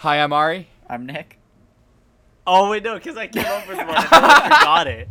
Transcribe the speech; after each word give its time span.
Hi, 0.00 0.22
I'm 0.22 0.32
Ari. 0.32 0.66
I'm 0.88 1.04
Nick. 1.04 1.38
Oh 2.46 2.70
wait, 2.70 2.82
no, 2.82 2.94
because 2.94 3.16
I 3.18 3.26
came 3.26 3.44
up 3.44 3.68
with 3.68 3.76
one 3.76 3.88
and 3.88 3.96
I 4.10 4.40
forgot 4.58 4.86
it. 4.86 5.08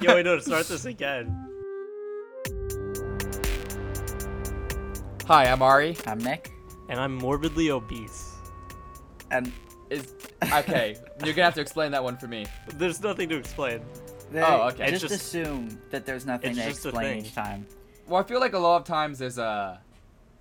Yo, 0.00 0.14
wait, 0.14 0.24
no, 0.24 0.38
start 0.38 0.66
this 0.68 0.86
again. 0.86 1.26
Hi, 5.26 5.46
I'm 5.50 5.60
Ari. 5.60 5.98
I'm 6.06 6.18
Nick. 6.18 6.50
And 6.88 6.98
I'm 6.98 7.14
morbidly 7.14 7.68
obese. 7.70 8.32
And 9.30 9.52
Is 9.90 10.14
okay. 10.44 10.96
You're 11.22 11.34
gonna 11.34 11.44
have 11.44 11.54
to 11.56 11.60
explain 11.60 11.92
that 11.92 12.02
one 12.02 12.16
for 12.16 12.26
me. 12.26 12.46
There's 12.74 13.02
nothing 13.02 13.28
to 13.28 13.36
explain. 13.36 13.82
they, 14.32 14.40
Oh, 14.42 14.68
okay. 14.68 14.88
Just, 14.90 15.02
just- 15.02 15.14
assume 15.14 15.78
that 15.90 16.06
there's 16.06 16.24
nothing 16.24 16.52
it's 16.52 16.60
to 16.60 16.68
just 16.70 16.86
a 16.86 16.88
explain 16.88 17.16
thing. 17.18 17.24
each 17.26 17.34
time. 17.34 17.66
Well, 18.08 18.22
I 18.22 18.24
feel 18.24 18.40
like 18.40 18.54
a 18.54 18.58
lot 18.58 18.76
of 18.80 18.84
times 18.84 19.18
there's 19.18 19.36
a 19.38 19.78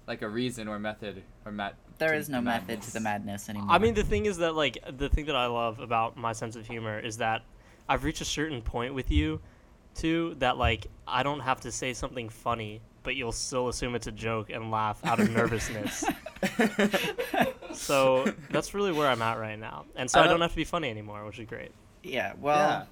like 0.08 0.22
a 0.22 0.30
reason 0.30 0.70
or 0.70 0.80
method 0.80 1.24
or 1.46 1.52
mat. 1.52 1.76
There 1.98 2.12
to 2.12 2.18
is 2.18 2.30
no 2.30 2.38
the 2.38 2.42
method 2.44 2.68
madness. 2.68 2.86
to 2.88 2.94
the 2.94 3.00
madness 3.00 3.50
anymore. 3.50 3.72
I 3.72 3.78
mean, 3.78 3.94
the 3.94 4.04
thing 4.04 4.26
is 4.26 4.38
that 4.38 4.56
like 4.56 4.78
the 4.98 5.10
thing 5.10 5.26
that 5.26 5.36
I 5.36 5.46
love 5.48 5.80
about 5.80 6.18
my 6.18 6.34
sense 6.34 6.56
of 6.56 6.68
humor 6.68 7.00
is 7.00 7.18
that 7.18 7.44
I've 7.88 8.04
reached 8.04 8.22
a 8.22 8.26
certain 8.26 8.62
point 8.62 8.94
with 8.94 9.12
you, 9.12 9.40
too, 9.96 10.36
that 10.40 10.58
like 10.58 10.88
I 11.08 11.24
don't 11.24 11.40
have 11.42 11.62
to 11.62 11.72
say 11.72 11.94
something 11.94 12.30
funny, 12.30 12.82
but 13.04 13.16
you'll 13.16 13.32
still 13.32 13.68
assume 13.70 13.96
it's 13.96 14.08
a 14.08 14.12
joke 14.12 14.50
and 14.50 14.72
laugh 14.72 15.00
out 15.06 15.20
of 15.20 15.30
nervousness. 15.36 16.04
so 17.74 18.26
that's 18.50 18.74
really 18.74 18.92
where 18.92 19.08
I'm 19.08 19.22
at 19.22 19.38
right 19.40 19.60
now, 19.60 19.86
and 19.96 20.10
so 20.10 20.20
I 20.20 20.24
I 20.24 20.26
don't 20.26 20.34
don't- 20.36 20.42
have 20.42 20.52
to 20.52 20.58
be 20.58 20.64
funny 20.64 20.90
anymore, 20.90 21.26
which 21.26 21.40
is 21.40 21.48
great. 21.48 21.72
yeah. 22.04 22.12
yeah. 22.12 22.34
Well. 22.40 22.88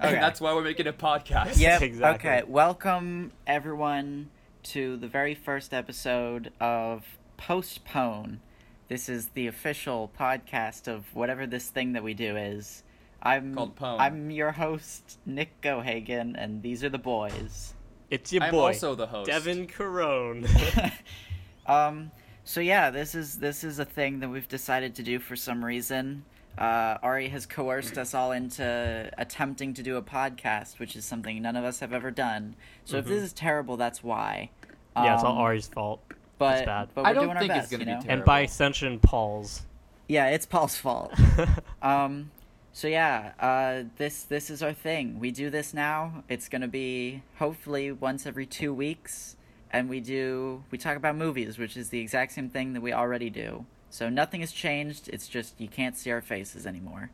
And 0.00 0.10
Okay. 0.10 0.20
that's 0.20 0.40
why 0.40 0.52
we're 0.52 0.62
making 0.64 0.88
a 0.88 0.92
podcast. 0.92 1.56
Yeah, 1.58 1.78
Exactly. 1.82 2.28
Okay. 2.28 2.42
Welcome 2.48 3.30
everyone 3.46 4.28
to 4.64 4.96
the 4.96 5.06
very 5.06 5.36
first 5.36 5.72
episode 5.72 6.52
of 6.60 7.04
Postpone. 7.36 8.40
This 8.88 9.08
is 9.08 9.28
the 9.28 9.46
official 9.46 10.10
podcast 10.18 10.88
of 10.88 11.14
whatever 11.14 11.46
this 11.46 11.68
thing 11.70 11.92
that 11.92 12.02
we 12.02 12.14
do 12.14 12.36
is. 12.36 12.82
I'm 13.22 13.54
Called 13.54 13.76
Pone. 13.76 13.98
I'm 14.00 14.30
your 14.30 14.52
host 14.52 15.18
Nick 15.24 15.60
Gohagen, 15.62 16.34
and 16.36 16.62
these 16.62 16.84
are 16.84 16.90
the 16.90 16.98
boys. 16.98 17.74
It's 18.10 18.32
your 18.32 18.42
I'm 18.42 18.50
boy, 18.50 18.66
also 18.68 18.94
the 18.94 19.06
host. 19.06 19.30
Devin 19.30 19.66
Carone. 19.66 20.46
um. 21.66 22.10
So 22.46 22.60
yeah, 22.60 22.90
this 22.90 23.14
is 23.14 23.38
this 23.38 23.64
is 23.64 23.78
a 23.78 23.84
thing 23.86 24.20
that 24.20 24.28
we've 24.28 24.48
decided 24.48 24.94
to 24.96 25.02
do 25.02 25.18
for 25.18 25.34
some 25.36 25.64
reason. 25.64 26.24
Uh, 26.58 26.98
Ari 27.02 27.28
has 27.30 27.46
coerced 27.46 27.96
us 27.98 28.14
all 28.14 28.30
into 28.32 29.10
attempting 29.18 29.74
to 29.74 29.82
do 29.82 29.96
a 29.96 30.02
podcast, 30.02 30.78
which 30.78 30.94
is 30.94 31.04
something 31.04 31.40
none 31.42 31.56
of 31.56 31.64
us 31.64 31.80
have 31.80 31.92
ever 31.92 32.10
done. 32.12 32.54
So 32.84 32.98
if 32.98 33.06
Mhm. 33.06 33.08
this 33.08 33.22
is 33.24 33.32
terrible, 33.32 33.76
that's 33.76 34.04
why. 34.04 34.50
yeah, 34.96 35.14
it's 35.14 35.24
all 35.24 35.32
Um, 35.32 35.38
Ari's 35.38 35.66
fault. 35.66 36.00
But, 36.38 36.66
bad. 36.66 36.88
but 36.94 37.04
we're 37.04 37.10
I 37.10 37.12
don't 37.12 37.24
doing 37.24 37.36
our 37.36 37.42
think 37.42 37.54
it's 37.54 37.70
gonna 37.70 37.82
you 37.82 37.86
be 37.86 37.92
know? 37.92 38.00
terrible. 38.00 38.12
And 38.12 38.24
by 38.24 38.40
extension, 38.40 38.98
Paul's. 38.98 39.62
Yeah, 40.08 40.28
it's 40.28 40.46
Paul's 40.46 40.76
fault. 40.76 41.14
um, 41.82 42.30
so 42.72 42.88
yeah, 42.88 43.32
uh, 43.38 43.88
this 43.96 44.24
this 44.24 44.50
is 44.50 44.62
our 44.62 44.72
thing. 44.72 45.20
We 45.20 45.30
do 45.30 45.48
this 45.48 45.72
now. 45.72 46.24
It's 46.28 46.48
gonna 46.48 46.68
be 46.68 47.22
hopefully 47.38 47.92
once 47.92 48.26
every 48.26 48.46
two 48.46 48.74
weeks, 48.74 49.36
and 49.70 49.88
we 49.88 50.00
do 50.00 50.64
we 50.70 50.78
talk 50.78 50.96
about 50.96 51.16
movies, 51.16 51.56
which 51.56 51.76
is 51.76 51.90
the 51.90 52.00
exact 52.00 52.32
same 52.32 52.50
thing 52.50 52.72
that 52.72 52.80
we 52.80 52.92
already 52.92 53.30
do. 53.30 53.64
So 53.90 54.08
nothing 54.08 54.40
has 54.40 54.50
changed. 54.50 55.08
It's 55.08 55.28
just 55.28 55.60
you 55.60 55.68
can't 55.68 55.96
see 55.96 56.10
our 56.10 56.20
faces 56.20 56.66
anymore. 56.66 57.10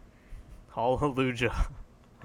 Hallelujah. 0.74 1.68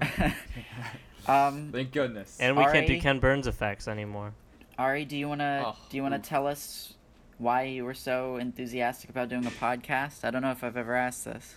um, 1.28 1.70
Thank 1.72 1.92
goodness. 1.92 2.38
And 2.40 2.56
we 2.56 2.64
can't 2.64 2.86
do 2.86 2.98
Ken 3.00 3.18
Burns 3.18 3.46
effects 3.46 3.86
anymore. 3.86 4.32
Ari, 4.78 5.04
do 5.04 5.16
you 5.16 5.28
wanna 5.28 5.62
Oh, 5.66 5.76
do 5.88 5.96
you 5.96 6.02
wanna 6.02 6.18
tell 6.18 6.46
us 6.46 6.94
why 7.38 7.62
you 7.62 7.84
were 7.84 7.94
so 7.94 8.36
enthusiastic 8.36 9.10
about 9.10 9.28
doing 9.28 9.46
a 9.46 9.50
podcast? 9.50 10.24
I 10.24 10.30
don't 10.30 10.42
know 10.42 10.50
if 10.50 10.62
I've 10.64 10.76
ever 10.76 10.94
asked 10.94 11.24
this. 11.24 11.56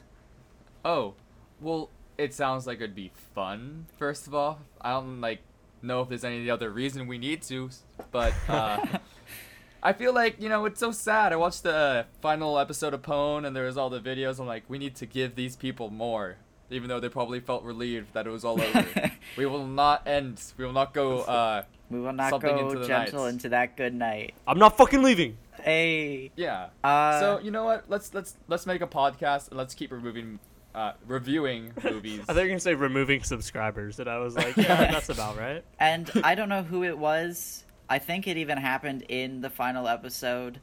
oh, 0.85 1.13
well, 1.61 1.89
it 2.17 2.33
sounds 2.33 2.65
like 2.65 2.77
it'd 2.77 2.95
be 2.95 3.11
fun. 3.35 3.85
First 3.97 4.27
of 4.27 4.33
all, 4.33 4.59
I 4.81 4.91
don't 4.91 5.19
like 5.21 5.39
know 5.81 6.01
if 6.01 6.09
there's 6.09 6.23
any 6.23 6.49
other 6.49 6.69
reason 6.69 7.07
we 7.07 7.17
need 7.17 7.41
to, 7.43 7.69
but 8.11 8.33
uh, 8.47 8.85
I 9.83 9.93
feel 9.93 10.13
like 10.13 10.41
you 10.41 10.47
know 10.49 10.65
it's 10.65 10.79
so 10.79 10.91
sad. 10.91 11.33
I 11.33 11.35
watched 11.37 11.63
the 11.63 12.05
final 12.21 12.57
episode 12.59 12.93
of 12.93 13.01
Pone, 13.01 13.43
and 13.45 13.55
there 13.55 13.65
was 13.65 13.77
all 13.77 13.89
the 13.89 13.99
videos. 13.99 14.39
I'm 14.39 14.47
like, 14.47 14.63
we 14.69 14.77
need 14.77 14.95
to 14.95 15.05
give 15.05 15.35
these 15.35 15.55
people 15.57 15.89
more, 15.89 16.37
even 16.69 16.87
though 16.89 16.99
they 16.99 17.09
probably 17.09 17.39
felt 17.41 17.63
relieved 17.63 18.13
that 18.13 18.25
it 18.27 18.29
was 18.29 18.43
all 18.45 18.61
over. 18.61 19.11
we 19.37 19.45
will 19.45 19.65
not 19.67 20.05
end. 20.07 20.41
We 20.57 20.65
will 20.65 20.73
not 20.73 20.93
go. 20.93 21.19
Uh, 21.21 21.63
We 21.89 21.99
will 21.99 22.13
not 22.13 22.29
Something 22.29 22.55
go 22.55 22.69
into 22.69 22.87
gentle 22.87 23.23
nights. 23.23 23.33
into 23.33 23.49
that 23.49 23.75
good 23.77 23.93
night. 23.93 24.33
I'm 24.47 24.59
not 24.59 24.77
fucking 24.77 25.01
leaving. 25.01 25.37
Hey. 25.61 26.31
yeah. 26.35 26.67
Uh, 26.83 27.19
so 27.19 27.39
you 27.39 27.51
know 27.51 27.63
what? 27.65 27.85
Let's 27.89 28.13
let's 28.13 28.35
let's 28.47 28.65
make 28.65 28.81
a 28.81 28.87
podcast 28.87 29.49
and 29.49 29.57
let's 29.57 29.73
keep 29.73 29.91
removing, 29.91 30.39
uh, 30.75 30.93
reviewing 31.07 31.71
movies. 31.83 32.21
I 32.21 32.33
thought 32.33 32.35
you 32.37 32.41
were 32.43 32.47
gonna 32.49 32.59
say 32.59 32.75
removing 32.75 33.23
subscribers, 33.23 33.99
and 33.99 34.09
I 34.09 34.19
was 34.19 34.35
like, 34.35 34.55
yeah, 34.55 34.91
that's 34.91 35.09
about 35.09 35.37
right. 35.37 35.63
and 35.79 36.09
I 36.23 36.35
don't 36.35 36.49
know 36.49 36.63
who 36.63 36.83
it 36.83 36.97
was. 36.97 37.65
I 37.89 37.97
think 37.99 38.27
it 38.27 38.37
even 38.37 38.57
happened 38.59 39.01
in 39.09 39.41
the 39.41 39.49
final 39.49 39.87
episode. 39.87 40.59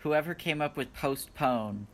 Whoever 0.00 0.34
came 0.34 0.60
up 0.60 0.76
with 0.76 0.92
postpone, 0.94 1.86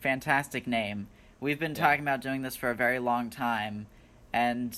fantastic 0.00 0.66
name. 0.66 1.08
We've 1.40 1.58
been 1.60 1.74
Yeah. 1.74 1.84
talking 1.86 2.00
about 2.00 2.20
doing 2.22 2.42
this 2.42 2.56
for 2.56 2.70
a 2.70 2.74
very 2.74 2.98
long 2.98 3.30
time, 3.30 3.86
and 4.32 4.76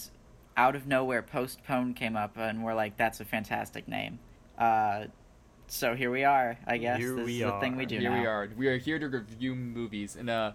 out 0.56 0.76
of 0.76 0.86
nowhere, 0.86 1.22
postpone 1.22 1.94
came 1.94 2.16
up, 2.16 2.36
and 2.36 2.62
we're 2.64 2.74
like, 2.74 2.96
"That's 2.96 3.20
a 3.20 3.24
fantastic 3.24 3.88
name." 3.88 4.18
Uh, 4.58 5.06
so 5.66 5.94
here 5.94 6.10
we 6.10 6.24
are. 6.24 6.58
I 6.66 6.76
guess 6.78 6.98
Here 6.98 7.14
this 7.14 7.24
we 7.26 7.42
is 7.42 7.50
the 7.50 7.58
thing 7.60 7.76
we 7.76 7.86
do 7.86 7.98
Here 7.98 8.10
now. 8.10 8.20
we 8.20 8.26
are. 8.26 8.48
We 8.56 8.68
are 8.68 8.76
here 8.78 8.98
to 8.98 9.08
review 9.08 9.54
movies 9.54 10.16
in 10.16 10.28
a 10.28 10.54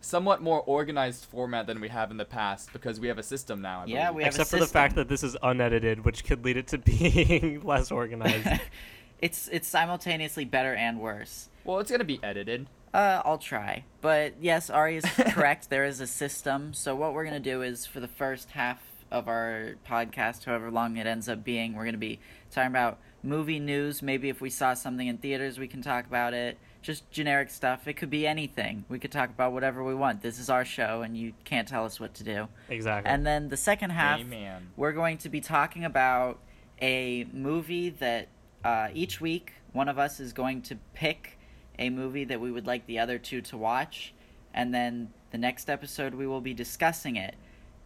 somewhat 0.00 0.42
more 0.42 0.60
organized 0.62 1.24
format 1.26 1.66
than 1.66 1.80
we 1.80 1.88
have 1.88 2.10
in 2.10 2.16
the 2.16 2.24
past 2.24 2.72
because 2.72 3.00
we 3.00 3.08
have 3.08 3.18
a 3.18 3.22
system 3.22 3.60
now. 3.62 3.80
I 3.82 3.86
Yeah, 3.86 4.06
believe. 4.06 4.16
we 4.16 4.24
have 4.24 4.32
a 4.34 4.36
Except 4.40 4.50
for 4.50 4.58
the 4.58 4.66
fact 4.66 4.94
that 4.96 5.08
this 5.08 5.22
is 5.22 5.36
unedited, 5.42 6.04
which 6.04 6.24
could 6.24 6.44
lead 6.44 6.56
it 6.56 6.66
to 6.68 6.78
being 6.78 7.62
less 7.62 7.90
organized. 7.90 8.60
it's 9.20 9.48
it's 9.48 9.68
simultaneously 9.68 10.44
better 10.44 10.74
and 10.74 10.98
worse. 11.00 11.48
Well, 11.64 11.78
it's 11.80 11.90
gonna 11.90 12.04
be 12.04 12.20
edited. 12.22 12.66
Uh, 12.92 13.20
I'll 13.24 13.38
try. 13.38 13.84
But 14.00 14.34
yes, 14.40 14.70
Ari 14.70 14.96
is 14.98 15.04
correct. 15.28 15.68
there 15.68 15.84
is 15.84 16.00
a 16.00 16.06
system. 16.06 16.72
So 16.74 16.94
what 16.96 17.12
we're 17.12 17.24
gonna 17.24 17.40
do 17.40 17.60
is 17.62 17.84
for 17.86 18.00
the 18.00 18.08
first 18.08 18.50
half 18.52 18.82
of 19.14 19.28
our 19.28 19.76
podcast, 19.88 20.44
however 20.44 20.70
long 20.70 20.96
it 20.96 21.06
ends 21.06 21.28
up 21.28 21.44
being, 21.44 21.74
we're 21.74 21.84
gonna 21.84 21.96
be 21.96 22.18
talking 22.50 22.70
about 22.70 22.98
movie 23.22 23.60
news. 23.60 24.02
Maybe 24.02 24.28
if 24.28 24.40
we 24.40 24.50
saw 24.50 24.74
something 24.74 25.06
in 25.06 25.18
theaters, 25.18 25.58
we 25.58 25.68
can 25.68 25.82
talk 25.82 26.06
about 26.06 26.34
it. 26.34 26.58
Just 26.82 27.10
generic 27.10 27.48
stuff. 27.48 27.88
It 27.88 27.94
could 27.94 28.10
be 28.10 28.26
anything. 28.26 28.84
We 28.88 28.98
could 28.98 29.12
talk 29.12 29.30
about 29.30 29.52
whatever 29.52 29.82
we 29.82 29.94
want. 29.94 30.20
This 30.20 30.38
is 30.38 30.50
our 30.50 30.64
show, 30.64 31.00
and 31.02 31.16
you 31.16 31.32
can't 31.44 31.66
tell 31.66 31.84
us 31.86 31.98
what 31.98 32.12
to 32.14 32.24
do. 32.24 32.48
exactly. 32.68 33.10
And 33.10 33.24
then 33.24 33.48
the 33.48 33.56
second 33.56 33.90
half, 33.90 34.20
Amen. 34.20 34.68
we're 34.76 34.92
going 34.92 35.16
to 35.18 35.28
be 35.30 35.40
talking 35.40 35.84
about 35.84 36.40
a 36.82 37.26
movie 37.32 37.88
that 37.88 38.28
uh, 38.64 38.88
each 38.92 39.20
week 39.20 39.52
one 39.72 39.88
of 39.88 39.98
us 39.98 40.20
is 40.20 40.32
going 40.32 40.60
to 40.62 40.76
pick 40.92 41.38
a 41.78 41.88
movie 41.88 42.24
that 42.24 42.40
we 42.40 42.50
would 42.52 42.66
like 42.66 42.86
the 42.86 42.98
other 42.98 43.18
two 43.18 43.40
to 43.42 43.56
watch, 43.56 44.12
and 44.52 44.74
then 44.74 45.10
the 45.30 45.38
next 45.38 45.70
episode 45.70 46.14
we 46.14 46.26
will 46.26 46.40
be 46.42 46.52
discussing 46.54 47.16
it. 47.16 47.34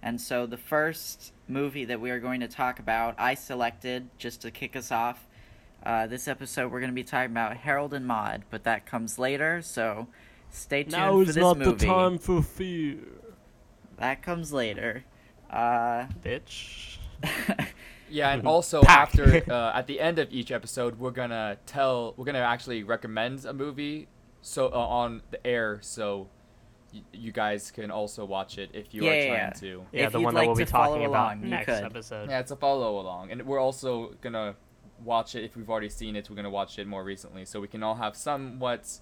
And 0.02 0.20
so 0.20 0.46
the 0.46 0.56
first 0.56 1.32
movie 1.48 1.84
that 1.84 2.00
we 2.00 2.10
are 2.10 2.20
going 2.20 2.40
to 2.40 2.48
talk 2.48 2.78
about, 2.78 3.14
I 3.18 3.34
selected 3.34 4.08
just 4.18 4.42
to 4.42 4.50
kick 4.50 4.76
us 4.76 4.92
off. 4.92 5.26
Uh, 5.84 6.06
this 6.06 6.28
episode 6.28 6.72
we're 6.72 6.80
going 6.80 6.90
to 6.90 6.94
be 6.94 7.04
talking 7.04 7.30
about 7.30 7.56
Harold 7.56 7.94
and 7.94 8.06
Maude, 8.06 8.44
but 8.50 8.64
that 8.64 8.86
comes 8.86 9.18
later. 9.18 9.62
So 9.62 10.08
stay 10.50 10.82
tuned 10.82 10.92
now 10.92 11.12
for 11.12 11.24
this 11.24 11.36
movie. 11.36 11.42
Now 11.42 11.50
is 11.50 11.66
not 11.66 11.78
the 11.78 11.86
time 11.86 12.18
for 12.18 12.42
fear, 12.42 12.98
That 13.96 14.22
comes 14.22 14.52
later. 14.52 15.04
Uh, 15.50 16.06
bitch. 16.22 16.98
Yeah, 18.10 18.32
and 18.32 18.46
also 18.46 18.82
after 18.82 19.42
uh, 19.50 19.72
at 19.74 19.86
the 19.86 20.00
end 20.00 20.18
of 20.18 20.32
each 20.32 20.50
episode, 20.50 20.98
we're 20.98 21.10
gonna 21.10 21.58
tell 21.66 22.14
we're 22.16 22.24
gonna 22.24 22.38
actually 22.38 22.82
recommend 22.82 23.44
a 23.44 23.52
movie 23.52 24.08
so 24.40 24.66
uh, 24.68 24.76
on 24.76 25.22
the 25.30 25.44
air 25.46 25.78
so 25.82 26.28
y- 26.92 27.02
you 27.12 27.32
guys 27.32 27.70
can 27.70 27.90
also 27.90 28.24
watch 28.24 28.58
it 28.58 28.70
if 28.72 28.92
you 28.94 29.04
Yeah, 29.04 29.10
are 29.10 29.14
yeah, 29.14 29.26
trying 29.26 29.38
yeah. 29.38 29.50
to. 29.50 29.86
Yeah, 29.92 30.06
If 30.06 30.12
the 30.12 30.18
you'd 30.18 30.24
one 30.24 30.34
like 30.34 30.42
that 30.42 30.46
we'll 30.48 30.56
be 30.56 30.64
to 30.64 30.70
follow 30.70 30.94
talking 30.96 31.06
about 31.06 31.26
along, 31.34 31.42
you 31.44 31.48
next 31.50 31.66
could. 31.66 31.84
episode. 31.84 32.30
Yeah, 32.30 32.40
it's 32.40 32.50
a 32.50 32.56
follow 32.56 32.98
along, 33.00 33.30
and 33.32 33.42
we're 33.46 33.60
also 33.60 34.14
gonna 34.20 34.54
watch 35.04 35.34
it 35.34 35.44
if 35.44 35.56
we've 35.56 35.70
already 35.70 35.88
seen 35.88 36.16
it. 36.16 36.28
We're 36.28 36.36
gonna 36.36 36.50
watch 36.50 36.78
it 36.78 36.86
more 36.86 37.04
recently, 37.04 37.44
so 37.44 37.60
we 37.60 37.68
can 37.68 37.82
all 37.82 37.96
have 37.96 38.16
somewhat 38.16 38.98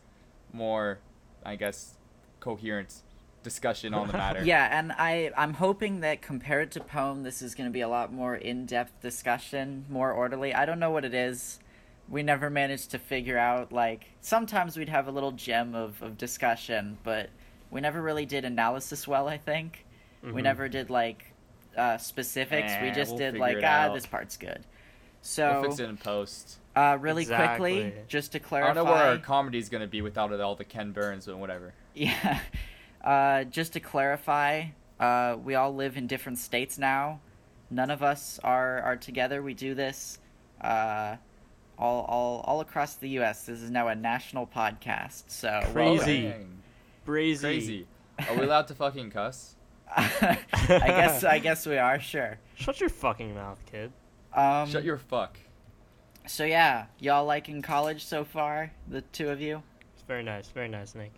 more, 0.52 0.98
I 1.44 1.56
guess, 1.56 1.96
coherent 2.40 3.02
discussion 3.42 3.94
on 3.94 4.08
the 4.08 4.12
matter. 4.24 4.44
Yeah, 4.44 4.78
and 4.78 4.92
I 4.92 5.30
I'm 5.36 5.54
hoping 5.54 6.00
that 6.00 6.20
compared 6.22 6.70
to 6.72 6.80
Pone, 6.80 7.22
this 7.22 7.42
is 7.42 7.54
going 7.54 7.68
to 7.68 7.72
be 7.72 7.80
a 7.80 7.88
lot 7.88 8.12
more 8.12 8.34
in 8.34 8.66
depth 8.66 9.00
discussion, 9.00 9.84
more 9.88 10.10
orderly. 10.12 10.52
I 10.54 10.64
don't 10.66 10.78
know 10.80 10.90
what 10.90 11.04
it 11.04 11.14
is. 11.14 11.60
We 12.08 12.22
never 12.22 12.50
managed 12.50 12.90
to 12.92 12.98
figure 12.98 13.38
out 13.38 13.72
like 13.72 14.06
sometimes 14.20 14.76
we'd 14.76 14.88
have 14.88 15.06
a 15.08 15.10
little 15.10 15.32
gem 15.32 15.74
of, 15.74 16.00
of 16.02 16.16
discussion, 16.18 16.98
but 17.02 17.30
we 17.70 17.80
never 17.80 18.00
really 18.00 18.26
did 18.26 18.44
analysis 18.44 19.06
well. 19.08 19.28
I 19.28 19.38
think 19.38 19.84
we 20.22 20.30
Mhm. 20.40 20.42
never 20.44 20.68
did 20.68 20.90
like 20.90 21.32
uh, 21.76 21.98
specifics. 21.98 22.72
we 22.80 22.88
Eh, 22.88 22.94
just 22.94 23.10
we'll 23.10 23.18
did 23.18 23.36
like 23.38 23.58
ah 23.62 23.92
this 23.92 24.06
part's 24.06 24.36
good. 24.38 24.64
So 25.20 25.60
We'll 25.60 25.70
fix 25.70 25.80
it 25.80 25.88
in 25.90 25.96
post. 25.96 26.58
uh, 26.74 26.96
really 27.00 27.26
quickly, 27.26 27.92
just 28.08 28.32
to 28.32 28.38
clarify. 28.40 28.70
I 28.70 28.74
don't 28.74 28.84
know 28.86 28.90
where 28.92 29.02
our 29.04 29.18
comedy's 29.18 29.68
gonna 29.68 29.86
be 29.86 30.00
without 30.02 30.32
all 30.40 30.54
the 30.54 30.64
Ken 30.64 30.92
Burns 30.92 31.28
and 31.28 31.40
whatever. 31.40 31.74
Yeah. 31.94 32.40
Uh, 33.04 33.44
just 33.44 33.74
to 33.74 33.78
clarify, 33.78 34.64
uh, 34.98 35.36
we 35.44 35.54
all 35.54 35.72
live 35.72 35.96
in 35.96 36.08
different 36.08 36.38
states 36.38 36.76
now. 36.76 37.20
None 37.70 37.88
of 37.90 38.02
us 38.02 38.40
are, 38.42 38.80
are 38.82 38.96
together. 38.96 39.42
We 39.44 39.54
do 39.54 39.74
this 39.74 40.18
uh, 40.60 41.14
all, 41.78 42.04
all, 42.08 42.40
all 42.40 42.60
across 42.60 42.94
the 42.96 43.10
U.S. 43.10 43.46
This 43.46 43.60
is 43.60 43.70
now 43.70 43.86
a 43.86 43.94
national 43.94 44.44
podcast. 44.48 45.24
So 45.28 45.60
Crazy. 45.72 46.22
Dang. 46.22 46.55
Brazy. 47.06 47.40
Crazy. 47.40 47.86
Are 48.28 48.34
we 48.36 48.44
allowed 48.44 48.66
to 48.68 48.74
fucking 48.74 49.10
cuss? 49.10 49.54
I 49.96 50.38
guess 50.52 51.22
I 51.24 51.38
guess 51.38 51.64
we 51.66 51.78
are 51.78 52.00
sure. 52.00 52.38
Shut 52.56 52.80
your 52.80 52.88
fucking 52.90 53.34
mouth, 53.34 53.60
kid. 53.70 53.92
Um, 54.34 54.68
Shut 54.68 54.84
your 54.84 54.98
fuck. 54.98 55.38
So 56.26 56.44
yeah, 56.44 56.86
y'all 56.98 57.24
liking 57.24 57.62
college 57.62 58.04
so 58.04 58.24
far? 58.24 58.72
The 58.88 59.00
two 59.02 59.28
of 59.30 59.40
you? 59.40 59.62
It's 59.94 60.02
very 60.02 60.22
nice. 60.24 60.48
Very 60.48 60.68
nice, 60.68 60.94
Nick. 60.94 61.12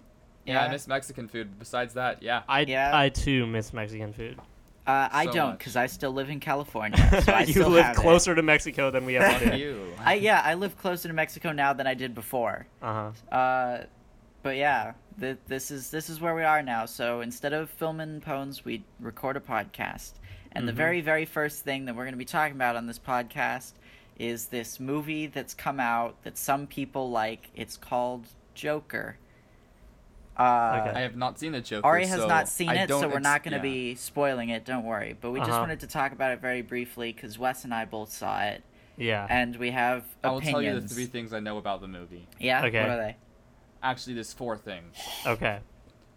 Yeah, 0.44 0.64
I 0.64 0.70
miss 0.70 0.86
Mexican 0.86 1.28
food. 1.28 1.58
Besides 1.58 1.94
that, 1.94 2.22
yeah. 2.22 2.42
I 2.48 2.60
Yeah. 2.60 2.90
I 2.96 3.08
too 3.08 3.46
miss 3.46 3.72
Mexican 3.72 4.12
food. 4.12 4.38
Uh, 4.86 5.08
I 5.12 5.26
So 5.26 5.32
don't, 5.32 5.48
much. 5.50 5.58
because 5.58 5.76
I 5.76 5.86
still 5.86 6.12
live 6.12 6.30
in 6.30 6.40
California. 6.40 6.96
So 7.22 7.32
I 7.32 7.40
you 7.40 7.52
still 7.52 7.68
live 7.70 7.84
have 7.84 7.96
it. 7.96 8.00
closer 8.00 8.34
to 8.34 8.42
Mexico 8.42 8.90
than 8.90 9.04
we 9.04 9.16
ever 9.18 9.30
Fuck 9.38 9.52
did. 9.52 9.60
you. 9.60 9.92
I 9.98 10.14
yeah, 10.14 10.40
I 10.44 10.54
live 10.54 10.76
closer 10.78 11.08
to 11.08 11.14
Mexico 11.14 11.52
now 11.52 11.72
than 11.74 11.86
I 11.86 11.94
did 11.94 12.14
before. 12.14 12.66
Uh 12.82 13.12
huh. 13.30 13.34
Uh, 13.36 13.84
but 14.42 14.56
yeah, 14.56 14.92
th- 15.20 15.38
this 15.46 15.70
is 15.70 15.90
this 15.90 16.08
is 16.08 16.20
where 16.20 16.34
we 16.34 16.42
are 16.44 16.62
now. 16.62 16.86
So 16.86 17.20
instead 17.20 17.52
of 17.52 17.70
filming 17.70 18.20
Pones, 18.20 18.64
we 18.64 18.84
record 19.00 19.36
a 19.36 19.40
podcast. 19.40 20.12
And 20.52 20.66
the 20.66 20.72
Mhm. 20.72 20.76
very 20.76 21.00
very 21.00 21.24
first 21.24 21.62
thing 21.64 21.84
that 21.84 21.94
we're 21.94 22.04
going 22.04 22.12
to 22.14 22.18
be 22.18 22.24
talking 22.24 22.54
about 22.56 22.76
on 22.76 22.86
this 22.86 22.98
podcast 22.98 23.72
is 24.18 24.46
this 24.46 24.80
movie 24.80 25.26
that's 25.26 25.54
come 25.54 25.78
out 25.78 26.22
that 26.24 26.36
some 26.38 26.66
people 26.66 27.10
like. 27.10 27.50
It's 27.54 27.76
called 27.76 28.26
Joker. 28.54 29.16
Uh, 30.36 30.84
Okay. 30.86 30.98
I 30.98 31.00
have 31.02 31.16
not 31.16 31.38
seen 31.38 31.52
the 31.52 31.60
Joker. 31.60 31.84
Ari 31.86 32.06
has 32.06 32.20
so 32.20 32.28
not 32.28 32.48
seen 32.48 32.70
it, 32.70 32.88
so 32.88 33.00
we're 33.08 33.14
ex- 33.14 33.22
not 33.22 33.42
going 33.42 33.52
to 33.52 33.56
yeah. 33.58 33.62
be 33.74 33.94
spoiling 33.96 34.50
it. 34.50 34.64
Don't 34.64 34.84
worry. 34.84 35.16
But 35.20 35.32
we 35.32 35.40
just 35.40 35.50
Uh-huh. 35.50 35.60
wanted 35.60 35.80
to 35.80 35.88
talk 35.88 36.12
about 36.12 36.30
it 36.32 36.40
very 36.40 36.62
briefly 36.62 37.12
because 37.12 37.38
Wes 37.38 37.64
and 37.64 37.74
I 37.74 37.84
both 37.84 38.12
saw 38.12 38.42
it, 38.42 38.62
Yeah. 38.96 39.26
and 39.28 39.56
we 39.56 39.72
have 39.72 40.04
I 40.22 40.30
will 40.30 40.40
tell 40.40 40.62
you 40.62 40.78
the 40.80 40.88
three 40.88 41.06
things 41.06 41.32
I 41.32 41.40
know 41.40 41.58
about 41.58 41.80
the 41.80 41.88
movie. 41.88 42.28
Yeah. 42.38 42.64
Okay. 42.66 42.80
What 42.80 42.90
are 42.90 42.96
they? 42.96 43.16
Actually, 43.82 44.14
there's 44.14 44.32
four 44.32 44.56
things. 44.56 44.96
Okay. 45.26 45.60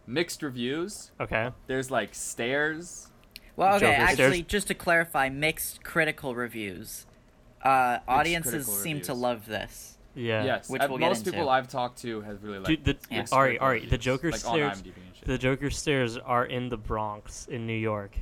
Mixed 0.08 0.42
reviews. 0.42 1.12
Okay. 1.20 1.50
There's 1.68 1.92
like 1.92 2.16
stairs. 2.16 3.08
Well, 3.56 3.76
okay. 3.76 3.86
Joker 3.86 4.02
actually, 4.02 4.16
stairs. 4.38 4.48
just 4.48 4.68
to 4.68 4.74
clarify, 4.74 5.30
mixed 5.30 5.84
critical 5.84 6.34
reviews. 6.36 7.06
Uh, 7.64 8.00
audiences 8.08 8.52
critical 8.66 8.74
seem 8.74 9.02
to 9.02 9.14
love 9.14 9.46
this. 9.46 9.98
Yeah. 10.16 10.44
Yes. 10.44 10.70
Which 10.70 10.82
uh, 10.82 10.88
we'll 10.90 10.98
get 10.98 11.08
most 11.08 11.20
into. 11.20 11.32
people 11.32 11.50
I've 11.50 11.68
talked 11.70 12.02
to 12.02 12.22
have 12.22 12.44
really 12.44 12.58
liked. 12.58 12.68
Dude, 12.68 12.84
the 12.86 12.98
Yeah. 13.10 13.18
mixed 13.20 13.34
Ari, 13.34 13.60
Ari, 13.60 13.86
the 13.86 13.98
Joker 13.98 14.32
like 14.32 14.46
on 14.46 14.56
stairs. 14.56 14.82
IMDb 14.82 14.86
and 14.96 15.16
shit. 15.16 15.28
The 15.28 15.38
Joker 15.38 15.70
stairs 15.70 16.18
are 16.18 16.46
in 16.46 16.70
the 16.70 16.78
Bronx 16.78 17.48
in 17.48 17.68
New 17.68 17.74
York. 17.78 18.18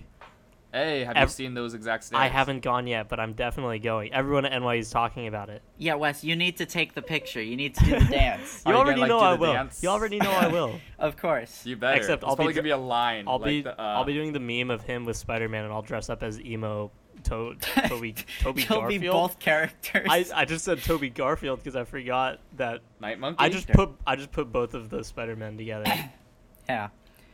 Hey, 0.71 1.03
have 1.03 1.15
Ev- 1.17 1.29
you 1.29 1.31
seen 1.33 1.53
those 1.55 1.73
exact 1.73 2.03
stairs? 2.03 2.19
I 2.21 2.27
haven't 2.27 2.61
gone 2.61 2.85
yet, 2.85 3.09
but 3.09 3.19
I'm 3.19 3.33
definitely 3.33 3.79
going. 3.79 4.13
Everyone 4.13 4.45
at 4.45 4.51
NYU 4.61 4.77
is 4.79 4.91
talking 4.91 5.25
about 5.27 5.49
it. 5.49 5.63
Yeah, 5.79 5.95
Wes, 5.95 6.23
you 6.23 6.35
need 6.35 6.57
to 6.57 6.67
take 6.67 6.93
the 6.93 7.01
picture. 7.01 7.41
You 7.41 7.55
need 7.55 7.73
to 7.75 7.85
do 7.85 7.99
the 7.99 8.05
dance. 8.11 8.61
You 8.65 8.73
you 8.73 8.77
already 8.77 8.99
gonna, 9.01 9.01
like, 9.01 9.09
know 9.09 9.19
do 9.19 9.25
I 9.25 9.33
the 9.35 9.41
will. 9.41 9.53
dance? 9.53 9.81
You 9.81 9.89
already 9.89 10.17
know 10.19 10.31
I 10.31 10.47
will. 10.47 10.79
Of 10.99 11.15
course. 11.17 11.65
You 11.65 11.75
better. 11.77 11.97
Except 11.97 12.21
It's 12.23 12.29
I'll 12.29 12.35
be 12.35 12.39
probably 12.43 12.53
dr- 12.53 12.65
gonna 12.65 12.75
be 12.75 12.83
a 12.83 12.87
line. 12.87 13.25
I'll 13.27 13.39
like 13.39 13.45
be 13.47 13.61
the, 13.61 13.71
uh, 13.81 13.83
I'll 13.83 14.03
be 14.03 14.13
doing 14.13 14.33
the 14.33 14.39
meme 14.39 14.69
of 14.69 14.81
him 14.83 15.05
with 15.05 15.15
Spider-Man, 15.17 15.63
and 15.63 15.73
I'll 15.73 15.81
dress 15.81 16.09
up 16.09 16.21
as 16.23 16.39
emo 16.41 16.91
to- 17.23 17.55
Toby 17.87 18.13
Toby 18.41 18.61
You'll 18.69 18.79
Garfield. 18.81 19.01
be 19.01 19.07
both 19.07 19.39
characters. 19.39 20.07
I, 20.09 20.25
I 20.35 20.45
just 20.45 20.65
said 20.65 20.83
Toby 20.83 21.09
Garfield 21.09 21.59
because 21.59 21.75
I 21.75 21.83
forgot 21.85 22.39
that 22.57 22.81
Night 22.99 23.17
Monkey. 23.19 23.37
I 23.39 23.49
just 23.49 23.65
Sure. 23.67 23.75
put 23.75 23.89
I 24.05 24.15
just 24.17 24.31
put 24.31 24.51
both 24.51 24.73
of 24.75 24.89
the 24.89 25.03
Spider-Men 25.03 25.57
together. 25.57 25.85
yeah. 26.69 26.89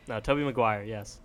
no, 0.08 0.20
Tobey 0.20 0.42
Maguire, 0.44 0.84
yes. 0.84 1.20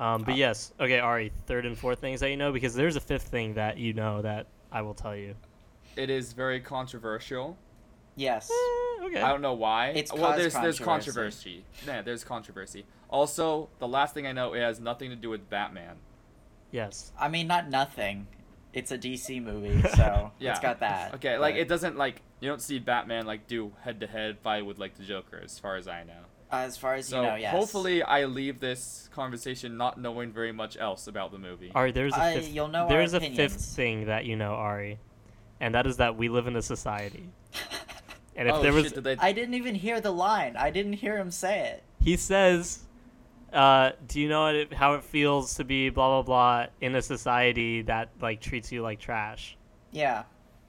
Um, 0.00 0.22
Uh, 0.22 0.24
but 0.24 0.36
yes, 0.36 0.72
okay, 0.80 0.98
Ari, 0.98 1.30
third 1.46 1.66
and 1.66 1.76
fourth 1.78 2.00
things 2.00 2.20
that 2.20 2.30
you 2.30 2.36
know 2.36 2.52
because 2.52 2.74
there's 2.74 2.96
a 2.96 3.00
fifth 3.00 3.28
thing 3.28 3.54
that 3.54 3.76
you 3.76 3.92
know 3.92 4.22
that 4.22 4.46
I 4.72 4.80
will 4.82 4.94
tell 4.94 5.14
you. 5.14 5.34
It 5.96 6.08
is 6.08 6.32
very 6.32 6.60
controversial. 6.60 7.56
Yes. 8.16 8.50
Eh, 8.50 9.04
okay. 9.04 9.20
I 9.20 9.28
don't 9.28 9.42
know 9.42 9.52
why. 9.54 9.88
It's 9.88 10.12
well, 10.12 10.22
caused 10.30 10.38
there's 10.40 10.54
there's 10.54 10.78
controversy. 10.78 11.64
controversy. 11.74 11.86
Yeah, 11.86 12.02
there's 12.02 12.24
controversy. 12.24 12.86
Also, 13.10 13.68
the 13.78 13.88
last 13.88 14.14
thing 14.14 14.26
I 14.26 14.32
know, 14.32 14.54
it 14.54 14.60
has 14.60 14.80
nothing 14.80 15.10
to 15.10 15.16
do 15.16 15.28
with 15.30 15.50
Batman. 15.50 15.96
Yes. 16.70 17.12
I 17.18 17.28
mean, 17.28 17.46
not 17.46 17.68
nothing. 17.68 18.26
It's 18.72 18.92
a 18.92 18.98
DC 18.98 19.42
movie, 19.42 19.82
so 19.96 20.30
Yeah. 20.38 20.52
it's 20.52 20.60
got 20.60 20.80
that. 20.80 21.14
Okay, 21.14 21.36
like 21.38 21.56
it 21.56 21.68
doesn't 21.68 21.96
like 21.98 22.22
you 22.40 22.48
don't 22.48 22.62
see 22.62 22.78
Batman 22.78 23.26
like 23.26 23.46
do 23.48 23.72
head 23.82 24.00
to 24.00 24.06
head 24.06 24.38
fight 24.38 24.64
with 24.64 24.78
like 24.78 24.96
the 24.96 25.02
Joker, 25.04 25.40
as 25.44 25.58
far 25.58 25.76
as 25.76 25.88
I 25.88 26.04
know. 26.04 26.24
Uh, 26.52 26.56
as 26.56 26.76
far 26.76 26.94
as 26.94 27.06
So 27.08 27.20
you 27.22 27.26
know, 27.28 27.34
yes. 27.36 27.52
hopefully, 27.52 28.02
I 28.02 28.24
leave 28.24 28.60
this 28.60 29.08
conversation 29.12 29.76
not 29.76 29.98
knowing 30.00 30.32
very 30.32 30.52
much 30.52 30.76
else 30.76 31.06
about 31.06 31.32
the 31.32 31.38
movie. 31.38 31.70
Ari, 31.74 31.92
there's 31.92 32.14
a 32.14 32.20
Uh, 32.22 32.32
fifth. 32.34 32.48
you'll 32.52 32.68
know 32.68 32.88
there's 32.88 33.14
a 33.14 33.20
fifth 33.20 33.60
thing 33.60 34.06
that 34.06 34.24
you 34.24 34.36
know, 34.36 34.52
Ari, 34.54 34.98
and 35.60 35.74
that 35.74 35.86
is 35.86 35.96
that 35.98 36.16
we 36.16 36.28
live 36.28 36.46
in 36.46 36.56
a 36.56 36.62
society. 36.62 37.28
And 38.36 38.48
if 38.48 38.54
oh 38.54 38.62
there 38.62 38.72
was, 38.72 38.84
shit! 38.84 38.94
Did 38.94 39.04
they? 39.04 39.16
I 39.18 39.32
didn't 39.32 39.54
even 39.54 39.74
hear 39.74 40.00
the 40.00 40.12
line. 40.12 40.56
I 40.56 40.70
didn't 40.70 40.94
hear 40.94 41.18
him 41.18 41.30
say 41.30 41.60
it. 41.68 41.82
he 42.02 42.16
says, 42.16 42.78
uh, 43.52 43.90
"Do 44.06 44.18
you 44.20 44.28
know 44.28 44.46
it, 44.46 44.72
how 44.72 44.94
it 44.94 45.04
feels 45.04 45.54
to 45.56 45.64
be 45.64 45.90
blah 45.90 46.08
blah 46.08 46.22
blah 46.22 46.66
in 46.80 46.94
a 46.94 47.02
society 47.02 47.82
that 47.82 48.08
like 48.20 48.40
treats 48.40 48.72
you 48.72 48.80
like 48.82 48.98
trash?" 48.98 49.58
Yeah. 49.90 50.22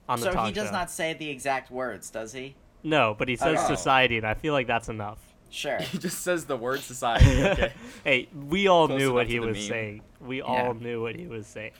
On 0.08 0.20
the 0.20 0.32
so 0.32 0.42
he 0.42 0.52
does 0.52 0.66
show. 0.66 0.72
not 0.72 0.90
say 0.90 1.14
the 1.14 1.30
exact 1.30 1.70
words, 1.70 2.10
does 2.10 2.32
he? 2.34 2.56
No, 2.82 3.14
but 3.16 3.28
he 3.28 3.36
says 3.36 3.58
Oh. 3.62 3.74
society, 3.74 4.18
and 4.18 4.26
I 4.26 4.34
feel 4.34 4.52
like 4.52 4.66
that's 4.66 4.88
enough. 4.90 5.20
Sure. 5.52 5.78
he 5.80 5.98
just 5.98 6.20
says 6.22 6.46
the 6.46 6.56
word 6.56 6.80
society. 6.80 7.42
Okay. 7.52 7.72
hey, 8.04 8.28
we 8.48 8.66
all 8.68 8.86
Close 8.88 8.98
knew 8.98 9.12
what 9.12 9.26
he 9.28 9.38
was 9.38 9.56
meme. 9.58 9.66
saying. 9.68 10.02
We 10.20 10.38
Yeah. 10.38 10.44
all 10.44 10.74
knew 10.74 11.02
what 11.02 11.14
he 11.14 11.26
was 11.26 11.46
saying. 11.46 11.72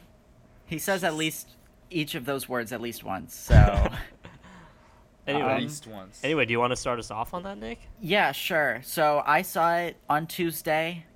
He 0.67 0.79
says 0.79 1.03
at 1.03 1.15
least 1.15 1.49
each 1.91 2.15
of 2.15 2.25
those 2.25 2.49
words 2.49 2.73
at 2.73 2.81
least 2.81 3.03
once. 3.03 3.35
So 3.35 3.55
Anyway, 5.27 5.45
At 5.49 5.57
Um, 5.57 5.63
least 5.63 5.87
once. 5.87 6.21
anyway, 6.25 6.45
do 6.45 6.53
you 6.53 6.59
want 6.59 6.73
to 6.73 6.77
start 6.77 6.99
us 6.99 7.11
off 7.11 7.33
on 7.33 7.45
that, 7.45 7.57
Nick? 7.59 7.79
yeah, 8.01 8.33
sure. 8.33 8.81
So 8.85 9.23
I 9.25 9.43
saw 9.43 9.77
it 9.77 9.97
on 10.09 10.27
Tuesday. 10.27 11.07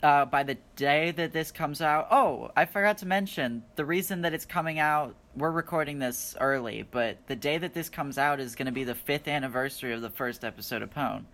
Uh, 0.00 0.24
by 0.24 0.44
the 0.44 0.56
day 0.76 1.10
that 1.10 1.32
this 1.32 1.50
comes 1.50 1.82
out, 1.82 2.06
oh, 2.12 2.52
I 2.56 2.66
forgot 2.66 2.98
to 2.98 3.06
mention 3.06 3.64
the 3.74 3.84
reason 3.84 4.22
that 4.22 4.32
it's 4.32 4.44
coming 4.44 4.78
out. 4.78 5.16
We're 5.36 5.50
recording 5.50 5.98
this 5.98 6.36
early, 6.40 6.84
but 6.88 7.18
the 7.26 7.34
day 7.34 7.58
that 7.58 7.74
this 7.74 7.88
comes 7.88 8.16
out 8.16 8.38
is 8.38 8.54
going 8.54 8.66
to 8.66 8.72
be 8.72 8.84
the 8.84 8.94
fifth 8.94 9.26
anniversary 9.26 9.92
of 9.92 10.00
the 10.00 10.08
first 10.10 10.44
episode 10.44 10.82
of 10.82 10.90
Pone. 10.92 11.26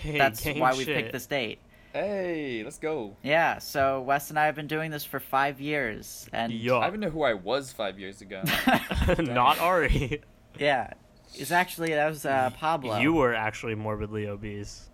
Hey, 0.00 0.18
That's 0.18 0.42
gang 0.42 0.58
why 0.58 0.72
we 0.74 0.84
shit. 0.84 0.96
picked 0.96 1.12
this 1.12 1.26
date. 1.26 1.58
Hey, 1.92 2.62
let's 2.64 2.78
go. 2.78 3.16
Yeah, 3.22 3.58
so 3.58 4.00
Wes 4.02 4.30
and 4.30 4.38
I 4.38 4.46
have 4.46 4.54
been 4.54 4.68
doing 4.68 4.90
this 4.92 5.04
for 5.04 5.18
five 5.18 5.60
years, 5.60 6.28
and 6.32 6.52
I 6.52 6.56
Yo, 6.56 6.86
even 6.86 7.00
know 7.00 7.10
who 7.10 7.22
I 7.22 7.34
was 7.34 7.72
five 7.72 7.98
years 7.98 8.20
ago. 8.20 8.42
not 9.18 9.58
Ari. 9.58 10.22
yeah, 10.58 10.92
it's 11.34 11.50
actually 11.50 11.90
that 11.94 12.08
was 12.08 12.24
uh, 12.24 12.50
Pablo. 12.50 12.98
You 12.98 13.12
were 13.12 13.34
actually 13.34 13.74
morbidly 13.74 14.26
obese. 14.28 14.88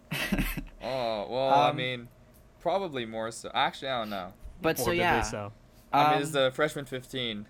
oh 0.83 1.27
well, 1.29 1.51
I 1.51 1.69
Um, 1.71 1.77
mean, 1.77 2.09
probably 2.61 3.05
more 3.05 3.31
so. 3.31 3.51
Actually, 3.55 3.89
I 3.89 3.99
don't 4.01 4.11
know. 4.11 4.33
but 4.63 4.79
so 4.79 4.91
yeah, 4.91 5.21
so. 5.23 5.53
I 5.93 6.05
mean, 6.09 6.17
um, 6.17 6.23
it's 6.23 6.31
the 6.33 6.51
freshman 6.55 6.85
15. 6.87 7.47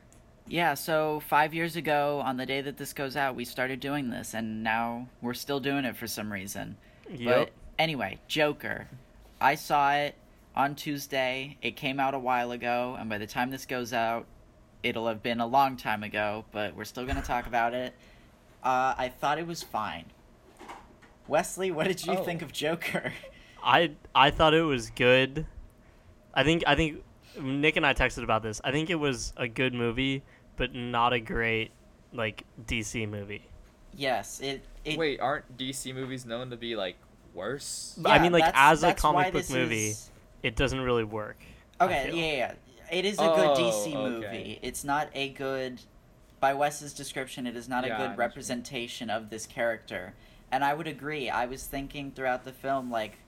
yeah. 0.49 0.75
So 0.75 1.21
five 1.21 1.55
years 1.55 1.77
ago, 1.77 2.21
on 2.25 2.37
the 2.37 2.47
day 2.47 2.61
that 2.63 2.77
this 2.79 2.93
goes 2.93 3.17
out, 3.17 3.35
we 3.37 3.45
started 3.45 3.79
doing 3.81 4.11
this, 4.11 4.35
and 4.35 4.63
now 4.65 5.09
we're 5.23 5.35
still 5.35 5.61
doing 5.61 5.85
it 5.85 5.97
for 5.97 6.07
some 6.09 6.33
reason. 6.33 6.77
Yep. 7.11 7.25
But 7.25 7.51
anyway, 7.79 8.19
Joker. 8.29 8.89
I 9.41 9.55
saw 9.55 9.93
it 9.95 10.15
on 10.55 10.75
Tuesday. 10.75 11.59
It 11.63 11.77
came 11.77 12.01
out 12.01 12.15
a 12.15 12.19
while 12.19 12.51
ago, 12.53 12.97
and 12.99 13.09
by 13.11 13.19
the 13.19 13.27
time 13.27 13.51
this 13.51 13.67
goes 13.67 13.93
out, 13.93 14.27
it'll 14.83 15.07
have 15.09 15.23
been 15.23 15.41
a 15.41 15.47
long 15.47 15.77
time 15.77 16.03
ago. 16.03 16.45
But 16.53 16.75
we're 16.75 16.85
still 16.85 17.05
gonna 17.07 17.23
talk 17.23 17.47
about 17.47 17.75
it. 17.75 17.95
Uh, 18.63 18.95
I 18.97 19.09
thought 19.09 19.39
it 19.39 19.47
was 19.47 19.63
fine. 19.63 20.07
Wesley, 21.29 21.71
what 21.71 21.87
did 21.87 22.05
you 22.07 22.15
Oh. 22.15 22.23
think 22.25 22.43
of 22.43 22.53
Joker? 22.53 23.13
I 23.63 23.93
I 24.15 24.31
thought 24.31 24.55
it 24.55 24.63
was 24.63 24.91
good. 24.91 25.47
I 26.35 26.45
think 26.45 26.63
I 26.67 26.75
think 26.77 27.03
Nick 27.41 27.77
and 27.77 27.85
I 27.87 27.95
texted 27.95 28.23
about 28.23 28.43
this. 28.43 28.61
I 28.65 28.71
think 28.71 28.91
it 28.91 28.95
was 28.95 29.33
a 29.37 29.49
good 29.49 29.75
movie, 29.75 30.23
but 30.57 30.75
not 30.75 31.13
a 31.13 31.21
great 31.21 31.73
like 32.13 32.45
DC 32.65 33.09
movie. 33.09 33.43
Yes, 33.97 34.41
it. 34.41 34.65
it 34.85 34.99
Wait, 34.99 35.21
aren't 35.21 35.57
DC 35.57 35.95
movies 35.95 36.27
known 36.27 36.51
to 36.51 36.57
be 36.57 36.77
like 36.77 36.97
worse? 37.35 37.99
I 38.05 38.19
mean, 38.19 38.33
like, 38.33 38.45
as 38.55 38.83
a 38.83 38.95
comic 38.95 39.33
book 39.33 39.49
movie, 39.51 39.89
is- 39.89 40.11
It 40.43 40.57
doesn't 40.57 40.81
really 40.81 41.05
work. 41.05 41.39
Okay, 41.81 42.11
yeah, 42.13 42.15
yeah, 42.15 42.37
yeah. 42.37 42.99
It 42.99 43.05
is 43.05 43.15
a 43.19 43.27
good 43.27 43.49
Oh, 43.49 43.57
DC 43.57 43.89
okay. 43.89 43.95
movie. 43.95 44.59
It's 44.63 44.85
not 44.85 45.09
a 45.15 45.31
good, 45.31 45.81
by 46.41 46.55
Wes's 46.55 46.93
description, 46.93 47.47
it 47.47 47.57
is 47.57 47.69
not 47.69 47.85
Yeah, 47.85 47.99
I 47.99 48.05
a 48.05 48.09
good 48.09 48.19
representation 48.19 49.11
of 49.11 49.29
this 49.31 49.47
character. 49.47 50.15
And 50.53 50.65
I 50.65 50.73
would 50.75 50.87
agree. 50.87 51.29
I 51.29 51.47
was 51.47 51.65
thinking 51.65 52.13
throughout 52.13 52.45
the 52.45 52.53
film, 52.53 52.91
like, 52.91 53.19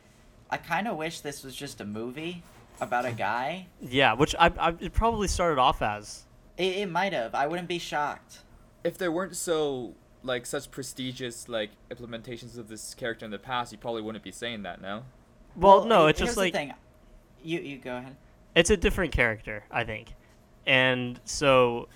I 0.50 0.56
kind 0.56 0.86
of 0.86 0.96
wish 0.96 1.20
this 1.20 1.42
was 1.42 1.54
just 1.54 1.80
a 1.80 1.84
movie 1.84 2.42
about 2.80 3.04
a 3.04 3.12
guy. 3.12 3.66
Yeah, 3.82 4.12
which 4.14 4.34
I, 4.38 4.52
I 4.58 4.74
it 4.80 4.92
probably 4.92 5.26
started 5.28 5.58
off 5.58 5.82
as. 5.82 6.24
It, 6.56 6.76
it 6.76 6.90
might 6.90 7.12
have. 7.12 7.34
I 7.34 7.46
wouldn't 7.48 7.68
be 7.68 7.78
shocked. 7.78 8.38
If 8.84 8.96
there 8.96 9.10
weren't 9.10 9.36
so 9.36 9.94
like 10.22 10.46
such 10.46 10.70
prestigious 10.70 11.48
like 11.48 11.70
implementations 11.90 12.58
of 12.58 12.68
this 12.68 12.94
character 12.94 13.24
in 13.24 13.30
the 13.30 13.38
past, 13.38 13.72
you 13.72 13.78
probably 13.78 14.02
wouldn't 14.02 14.24
be 14.24 14.32
saying 14.32 14.62
that, 14.62 14.80
now. 14.80 15.04
Well, 15.56 15.84
no, 15.84 16.04
he- 16.04 16.10
it's 16.10 16.18
just 16.18 16.28
here's 16.30 16.34
the 16.36 16.40
like 16.40 16.52
thing. 16.52 16.74
You 17.42 17.60
you 17.60 17.78
go 17.78 17.96
ahead. 17.96 18.16
it's 18.54 18.70
a 18.70 18.76
different 18.76 19.12
character, 19.12 19.64
I 19.70 19.84
think. 19.84 20.14
And 20.66 21.20
so 21.24 21.88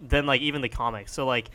then 0.00 0.26
like 0.26 0.40
even 0.40 0.60
the 0.60 0.68
comics. 0.68 1.12
So 1.12 1.24
like 1.26 1.50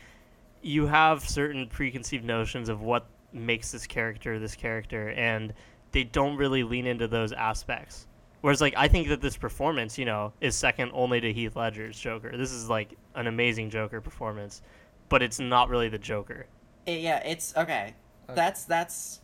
you 0.62 0.86
have 0.86 1.28
certain 1.28 1.68
preconceived 1.68 2.24
notions 2.24 2.68
of 2.68 2.80
what 2.82 3.06
makes 3.32 3.70
this 3.72 3.86
character 3.86 4.38
this 4.38 4.54
character 4.54 5.10
and 5.10 5.52
they 5.92 6.04
don't 6.04 6.36
really 6.36 6.62
lean 6.62 6.86
into 6.86 7.06
those 7.06 7.32
aspects. 7.32 8.06
Whereas 8.40 8.60
like 8.60 8.74
I 8.76 8.88
think 8.88 9.08
that 9.08 9.20
this 9.20 9.36
performance, 9.36 9.98
you 9.98 10.04
know, 10.04 10.32
is 10.40 10.54
second 10.56 10.90
only 10.94 11.20
to 11.20 11.32
Heath 11.32 11.54
Ledger's 11.56 11.98
Joker. 11.98 12.36
This 12.36 12.50
is 12.52 12.68
like 12.68 12.94
an 13.14 13.26
amazing 13.26 13.70
Joker 13.70 14.00
performance, 14.00 14.62
but 15.08 15.22
it's 15.22 15.38
not 15.38 15.68
really 15.68 15.88
the 15.88 15.98
Joker. 15.98 16.46
It- 16.86 17.00
yeah, 17.00 17.18
it's 17.24 17.56
okay. 17.56 17.94
Uh, 18.28 18.34
That's 18.34 18.64
that's. 18.64 19.20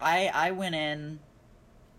I 0.00 0.30
I 0.34 0.50
went 0.50 0.74
in 0.74 1.20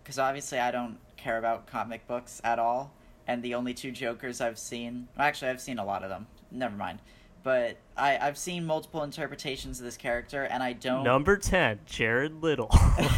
because 0.03 0.19
obviously 0.19 0.59
I 0.59 0.71
don't 0.71 0.97
care 1.17 1.37
about 1.37 1.65
comic 1.65 2.07
books 2.07 2.41
at 2.43 2.59
all, 2.59 2.93
and 3.27 3.41
the 3.41 3.55
only 3.55 3.73
two 3.73 3.91
Jokers 3.91 4.41
I've 4.41 4.59
seen. 4.59 5.07
well, 5.17 5.27
Actually, 5.27 5.51
I've 5.51 5.61
seen 5.61 5.79
a 5.79 5.85
lot 5.85 6.03
of 6.03 6.09
them. 6.09 6.27
Never 6.51 6.75
mind. 6.75 6.99
But 7.43 7.77
I 7.95 8.17
I've 8.17 8.37
seen 8.37 8.65
multiple 8.65 9.03
interpretations 9.03 9.79
of 9.79 9.85
this 9.85 9.97
character, 9.97 10.43
and 10.43 10.61
I 10.61 10.73
don't 10.73 11.03
Number 11.03 11.37
10, 11.37 11.79
Jared 11.85 12.41
Leto. 12.43 12.69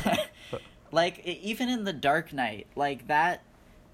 like 0.91 1.25
even 1.25 1.69
in 1.69 1.83
the 1.83 1.93
Dark 1.93 2.33
Knight, 2.33 2.67
like 2.75 3.07
that. 3.07 3.41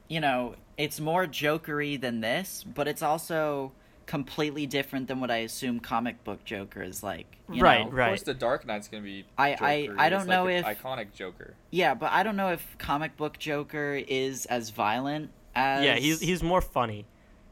You 0.09 0.19
know, 0.19 0.55
it's 0.77 0.99
more 0.99 1.25
jokery 1.25 1.99
than 1.99 2.19
this, 2.21 2.63
but 2.63 2.87
it's 2.87 3.01
also 3.01 3.71
completely 4.05 4.65
different 4.65 5.07
than 5.07 5.19
what 5.19 5.31
I 5.31 5.37
assume 5.37 5.79
comic 5.79 6.23
book 6.23 6.43
Joker 6.45 6.81
is 6.83 7.03
like. 7.03 7.25
you 7.51 7.61
Right, 7.61 7.81
know? 7.81 7.87
Of 7.87 7.93
right. 7.93 8.07
course, 8.09 8.23
the 8.23 8.33
Dark 8.33 8.65
Knight's 8.65 8.87
gonna 8.87 9.03
be. 9.03 9.25
I- 9.37 9.49
I- 9.59 9.85
Joker. 9.87 9.99
I 9.99 10.03
He's 10.05 10.09
don't 10.11 10.19
like 10.19 10.27
know 10.27 10.45
the 10.45 10.51
if- 10.53 10.65
iconic 10.65 11.13
Joker. 11.13 11.53
Yeah, 11.71 11.93
but 11.93 12.11
I 12.11 12.23
don't 12.23 12.35
know 12.35 12.49
if 12.51 12.77
comic 12.77 13.15
book 13.17 13.37
Joker 13.39 14.01
is 14.07 14.45
as 14.47 14.69
violent 14.69 15.31
as 15.55 15.83
yeah, 15.85 15.95
he's 15.95 16.19
he's 16.19 16.41
more 16.43 16.61
funny. 16.61 17.05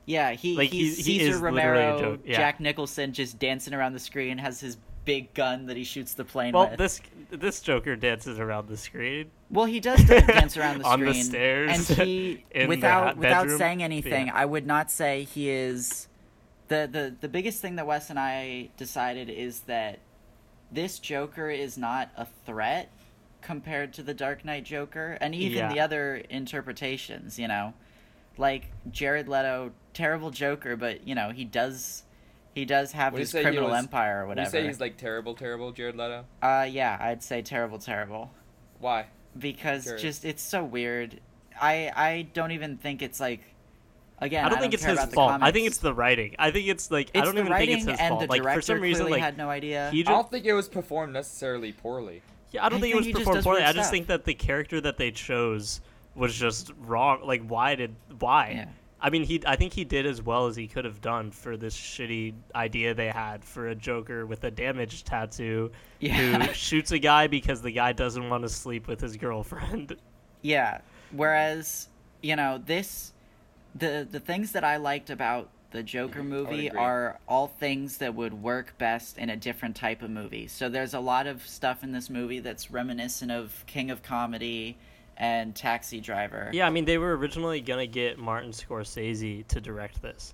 yeah 0.06 0.32
he 0.32 0.58
like, 0.58 0.72
he's 0.72 0.98
he- 1.06 1.14
he 1.14 1.20
Cesar 1.20 1.30
is 1.36 1.42
literally 1.42 1.62
a 1.62 1.66
Romero, 1.94 2.00
joke, 2.00 2.20
yeah. 2.26 2.38
Jack 2.38 2.60
Nicholson 2.60 3.14
just 3.14 3.38
dancing 3.40 3.74
around 3.74 3.94
the 3.94 4.00
screen 4.00 4.38
has 4.40 4.60
his 4.60 4.78
big 5.06 5.34
gun 5.34 5.66
that 5.68 5.76
he 5.78 5.84
shoots 5.84 6.14
the 6.14 6.24
plane 6.26 6.54
Well, 6.54 6.70
with. 6.70 6.78
this 6.80 7.02
this 7.32 7.60
Joker 7.62 7.96
dances 7.96 8.40
around 8.40 8.68
the 8.68 8.78
screen. 8.78 9.32
well, 9.50 9.66
he 9.66 9.80
does 9.80 10.04
dance 10.04 10.58
around 10.58 10.80
the 10.80 10.84
screen 10.84 10.94
On 10.94 11.00
screen 11.00 11.14
the 11.14 11.24
stairs, 11.24 11.90
and 11.90 12.00
he 12.08 12.44
in 12.52 12.62
the 12.62 12.68
without 12.68 13.18
without 13.18 13.50
saying 13.52 13.82
anything, 13.84 14.28
Yeah. 14.28 14.36
I 14.36 14.46
would 14.46 14.66
not 14.68 14.90
say 14.92 15.24
he 15.24 15.50
is 15.50 16.08
the 16.72 16.88
the 16.90 17.16
the 17.20 17.28
biggest 17.28 17.62
thing 17.62 17.76
that 17.76 17.86
Wes 17.86 18.10
and 18.10 18.18
I 18.18 18.70
decided 18.78 19.30
is 19.30 19.62
that 19.62 20.00
this 20.72 21.00
Joker 21.00 21.50
is 21.50 21.78
not 21.78 22.10
a 22.16 22.26
threat 22.46 22.90
compared 23.42 23.92
to 23.94 24.04
the 24.04 24.14
Dark 24.14 24.46
Knight 24.46 24.64
Joker, 24.64 25.18
and 25.20 25.36
even 25.36 25.58
Yeah. 25.58 25.74
the 25.74 25.80
other 25.82 26.16
interpretations. 26.30 27.38
You 27.38 27.50
know, 27.50 27.74
like 28.38 28.72
Jared 28.90 29.28
Leto, 29.28 29.74
terrible 29.94 30.30
Joker, 30.32 30.76
but 30.78 31.06
you 31.08 31.14
know 31.14 31.32
he 31.32 31.44
does 31.44 32.04
he 32.56 32.64
does 32.66 32.94
have 32.94 33.14
his 33.14 33.32
criminal 33.32 33.70
was- 33.70 33.84
empire 33.84 34.24
or 34.24 34.28
Would 34.28 34.38
you 34.38 34.46
say 34.46 34.66
he's 34.66 34.80
like 34.80 34.96
terrible, 34.98 35.36
terrible, 35.36 35.72
Jared 35.74 35.96
Leto? 35.98 36.26
uh, 36.42 36.68
yeah, 36.70 36.98
I'd 37.00 37.22
say 37.24 37.42
terrible, 37.42 37.80
terrible 37.80 38.32
Why? 38.80 39.08
because 39.38 39.86
just 40.02 40.24
it's 40.24 40.42
so 40.44 40.64
weird. 40.64 41.20
I 41.62 41.92
I 41.96 42.22
don't 42.34 42.52
even 42.52 42.78
think 42.78 43.02
it's 43.02 43.20
like. 43.20 43.42
Again, 44.22 44.46
I 44.46 44.50
don't 44.50 44.60
think 44.60 44.74
it's 44.76 44.84
care 44.86 44.96
his 44.96 45.14
fault. 45.14 45.40
I 45.42 45.52
think 45.52 45.66
it's 45.68 45.78
the 45.80 45.94
writing. 45.94 46.36
I 46.38 46.52
think 46.52 46.68
it's 46.68 46.92
like 46.92 47.10
It's 47.14 47.22
I 47.22 47.26
don't 47.26 47.38
even 47.40 47.52
think 47.52 47.72
it's 47.72 47.86
his 47.86 48.00
fault. 48.00 48.22
the 48.22 48.28
Like 48.28 48.42
director 48.44 48.62
for 48.62 48.66
some 48.66 48.80
reason, 48.82 49.10
like 49.10 49.22
had 49.22 49.38
no 49.38 49.50
idea. 49.50 49.90
he 49.92 50.02
I 50.06 50.12
don't 50.12 50.30
think 50.30 50.46
it 50.46 50.54
was 50.54 50.70
performed 50.70 51.14
necessarily 51.14 51.72
poorly. 51.74 52.22
yeah, 52.52 52.64
I 52.66 52.70
don't 52.70 52.78
I 52.78 52.82
think, 52.82 52.94
think 52.94 52.94
it 52.94 52.98
was 52.98 53.06
just 53.08 53.18
performed 53.20 53.44
poorly. 53.44 53.64
I 53.64 53.74
just 53.74 53.90
think 53.92 54.08
that 54.08 54.24
the 54.26 54.34
character 54.36 54.80
that 54.82 54.98
they 54.98 55.10
chose 55.12 55.82
was 56.16 56.36
just 56.36 56.72
wrong. 56.86 57.22
Like 57.26 57.42
why 57.48 57.76
did 57.76 57.96
why? 58.20 58.52
Yeah. 58.56 58.66
I 59.04 59.10
mean, 59.10 59.24
he. 59.24 59.42
I 59.48 59.56
think 59.56 59.74
he 59.74 59.84
did 59.84 60.06
as 60.06 60.22
well 60.22 60.46
as 60.46 60.56
he 60.56 60.68
could 60.68 60.86
have 60.86 61.02
done 61.02 61.32
for 61.32 61.58
this 61.58 61.76
shitty 61.76 62.36
idea 62.54 62.94
they 62.94 63.08
had 63.08 63.44
for 63.44 63.70
a 63.70 63.74
Joker 63.76 64.28
with 64.28 64.44
a 64.44 64.52
damage 64.52 65.04
tattoo 65.04 65.72
Yeah. 66.00 66.14
who 66.46 66.54
shoots 66.54 66.92
a 66.92 67.00
guy 67.00 67.26
because 67.26 67.64
the 67.64 67.72
guy 67.72 67.94
doesn't 67.94 68.30
want 68.30 68.44
to 68.44 68.50
sleep 68.50 68.88
with 68.88 69.02
his 69.02 69.18
girlfriend. 69.18 69.96
Yeah. 70.44 70.82
Whereas, 71.12 71.88
you 72.22 72.36
know, 72.36 72.62
this 72.64 73.14
the 73.76 74.08
the 74.10 74.20
things 74.20 74.52
that 74.54 74.64
I 74.64 74.78
liked 74.78 75.10
about 75.10 75.50
the 75.72 75.84
Joker 75.84 76.24
movie 76.24 76.70
are 76.70 77.20
all 77.28 77.48
things 77.48 77.98
that 78.00 78.14
would 78.16 78.34
work 78.34 78.78
best 78.78 79.18
in 79.18 79.30
a 79.30 79.38
different 79.38 79.76
type 79.76 80.02
of 80.02 80.10
movie. 80.10 80.48
So 80.48 80.70
there's 80.70 80.94
a 80.94 81.00
lot 81.00 81.28
of 81.28 81.46
stuff 81.48 81.84
in 81.84 81.92
this 81.92 82.10
movie 82.10 82.40
that's 82.40 82.72
reminiscent 82.72 83.32
of 83.32 83.64
King 83.68 83.90
of 83.92 84.04
Comedy 84.04 84.78
and 85.18 85.56
Taxi 85.56 86.02
Driver. 86.02 86.50
Yeah, 86.52 86.68
I 86.68 86.70
mean, 86.72 86.86
they 86.86 86.98
were 86.98 87.16
originally 87.16 87.62
gonna 87.62 87.88
get 87.88 88.18
Martin 88.20 88.52
Scorsese 88.52 89.48
to 89.48 89.62
direct 89.62 90.02
this. 90.02 90.34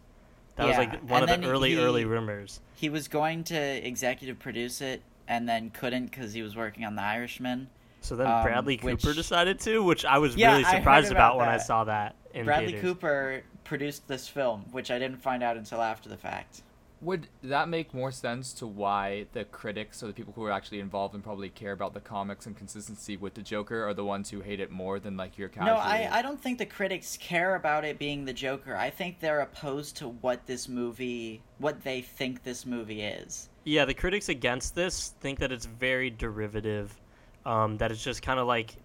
That 0.55 0.67
was 0.67 0.77
like 0.77 1.07
one 1.07 1.21
and 1.21 1.31
of 1.31 1.41
the 1.41 1.47
early, 1.47 1.71
he- 1.71 1.77
early 1.79 2.05
rumors. 2.05 2.61
He 2.75 2.89
was 2.89 3.07
going 3.07 3.43
to 3.45 3.55
executive 3.87 4.39
produce 4.39 4.81
it 4.81 5.01
and 5.27 5.47
then 5.47 5.69
couldn't 5.69 6.11
cuz 6.11 6.33
he 6.33 6.41
was 6.41 6.55
working 6.55 6.83
on 6.83 6.95
The 6.95 7.03
Irishman. 7.03 7.69
So 8.01 8.15
then 8.15 8.25
um, 8.25 8.41
Bradley 8.43 8.77
which- 8.81 9.03
Cooper 9.03 9.13
decided 9.13 9.59
to, 9.61 9.83
which 9.83 10.03
I 10.03 10.17
was 10.17 10.35
Yeah, 10.35 10.53
really 10.53 10.63
surprised 10.63 11.11
about 11.11 11.35
about, 11.35 11.37
when 11.37 11.49
I 11.49 11.57
saw 11.57 11.83
that 11.83 12.15
in 12.37 12.45
Bradley 12.45 12.73
theaters. 12.73 12.81
Cooper 12.81 13.43
produced 13.63 14.07
this 14.07 14.27
film, 14.27 14.65
which 14.71 14.91
I 14.91 14.99
didn't 14.99 15.21
find 15.21 15.43
out 15.43 15.57
until 15.57 15.81
after 15.81 16.09
the 16.09 16.17
fact. 16.17 16.61
Would 16.99 17.27
that 17.43 17.69
make 17.69 17.93
more 17.93 18.11
sense 18.11 18.53
to 18.53 18.65
why 18.65 19.27
the 19.33 19.43
critics 19.45 20.01
or 20.01 20.07
the 20.07 20.13
people 20.13 20.33
who 20.33 20.43
are 20.45 20.51
actually 20.51 20.79
involved 20.79 21.13
and 21.13 21.23
probably 21.23 21.49
care 21.49 21.71
about 21.71 21.93
the 21.93 21.99
comics 21.99 22.47
and 22.47 22.57
consistency 22.57 23.17
with 23.17 23.35
the 23.35 23.43
Joker 23.43 23.87
are 23.87 23.93
the 23.93 24.03
ones 24.03 24.31
who 24.31 24.41
hate 24.41 24.59
it 24.59 24.71
more 24.71 24.99
than 24.99 25.15
like 25.15 25.37
your 25.37 25.47
casual? 25.47 25.75
No, 25.75 25.79
I, 25.79 26.09
I 26.11 26.21
don't 26.23 26.41
think 26.41 26.57
the 26.57 26.65
critics 26.65 27.15
care 27.17 27.53
about 27.53 27.85
it 27.85 27.99
being 27.99 28.25
the 28.25 28.33
Joker. 28.33 28.75
I 28.75 28.89
think 28.89 29.19
they're 29.19 29.41
opposed 29.41 29.97
to 29.97 30.07
what 30.07 30.47
this 30.47 30.67
movie, 30.67 31.41
what 31.59 31.83
they 31.83 32.01
think 32.01 32.43
this 32.43 32.65
movie 32.65 33.03
is. 33.03 33.49
Yeah, 33.63 33.85
the 33.85 33.93
critics 33.93 34.29
against 34.29 34.73
this 34.73 35.13
think 35.19 35.37
that 35.39 35.51
it's 35.51 35.67
very 35.67 36.09
derivative, 36.09 36.99
um, 37.45 37.77
that 37.77 37.91
it's 37.91 38.03
just 38.03 38.23
kind 38.23 38.39
of 38.39 38.47
like 38.47 38.75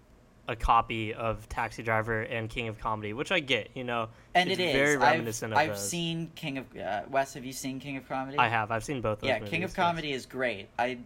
a 0.47 0.55
copy 0.55 1.13
of 1.13 1.47
Taxi 1.47 1.83
Driver 1.83 2.21
and 2.23 2.49
King 2.49 2.67
of 2.67 2.77
Comedy, 2.79 3.13
which 3.13 3.31
I 3.31 3.39
get, 3.39 3.69
you 3.75 3.83
know. 3.83 4.09
And 4.35 4.49
it's 4.51 4.59
it 4.59 4.63
is. 4.63 4.73
very 4.73 4.95
I've, 4.95 5.01
reminiscent 5.13 5.53
I've 5.53 5.69
those. 5.69 5.89
seen 5.89 6.31
King 6.35 6.57
of 6.57 6.65
uh, 6.77 7.01
Wes. 7.09 7.33
Have 7.35 7.45
you 7.45 7.53
seen 7.53 7.79
King 7.79 7.97
of 7.97 8.07
Comedy? 8.09 8.37
I 8.37 8.49
have. 8.49 8.69
I've 8.71 8.83
seen 8.83 8.99
both 9.01 9.19
those 9.21 9.29
Yeah, 9.29 9.35
movies. 9.39 9.49
King 9.51 9.63
of 9.63 9.73
Comedy 9.73 10.11
is 10.11 10.25
great. 10.25 10.67
I 10.77 10.97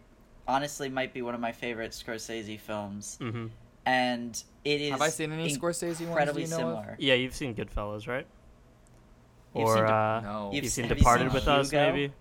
honestly 0.47 0.89
might 0.89 1.13
be 1.13 1.21
one 1.21 1.35
of 1.35 1.39
my 1.41 1.51
favorite 1.51 1.91
Scorsese 1.91 2.59
films, 2.59 3.17
hmm 3.21 3.47
and 3.85 4.43
it 4.65 4.81
is. 4.81 4.91
Have 4.91 5.01
I 5.01 5.09
seen 5.09 5.31
any 5.31 5.55
Scorsese 5.55 5.83
ones? 5.83 6.01
Incredibly 6.01 6.43
do 6.45 6.49
you 6.49 6.57
know 6.57 6.69
of? 6.69 6.75
similar. 6.79 6.95
Yeah, 6.99 7.13
you've 7.13 7.35
seen 7.35 7.53
Goodfellas, 7.55 8.07
right? 8.07 8.25
You've 9.55 9.65
or 9.67 9.75
seen 9.75 9.85
De- 9.85 9.93
uh, 9.93 10.21
No. 10.23 10.51
you've, 10.53 10.63
You've 10.63 10.73
seen 10.73 10.83
se- 10.85 10.89
have 10.89 10.97
you 10.97 11.01
Departed 11.03 11.25
seen 11.27 11.33
with 11.33 11.47
Us, 11.47 11.71
maybe? 11.71 12.11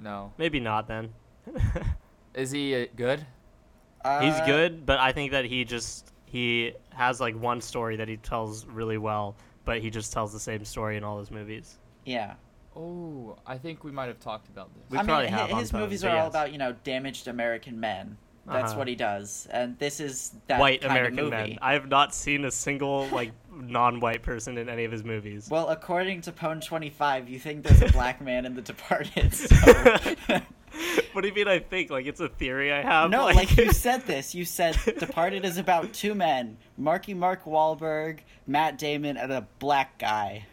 No. 0.00 0.32
Maybe 0.38 0.60
not 0.60 0.86
then. 0.86 1.12
Is 2.34 2.50
he 2.50 2.74
uh, 2.82 2.86
good? 2.94 3.20
He's 3.20 4.34
Uh, 4.34 4.46
good, 4.46 4.86
but 4.86 4.98
I 4.98 5.12
think 5.12 5.32
that 5.32 5.44
he 5.44 5.64
just 5.64 6.12
he 6.30 6.72
has 6.90 7.20
like 7.20 7.34
one 7.40 7.60
story 7.60 7.96
that 7.96 8.08
he 8.08 8.16
tells 8.18 8.66
really 8.66 8.98
well, 8.98 9.36
but 9.64 9.80
he 9.80 9.90
just 9.90 10.12
tells 10.12 10.32
the 10.32 10.40
same 10.40 10.64
story 10.64 10.96
in 10.96 11.04
all 11.04 11.18
his 11.18 11.30
movies. 11.30 11.76
Yeah. 12.04 12.34
Oh, 12.76 13.36
I 13.46 13.58
think 13.58 13.82
we 13.82 13.90
might 13.90 14.06
have 14.08 14.20
talked 14.20 14.48
about 14.48 14.72
this. 14.74 14.84
We 14.90 14.98
I 14.98 15.02
mean, 15.02 15.06
probably 15.08 15.28
hi- 15.28 15.36
have 15.38 15.52
on 15.52 15.58
his 15.60 15.72
Pose, 15.72 15.80
movies 15.80 16.02
but 16.02 16.10
are 16.12 16.18
all 16.18 16.26
about 16.28 16.52
you 16.52 16.58
know 16.58 16.74
damaged 16.84 17.28
American 17.28 17.80
men. 17.80 18.16
That's 18.46 18.70
Uh-huh. 18.70 18.78
what 18.78 18.88
he 18.88 18.94
does, 18.94 19.46
and 19.50 19.78
this 19.78 20.00
is 20.00 20.32
that 20.46 20.58
White 20.58 20.80
kind 20.80 20.92
American 20.92 21.18
of 21.18 21.24
movie. 21.26 21.36
men. 21.50 21.58
I 21.60 21.74
have 21.74 21.86
not 21.88 22.14
seen 22.14 22.44
a 22.46 22.50
single 22.50 23.06
like 23.08 23.32
non-white 23.52 24.22
person 24.22 24.56
in 24.56 24.68
any 24.70 24.84
of 24.84 24.92
his 24.92 25.04
movies. 25.04 25.48
Well, 25.50 25.68
according 25.68 26.22
to 26.22 26.32
Pone 26.32 26.60
Twenty 26.62 26.88
Five, 26.88 27.28
you 27.28 27.38
think 27.38 27.62
there's 27.64 27.82
a 27.82 27.92
black 27.92 28.20
man 28.22 28.46
in 28.46 28.54
The 28.54 28.62
Departed. 28.62 29.34
So. 29.34 29.56
what 31.12 31.22
do 31.22 31.28
you 31.28 31.34
mean? 31.34 31.48
I 31.48 31.58
think 31.58 31.90
like 31.90 32.06
it's 32.06 32.20
a 32.20 32.28
theory 32.28 32.72
I 32.72 32.82
have. 32.82 33.10
no, 33.10 33.24
like 33.26 33.56
you 33.56 33.72
said 33.72 34.02
this. 34.06 34.34
You 34.34 34.44
said 34.44 34.76
Departed 34.98 35.44
is 35.44 35.58
about 35.58 35.92
two 35.92 36.14
men: 36.14 36.56
Marky 36.76 37.14
Mark 37.14 37.44
Wahlberg, 37.44 38.20
Matt 38.46 38.78
Damon, 38.78 39.16
and 39.16 39.32
a 39.32 39.46
black 39.58 39.98
guy. 39.98 40.44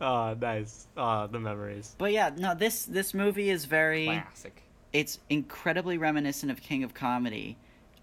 oh, 0.00 0.34
nice. 0.40 0.86
Oh, 0.96 1.26
the 1.26 1.38
memories. 1.40 1.94
But 1.98 2.12
yeah, 2.12 2.30
no, 2.36 2.54
this 2.54 2.84
this 2.84 3.14
movie 3.14 3.50
is 3.50 3.64
very. 3.64 4.06
Classic. 4.06 4.62
It's 4.92 5.18
incredibly 5.28 5.98
reminiscent 5.98 6.50
of 6.50 6.60
King 6.62 6.82
of 6.84 6.94
Comedy. 6.94 7.56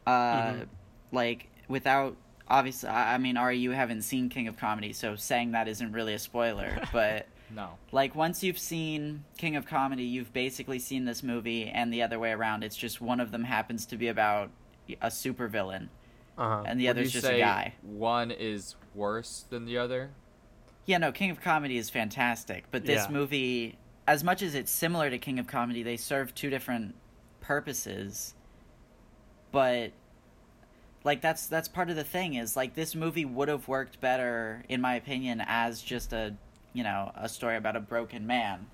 Uh, 0.06 0.12
Mhm. 0.54 0.68
like 1.12 1.48
without 1.68 2.16
obviously, 2.48 2.90
I 2.90 3.16
I 3.16 3.18
mean, 3.18 3.38
Ari, 3.38 3.58
you 3.58 3.72
haven't 3.72 4.04
seen 4.04 4.30
King 4.30 4.48
of 4.48 4.56
Comedy, 4.58 4.94
so 4.94 5.16
saying 5.16 5.52
that 5.54 5.68
isn't 5.68 5.92
really 5.92 6.14
a 6.14 6.20
spoiler, 6.20 6.80
but. 6.94 7.28
No. 7.54 7.78
Like 7.92 8.16
once 8.16 8.44
you've 8.44 8.58
seen 8.60 9.24
King 9.38 9.56
of 9.56 9.66
Comedy, 9.66 10.04
you've 10.04 10.34
basically 10.34 10.80
seen 10.80 11.06
this 11.06 11.22
movie 11.24 11.68
and 11.68 11.94
the 11.94 12.02
other 12.02 12.18
way 12.20 12.32
around. 12.32 12.64
It's 12.64 12.76
just 12.78 13.02
one 13.02 13.20
of 13.20 13.32
them 13.32 13.44
happens 13.44 13.86
to 13.88 13.98
be 13.98 14.08
about 14.08 14.50
a 15.02 15.08
supervillain 15.08 15.90
Uh 16.38 16.50
huh. 16.58 16.64
and 16.66 16.80
the 16.80 16.88
Would 16.88 16.98
other's 16.98 17.14
you 17.16 17.22
just 17.22 17.32
a 17.32 17.38
guy. 17.40 17.74
One 17.82 18.32
is 18.32 18.76
worse 18.94 19.46
than 19.50 19.66
the 19.66 19.78
other. 19.78 20.12
Yeah, 20.86 20.98
no, 21.00 21.12
King 21.12 21.32
of 21.32 21.42
Comedy 21.42 21.78
is 21.78 21.90
fantastic, 21.90 22.66
but 22.72 22.86
this 22.86 23.06
Yeah. 23.06 23.12
movie 23.12 23.78
as 24.08 24.24
much 24.24 24.42
as 24.44 24.54
it's 24.54 24.70
similar 24.72 25.10
to 25.10 25.18
King 25.18 25.40
of 25.40 25.48
Comedy, 25.48 25.82
they 25.82 25.98
serve 25.98 26.36
two 26.36 26.50
different 26.52 26.94
purposes. 27.42 28.36
But 29.52 29.94
like 31.04 31.22
that's 31.22 31.48
that's 31.48 31.68
part 31.68 31.90
of 31.90 31.96
the 31.96 32.04
thing 32.04 32.34
is 32.34 32.56
like 32.56 32.76
this 32.76 32.96
movie 32.96 33.26
would 33.26 33.48
have 33.48 33.68
worked 33.68 34.02
better 34.02 34.64
in 34.68 34.82
my 34.82 34.96
opinion 34.96 35.42
as 35.46 35.82
just 35.82 36.12
a 36.14 36.36
you 36.76 36.84
know 36.84 37.12
a 37.16 37.28
story 37.28 37.56
about 37.56 37.76
a 37.76 37.80
broken 37.80 38.28
man. 38.28 38.68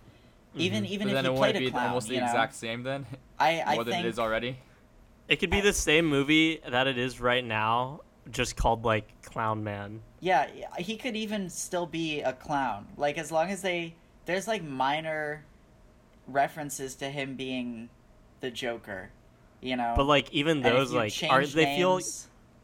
Even 0.56 0.86
even 0.86 1.08
Mm-hmm. 1.08 1.16
but 1.16 1.20
if 1.20 1.24
then 1.24 1.32
he 1.32 1.38
it 1.38 1.38
played 1.38 1.56
wouldn't 1.56 1.64
a 1.64 1.68
be 1.68 1.72
clown, 1.72 1.88
almost 1.88 2.08
the 2.10 2.16
you 2.16 2.20
know? 2.20 2.26
exact 2.26 2.56
same 2.56 2.84
then, 2.84 3.06
I 3.40 3.62
I 3.62 3.76
more 3.76 3.84
than 3.86 3.94
think 3.94 4.06
it 4.06 4.10
is 4.10 4.20
already. 4.20 4.58
It 5.30 5.38
could 5.38 5.50
be 5.50 5.62
the 5.62 5.72
same 5.72 6.08
movie 6.08 6.60
that 6.68 6.88
it 6.88 6.98
is 6.98 7.22
right 7.22 7.46
now, 7.46 8.02
just 8.32 8.58
called 8.58 8.84
like 8.84 9.22
Clown 9.22 9.64
Man. 9.64 10.02
Yeah, 10.20 10.48
he 10.78 10.98
could 10.98 11.16
even 11.16 11.50
still 11.50 11.86
be 11.86 12.20
a 12.20 12.34
clown. 12.34 12.88
Like 12.98 13.18
as 13.18 13.32
long 13.32 13.50
as 13.50 13.62
they 13.62 13.96
there's 14.26 14.48
like 14.48 14.64
minor 14.64 15.46
references 16.28 16.96
to 16.96 17.10
him 17.10 17.36
being 17.36 17.90
the 18.42 18.52
Joker, 18.52 19.10
you 19.62 19.78
know. 19.78 19.94
But 19.96 20.06
like 20.06 20.30
even 20.34 20.62
those 20.62 20.92
like 20.92 21.14
are 21.30 21.44
change 21.44 21.54
they 21.54 21.78
feel 21.78 22.02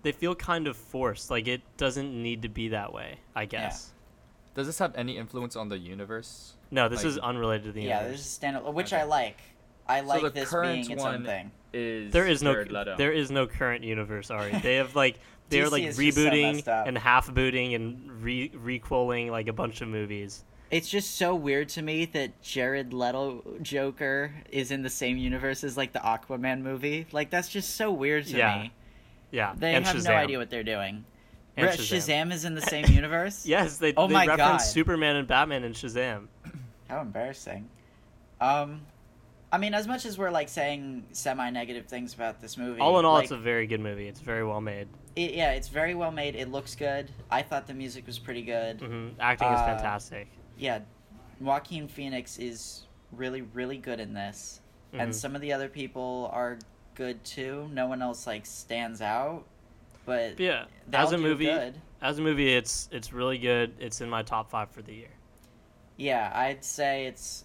they 0.01 0.11
feel 0.11 0.35
kind 0.35 0.67
of 0.67 0.75
forced. 0.75 1.31
Like 1.31 1.47
it 1.47 1.61
doesn't 1.77 2.11
need 2.21 2.41
to 2.41 2.49
be 2.49 2.69
that 2.69 2.91
way. 2.91 3.17
I 3.35 3.45
guess. 3.45 3.93
Does 4.57 4.65
this 4.65 4.79
have 4.79 4.93
any 4.95 5.17
influence 5.17 5.55
on 5.55 5.69
the 5.69 5.77
universe? 5.77 6.55
No, 6.71 6.89
this 6.89 7.03
Like- 7.03 7.11
is 7.11 7.17
unrelated 7.19 7.65
to 7.67 7.71
the 7.73 7.81
universe. 7.83 7.89
yeah, 7.89 8.01
universe. 8.01 8.17
there's 8.19 8.25
a 8.25 8.29
stand 8.63 8.75
which 8.75 8.91
Okay. 8.91 9.01
I 9.01 9.05
like. 9.05 9.37
I 9.87 10.01
like 10.01 10.21
the 10.23 10.29
this 10.31 10.49
current 10.49 10.73
being 10.87 10.91
its 10.91 11.03
one- 11.03 11.15
own 11.15 11.23
thing. 11.25 11.51
Is 11.73 12.11
There 12.11 12.25
is 12.27 12.41
no 12.41 12.53
Leto. 12.53 12.95
there 12.97 13.11
is 13.13 13.29
no 13.29 13.45
current 13.45 13.83
universe. 13.83 14.31
Ari. 14.31 14.51
They 14.63 14.75
have 14.75 14.95
like 14.95 15.19
they're 15.49 15.69
like 15.69 15.83
is 15.83 15.95
just 15.95 16.17
so 16.17 16.23
rebooting 16.23 16.67
and 16.87 16.97
half 16.97 17.31
booting 17.33 17.75
and 17.75 18.11
re 18.23 18.51
requeling 18.55 19.29
like 19.29 19.47
a 19.47 19.53
bunch 19.53 19.81
of 19.81 19.87
movies. 19.89 20.43
It's 20.71 20.89
just 20.89 21.15
so 21.15 21.35
weird 21.35 21.69
to 21.69 21.81
me 21.83 22.05
that 22.05 22.41
Jared 22.41 22.93
Leto 22.93 23.43
Joker 23.61 24.33
is 24.51 24.71
in 24.71 24.81
the 24.81 24.89
same 24.89 25.17
universe 25.17 25.63
as 25.63 25.77
like 25.77 25.93
the 25.93 25.99
Aquaman 25.99 26.61
movie. 26.61 27.05
Like 27.11 27.29
that's 27.29 27.47
just 27.47 27.75
so 27.75 27.91
weird 27.91 28.25
to 28.27 28.37
Yeah. 28.37 28.57
me. 28.63 28.71
Yeah, 29.31 29.53
They 29.55 29.75
and 29.75 29.85
have 29.85 29.95
Shazam. 29.97 30.05
no 30.05 30.13
idea 30.15 30.37
what 30.39 30.49
they're 30.49 30.63
doing. 30.63 31.05
And 31.57 31.69
Shazam. 31.69 31.97
Shazam 32.27 32.33
is 32.33 32.45
in 32.45 32.53
the 32.55 32.61
same 32.61 32.85
universe? 32.85 33.45
Yes, 33.45 33.77
they, 33.77 33.93
Oh 33.95 34.07
they 34.07 34.13
my 34.13 34.25
reference 34.27 34.63
God. 34.63 34.71
Superman 34.71 35.15
and 35.15 35.27
Batman 35.27 35.63
and 35.63 35.73
Shazam. 35.75 36.27
How 36.89 37.01
embarrassing. 37.01 37.67
Um, 38.39 38.81
I 39.51 39.57
mean, 39.57 39.73
as 39.73 39.87
much 39.87 40.05
as 40.05 40.17
we're 40.17 40.29
like 40.29 40.49
saying 40.49 41.05
semi-negative 41.11 41.85
things 41.87 42.13
about 42.13 42.39
this 42.41 42.57
movie, 42.57 42.79
All 42.81 42.99
in 42.99 43.05
all, 43.05 43.15
like, 43.15 43.23
it's 43.23 43.31
a 43.31 43.37
very 43.37 43.65
good 43.65 43.79
movie. 43.79 44.07
It's 44.07 44.19
very 44.19 44.45
well 44.45 44.61
made. 44.61 44.87
it, 45.15 45.33
yeah, 45.33 45.51
it's 45.53 45.67
very 45.69 45.95
well 45.95 46.11
made. 46.11 46.35
It 46.35 46.49
looks 46.51 46.75
good. 46.75 47.09
I 47.31 47.41
thought 47.41 47.65
the 47.65 47.73
music 47.73 48.05
was 48.05 48.19
pretty 48.19 48.43
good. 48.43 48.79
hmm 48.81 49.09
Acting 49.19 49.47
is 49.47 49.59
Uh, 49.59 49.65
fantastic. 49.65 50.27
Yeah, 50.57 50.79
Joaquin 51.39 51.87
Phoenix 51.87 52.37
is 52.37 52.83
really, 53.11 53.41
really 53.41 53.77
good 53.77 53.99
in 53.99 54.13
this, 54.13 54.61
Mhm. 54.93 55.01
and 55.01 55.15
some 55.15 55.35
of 55.35 55.41
the 55.41 55.53
other 55.53 55.69
people 55.69 56.29
are 56.33 56.59
good 56.95 57.23
too. 57.23 57.69
No 57.73 57.87
one 57.87 58.01
else 58.01 58.27
like 58.27 58.45
stands 58.45 59.01
out, 59.01 59.45
but 60.07 60.37
But 60.37 60.39
yeah, 60.39 60.65
they 60.87 60.97
as 60.97 61.11
a 61.11 61.17
movie, 61.19 61.45
good. 61.45 61.75
as 62.01 62.17
a 62.17 62.21
movie, 62.23 62.55
it's 62.55 62.89
it's 62.91 63.13
really 63.13 63.37
good. 63.37 63.73
It's 63.79 64.01
in 64.01 64.09
my 64.09 64.23
top 64.23 64.49
five 64.49 64.71
for 64.71 64.81
the 64.81 64.93
year. 64.95 65.11
Yeah, 65.97 66.31
I'd 66.33 66.63
say 66.63 67.05
it's 67.05 67.43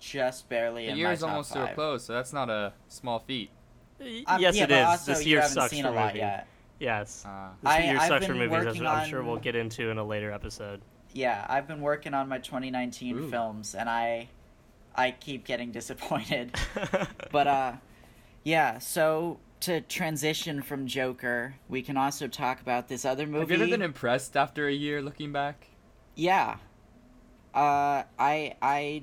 just 0.00 0.48
barely 0.48 0.86
The 0.86 0.92
in 0.92 0.96
year 0.98 1.06
my 1.08 1.12
is 1.12 1.20
top 1.20 1.30
almost 1.30 1.52
to 1.52 1.70
a 1.70 1.74
close, 1.74 2.04
so 2.04 2.12
that's 2.14 2.32
not 2.32 2.50
a 2.50 2.72
small 2.88 3.18
feat. 3.20 3.50
Um, 4.00 4.40
yes, 4.40 4.56
yeah, 4.56 4.64
it 4.64 4.68
but. 4.70 4.82
Also, 4.84 5.12
this 5.12 5.24
you 5.26 5.30
year 5.32 5.40
haven't 5.42 5.54
sucks 5.54 5.70
seen 5.70 5.84
for 5.84 5.90
a 5.90 5.92
lot 5.94 6.06
movies. 6.06 6.20
yet. 6.20 6.46
Yes, 6.80 7.24
Uh, 7.26 7.50
this 7.62 7.70
I- 7.72 7.78
year 7.82 7.98
I've 7.98 8.08
sucks 8.08 8.26
for 8.26 8.32
been 8.32 8.38
movies. 8.48 8.58
As 8.58 8.66
working 8.66 8.86
I'm 8.86 9.08
sure 9.08 9.22
we'll 9.22 9.36
get 9.36 9.54
into 9.56 9.90
in 9.90 9.98
a 9.98 10.04
later 10.04 10.32
episode. 10.32 10.80
Yeah, 11.12 11.44
I've 11.48 11.68
been 11.68 11.80
working 11.82 12.14
on 12.14 12.28
my 12.28 12.38
2019 12.38 13.18
Ooh. 13.18 13.28
films, 13.30 13.74
and 13.74 13.90
I, 13.90 14.28
I 14.94 15.10
keep 15.10 15.44
getting 15.44 15.70
disappointed. 15.78 16.56
but 17.32 17.46
uh, 17.46 17.72
yeah. 18.44 18.78
So 18.78 19.38
to 19.60 19.80
transition 19.82 20.62
from 20.62 20.86
Joker, 20.86 21.54
we 21.68 21.82
can 21.82 21.96
also 21.96 22.26
talk 22.26 22.60
about 22.60 22.88
this 22.88 23.04
other 23.04 23.26
movie. 23.26 23.40
Have 23.40 23.50
you 23.50 23.56
ever 23.56 23.70
been 23.70 23.82
impressed 23.82 24.36
after 24.36 24.66
a 24.66 24.72
year 24.72 25.02
looking 25.02 25.32
back? 25.32 25.66
yeah. 26.20 26.56
Uh, 27.54 28.04
I 28.18 28.54
I, 28.62 29.02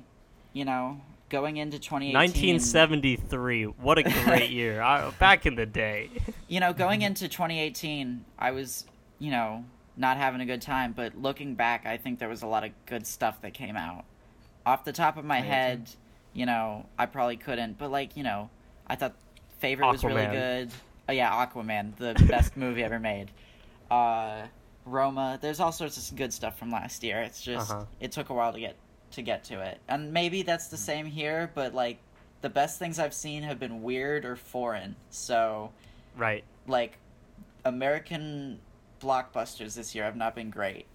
you 0.52 0.64
know, 0.64 1.00
going 1.28 1.58
into 1.58 1.78
2018. 1.78 2.14
1973. 2.14 3.64
What 3.64 3.98
a 3.98 4.02
great 4.02 4.50
year! 4.50 4.80
I, 4.80 5.10
back 5.18 5.44
in 5.44 5.54
the 5.54 5.66
day. 5.66 6.10
you 6.48 6.60
know, 6.60 6.72
going 6.72 7.02
into 7.02 7.28
2018, 7.28 8.24
I 8.38 8.52
was, 8.52 8.86
you 9.18 9.30
know, 9.30 9.64
not 9.96 10.16
having 10.16 10.40
a 10.40 10.46
good 10.46 10.62
time, 10.62 10.92
but 10.92 11.20
looking 11.20 11.56
back, 11.56 11.84
I 11.84 11.98
think 11.98 12.18
there 12.18 12.28
was 12.28 12.42
a 12.42 12.46
lot 12.46 12.64
of 12.64 12.70
good 12.86 13.06
stuff 13.06 13.42
that 13.42 13.52
came 13.52 13.76
out. 13.76 14.04
Off 14.64 14.84
the 14.84 14.92
top 14.92 15.16
of 15.16 15.24
my 15.24 15.40
head, 15.40 15.90
you 16.32 16.46
know, 16.46 16.86
I 16.98 17.06
probably 17.06 17.36
couldn't, 17.36 17.78
but 17.78 17.90
like, 17.90 18.16
you 18.16 18.22
know, 18.22 18.48
I 18.86 18.96
thought 18.96 19.14
Favorite 19.58 19.88
was 19.88 20.04
really 20.04 20.26
good. 20.26 20.70
Oh 21.08 21.12
yeah, 21.12 21.30
Aquaman, 21.46 21.96
the 21.96 22.14
best 22.28 22.56
movie 22.56 22.82
ever 22.84 22.98
made. 22.98 23.30
Uh 23.90 24.42
Roma, 24.84 25.38
there's 25.42 25.60
all 25.60 25.72
sorts 25.72 26.10
of 26.10 26.16
good 26.16 26.32
stuff 26.32 26.58
from 26.58 26.70
last 26.70 27.02
year. 27.02 27.20
It's 27.20 27.42
just 27.42 27.70
Uh-huh. 27.70 27.84
it 28.00 28.12
took 28.12 28.30
a 28.30 28.34
while 28.34 28.52
to 28.52 28.60
get 28.60 28.76
to 29.12 29.22
get 29.22 29.44
to 29.44 29.60
it. 29.60 29.80
And 29.88 30.12
maybe 30.12 30.42
that's 30.42 30.68
the 30.68 30.76
same 30.76 31.06
here, 31.06 31.50
but 31.54 31.74
like 31.74 31.98
the 32.40 32.48
best 32.48 32.78
things 32.78 32.98
I've 32.98 33.14
seen 33.14 33.42
have 33.42 33.58
been 33.58 33.82
weird 33.82 34.24
or 34.24 34.36
foreign. 34.36 34.94
So, 35.10 35.72
Right. 36.16 36.44
like 36.66 36.98
American 37.64 38.60
blockbusters 39.00 39.74
this 39.74 39.94
year 39.94 40.04
have 40.04 40.16
not 40.16 40.34
been 40.34 40.50
great. 40.50 40.86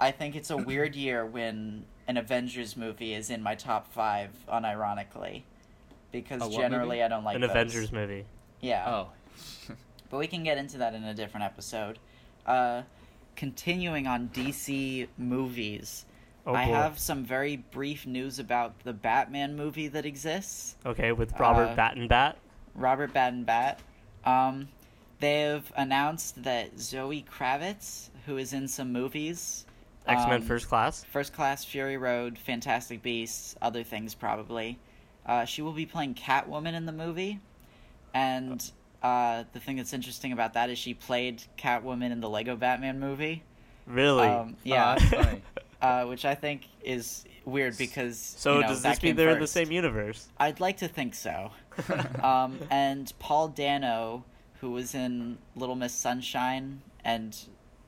I 0.00 0.10
think 0.10 0.36
it's 0.36 0.50
a 0.50 0.56
weird 0.70 0.94
year 0.94 1.26
when 1.26 1.84
an 2.06 2.16
Avengers 2.16 2.76
movie 2.76 3.14
is 3.14 3.30
in 3.30 3.42
my 3.42 3.54
top 3.54 3.92
five, 3.92 4.30
unironically, 4.48 5.42
because 6.12 6.42
A 6.46 6.50
generally 6.50 6.96
movie? 6.96 7.02
I 7.02 7.08
don't 7.08 7.24
like 7.24 7.34
An 7.36 7.40
those. 7.42 7.50
Avengers 7.50 7.92
movie. 7.92 8.24
Yeah, 8.60 8.84
Oh. 8.88 9.08
but 10.10 10.18
we 10.18 10.26
can 10.26 10.42
get 10.42 10.58
into 10.58 10.78
that 10.78 10.94
in 10.94 11.04
a 11.04 11.14
different 11.14 11.44
episode. 11.44 11.98
Uh, 12.46 12.82
continuing 13.36 14.06
on 14.06 14.28
DC 14.30 15.06
movies, 15.16 16.04
Oh 16.46 16.54
I 16.54 16.66
boy. 16.66 16.72
have 16.72 16.98
some 16.98 17.24
very 17.24 17.56
brief 17.56 18.06
news 18.06 18.38
about 18.38 18.78
the 18.84 18.92
Batman 18.92 19.54
movie 19.54 19.88
that 19.88 20.06
exists. 20.06 20.76
Okay, 20.86 21.12
with 21.12 21.38
Robert 21.38 21.68
uh, 21.70 21.76
Battenbat. 21.76 22.34
Robert 22.74 23.12
Bat. 23.12 23.80
Um, 24.24 24.68
they've 25.20 25.70
announced 25.76 26.42
that 26.42 26.78
Zoe 26.80 27.24
Kravitz, 27.30 28.08
who 28.26 28.38
is 28.38 28.52
in 28.52 28.66
some 28.66 28.92
movies, 28.92 29.66
X 30.06 30.22
Men 30.24 30.36
um, 30.36 30.42
First 30.42 30.68
Class. 30.68 31.04
First 31.04 31.34
Class, 31.34 31.64
Fury 31.64 31.96
Road, 31.98 32.38
Fantastic 32.38 33.02
Beasts, 33.02 33.54
other 33.60 33.82
things 33.82 34.14
probably, 34.14 34.78
uh, 35.28 35.44
she 35.44 35.62
will 35.62 35.72
be 35.72 35.86
playing 35.86 36.14
Catwoman 36.14 36.72
in 36.74 36.86
the 36.86 36.92
movie. 36.92 37.38
And 38.14 38.68
uh, 39.02 39.44
the 39.52 39.60
thing 39.60 39.76
that's 39.76 39.92
interesting 39.92 40.32
about 40.32 40.54
that 40.54 40.70
is 40.70 40.78
she 40.78 40.94
played 40.94 41.42
Catwoman 41.56 42.10
in 42.10 42.20
the 42.20 42.28
Lego 42.28 42.56
Batman 42.56 42.98
movie, 42.98 43.44
Really? 43.86 44.26
um, 44.26 44.56
yeah. 44.64 44.98
Oh, 45.80 45.86
uh, 45.86 46.04
which 46.06 46.24
I 46.24 46.34
think 46.34 46.62
is 46.82 47.24
weird 47.44 47.78
because. 47.78 48.18
so 48.18 48.56
you 48.56 48.62
know, 48.62 48.68
does 48.68 48.82
this 48.82 49.02
mean 49.02 49.14
they're 49.14 49.30
in 49.30 49.40
the 49.40 49.46
same 49.46 49.70
universe? 49.70 50.28
I'd 50.38 50.58
like 50.58 50.78
to 50.78 50.88
think 50.88 51.14
so. 51.14 51.52
um, 52.22 52.58
and 52.70 53.12
Paul 53.18 53.48
Dano, 53.48 54.24
who 54.60 54.70
was 54.72 54.94
in 54.94 55.38
Little 55.54 55.76
Miss 55.76 55.92
Sunshine 55.92 56.82
and 57.04 57.36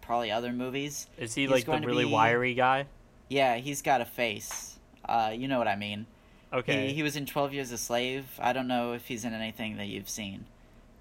probably 0.03 0.31
other 0.31 0.53
movies. 0.53 1.09
Is 1.19 1.35
he 1.35 1.49
like 1.49 1.65
the 1.65 1.81
really 1.81 2.05
be- 2.05 2.13
wiry 2.13 2.55
guy? 2.55 2.87
Yeah, 3.29 3.57
he's 3.57 3.83
got 3.83 4.01
a 4.01 4.05
face. 4.05 4.79
Uh, 5.05 5.33
you 5.35 5.49
know 5.49 5.59
what 5.59 5.69
I 5.69 5.77
mean. 5.77 6.07
Okay. 6.53 6.89
He, 6.89 6.95
he 6.95 7.03
was 7.03 7.17
in 7.17 7.27
12 7.27 7.53
Years 7.55 7.71
a 7.73 7.79
Slave. 7.79 8.27
I 8.39 8.53
don't 8.53 8.67
know 8.69 8.93
if 8.93 9.07
he's 9.07 9.25
in 9.25 9.35
anything 9.35 9.77
that 9.77 9.87
you've 9.87 10.09
seen. 10.09 10.47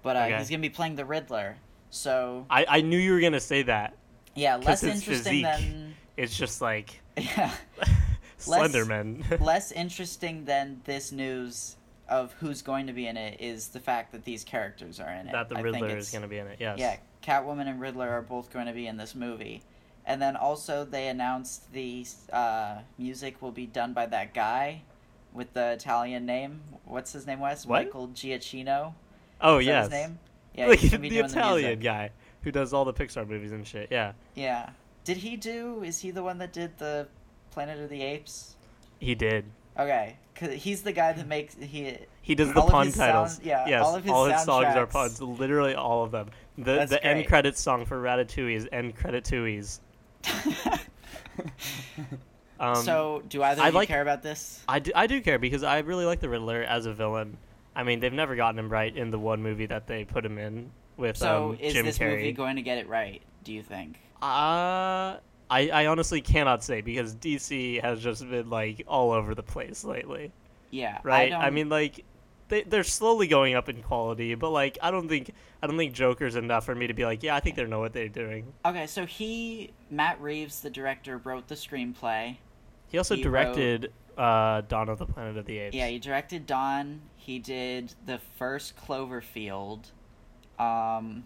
But 0.02 0.16
uh, 0.16 0.20
Okay. 0.20 0.38
he's 0.38 0.48
going 0.48 0.60
to 0.62 0.68
be 0.68 0.72
playing 0.74 0.96
the 0.96 1.04
Riddler. 1.04 1.56
So, 1.90 2.46
I, 2.48 2.64
I 2.68 2.80
knew 2.82 2.96
you 2.96 3.12
were 3.12 3.20
gonna 3.20 3.40
say 3.40 3.62
that. 3.62 3.94
yeah, 4.36 4.56
less 4.56 4.84
interesting 4.84 5.14
physique. 5.14 5.42
than. 5.42 5.94
It's 6.16 6.36
just 6.36 6.60
like 6.60 7.00
Yeah. 7.16 7.52
Slenderman. 8.38 9.40
less 9.44 9.72
interesting 9.72 10.44
than 10.44 10.80
this 10.84 11.10
news 11.12 11.76
of 12.08 12.32
who's 12.34 12.62
going 12.62 12.86
to 12.86 12.92
be 12.92 13.06
in 13.06 13.16
it 13.16 13.40
is 13.40 13.68
the 13.68 13.80
fact 13.80 14.12
that 14.12 14.24
these 14.24 14.44
characters 14.44 15.00
are 15.00 15.10
in 15.10 15.26
it. 15.28 15.32
that 15.32 15.48
the 15.48 15.56
I 15.56 15.62
think 15.62 15.74
Riddler 15.74 15.96
is 15.96 16.10
gonna 16.10 16.28
be 16.28 16.38
in 16.38 16.46
it. 16.46 16.58
Yes. 16.60 16.78
Yeah, 16.78 16.96
Catwoman 17.22 17.68
and 17.68 17.80
Riddler 17.80 18.08
are 18.08 18.22
both 18.22 18.50
going 18.52 18.66
to 18.66 18.72
be 18.72 18.86
in 18.86 18.96
this 18.96 19.14
movie. 19.14 19.62
And 20.06 20.20
then 20.20 20.36
also 20.36 20.84
they 20.84 21.08
announced 21.08 21.72
the 21.72 22.06
uh, 22.32 22.78
music 22.98 23.42
will 23.42 23.52
be 23.52 23.66
done 23.66 23.92
by 23.92 24.06
that 24.06 24.32
guy 24.32 24.82
with 25.32 25.52
the 25.52 25.72
Italian 25.72 26.26
name. 26.26 26.60
What's 26.84 27.12
his 27.12 27.26
name, 27.26 27.40
Wes? 27.40 27.66
What? 27.66 27.84
Michael 27.84 28.08
Giacchino. 28.08 28.94
Oh 29.40 29.58
Is 29.58 29.66
that 29.66 29.72
yes. 29.72 29.84
his 29.84 29.92
name? 29.92 30.18
Yeah, 30.54 30.66
like 30.66 30.78
he's 30.80 30.90
be 30.90 31.08
the 31.08 31.16
doing 31.16 31.24
Italian 31.26 31.78
the 31.78 31.84
guy 31.84 32.10
who 32.42 32.50
does 32.50 32.72
all 32.72 32.84
the 32.84 32.92
Pixar 32.92 33.26
movies 33.28 33.52
and 33.52 33.66
shit. 33.66 33.88
Yeah. 33.90 34.12
Yeah. 34.34 34.70
Did 35.04 35.18
he 35.18 35.36
do? 35.36 35.82
Is 35.82 36.00
he 36.00 36.10
the 36.10 36.22
one 36.22 36.38
that 36.38 36.52
did 36.52 36.76
the 36.78 37.08
Planet 37.50 37.80
of 37.80 37.88
the 37.88 38.02
Apes? 38.02 38.56
He 38.98 39.14
did. 39.14 39.44
Okay, 39.78 40.16
cause 40.34 40.52
he's 40.52 40.82
the 40.82 40.92
guy 40.92 41.12
that 41.12 41.26
makes 41.26 41.54
he. 41.54 41.96
He 42.20 42.34
does 42.34 42.48
the 42.52 42.60
pun 42.60 42.90
titles. 42.92 43.34
sound- 43.36 43.46
yeah, 43.46 43.66
yes, 43.66 43.82
all 43.82 43.94
of 43.94 44.04
his 44.04 44.12
songs 44.44 44.66
are 44.76 44.86
puns. 44.86 45.22
Literally 45.22 45.74
all 45.74 46.04
of 46.04 46.10
them. 46.10 46.30
The 46.58 46.74
That's 46.74 46.90
the 46.90 47.02
end 47.02 47.18
great. 47.18 47.28
credits 47.28 47.60
song 47.62 47.86
for 47.86 48.02
Ratatouille 48.02 48.56
is 48.56 48.68
end 48.72 48.96
credit 48.96 49.24
tuies. 49.24 49.78
Um, 52.60 52.76
so, 52.76 53.22
do 53.28 53.42
either 53.42 53.62
I 53.62 53.68
of 53.68 53.74
you 53.74 53.78
like- 53.80 53.88
care 53.88 54.02
about 54.02 54.22
this? 54.22 54.62
I 54.68 54.78
do, 54.78 54.92
I 54.94 55.06
do 55.06 55.20
care 55.22 55.38
because 55.38 55.62
I 55.62 55.78
really 55.80 56.04
like 56.04 56.20
the 56.20 56.28
Riddler 56.28 56.62
as 56.62 56.86
a 56.86 56.92
villain. 56.92 57.38
I 57.74 57.82
mean, 57.84 58.00
they've 58.00 58.12
never 58.12 58.36
gotten 58.36 58.58
him 58.58 58.68
right 58.68 58.94
in 58.94 59.10
the 59.10 59.18
one 59.18 59.42
movie 59.42 59.66
that 59.66 59.86
they 59.86 60.04
put 60.04 60.24
him 60.26 60.36
in, 60.38 60.70
with 60.96 61.16
So 61.16 61.50
um, 61.50 61.58
is 61.60 61.72
this 61.74 61.98
Carrey. 61.98 62.16
movie 62.16 62.32
going 62.32 62.56
to 62.56 62.62
get 62.62 62.78
it 62.78 62.88
right? 62.88 63.22
Do 63.44 63.52
you 63.54 63.62
think? 63.62 63.96
Uh, 64.20 65.16
I, 65.50 65.68
I 65.72 65.86
honestly 65.86 66.20
cannot 66.20 66.62
say 66.62 66.80
because 66.82 67.14
DC 67.14 67.80
has 67.80 68.02
just 68.02 68.28
been 68.28 68.50
like 68.50 68.84
all 68.86 69.12
over 69.12 69.34
the 69.34 69.42
place 69.42 69.82
lately, 69.82 70.30
Yeah. 70.70 70.98
right? 71.02 71.32
I, 71.32 71.46
I, 71.46 71.50
mean, 71.50 71.68
like 71.70 72.04
they 72.48 72.62
they're 72.64 72.84
slowly 72.84 73.26
going 73.28 73.54
up 73.54 73.68
in 73.68 73.82
quality, 73.82 74.34
but 74.34 74.50
like 74.50 74.76
I 74.82 74.90
don't 74.90 75.08
think 75.08 75.32
I 75.62 75.66
don't 75.66 75.76
think 75.78 75.92
Joker's 75.94 76.36
enough 76.36 76.66
for 76.66 76.74
me 76.74 76.86
to 76.88 76.94
be 76.94 77.04
like, 77.04 77.22
yeah, 77.22 77.34
I 77.34 77.40
think 77.40 77.56
they 77.56 77.64
know 77.64 77.80
what 77.80 77.92
they're 77.94 78.08
doing. 78.08 78.52
Okay, 78.66 78.86
so 78.86 79.06
he, 79.06 79.70
Matt 79.90 80.20
Reeves, 80.20 80.60
the 80.60 80.70
director, 80.70 81.18
wrote 81.18 81.48
the 81.48 81.54
screenplay. 81.54 82.36
He 82.90 82.98
also 82.98 83.16
He 83.16 83.22
directed 83.22 83.92
uh, 84.18 84.62
Dawn 84.62 84.88
of 84.88 84.98
the 84.98 85.06
Planet 85.06 85.36
of 85.36 85.46
the 85.46 85.58
Apes. 85.58 85.76
Yeah, 85.76 85.88
he 85.88 85.98
directed 85.98 86.46
Dawn. 86.46 87.00
He 87.16 87.38
did 87.38 87.94
the 88.06 88.18
first 88.36 88.74
Cloverfield, 88.76 89.90
um, 90.58 91.24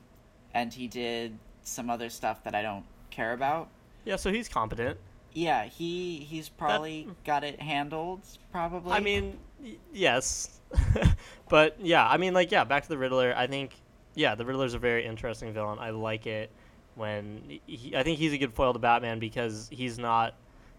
and 0.52 0.72
he 0.72 0.86
did 0.86 1.38
some 1.62 1.88
other 1.90 2.10
stuff 2.10 2.44
that 2.44 2.54
I 2.54 2.62
don't 2.62 2.84
care 3.10 3.32
about. 3.32 3.68
yeah, 4.04 4.16
so 4.16 4.30
he's 4.30 4.48
competent. 4.48 4.98
Yeah, 5.32 5.64
he 5.64 6.18
he's 6.18 6.48
probably 6.48 7.08
got 7.24 7.42
it 7.42 7.60
handled. 7.60 8.20
Probably. 8.52 8.92
I 8.92 9.00
mean, 9.00 9.38
y- 9.60 9.76
yes, 9.92 10.60
but 11.48 11.76
yeah, 11.80 12.06
I 12.06 12.16
mean, 12.18 12.34
like, 12.34 12.52
yeah, 12.52 12.62
back 12.64 12.84
to 12.84 12.88
the 12.88 12.98
Riddler. 12.98 13.34
I 13.36 13.46
think, 13.48 13.72
yeah, 14.14 14.34
the 14.36 14.44
Riddler's 14.44 14.74
a 14.74 14.78
very 14.78 15.04
interesting 15.04 15.52
villain. 15.52 15.78
I 15.80 15.90
like 15.90 16.26
it 16.26 16.50
when 16.94 17.58
he, 17.66 17.96
I 17.96 18.04
think 18.04 18.18
he's 18.18 18.32
a 18.32 18.38
good 18.38 18.52
foil 18.52 18.72
to 18.74 18.78
Batman 18.78 19.18
because 19.18 19.68
he's 19.72 19.98
not, 19.98 20.34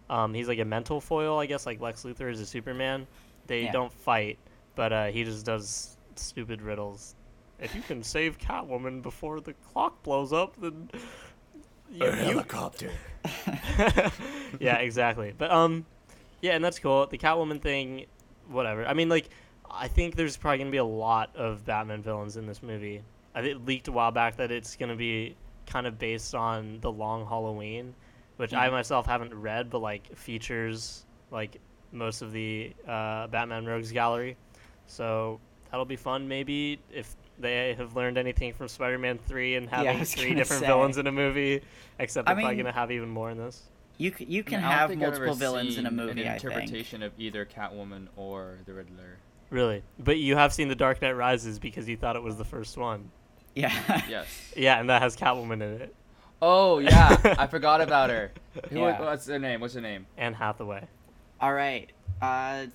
um, 0.09 0.33
he's 0.33 0.47
like 0.47 0.59
a 0.59 0.65
mental 0.65 1.01
foil, 1.01 1.39
I 1.39 1.45
guess, 1.45 1.65
like 1.65 1.79
Lex 1.81 2.03
Luthor 2.03 2.31
is 2.31 2.39
a 2.39 2.45
Superman. 2.45 3.07
They 3.47 3.63
Yeah. 3.63 3.71
don't 3.71 3.91
fight, 3.93 4.37
but 4.75 4.91
uh, 4.93 5.05
he 5.07 5.23
just 5.23 5.45
does 5.45 5.97
stupid 6.15 6.61
riddles. 6.61 7.15
If 7.59 7.73
you 7.75 7.81
can 7.81 8.03
save 8.03 8.37
Catwoman 8.37 9.01
before 9.01 9.39
the 9.39 9.53
clock 9.71 10.01
blows 10.03 10.33
up, 10.33 10.55
then 10.59 10.89
you, 11.91 12.05
you 12.05 12.35
yeah, 14.59 14.77
exactly. 14.77 15.33
But 15.37 15.51
um, 15.51 15.85
yeah, 16.41 16.53
and 16.53 16.63
that's 16.63 16.79
cool. 16.79 17.05
The 17.07 17.17
Catwoman 17.17 17.61
thing, 17.61 18.05
whatever. 18.49 18.85
I 18.85 18.93
mean, 18.93 19.09
like, 19.09 19.29
I 19.69 19.87
think 19.87 20.15
there's 20.15 20.37
probably 20.37 20.59
gonna 20.59 20.71
be 20.71 20.77
a 20.77 20.83
lot 20.85 21.35
of 21.35 21.65
Batman 21.65 22.01
villains 22.01 22.37
in 22.37 22.45
this 22.45 22.61
movie. 22.61 23.01
I 23.33 23.41
think 23.41 23.55
it 23.55 23.65
leaked 23.65 23.87
a 23.87 23.91
while 23.91 24.11
back 24.11 24.37
that 24.37 24.51
it's 24.51 24.75
gonna 24.75 24.95
be 24.95 25.35
kind 25.65 25.87
of 25.87 25.97
based 25.97 26.35
on 26.35 26.79
the 26.81 26.91
Long 26.91 27.25
Halloween, 27.25 27.93
which 28.37 28.53
I 28.53 28.67
Mhm. 28.67 28.71
myself 28.73 29.05
haven't 29.05 29.33
read, 29.33 29.69
but 29.69 29.79
like 29.79 30.15
features 30.15 31.05
like 31.31 31.59
most 31.91 32.21
of 32.21 32.31
the 32.31 32.73
uh, 32.87 33.27
Batman 33.27 33.65
Rogues 33.65 33.91
gallery. 33.91 34.37
So 34.87 35.39
that'll 35.71 35.85
be 35.85 35.95
fun. 35.95 36.27
Maybe 36.27 36.79
if 36.91 37.15
they 37.39 37.73
have 37.73 37.95
learned 37.95 38.17
anything 38.17 38.53
from 38.53 38.67
Spider-Man 38.67 39.17
Three 39.27 39.55
and 39.55 39.65
Yeah, 39.65 39.77
having 39.83 39.99
was 39.99 40.13
three 40.13 40.33
different 40.33 40.61
say. 40.61 40.67
villains 40.67 40.97
in 40.97 41.07
a 41.07 41.11
movie, 41.11 41.61
except 41.99 42.27
I 42.29 42.33
they're 42.33 42.41
probably 42.41 42.55
mean- 42.57 42.65
gonna 42.65 42.75
have 42.75 42.91
even 42.91 43.09
more 43.09 43.29
in 43.31 43.37
this. 43.37 43.63
you 43.97 44.11
c- 44.13 44.25
you 44.25 44.43
can 44.43 44.59
I 44.59 44.61
don't 44.61 44.71
have 44.71 44.97
multiple 44.97 45.29
ever 45.29 45.33
villains 45.39 45.77
in 45.77 45.85
a 45.85 45.91
movie. 45.91 46.21
An 46.23 46.27
I 46.27 46.37
think. 46.37 46.43
interpretation 46.43 47.01
of 47.03 47.13
either 47.17 47.45
Catwoman 47.45 48.07
or 48.17 48.57
the 48.65 48.73
Riddler. 48.73 49.17
Really? 49.49 49.83
But 49.99 50.17
you 50.17 50.35
have 50.35 50.51
seen 50.53 50.67
The 50.67 50.75
Dark 50.75 51.01
Knight 51.01 51.11
Rises 51.15 51.59
because 51.59 51.87
you 51.87 51.95
thought 51.95 52.15
it 52.15 52.23
was 52.23 52.35
the 52.37 52.43
first 52.45 52.77
one. 52.77 53.09
Yeah. 53.53 53.71
Yes. 54.09 54.53
Yeah, 54.57 54.79
and 54.79 54.89
that 54.89 55.01
has 55.01 55.15
Catwoman 55.15 55.53
in 55.55 55.81
it. 55.81 55.95
Oh 56.47 56.77
yeah, 56.77 57.35
I 57.39 57.47
forgot 57.47 57.81
about 57.81 58.11
her. 58.11 58.31
Who, 58.69 58.81
Yeah. 58.81 59.01
What's 59.01 59.25
her 59.25 59.39
name? 59.39 59.61
What's 59.61 59.73
her 59.73 59.81
name? 59.81 60.05
Anne 60.15 60.35
Hathaway. 60.35 60.87
All 61.41 61.51
right. 61.51 61.89
Uh, 62.21 62.67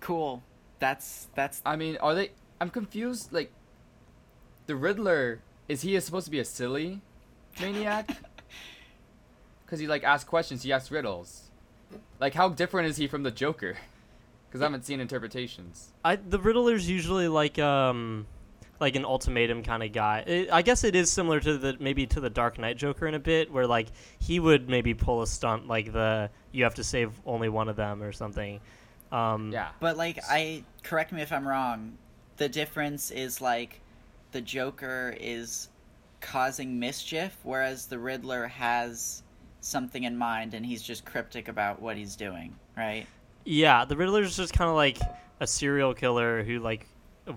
cool. 0.00 0.42
That's 0.80 1.28
that's 1.36 1.62
I 1.64 1.76
mean, 1.76 1.96
are 1.98 2.16
they? 2.16 2.32
I'm 2.60 2.70
confused. 2.70 3.32
Like, 3.32 3.52
the 4.66 4.74
Riddler 4.74 5.40
is 5.68 5.82
he 5.82 5.98
supposed 6.00 6.24
to 6.24 6.32
be 6.32 6.40
a 6.40 6.44
silly 6.44 7.00
maniac? 7.60 8.10
Because 9.64 9.80
he 9.80 9.86
like 9.86 10.04
asks 10.04 10.28
questions, 10.28 10.62
he 10.62 10.72
asks 10.72 10.90
riddles. 10.90 11.44
Like, 12.20 12.34
how 12.34 12.50
different 12.50 12.86
is 12.88 12.96
he 12.96 13.06
from 13.08 13.22
the 13.22 13.30
Joker? 13.30 13.76
Because 14.48 14.62
I 14.62 14.66
haven't 14.66 14.84
seen 14.84 15.00
interpretations. 15.00 15.90
I 16.04 16.14
the 16.14 16.38
Riddler's 16.38 16.88
usually 16.88 17.26
like 17.26 17.58
um 17.58 18.26
like 18.80 18.96
an 18.96 19.04
ultimatum 19.04 19.62
kind 19.62 19.82
of 19.82 19.92
guy. 19.92 20.20
It, 20.26 20.48
I 20.52 20.62
guess 20.62 20.84
it 20.84 20.94
is 20.94 21.10
similar 21.10 21.40
to 21.40 21.58
the 21.58 21.76
maybe 21.80 22.06
to 22.08 22.20
the 22.20 22.30
Dark 22.30 22.58
Knight 22.58 22.76
Joker 22.76 23.06
in 23.06 23.14
a 23.14 23.18
bit, 23.18 23.50
where 23.50 23.66
like 23.66 23.88
he 24.18 24.40
would 24.40 24.68
maybe 24.68 24.94
pull 24.94 25.22
a 25.22 25.26
stunt 25.26 25.68
like 25.68 25.92
the 25.92 26.30
you 26.52 26.64
have 26.64 26.74
to 26.74 26.84
save 26.84 27.12
only 27.26 27.48
one 27.48 27.68
of 27.68 27.76
them 27.76 28.02
or 28.02 28.12
something. 28.12 28.60
Um, 29.12 29.52
Yeah. 29.52 29.68
But 29.80 29.96
like, 29.96 30.18
I 30.28 30.64
correct 30.82 31.12
me 31.12 31.22
if 31.22 31.32
I'm 31.32 31.46
wrong. 31.46 31.96
The 32.36 32.48
difference 32.48 33.10
is 33.10 33.40
like, 33.40 33.80
the 34.32 34.40
Joker 34.40 35.16
is 35.20 35.68
causing 36.20 36.80
mischief, 36.80 37.36
whereas 37.44 37.86
the 37.86 37.98
Riddler 37.98 38.48
has 38.48 39.22
something 39.60 40.02
in 40.02 40.16
mind 40.16 40.54
and 40.54 40.66
he's 40.66 40.82
just 40.82 41.04
cryptic 41.04 41.48
about 41.48 41.80
what 41.80 41.96
he's 41.96 42.16
doing. 42.16 42.54
Right? 42.76 43.06
Yeah, 43.44 43.84
the 43.84 43.96
Riddler's 43.96 44.36
just 44.36 44.52
kind 44.52 44.68
of 44.68 44.74
like 44.74 44.98
a 45.40 45.46
serial 45.46 45.94
killer 45.94 46.42
who 46.42 46.58
like 46.58 46.86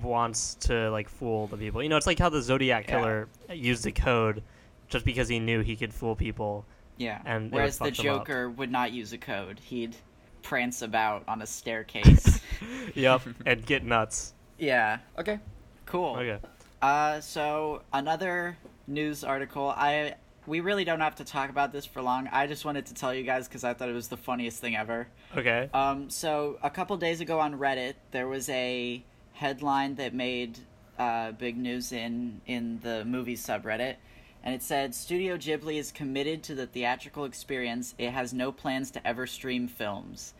wants 0.02 0.56
to 0.56 0.89
like 0.91 1.10
fool 1.10 1.47
the 1.47 1.58
people. 1.58 1.82
You 1.84 1.89
know, 1.89 1.97
it's 1.97 2.08
like 2.08 2.19
how 2.19 2.30
the 2.30 2.41
Zodiac 2.41 2.86
Yeah. 2.88 2.95
killer 3.00 3.28
used 3.54 3.86
a 3.86 3.91
code 3.91 4.43
just 4.88 5.06
because 5.06 5.28
he 5.28 5.39
knew 5.39 5.62
he 5.62 5.76
could 5.76 5.93
fool 5.93 6.15
people. 6.15 6.65
Yeah. 6.97 7.21
And 7.26 7.47
it 7.47 7.54
whereas 7.54 7.78
the 7.78 7.86
fuck 7.86 8.00
up. 8.00 8.04
Joker 8.04 8.50
would 8.50 8.71
not 8.71 8.91
use 8.91 9.13
a 9.13 9.17
code. 9.17 9.60
He'd 9.60 9.95
prance 10.41 10.82
about 10.82 11.23
on 11.28 11.41
a 11.41 11.47
staircase. 11.47 12.39
yep, 12.95 13.21
and 13.45 13.65
get 13.65 13.84
nuts. 13.84 14.34
yeah. 14.58 15.00
Okay. 15.17 15.39
Cool. 15.86 16.15
Okay. 16.17 16.39
Uh, 16.82 17.19
so 17.21 17.82
another 17.93 18.58
news 18.88 19.23
article. 19.23 19.69
I 19.76 20.15
we 20.45 20.60
really 20.62 20.86
don't 20.86 21.02
have 21.02 21.15
to 21.15 21.26
talk 21.26 21.50
about 21.50 21.71
this 21.73 21.86
for 21.86 22.02
long. 22.02 22.30
I 22.32 22.47
just 22.47 22.63
wanted 22.65 22.86
to 22.88 22.93
tell 22.93 23.13
you 23.13 23.23
guys 23.23 23.47
because 23.47 23.63
I 23.65 23.73
thought 23.73 23.89
it 23.89 23.93
was 23.93 24.08
the 24.08 24.17
funniest 24.17 24.60
thing 24.62 24.76
ever. 24.78 25.08
Okay. 25.36 25.69
Um, 25.73 26.10
so 26.10 26.58
a 26.63 26.69
couple 26.69 26.95
days 26.97 27.19
ago 27.19 27.39
on 27.39 27.58
Reddit, 27.60 27.95
there 28.12 28.28
was 28.28 28.47
a 28.50 29.04
headline 29.38 29.95
that 29.95 30.13
made 30.13 30.58
uh, 30.97 31.32
big 31.32 31.58
news 31.58 31.91
in 31.91 32.41
in 32.45 32.80
the 32.82 33.06
movie 33.06 33.36
subreddit, 33.36 33.95
and 34.43 34.54
it 34.56 34.63
said 34.63 34.95
Studio 34.95 35.38
Ghibli 35.38 35.78
is 35.78 35.91
committed 35.91 36.43
to 36.43 36.56
the 36.56 36.65
theatrical 36.65 37.26
experience. 37.26 37.93
It 37.97 38.12
has 38.12 38.34
no 38.34 38.52
plans 38.52 38.91
to 38.91 39.08
ever 39.08 39.28
stream 39.28 39.67
films, 39.67 40.34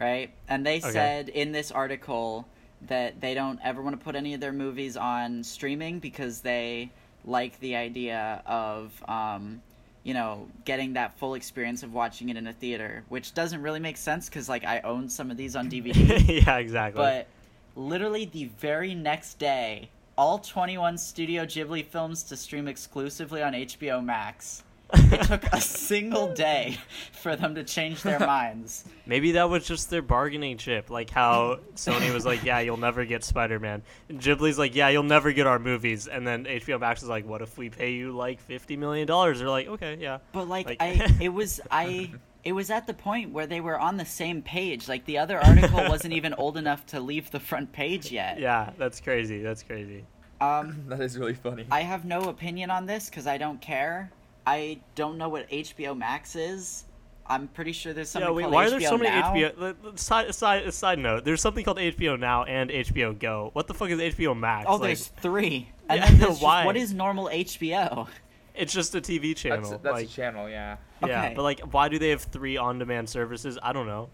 right? 0.00 0.30
And 0.48 0.66
they 0.66 0.78
Okay. 0.78 0.90
said 0.90 1.28
in 1.28 1.52
this 1.52 1.70
article 1.70 2.46
that 2.88 3.20
they 3.20 3.34
don't 3.34 3.60
ever 3.62 3.80
want 3.80 3.98
to 3.98 4.04
put 4.04 4.16
any 4.16 4.34
of 4.34 4.40
their 4.40 4.52
movies 4.52 4.96
on 4.96 5.44
streaming 5.44 6.00
because 6.00 6.40
they 6.40 6.90
like 7.24 7.58
the 7.60 7.76
idea 7.76 8.42
of 8.44 8.90
um, 9.08 9.62
you 10.02 10.14
know 10.14 10.48
getting 10.64 10.94
that 10.94 11.16
full 11.18 11.34
experience 11.34 11.84
of 11.84 11.94
watching 11.94 12.28
it 12.28 12.36
in 12.36 12.48
a 12.48 12.52
theater 12.52 13.04
which 13.08 13.34
doesn't 13.34 13.62
really 13.62 13.78
make 13.78 13.96
sense 13.96 14.28
because 14.28 14.48
like 14.48 14.64
i 14.64 14.80
own 14.80 15.08
some 15.08 15.30
of 15.30 15.36
these 15.36 15.54
on 15.54 15.70
dvd 15.70 15.94
yeah, 16.44 16.56
exactly. 16.56 16.98
but 16.98 17.28
literally 17.76 18.24
the 18.24 18.44
very 18.58 18.94
next 18.94 19.38
day 19.38 19.88
all 20.18 20.38
21 20.38 20.98
studio 20.98 21.44
ghibli 21.44 21.84
films 21.84 22.22
to 22.22 22.36
stream 22.36 22.68
exclusively 22.68 23.42
on 23.42 23.52
hbo 23.52 24.04
max 24.04 24.62
it 24.94 25.22
took 25.26 25.42
a 25.54 25.60
single 25.60 26.34
day 26.34 26.76
for 27.12 27.34
them 27.34 27.54
to 27.54 27.64
change 27.64 28.02
their 28.02 28.18
minds 28.34 28.84
Maybe 29.06 29.32
that 29.32 29.48
was 29.48 29.66
just 29.66 29.88
their 29.90 30.02
bargaining 30.02 30.58
chip, 30.58 30.88
like 30.90 31.10
how 31.10 31.58
Sony 31.74 32.12
was 32.14 32.24
like, 32.24 32.44
"Yeah, 32.44 32.60
you'll 32.60 32.76
never 32.76 33.04
get 33.04 33.24
Spider-Man," 33.24 33.82
and 34.08 34.20
Ghibli's 34.20 34.58
like, 34.58 34.76
"Yeah, 34.76 34.90
you'll 34.90 35.02
never 35.02 35.32
get 35.32 35.46
our 35.48 35.58
movies," 35.58 36.06
and 36.06 36.24
then 36.24 36.44
HBO 36.44 36.78
Max 36.78 37.02
is 37.02 37.08
like, 37.08 37.26
"What 37.26 37.42
if 37.42 37.58
we 37.58 37.68
pay 37.68 37.92
you 37.94 38.12
like 38.12 38.38
fifty 38.40 38.76
million 38.76 39.08
dollars?" 39.08 39.40
They're 39.40 39.50
like, 39.50 39.66
"Okay, 39.66 39.96
yeah." 40.00 40.18
But 40.30 40.46
like, 40.48 40.66
Like- 40.66 40.80
I, 40.80 41.12
it 41.20 41.30
was 41.30 41.60
I, 41.68 42.12
it 42.44 42.52
was 42.52 42.70
at 42.70 42.86
the 42.86 42.94
point 42.94 43.32
where 43.32 43.46
they 43.46 43.60
were 43.60 43.78
on 43.78 43.96
the 43.96 44.04
same 44.04 44.42
page. 44.42 44.88
Like 44.88 45.04
the 45.04 45.18
other 45.18 45.38
article 45.38 45.78
wasn't 45.88 46.14
even 46.14 46.34
old 46.34 46.56
enough 46.56 46.84
to 46.86 47.00
leave 47.00 47.30
the 47.30 47.40
front 47.40 47.72
page 47.72 48.10
yet. 48.10 48.38
Yeah, 48.40 48.70
that's 48.78 49.00
crazy. 49.00 49.42
That's 49.42 49.62
crazy. 49.62 50.04
Um, 50.40 50.84
That 50.88 51.00
is 51.00 51.16
really 51.18 51.34
funny. 51.34 51.66
I 51.70 51.82
have 51.82 52.04
no 52.04 52.22
opinion 52.24 52.70
on 52.70 52.86
this 52.86 53.08
because 53.08 53.26
I 53.26 53.38
don't 53.38 53.60
care. 53.60 54.10
I 54.46 54.80
don't 54.96 55.18
know 55.18 55.28
what 55.28 55.48
HBO 55.50 55.96
Max 55.96 56.34
is. 56.34 56.84
I'm 57.24 57.46
pretty 57.46 57.70
sure 57.70 57.92
there's 57.92 58.08
something 58.08 58.28
yeah, 58.28 58.34
wait, 58.34 58.42
called 58.42 58.54
why 58.54 58.64
HBO 58.64 58.66
are 58.66 58.70
there 58.80 58.88
so 58.88 58.98
many 58.98 59.10
now. 59.10 59.32
HBO? 59.32 59.60
l- 59.62 59.74
l- 59.86 59.96
Side, 59.96 60.34
side, 60.34 60.74
side 60.74 60.98
note: 60.98 61.24
There's 61.24 61.40
something 61.40 61.64
called 61.64 61.78
HBO 61.78 62.18
Now 62.18 62.42
and 62.42 62.68
HBO 62.68 63.16
Go. 63.16 63.50
What 63.52 63.68
the 63.68 63.74
fuck 63.74 63.90
is 63.90 64.00
HBO 64.00 64.36
Max? 64.36 64.66
Oh, 64.68 64.72
Like, 64.74 64.82
there's 64.82 65.06
three. 65.06 65.68
And 65.88 66.00
Yeah, 66.00 66.06
then 66.08 66.18
there's 66.18 66.30
just, 66.32 66.42
why? 66.42 66.66
what 66.66 66.76
is 66.76 66.92
normal 66.92 67.26
HBO? 67.28 68.08
it's 68.56 68.72
just 68.72 68.94
a 68.96 69.00
TV 69.00 69.36
channel. 69.36 69.70
that's 69.70 69.82
that's 69.82 69.94
like, 69.94 70.06
a 70.08 70.10
channel, 70.10 70.48
yeah. 70.50 70.76
Yeah, 71.06 71.32
but 71.34 71.42
like, 71.42 71.60
why 71.72 71.88
do 71.88 71.98
they 71.98 72.10
have 72.10 72.22
three 72.22 72.56
on-demand 72.56 73.08
services? 73.08 73.58
I 73.62 73.72
don't 73.72 73.86
know. 73.86 74.10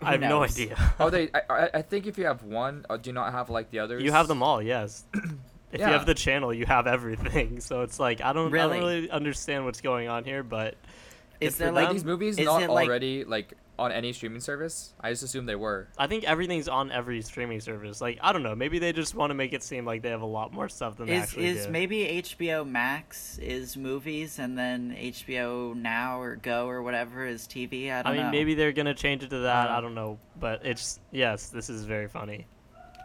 Who 0.00 0.06
I 0.06 0.12
have 0.12 0.20
no 0.20 0.42
idea. 0.42 0.76
Oh, 0.98 1.10
they. 1.10 1.30
I, 1.34 1.40
I, 1.50 1.70
I 1.74 1.82
think 1.82 2.06
if 2.06 2.16
you 2.18 2.24
have 2.26 2.42
one, 2.42 2.86
uh, 2.88 2.96
do 2.96 3.10
you 3.10 3.14
not 3.14 3.32
have 3.32 3.50
like 3.50 3.70
the 3.70 3.80
others? 3.80 4.02
You 4.02 4.12
have 4.12 4.28
them 4.28 4.42
all, 4.42 4.62
yes. 4.62 5.04
If 5.72 5.78
Yeah. 5.78 5.86
you 5.86 5.92
have 5.92 6.04
the 6.06 6.14
channel, 6.14 6.52
you 6.52 6.66
have 6.66 6.88
everything. 6.88 7.60
So 7.68 7.82
it's 7.82 8.00
like 8.00 8.20
I 8.20 8.32
don't, 8.32 8.48
I 8.48 8.50
Really? 8.50 8.80
don't 8.80 8.88
really 8.88 9.10
understand 9.10 9.64
what's 9.64 9.80
going 9.80 10.08
on 10.08 10.24
here, 10.24 10.42
but 10.42 10.74
Is 11.40 11.58
there 11.58 11.70
like 11.70 11.90
these 11.92 12.04
movies 12.04 12.38
not 12.38 12.68
like- 12.68 12.88
already 12.88 13.22
like 13.24 13.52
on 13.80 13.90
any 13.92 14.12
streaming 14.12 14.40
service? 14.40 14.92
I 15.00 15.10
just 15.10 15.22
assumed 15.22 15.48
they 15.48 15.56
were. 15.56 15.88
I 15.98 16.06
think 16.06 16.24
everything's 16.24 16.68
on 16.68 16.92
every 16.92 17.22
streaming 17.22 17.60
service. 17.60 18.00
Like 18.00 18.18
I 18.22 18.32
don't 18.32 18.42
know, 18.42 18.54
maybe 18.54 18.78
they 18.78 18.92
just 18.92 19.14
want 19.14 19.30
to 19.30 19.34
make 19.34 19.52
it 19.52 19.62
seem 19.62 19.84
like 19.84 20.02
they 20.02 20.10
have 20.10 20.20
a 20.20 20.26
lot 20.26 20.52
more 20.52 20.68
stuff 20.68 20.96
than 20.96 21.06
they 21.06 21.16
actually 21.16 21.46
is 21.46 21.66
do. 21.66 21.72
maybe 21.72 22.22
HBO 22.22 22.68
Max 22.68 23.38
is 23.38 23.76
movies 23.76 24.38
and 24.38 24.56
then 24.56 24.94
HBO 24.98 25.74
Now 25.74 26.20
or 26.20 26.36
Go 26.36 26.68
or 26.68 26.82
whatever 26.82 27.26
is 27.26 27.46
TV? 27.48 27.90
I 27.90 28.00
I 28.00 28.02
don't 28.02 28.12
I 28.12 28.14
mean, 28.16 28.26
know. 28.26 28.30
maybe 28.30 28.54
they're 28.54 28.72
gonna 28.72 28.94
change 28.94 29.22
it 29.22 29.30
to 29.30 29.38
that. 29.40 29.70
Uh, 29.70 29.78
I 29.78 29.80
don't 29.80 29.94
know, 29.94 30.18
but 30.38 30.64
it's 30.64 31.00
yes, 31.10 31.48
this 31.48 31.70
is 31.70 31.84
very 31.84 32.08
funny. 32.08 32.46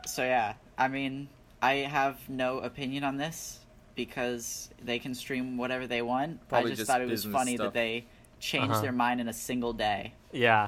So 0.05 0.23
yeah, 0.23 0.53
I 0.77 0.87
mean, 0.89 1.29
I 1.61 1.75
have 1.75 2.17
no 2.29 2.59
opinion 2.59 3.03
on 3.03 3.17
this 3.17 3.59
because 3.95 4.69
they 4.83 4.99
can 4.99 5.15
stream 5.15 5.57
whatever 5.57 5.87
they 5.87 6.01
want. 6.01 6.45
Probably 6.49 6.71
I 6.71 6.75
just, 6.75 6.81
just 6.81 6.91
thought 6.91 7.01
it 7.01 7.07
was 7.07 7.23
funny 7.25 7.55
stuff. 7.55 7.67
that 7.67 7.73
they 7.73 8.05
changed 8.45 8.71
Uh-huh. 8.71 8.81
their 8.81 8.91
mind 8.91 9.19
in 9.19 9.27
a 9.27 9.33
single 9.33 9.73
day. 9.73 10.13
Yeah, 10.31 10.67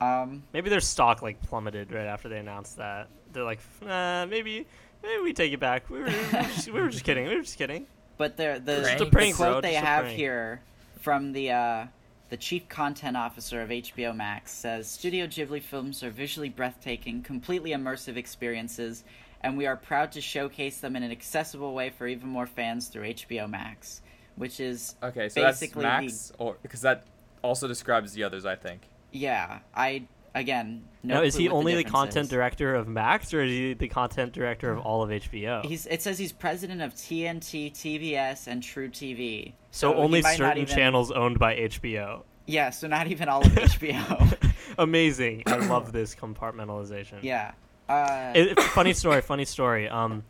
Um, 0.00 0.42
maybe 0.52 0.68
their 0.70 0.80
stock 0.80 1.22
like 1.22 1.40
plummeted 1.42 1.92
right 1.92 2.06
after 2.06 2.28
they 2.28 2.38
announced 2.38 2.76
that. 2.76 3.08
They're 3.32 3.44
like, 3.44 3.60
uh, 3.86 4.26
maybe, 4.28 4.66
maybe 5.02 5.22
we 5.22 5.32
take 5.32 5.52
it 5.52 5.60
back. 5.60 5.88
We 5.88 6.00
were, 6.00 6.06
we 6.06 6.12
were, 6.12 6.42
just, 6.42 6.66
we 6.70 6.80
were 6.80 6.88
just 6.88 7.04
kidding. 7.04 7.26
We 7.26 7.34
were 7.36 7.42
just 7.42 7.58
kidding. 7.58 7.86
but 8.18 8.36
they're, 8.36 8.58
the, 8.58 8.76
Just 8.82 8.98
the 8.98 9.06
a 9.06 9.10
prank, 9.10 9.36
bro, 9.36 9.52
quote 9.52 9.62
they 9.62 9.74
have 9.74 10.04
prank. 10.04 10.16
here 10.16 10.60
from 11.00 11.32
the 11.32 11.50
uh, 11.52 11.86
the 12.30 12.36
chief 12.36 12.68
content 12.68 13.16
officer 13.16 13.60
of 13.62 13.68
HBO 13.70 14.14
Max 14.14 14.50
says 14.52 14.88
Studio 14.88 15.26
Ghibli 15.26 15.62
films 15.62 16.02
are 16.02 16.10
visually 16.10 16.48
breathtaking, 16.48 17.22
completely 17.22 17.70
immersive 17.70 18.16
experiences, 18.16 19.04
and 19.42 19.56
we 19.58 19.66
are 19.66 19.76
proud 19.76 20.10
to 20.12 20.20
showcase 20.20 20.78
them 20.80 20.96
in 20.96 21.02
an 21.02 21.10
accessible 21.12 21.74
way 21.74 21.90
for 21.90 22.06
even 22.06 22.28
more 22.28 22.46
fans 22.46 22.88
through 22.88 23.04
HBO 23.04 23.48
Max, 23.48 24.00
which 24.36 24.60
is 24.60 24.96
Okay, 25.02 25.28
so 25.28 25.42
Basically 25.42 25.82
that's 25.82 26.02
Max, 26.02 26.32
or 26.38 26.56
because 26.62 26.80
that 26.82 27.04
also 27.42 27.68
describes 27.68 28.12
the 28.14 28.24
others, 28.24 28.44
I 28.46 28.56
think. 28.56 28.82
Yeah, 29.12 29.60
I 29.74 30.04
again. 30.34 30.84
No 31.02 31.16
No, 31.16 31.22
is 31.22 31.36
he 31.36 31.48
only 31.48 31.74
the, 31.74 31.82
difference 31.84 31.92
content 31.94 32.24
is. 32.24 32.30
director 32.30 32.74
of 32.74 32.88
Max, 32.88 33.32
or 33.34 33.42
is 33.42 33.50
he 33.50 33.74
the 33.74 33.88
content 33.88 34.32
director 34.32 34.72
of 34.72 34.80
all 34.80 35.02
of 35.02 35.10
HBO? 35.10 35.64
He's. 35.64 35.86
It 35.86 36.02
says 36.02 36.18
he's 36.18 36.32
president 36.32 36.80
of 36.82 36.94
TNT, 36.94 37.70
TBS, 37.72 38.46
and 38.46 38.62
truTV. 38.62 39.52
so 39.70 39.92
he 39.92 39.98
only 40.00 40.22
certain 40.22 40.62
even- 40.62 40.74
channels 40.74 41.10
owned 41.10 41.38
by 41.38 41.54
HBO. 41.56 42.22
Yeah, 42.46 42.70
so 42.70 42.86
not 42.88 43.06
even 43.06 43.28
all 43.28 43.40
of 43.46 43.52
HBO. 43.52 44.52
Amazing. 44.78 45.44
I 45.46 45.56
love 45.56 45.92
this 45.92 46.14
compartmentalization. 46.14 47.18
yeah. 47.22 47.52
Uh, 47.88 48.32
It, 48.34 48.52
it- 48.52 48.60
funny 48.60 48.92
story. 48.94 49.20
Funny 49.20 49.44
story. 49.44 49.88
Um, 49.88 50.24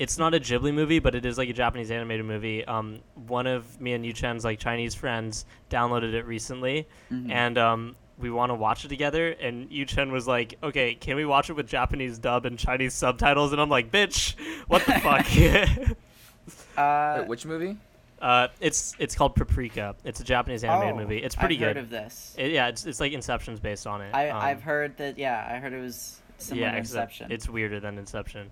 it's 0.00 0.16
not 0.16 0.32
a 0.32 0.40
Ghibli 0.40 0.72
movie, 0.72 0.98
but 0.98 1.14
it 1.14 1.26
is 1.26 1.36
like 1.36 1.50
a 1.50 1.52
Japanese 1.52 1.90
animated 1.90 2.24
movie. 2.24 2.64
Um, 2.64 3.00
one 3.26 3.46
of 3.46 3.78
me 3.78 3.92
and 3.92 4.04
Yu-Chen's 4.04 4.46
like 4.46 4.58
Chinese 4.58 4.94
friends 4.94 5.44
downloaded 5.68 6.14
it 6.14 6.24
recently, 6.24 6.88
mhm. 7.12 7.30
and 7.30 7.58
um, 7.58 7.96
we 8.18 8.30
want 8.30 8.48
to 8.48 8.54
watch 8.54 8.86
it 8.86 8.88
together. 8.88 9.28
And 9.28 9.70
Yu-Chen 9.70 10.10
was 10.10 10.26
like, 10.26 10.56
"Okay, 10.62 10.94
can 10.94 11.16
we 11.16 11.26
watch 11.26 11.50
it 11.50 11.52
with 11.52 11.68
Japanese 11.68 12.16
dub 12.16 12.46
and 12.46 12.58
Chinese 12.58 12.94
subtitles?" 12.94 13.52
And 13.52 13.60
I'm 13.60 13.68
like, 13.68 13.90
"Bitch, 13.90 14.36
what 14.68 14.86
the 14.86 14.92
fuck?" 14.94 15.26
uh, 16.78 17.18
Wait, 17.18 17.28
which 17.28 17.44
movie? 17.44 17.76
uh, 18.22 18.48
it's 18.58 18.96
it's 18.98 19.14
called 19.14 19.34
Paprika. 19.34 19.94
It's 20.02 20.20
a 20.20 20.24
Japanese 20.24 20.64
animated 20.64 20.94
oh, 20.94 20.98
movie. 20.98 21.18
It's 21.18 21.36
pretty 21.36 21.58
good. 21.58 21.68
I've 21.68 21.74
good. 21.74 21.76
heard 21.76 21.84
of 21.84 21.90
this. 21.90 22.34
It- 22.38 22.52
yeah, 22.52 22.68
it's 22.68 22.86
it's 22.86 23.00
like 23.00 23.12
Inception's 23.12 23.60
based 23.60 23.86
on 23.86 24.00
it. 24.00 24.14
I, 24.14 24.30
Um, 24.30 24.40
I've 24.40 24.62
heard 24.62 24.96
that. 24.96 25.18
Yeah, 25.18 25.46
I 25.46 25.58
heard 25.58 25.74
it 25.74 25.80
was 25.82 26.22
similar 26.38 26.68
yeah, 26.68 26.72
to 26.72 26.78
Inception. 26.78 27.30
It's 27.30 27.50
weirder 27.50 27.80
than 27.80 27.98
Inception. 27.98 28.50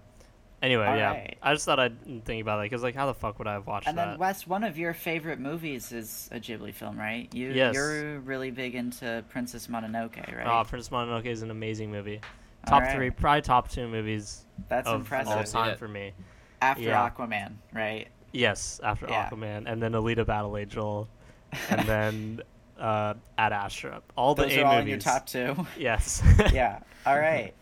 Anyway, 0.61 0.85
yeah, 0.85 1.11
Alright. 1.11 1.39
I 1.41 1.53
just 1.55 1.65
thought 1.65 1.79
I'd 1.79 2.25
think 2.25 2.43
about 2.43 2.59
it 2.61 2.65
because 2.71 2.83
like, 2.83 2.97
how 2.97 3.07
the 3.07 3.15
fuck 3.15 3.39
would 3.39 3.47
I 3.47 3.53
have 3.53 3.67
watched 3.67 3.85
that? 3.87 3.91
and 3.91 3.99
then 3.99 4.09
that? 4.11 4.19
Wes, 4.19 4.47
one 4.47 4.65
of 4.65 4.77
your 4.77 4.93
favorite 4.93 5.39
movies 5.39 5.93
is 5.93 6.29
a 6.33 6.41
Ghibli 6.41 6.75
film, 6.75 6.99
right? 6.99 7.33
You, 7.33 7.51
Yes. 7.53 7.75
You're 7.75 8.19
really 8.21 8.51
big 8.51 8.75
into 8.75 9.25
Princess 9.29 9.69
Mononoke, 9.69 10.17
right? 10.37 10.47
Oh, 10.47 10.65
Princess 10.69 10.89
Mononoke 10.91 11.27
is 11.27 11.43
an 11.43 11.51
amazing 11.53 11.93
movie. 11.93 12.21
Top 12.67 12.83
Alright. 12.83 12.97
three, 12.97 13.11
probably 13.11 13.43
top 13.43 13.71
two 13.71 13.87
movies 13.87 14.45
That's 14.69 14.89
of 14.89 15.01
impressive. 15.03 15.33
all 15.33 15.45
time 15.45 15.77
for 15.79 15.87
me. 15.87 16.13
After 16.61 16.83
yeah. 16.83 17.09
Aquaman, 17.09 17.53
right? 17.73 18.09
Yes, 18.33 18.81
after 18.83 19.07
Yeah. 19.09 19.31
Aquaman, 19.31 19.65
and 19.71 19.81
then 19.81 19.93
Alita: 19.93 20.27
Battle 20.27 20.57
Angel, 20.57 21.09
and 21.71 21.87
then 21.89 22.41
uh, 22.81 23.15
Ad 23.39 23.53
Astra. 23.53 24.03
All 24.17 24.35
the 24.35 24.43
Those 24.43 24.53
A 24.55 24.63
are 24.63 24.65
all 24.67 24.73
movies. 24.81 24.83
in 24.83 24.89
your 24.89 24.99
top 24.99 25.25
two. 25.27 25.67
Yes. 25.79 26.21
yeah. 26.53 26.81
All 27.07 27.17
right. 27.19 27.55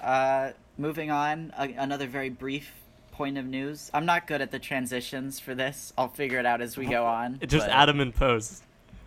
Uh, 0.00 0.52
moving 0.78 1.10
on. 1.10 1.52
A- 1.58 1.72
another 1.76 2.06
very 2.06 2.28
brief 2.30 2.70
point 3.12 3.38
of 3.38 3.46
news. 3.46 3.90
I'm 3.94 4.04
not 4.06 4.26
good 4.26 4.40
at 4.42 4.50
the 4.50 4.58
transitions 4.58 5.40
for 5.40 5.54
this. 5.54 5.92
I'll 5.96 6.08
figure 6.08 6.38
it 6.38 6.46
out 6.46 6.60
as 6.60 6.76
we 6.76 6.86
go 6.86 7.04
on. 7.06 7.38
Just 7.46 7.66
but- 7.66 7.70
add 7.74 7.86
them 7.88 8.00
in 8.00 8.12
post. 8.12 8.62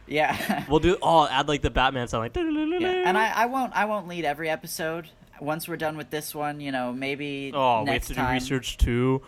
Yeah. 0.07 0.65
We'll 0.69 0.79
do. 0.79 0.97
Oh, 1.01 1.27
add 1.27 1.47
like 1.47 1.61
the 1.61 1.69
Batman 1.69 2.07
sound, 2.07 2.23
like. 2.23 2.35
yeah. 2.35 3.03
And 3.05 3.15
I, 3.17 3.31
I 3.43 3.45
won't 3.45 3.73
I 3.75 3.85
won't 3.85 4.07
lead 4.07 4.25
every 4.25 4.49
episode. 4.49 5.07
Once 5.39 5.67
we're 5.67 5.77
done 5.77 5.95
with 5.97 6.09
this 6.09 6.33
one, 6.35 6.59
you 6.59 6.71
know, 6.71 6.91
maybe 6.91 7.51
Oh, 7.53 7.83
we 7.83 7.91
have 7.91 8.01
to 8.03 8.07
do 8.09 8.13
time. 8.15 8.33
research 8.33 8.77
too. 8.77 9.21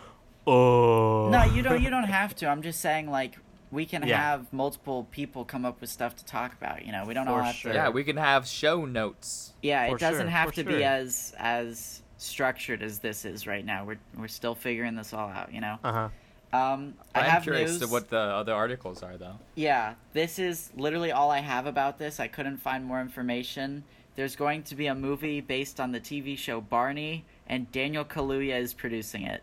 Oh. 0.46 1.28
No, 1.30 1.44
you 1.44 1.62
don't. 1.62 1.80
You 1.80 1.88
don't 1.88 2.04
have 2.04 2.34
to. 2.36 2.48
I'm 2.48 2.62
just 2.62 2.80
saying, 2.80 3.08
like, 3.10 3.38
we 3.70 3.86
can 3.86 4.06
Yeah. 4.06 4.16
have 4.18 4.52
multiple 4.52 5.06
people 5.12 5.44
come 5.44 5.64
up 5.64 5.80
with 5.80 5.88
stuff 5.88 6.16
to 6.16 6.24
talk 6.24 6.52
about. 6.52 6.84
You 6.84 6.92
know, 6.92 7.04
we 7.06 7.14
don't 7.14 7.28
all 7.28 7.40
have 7.40 7.54
sure. 7.54 7.70
to. 7.72 7.78
Yeah, 7.78 7.88
we 7.90 8.02
can 8.04 8.16
have 8.16 8.46
show 8.46 8.84
notes. 8.84 9.52
Yeah, 9.62 9.88
For 9.88 9.96
it 9.96 10.00
doesn't 10.00 10.22
sure, 10.22 10.30
have 10.30 10.48
for 10.50 10.54
to 10.56 10.64
be 10.64 10.84
as 10.84 11.32
as 11.38 12.01
structured 12.22 12.82
as 12.82 12.98
this 12.98 13.24
is 13.24 13.46
right 13.46 13.64
now. 13.64 13.84
We're 13.84 13.98
we're 14.16 14.28
still 14.28 14.54
figuring 14.54 14.94
this 14.94 15.12
all 15.12 15.28
out. 15.28 15.52
You 15.52 15.60
know. 15.60 15.78
Uh 15.84 15.92
huh. 15.92 16.08
Um, 16.54 16.94
I 17.14 17.20
I'm 17.20 17.30
have 17.30 17.42
curious 17.44 17.70
news. 17.72 17.80
to 17.80 17.86
what 17.88 18.10
the 18.10 18.18
other 18.18 18.52
articles 18.52 19.02
are, 19.02 19.16
though. 19.16 19.36
Yeah, 19.54 19.94
this 20.12 20.38
is 20.38 20.70
literally 20.76 21.10
all 21.10 21.30
I 21.30 21.38
have 21.38 21.66
about 21.66 21.98
this. 21.98 22.20
I 22.20 22.28
couldn't 22.28 22.58
find 22.58 22.84
more 22.84 23.00
information. 23.00 23.84
There's 24.16 24.36
going 24.36 24.62
to 24.64 24.74
be 24.74 24.86
a 24.88 24.94
movie 24.94 25.40
based 25.40 25.80
on 25.80 25.92
the 25.92 26.00
TV 26.00 26.36
show 26.36 26.60
Barney, 26.60 27.24
and 27.46 27.72
Daniel 27.72 28.04
Kaluuya 28.04 28.60
is 28.60 28.74
producing 28.74 29.22
it. 29.22 29.42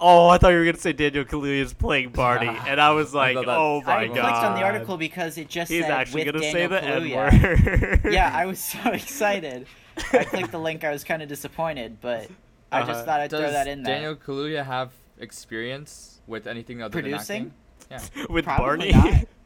Oh, 0.00 0.28
I 0.28 0.38
thought 0.38 0.48
you 0.48 0.58
were 0.58 0.64
gonna 0.64 0.78
say 0.78 0.92
Daniel 0.92 1.24
Kaluuya 1.24 1.60
is 1.60 1.72
playing 1.72 2.10
Barney, 2.10 2.48
and 2.66 2.80
I 2.80 2.90
was 2.90 3.14
like, 3.14 3.36
thought 3.36 3.46
that- 3.46 3.56
oh 3.56 3.80
my 3.86 3.96
I 3.96 4.06
god. 4.08 4.14
clicked 4.14 4.26
on 4.44 4.54
the 4.58 4.62
article 4.64 4.96
because 4.96 5.38
it 5.38 5.48
just 5.48 5.70
He's 5.70 5.82
said 5.84 5.92
actually 5.92 6.24
with 6.24 6.34
gonna 6.34 6.52
Daniel 6.52 6.52
say 6.52 6.66
the 6.66 6.84
N 6.84 7.02
Kaluuya. 7.02 8.02
word. 8.04 8.12
yeah, 8.12 8.32
I 8.34 8.46
was 8.50 8.58
so 8.58 8.78
excited. 8.90 9.66
I 10.12 10.24
clicked 10.24 10.52
the 10.52 10.58
link. 10.58 10.84
I 10.84 10.90
was 10.90 11.04
kind 11.04 11.22
of 11.22 11.28
disappointed, 11.28 11.98
but 12.00 12.28
I 12.72 12.80
just 12.80 12.90
Uh-huh. 12.90 13.04
thought 13.04 13.20
I'd 13.20 13.30
Does 13.30 13.40
throw 13.40 13.50
that 13.50 13.66
in 13.66 13.82
there. 13.82 13.94
Daniel 13.96 14.16
Kaluuya 14.16 14.64
have 14.64 14.92
experience 15.18 16.20
with 16.26 16.46
anything 16.46 16.82
other 16.82 16.92
Producing? 17.00 17.52
than 17.88 17.98
acting? 18.00 18.26
with 18.30 18.44
Probably 18.44 18.92
Barney. 18.92 19.10
not. 19.12 19.24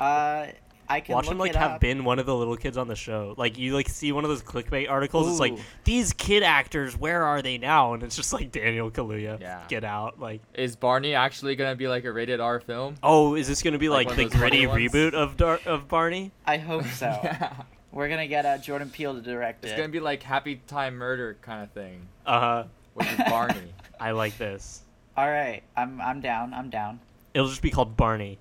Uh, 0.00 0.46
I 0.88 1.00
can 1.00 1.14
Watch 1.14 1.26
look 1.26 1.32
him 1.34 1.38
like 1.38 1.50
it 1.50 1.56
have 1.56 1.72
up. 1.72 1.80
been 1.82 2.04
one 2.04 2.18
of 2.18 2.24
the 2.24 2.34
little 2.34 2.56
kids 2.56 2.78
on 2.78 2.88
the 2.88 2.96
show. 2.96 3.34
Like 3.36 3.58
you 3.58 3.74
like 3.74 3.86
see 3.90 4.12
one 4.12 4.24
of 4.24 4.30
those 4.30 4.42
clickbait 4.42 4.88
articles. 4.90 5.28
It's 5.30 5.38
like 5.38 5.58
these 5.84 6.14
kid 6.14 6.42
actors, 6.42 6.96
where 6.98 7.22
are 7.22 7.42
they 7.42 7.58
now? 7.58 7.92
And 7.92 8.02
it's 8.02 8.16
just 8.16 8.32
like 8.32 8.50
Daniel 8.50 8.90
Kaluuya. 8.90 9.38
Yeah. 9.38 9.62
Get 9.68 9.84
out. 9.84 10.18
Like 10.18 10.40
Is 10.54 10.74
Barney 10.74 11.14
actually 11.14 11.54
gonna 11.54 11.76
be 11.76 11.86
like 11.86 12.04
a 12.06 12.12
rated 12.12 12.40
R 12.40 12.60
film? 12.60 12.94
oh, 13.02 13.34
is 13.34 13.46
this 13.46 13.62
gonna 13.62 13.76
be 13.78 13.90
Like 13.90 14.06
like, 14.06 14.16
the 14.16 14.24
of 14.24 14.30
those 14.32 14.40
funny 14.40 14.64
gritty 14.64 14.88
reboot 14.88 15.12
of 15.12 15.36
Dar- 15.36 15.60
of 15.66 15.86
Barney? 15.86 16.32
I 16.46 16.56
hope 16.56 16.86
so. 16.86 17.06
yeah. 17.22 17.52
We're 17.92 18.08
gonna 18.08 18.26
get 18.28 18.46
uh, 18.46 18.58
Jordan 18.58 18.90
Peele 18.90 19.14
to 19.14 19.20
direct 19.20 19.64
It's 19.64 19.72
it. 19.74 19.76
gonna 19.76 19.88
be 19.88 20.00
like 20.00 20.22
Happy 20.22 20.60
Time 20.66 20.94
Murder 20.96 21.36
kind 21.42 21.62
of 21.62 21.70
thing 21.72 22.06
Uh 22.26 22.40
huh. 22.40 22.64
with 22.94 23.18
Barney. 23.28 23.72
I 24.00 24.12
like 24.12 24.38
this. 24.38 24.82
All 25.16 25.28
right, 25.28 25.62
I'm 25.76 26.00
I'm 26.00 26.20
down. 26.20 26.54
I'm 26.54 26.70
down. 26.70 27.00
It'll 27.34 27.48
just 27.48 27.62
be 27.62 27.70
called 27.70 27.96
Barney. 27.96 28.38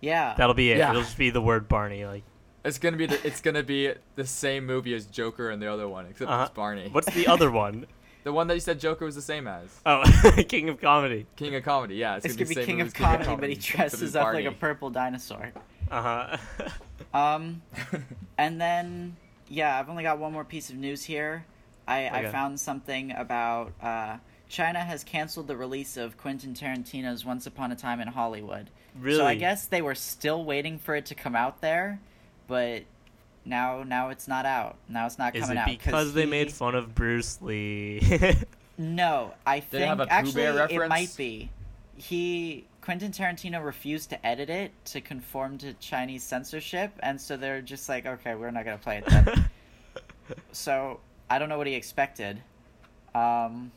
Yeah. 0.00 0.34
That'll 0.36 0.54
be 0.54 0.70
it. 0.72 0.78
Yeah. 0.78 0.90
It'll 0.90 1.02
just 1.02 1.16
be 1.16 1.30
the 1.30 1.40
word 1.40 1.68
Barney. 1.68 2.04
Like 2.04 2.22
It's 2.64 2.78
gonna 2.78 2.96
be 2.96 3.06
the, 3.06 3.26
it's 3.26 3.40
gonna 3.40 3.62
be 3.62 3.92
the 4.16 4.26
same 4.26 4.66
movie 4.66 4.94
as 4.94 5.06
Joker 5.06 5.50
and 5.50 5.62
the 5.62 5.72
other 5.72 5.88
one, 5.88 6.06
except 6.06 6.30
Uh-huh. 6.30 6.42
it's 6.44 6.54
Barney. 6.54 6.88
what's 6.92 7.12
the 7.14 7.26
other 7.26 7.50
one? 7.64 7.86
the 8.24 8.32
one 8.32 8.46
that 8.48 8.54
you 8.54 8.60
said 8.60 8.80
Joker 8.80 9.04
was 9.04 9.14
the 9.14 9.22
same 9.22 9.46
as? 9.46 9.68
Oh, 9.86 10.02
King 10.48 10.68
of 10.70 10.80
Comedy. 10.80 11.26
King 11.36 11.54
of 11.56 11.62
Comedy. 11.62 11.96
Yeah, 11.96 12.16
it's, 12.16 12.24
it's 12.26 12.34
gonna 12.36 12.44
gonna 12.46 12.48
be 12.48 12.54
the 12.54 12.60
same 12.62 12.66
King 12.66 12.80
of 12.80 12.86
as 12.88 12.92
King 12.94 13.06
Comedy, 13.06 13.36
but 13.40 13.48
he 13.50 13.54
dresses 13.56 14.02
it's 14.02 14.16
up 14.16 14.32
like 14.34 14.44
a 14.46 14.52
purple 14.52 14.90
dinosaur. 14.90 15.52
Uh 15.90 16.02
huh. 16.02 16.36
Um, 17.14 17.62
and 18.38 18.60
then 18.60 19.16
yeah, 19.48 19.78
I've 19.78 19.88
only 19.88 20.02
got 20.02 20.18
one 20.18 20.32
more 20.32 20.44
piece 20.44 20.68
of 20.68 20.76
news 20.76 21.04
here. 21.04 21.46
I, 21.86 22.08
I 22.08 22.30
found 22.30 22.58
something 22.58 23.12
about 23.12 23.72
uh, 23.82 24.16
China 24.48 24.80
has 24.80 25.04
canceled 25.04 25.48
the 25.48 25.56
release 25.56 25.96
of 25.96 26.16
Quentin 26.16 26.54
Tarantino's 26.54 27.24
Once 27.24 27.46
Upon 27.46 27.72
a 27.72 27.76
Time 27.76 28.00
in 28.00 28.08
Hollywood. 28.08 28.70
really? 28.98 29.18
So 29.18 29.26
I 29.26 29.34
guess 29.34 29.66
they 29.66 29.82
were 29.82 29.94
still 29.94 30.44
waiting 30.44 30.78
for 30.78 30.94
it 30.96 31.06
to 31.06 31.14
come 31.14 31.36
out 31.36 31.60
there, 31.60 32.00
but 32.48 32.84
now 33.44 33.82
now 33.82 34.08
it's 34.08 34.26
not 34.26 34.46
out. 34.46 34.76
Now 34.88 35.06
it's 35.06 35.18
not 35.18 35.36
Is 35.36 35.42
coming 35.42 35.58
it 35.58 35.60
out 35.60 35.66
because 35.68 36.14
they 36.14 36.24
he- 36.24 36.30
made 36.30 36.52
fun 36.52 36.74
of 36.74 36.94
Bruce 36.94 37.40
Lee? 37.42 38.00
No, 38.76 39.32
I 39.46 39.60
Did 39.60 39.66
it 39.66 39.70
think 39.70 39.84
have 39.84 40.00
a 40.00 40.06
Pooh 40.06 40.10
actually 40.10 40.42
Bear 40.42 40.66
it 40.68 40.88
might 40.88 41.14
be. 41.16 41.48
He 41.96 42.64
Quentin 42.84 43.12
Tarantino 43.12 43.64
refused 43.64 44.10
to 44.10 44.26
edit 44.26 44.50
it 44.50 44.70
to 44.84 45.00
conform 45.00 45.56
to 45.56 45.72
Chinese 45.74 46.22
censorship, 46.22 46.92
and 47.00 47.18
so 47.18 47.34
they're 47.34 47.62
just 47.62 47.88
like, 47.88 48.04
okay, 48.04 48.34
we're 48.34 48.50
not 48.50 48.66
gonna 48.66 48.76
play 48.76 48.98
it 48.98 49.06
then. 49.06 49.48
so 50.52 51.00
I 51.30 51.38
don't 51.38 51.48
know 51.48 51.56
what 51.56 51.66
he 51.66 51.72
expected. 51.72 52.42
Um, 53.14 53.72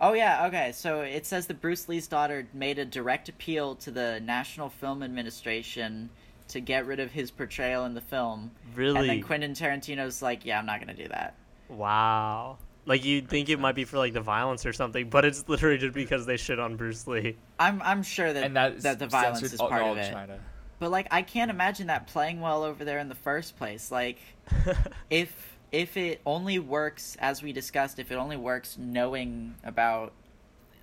oh 0.00 0.14
yeah, 0.14 0.48
okay. 0.48 0.72
So 0.72 1.02
it 1.02 1.26
says 1.26 1.46
that 1.46 1.60
Bruce 1.60 1.88
Lee's 1.88 2.08
daughter 2.08 2.48
made 2.52 2.80
a 2.80 2.84
direct 2.84 3.28
appeal 3.28 3.76
to 3.76 3.92
the 3.92 4.18
National 4.18 4.68
Film 4.68 5.04
Administration 5.04 6.10
to 6.48 6.58
get 6.60 6.86
rid 6.86 6.98
of 6.98 7.12
his 7.12 7.30
portrayal 7.30 7.84
in 7.84 7.94
the 7.94 8.00
film. 8.00 8.50
Really? 8.74 8.98
And 8.98 9.08
then 9.08 9.22
Quentin 9.22 9.52
Tarantino's 9.52 10.22
like, 10.22 10.44
yeah, 10.44 10.58
I'm 10.58 10.66
not 10.66 10.80
gonna 10.80 10.94
do 10.94 11.06
that. 11.06 11.36
Wow. 11.68 12.58
Like 12.86 13.04
you'd 13.04 13.28
think 13.28 13.48
it 13.48 13.58
might 13.58 13.74
be 13.74 13.84
for 13.84 13.98
like 13.98 14.14
the 14.14 14.20
violence 14.20 14.64
or 14.64 14.72
something, 14.72 15.10
but 15.10 15.24
it's 15.24 15.48
literally 15.48 15.78
just 15.78 15.94
because 15.94 16.26
they 16.26 16.36
shit 16.36 16.58
on 16.58 16.76
Bruce 16.76 17.06
Lee. 17.06 17.36
I'm 17.58 17.80
I'm 17.82 18.02
sure 18.02 18.32
that 18.32 18.44
and 18.44 18.56
that 18.56 18.80
that 18.82 18.98
the 18.98 19.06
violence 19.06 19.42
is 19.42 19.56
part 19.56 19.82
all 19.82 19.92
of 19.92 19.98
it. 19.98 20.10
China. 20.10 20.38
But 20.78 20.90
like 20.90 21.08
I 21.10 21.22
can't 21.22 21.50
imagine 21.50 21.88
that 21.88 22.06
playing 22.06 22.40
well 22.40 22.64
over 22.64 22.84
there 22.84 22.98
in 22.98 23.08
the 23.08 23.14
first 23.14 23.56
place. 23.56 23.90
Like 23.90 24.18
if 25.10 25.58
if 25.70 25.96
it 25.96 26.20
only 26.24 26.58
works 26.58 27.16
as 27.20 27.42
we 27.42 27.52
discussed, 27.52 27.98
if 27.98 28.10
it 28.10 28.16
only 28.16 28.36
works 28.36 28.76
knowing 28.78 29.54
about 29.62 30.12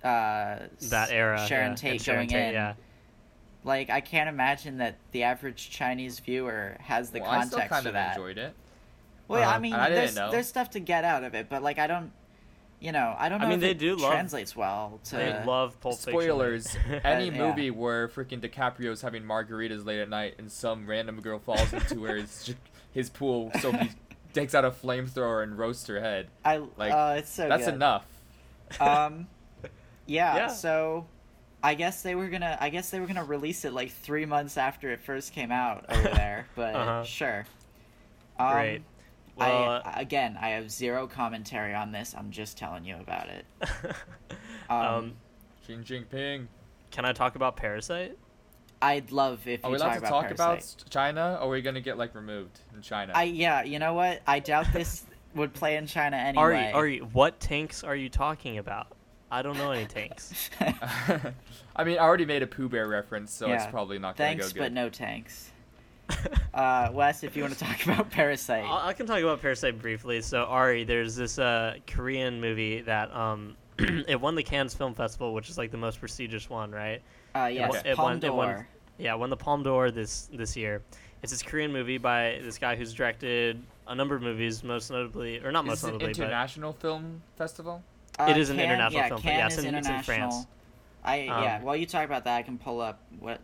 uh 0.04 0.60
that 0.82 1.10
era. 1.10 1.44
Sharon 1.48 1.72
yeah, 1.72 1.76
Tate 1.76 1.90
and 1.92 2.00
Sharon 2.00 2.18
going 2.20 2.28
Tate, 2.28 2.48
in. 2.48 2.54
Yeah. 2.54 2.74
Like 3.64 3.90
I 3.90 4.00
can't 4.00 4.28
imagine 4.28 4.78
that 4.78 4.98
the 5.10 5.24
average 5.24 5.68
Chinese 5.68 6.20
viewer 6.20 6.76
has 6.80 7.10
the 7.10 7.20
well, 7.20 7.30
I 7.30 7.44
still 7.44 7.58
context 7.58 7.70
kind 7.70 7.82
for 7.82 7.88
of 7.88 7.94
that. 7.94 8.16
enjoyed 8.16 8.38
it. 8.38 8.54
Well, 9.28 9.42
I 9.42 9.44
Uh-huh. 9.52 9.60
mean, 9.60 9.74
I 9.74 9.88
didn't 9.88 9.94
there's 10.04 10.16
know. 10.16 10.30
there's 10.30 10.48
stuff 10.48 10.70
to 10.70 10.80
get 10.80 11.04
out 11.04 11.22
of 11.24 11.34
it, 11.34 11.48
but 11.48 11.62
like 11.62 11.78
I 11.78 11.86
don't, 11.86 12.10
you 12.80 12.92
know, 12.92 13.14
I 13.18 13.28
don't 13.28 13.40
I 13.42 13.44
mean, 13.44 13.54
if 13.54 13.60
they 13.60 13.70
it 13.72 13.78
do 13.78 13.94
love- 13.96 14.10
translates 14.12 14.56
well 14.56 15.00
to. 15.04 15.16
They 15.16 15.44
love 15.44 15.78
Pulp 15.80 15.96
Fiction. 15.98 16.12
Spoilers: 16.12 16.76
Any 17.04 17.26
Yeah. 17.26 17.46
movie 17.48 17.70
where 17.70 18.08
freaking 18.08 18.40
DiCaprio's 18.40 19.02
having 19.02 19.22
margaritas 19.24 19.84
late 19.84 20.00
at 20.00 20.08
night 20.08 20.34
and 20.38 20.50
some 20.50 20.86
random 20.86 21.20
girl 21.20 21.38
falls 21.38 21.72
into 21.72 22.04
his 22.04 22.54
his 22.92 23.10
pool, 23.10 23.52
so 23.60 23.70
he 23.72 23.90
takes 24.32 24.54
out 24.54 24.64
a 24.64 24.70
flamethrower 24.70 25.42
and 25.42 25.58
roasts 25.58 25.86
her 25.88 26.00
head. 26.00 26.28
I 26.44 26.58
like, 26.76 26.92
uh, 26.92 27.16
it's 27.18 27.30
so 27.30 27.48
That's 27.48 27.66
good. 27.66 27.74
enough. 27.74 28.06
um 28.80 29.26
yeah, 30.06 30.36
Yeah. 30.36 30.46
so 30.48 31.06
i 31.62 31.74
guess 31.74 32.02
they 32.02 32.14
were 32.14 32.28
gonna 32.28 32.56
i 32.60 32.68
guess 32.68 32.90
they 32.90 33.00
were 33.00 33.06
gonna 33.06 33.24
release 33.24 33.64
it 33.64 33.72
like 33.72 33.90
three 33.90 34.24
months 34.26 34.56
after 34.56 34.90
it 34.92 35.00
first 35.00 35.32
came 35.32 35.50
out 35.50 35.84
over 35.88 36.02
there 36.14 36.46
but 36.54 36.74
Uh-huh. 36.76 37.02
sure 37.02 37.46
um, 38.38 38.52
Great. 38.52 38.82
Well, 39.38 39.82
I, 39.84 40.00
again 40.00 40.38
i 40.40 40.50
have 40.50 40.70
zero 40.70 41.06
commentary 41.06 41.74
on 41.74 41.92
this 41.92 42.14
i'm 42.16 42.30
just 42.30 42.58
telling 42.58 42.84
you 42.84 42.96
about 42.96 43.28
it 43.28 43.44
um, 44.70 44.80
um, 44.80 45.12
Xi 45.66 45.74
Jinping. 45.74 46.46
can 46.90 47.04
I 47.04 47.12
talk 47.12 47.36
about 47.36 47.56
Parasite? 47.56 48.16
i'd 48.82 49.10
love 49.10 49.46
if 49.46 49.64
Are 49.64 49.68
you 49.68 49.72
we 49.72 49.78
allowed 49.78 49.86
talk 49.86 49.92
to 49.94 49.98
about 49.98 50.10
talk 50.10 50.22
Parasite. 50.24 50.82
about 50.82 50.90
China? 50.90 51.38
Or 51.40 51.46
are 51.46 51.50
we 51.50 51.62
gonna 51.62 51.80
get 51.80 51.98
like 51.98 52.14
removed 52.14 52.60
in 52.74 52.82
China? 52.82 53.12
i 53.14 53.24
yeah 53.24 53.62
you 53.62 53.78
know 53.78 53.94
what 53.94 54.22
i 54.26 54.38
doubt 54.38 54.66
this 54.72 55.04
would 55.34 55.52
play 55.52 55.76
in 55.76 55.86
china 55.86 56.16
anyway 56.16 56.42
Ari, 56.42 56.72
Ari, 56.72 56.98
what 56.98 57.38
tanks 57.38 57.84
are 57.84 57.96
you 57.96 58.08
talking 58.08 58.58
about? 58.58 58.88
I 59.30 59.42
don't 59.42 59.58
know 59.58 59.72
any 59.72 59.84
tanks. 59.84 60.48
I 61.76 61.84
mean, 61.84 61.98
I 61.98 62.00
already 62.00 62.24
made 62.24 62.42
a 62.42 62.46
Pooh 62.46 62.66
Bear 62.66 62.88
reference, 62.88 63.30
so 63.30 63.52
it's 63.52 63.66
probably 63.66 63.98
not 63.98 64.16
gonna 64.16 64.30
thanks 64.30 64.54
go 64.54 64.62
but 64.62 64.72
no 64.72 64.88
tanks 64.88 65.50
uh 66.54 66.88
wes 66.92 67.22
if 67.22 67.36
you 67.36 67.42
want 67.42 67.52
to 67.52 67.60
talk 67.60 67.82
about 67.84 68.10
parasite 68.10 68.64
I 68.64 68.88
I 68.88 68.92
can 68.94 69.06
talk 69.06 69.20
about 69.20 69.40
Parasite 69.42 69.78
briefly. 69.80 70.20
So 70.22 70.44
Ari, 70.44 70.84
there's 70.84 71.14
this 71.16 71.38
uh, 71.38 71.76
Korean 71.86 72.40
movie 72.40 72.80
that 72.82 73.12
um, 73.14 73.56
it 73.78 74.20
won 74.20 74.34
the 74.34 74.42
Cannes 74.42 74.74
Film 74.74 74.94
Festival, 74.94 75.34
which 75.34 75.48
is 75.50 75.58
like 75.58 75.70
the 75.70 75.76
most 75.76 76.00
prestigious 76.00 76.48
one, 76.50 76.70
right? 76.70 77.02
uh 77.34 77.44
yes 77.52 77.74
Okay. 77.76 77.90
It 77.90 77.98
won- 77.98 78.24
it 78.24 78.32
won- 78.34 78.64
Yeah, 78.98 79.14
won 79.14 79.30
the 79.30 79.36
Palme 79.36 79.62
d'Or 79.62 79.90
this 79.90 80.28
this 80.32 80.56
year. 80.56 80.82
It's 81.22 81.32
this 81.32 81.42
Korean 81.42 81.72
movie 81.72 81.98
by 81.98 82.40
this 82.42 82.58
guy 82.58 82.74
who's 82.76 82.92
directed 82.94 83.62
a 83.86 83.94
number 83.94 84.14
of 84.14 84.22
movies, 84.22 84.62
most 84.64 84.90
notably, 84.90 85.40
or 85.44 85.52
not 85.52 85.64
most 85.66 85.78
Is 85.78 85.84
it 85.84 85.86
an 85.88 85.92
notably, 85.94 86.12
but 86.14 86.18
international 86.22 86.72
film 86.72 87.22
festival? 87.36 87.82
Uh, 88.18 88.26
It 88.30 88.36
is 88.38 88.50
an 88.50 88.56
Cannes- 88.56 88.64
international 88.64 89.02
yeah, 89.02 89.08
film, 89.08 89.20
but 89.20 89.28
Cannes 89.28 89.38
yeah, 89.38 89.46
it's 89.46 89.58
in- 89.58 89.74
it's 89.74 89.86
in 89.88 89.94
international. 89.94 90.30
France. 90.30 90.46
I 91.04 91.16
yeah. 91.22 91.56
Um, 91.56 91.62
While 91.62 91.76
you 91.76 91.86
talk 91.86 92.04
about 92.04 92.24
that, 92.24 92.36
I 92.36 92.42
can 92.42 92.58
pull 92.58 92.80
up 92.80 93.00
what. 93.20 93.40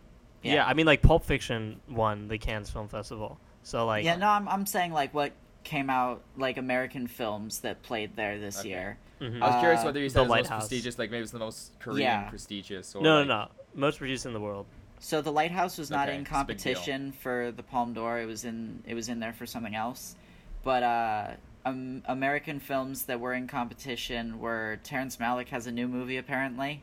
Yeah. 0.53 0.67
I 0.67 0.75
mean 0.75 0.87
like 0.87 1.03
Pulp 1.03 1.25
Fiction 1.25 1.81
won 1.89 2.29
the 2.29 2.39
Cannes 2.39 2.71
Film 2.71 2.89
Festival. 2.89 3.39
So 3.63 3.87
like 3.87 4.05
yeah. 4.05 4.17
No, 4.17 4.29
I'm 4.29 4.49
I'm 4.49 4.67
saying 4.67 4.93
like 4.93 5.15
what 5.15 5.33
came 5.65 5.89
out 5.89 6.23
like 6.37 6.59
American 6.59 7.07
films 7.07 7.61
that 7.61 7.83
played 7.83 8.17
there 8.17 8.39
this 8.39 8.61
Okay. 8.61 8.69
year. 8.69 8.99
mhm. 9.21 9.43
I 9.43 9.47
was 9.47 9.61
curious 9.61 9.81
Uh, 9.81 9.85
whether 9.87 10.01
you 10.01 10.09
The 10.09 10.13
said 10.15 10.21
it 10.27 10.29
was 10.29 10.51
most 10.51 10.51
prestigious, 10.51 10.99
like 10.99 11.11
maybe 11.11 11.23
it's 11.23 11.33
the 11.33 11.39
most 11.39 11.79
Korean 11.81 12.01
Yeah. 12.01 12.29
prestigious. 12.29 12.95
Or 12.95 13.03
no, 13.03 13.19
like, 13.21 13.29
no, 13.29 13.35
no, 13.45 13.49
most 13.75 13.99
produced 13.99 14.27
in 14.27 14.33
the 14.35 14.41
world. 14.41 14.67
So 15.01 15.21
the 15.23 15.33
Lighthouse 15.33 15.77
was 15.79 15.91
not 15.91 16.09
Okay, 16.09 16.17
in 16.17 16.23
it's 16.23 16.31
a 16.31 16.45
big 16.45 16.59
deal. 16.59 16.75
competition 16.75 17.13
for 17.13 17.53
the 17.53 17.63
Palme 17.63 17.95
d'Or. 17.95 18.21
It 18.21 18.27
was 18.27 18.45
in 18.45 18.83
it 18.87 18.95
was 18.95 19.09
in 19.09 19.21
there 19.21 19.33
for 19.33 19.47
something 19.47 19.75
else. 19.75 20.17
But 20.63 20.83
uh, 20.83 21.27
um, 21.67 22.03
American 22.07 22.61
films 22.61 23.05
that 23.05 23.21
were 23.21 23.33
in 23.35 23.47
competition 23.47 24.39
were 24.39 24.79
Terrence 24.83 25.17
Malick 25.19 25.49
has 25.49 25.67
a 25.67 25.73
new 25.73 25.89
movie 25.89 26.17
apparently. 26.19 26.83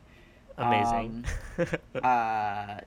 Amazing. 0.58 1.24
uh, 2.02 2.80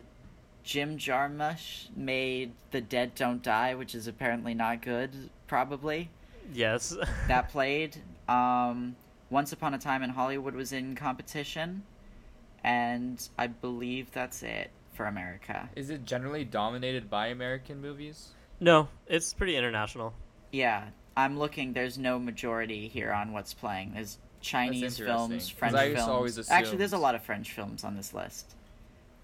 Jim 0.66 0.98
Jarmusch 0.98 1.96
made 1.96 2.52
The 2.72 2.82
Dead 2.82 3.14
Don't 3.16 3.42
Die, 3.44 3.76
which 3.76 3.94
is 3.96 4.08
apparently 4.08 4.54
not 4.56 4.82
good, 4.82 5.30
probably. 5.48 6.10
yes. 6.52 6.96
That 7.28 7.50
played. 7.50 7.96
Um, 8.28 8.96
Once 9.30 9.52
Upon 9.54 9.76
a 9.76 9.78
Time 9.78 10.02
in 10.04 10.10
Hollywood 10.10 10.56
was 10.56 10.74
in 10.74 10.96
competition. 10.96 11.84
And 12.64 13.28
I 13.38 13.46
believe 13.48 14.12
that's 14.12 14.42
it 14.42 14.72
for 14.94 15.06
America. 15.06 15.70
Is 15.76 15.92
it 15.92 16.04
generally 16.04 16.44
dominated 16.44 17.10
by 17.10 17.28
American 17.28 17.80
movies? 17.80 18.30
no, 18.60 18.88
it's 19.06 19.34
pretty 19.34 19.56
international. 19.56 20.14
Yeah, 20.52 20.86
I'm 21.16 21.38
looking. 21.38 21.74
There's 21.74 21.98
no 22.00 22.18
majority 22.18 22.88
here 22.88 23.12
on 23.12 23.34
what's 23.34 23.54
playing. 23.54 23.94
There's 23.94 24.18
Chinese 24.42 24.98
films, 24.98 24.98
films, 24.98 25.32
'cause 25.34 25.50
French 25.50 25.76
I 25.76 25.84
used 25.86 26.00
to 26.00 26.06
films. 26.06 26.50
Actually, 26.50 26.78
there's 26.78 26.94
a 26.94 26.98
lot 26.98 27.14
of 27.14 27.22
French 27.22 27.52
films 27.52 27.84
on 27.84 27.96
this 27.96 28.14
list. 28.16 28.56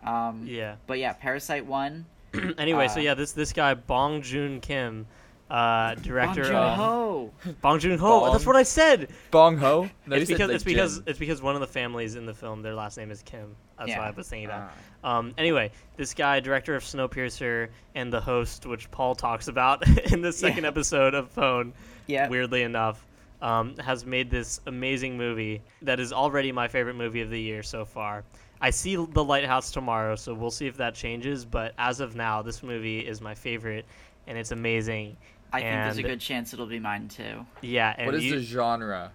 Um, 0.03 0.45
Yeah. 0.45 0.75
But 0.87 0.99
yeah, 0.99 1.13
Parasite 1.13 1.65
won. 1.65 2.05
anyway, 2.57 2.87
so 2.87 2.99
Uh, 2.99 3.03
yeah, 3.03 3.13
this 3.13 3.33
this 3.33 3.51
guy 3.53 3.73
Bong 3.73 4.21
Joon 4.21 4.61
Kim, 4.61 5.05
uh, 5.49 5.95
director 5.95 6.43
Bong 6.43 6.51
of 6.53 6.77
Joon-ho. 6.77 7.31
Bong 7.61 7.79
Joon 7.79 7.99
Ho. 7.99 8.31
That's 8.31 8.45
what 8.45 8.55
I 8.55 8.63
said. 8.63 9.09
Bong 9.31 9.57
Ho? 9.57 9.89
No, 10.05 10.15
you 10.15 10.21
it's 10.21 10.29
said, 10.29 10.35
because 10.35 10.47
like, 10.47 10.55
it's 10.55 10.63
because 10.63 10.95
Jin. 10.99 11.03
it's 11.07 11.19
because 11.19 11.41
one 11.41 11.55
of 11.55 11.61
the 11.61 11.67
families 11.67 12.15
in 12.15 12.25
the 12.25 12.33
film, 12.33 12.61
their 12.61 12.73
last 12.73 12.97
name 12.97 13.11
is 13.11 13.21
Kim. 13.21 13.55
That's 13.77 13.89
Yeah. 13.89 13.99
why 13.99 14.07
I 14.07 14.11
was 14.11 14.29
thinking 14.29 14.47
that. 14.47 14.71
Ah. 15.03 15.17
Um, 15.17 15.33
anyway, 15.37 15.71
this 15.97 16.13
guy, 16.13 16.39
director 16.39 16.75
of 16.75 16.83
Snowpiercer 16.83 17.69
and 17.95 18.13
the 18.13 18.21
host, 18.21 18.65
which 18.65 18.89
Paul 18.91 19.13
talks 19.15 19.47
about 19.49 19.85
in 20.13 20.21
the 20.21 20.31
second 20.31 20.63
Yeah. 20.63 20.69
episode 20.69 21.13
of 21.15 21.33
Pone, 21.35 21.73
Yeah. 22.07 22.29
weirdly 22.29 22.61
enough, 22.61 23.05
um, 23.41 23.75
has 23.77 24.05
made 24.05 24.29
this 24.29 24.61
amazing 24.67 25.17
movie 25.17 25.61
that 25.81 25.99
is 25.99 26.13
already 26.13 26.51
my 26.51 26.67
favorite 26.69 26.95
movie 26.95 27.21
of 27.21 27.29
the 27.31 27.41
year 27.41 27.61
so 27.63 27.83
far. 27.83 28.23
I 28.61 28.69
see 28.69 28.95
The 28.95 29.23
Lighthouse 29.23 29.71
tomorrow, 29.71 30.15
so 30.15 30.33
we'll 30.33 30.51
see 30.51 30.67
if 30.67 30.77
that 30.77 30.93
changes. 30.93 31.45
But 31.45 31.73
as 31.77 31.99
of 31.99 32.15
now, 32.15 32.41
this 32.41 32.61
movie 32.61 32.99
is 32.99 33.19
my 33.19 33.33
favorite, 33.33 33.85
and 34.27 34.37
it's 34.37 34.51
amazing. 34.51 35.17
I 35.51 35.61
think 35.61 35.71
there's 35.73 35.97
a 35.97 36.03
good 36.03 36.21
chance 36.21 36.53
it'll 36.53 36.65
be 36.67 36.79
mine 36.79 37.07
too. 37.09 37.45
Yeah, 37.61 37.93
and 37.97 38.05
What 38.05 38.15
is 38.15 38.23
you, 38.23 38.35
the 38.35 38.41
genre? 38.41 39.11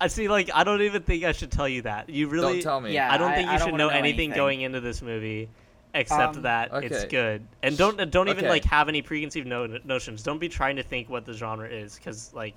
I 0.00 0.06
see. 0.06 0.28
Like, 0.28 0.50
I 0.54 0.64
don't 0.64 0.80
even 0.82 1.02
think 1.02 1.24
I 1.24 1.32
should 1.32 1.50
tell 1.52 1.68
you 1.68 1.82
that. 1.82 2.08
You 2.08 2.28
really 2.28 2.54
Don't 2.54 2.62
tell 2.62 2.80
me. 2.80 2.92
Yeah. 2.94 3.12
I 3.12 3.18
don't 3.18 3.34
think 3.34 3.48
I 3.48 3.52
you 3.54 3.58
don't 3.58 3.68
should 3.68 3.74
know, 3.76 3.88
know 3.88 3.94
anything, 3.94 4.30
anything. 4.30 4.36
going 4.36 4.60
into 4.62 4.80
this 4.80 5.02
movie, 5.02 5.48
except 5.94 6.36
Um, 6.36 6.42
that 6.42 6.70
it's 6.82 7.00
Okay. 7.00 7.08
good. 7.08 7.46
And 7.62 7.76
don't 7.76 8.10
don't 8.10 8.28
even 8.28 8.44
Okay. 8.44 8.48
like 8.50 8.64
have 8.64 8.88
any 8.88 9.02
preconceived 9.02 9.46
no- 9.46 9.78
notions. 9.84 10.22
Don't 10.22 10.38
be 10.38 10.48
trying 10.48 10.76
to 10.76 10.82
think 10.82 11.08
what 11.10 11.24
the 11.26 11.34
genre 11.34 11.68
is, 11.68 11.96
because 11.96 12.32
like, 12.32 12.54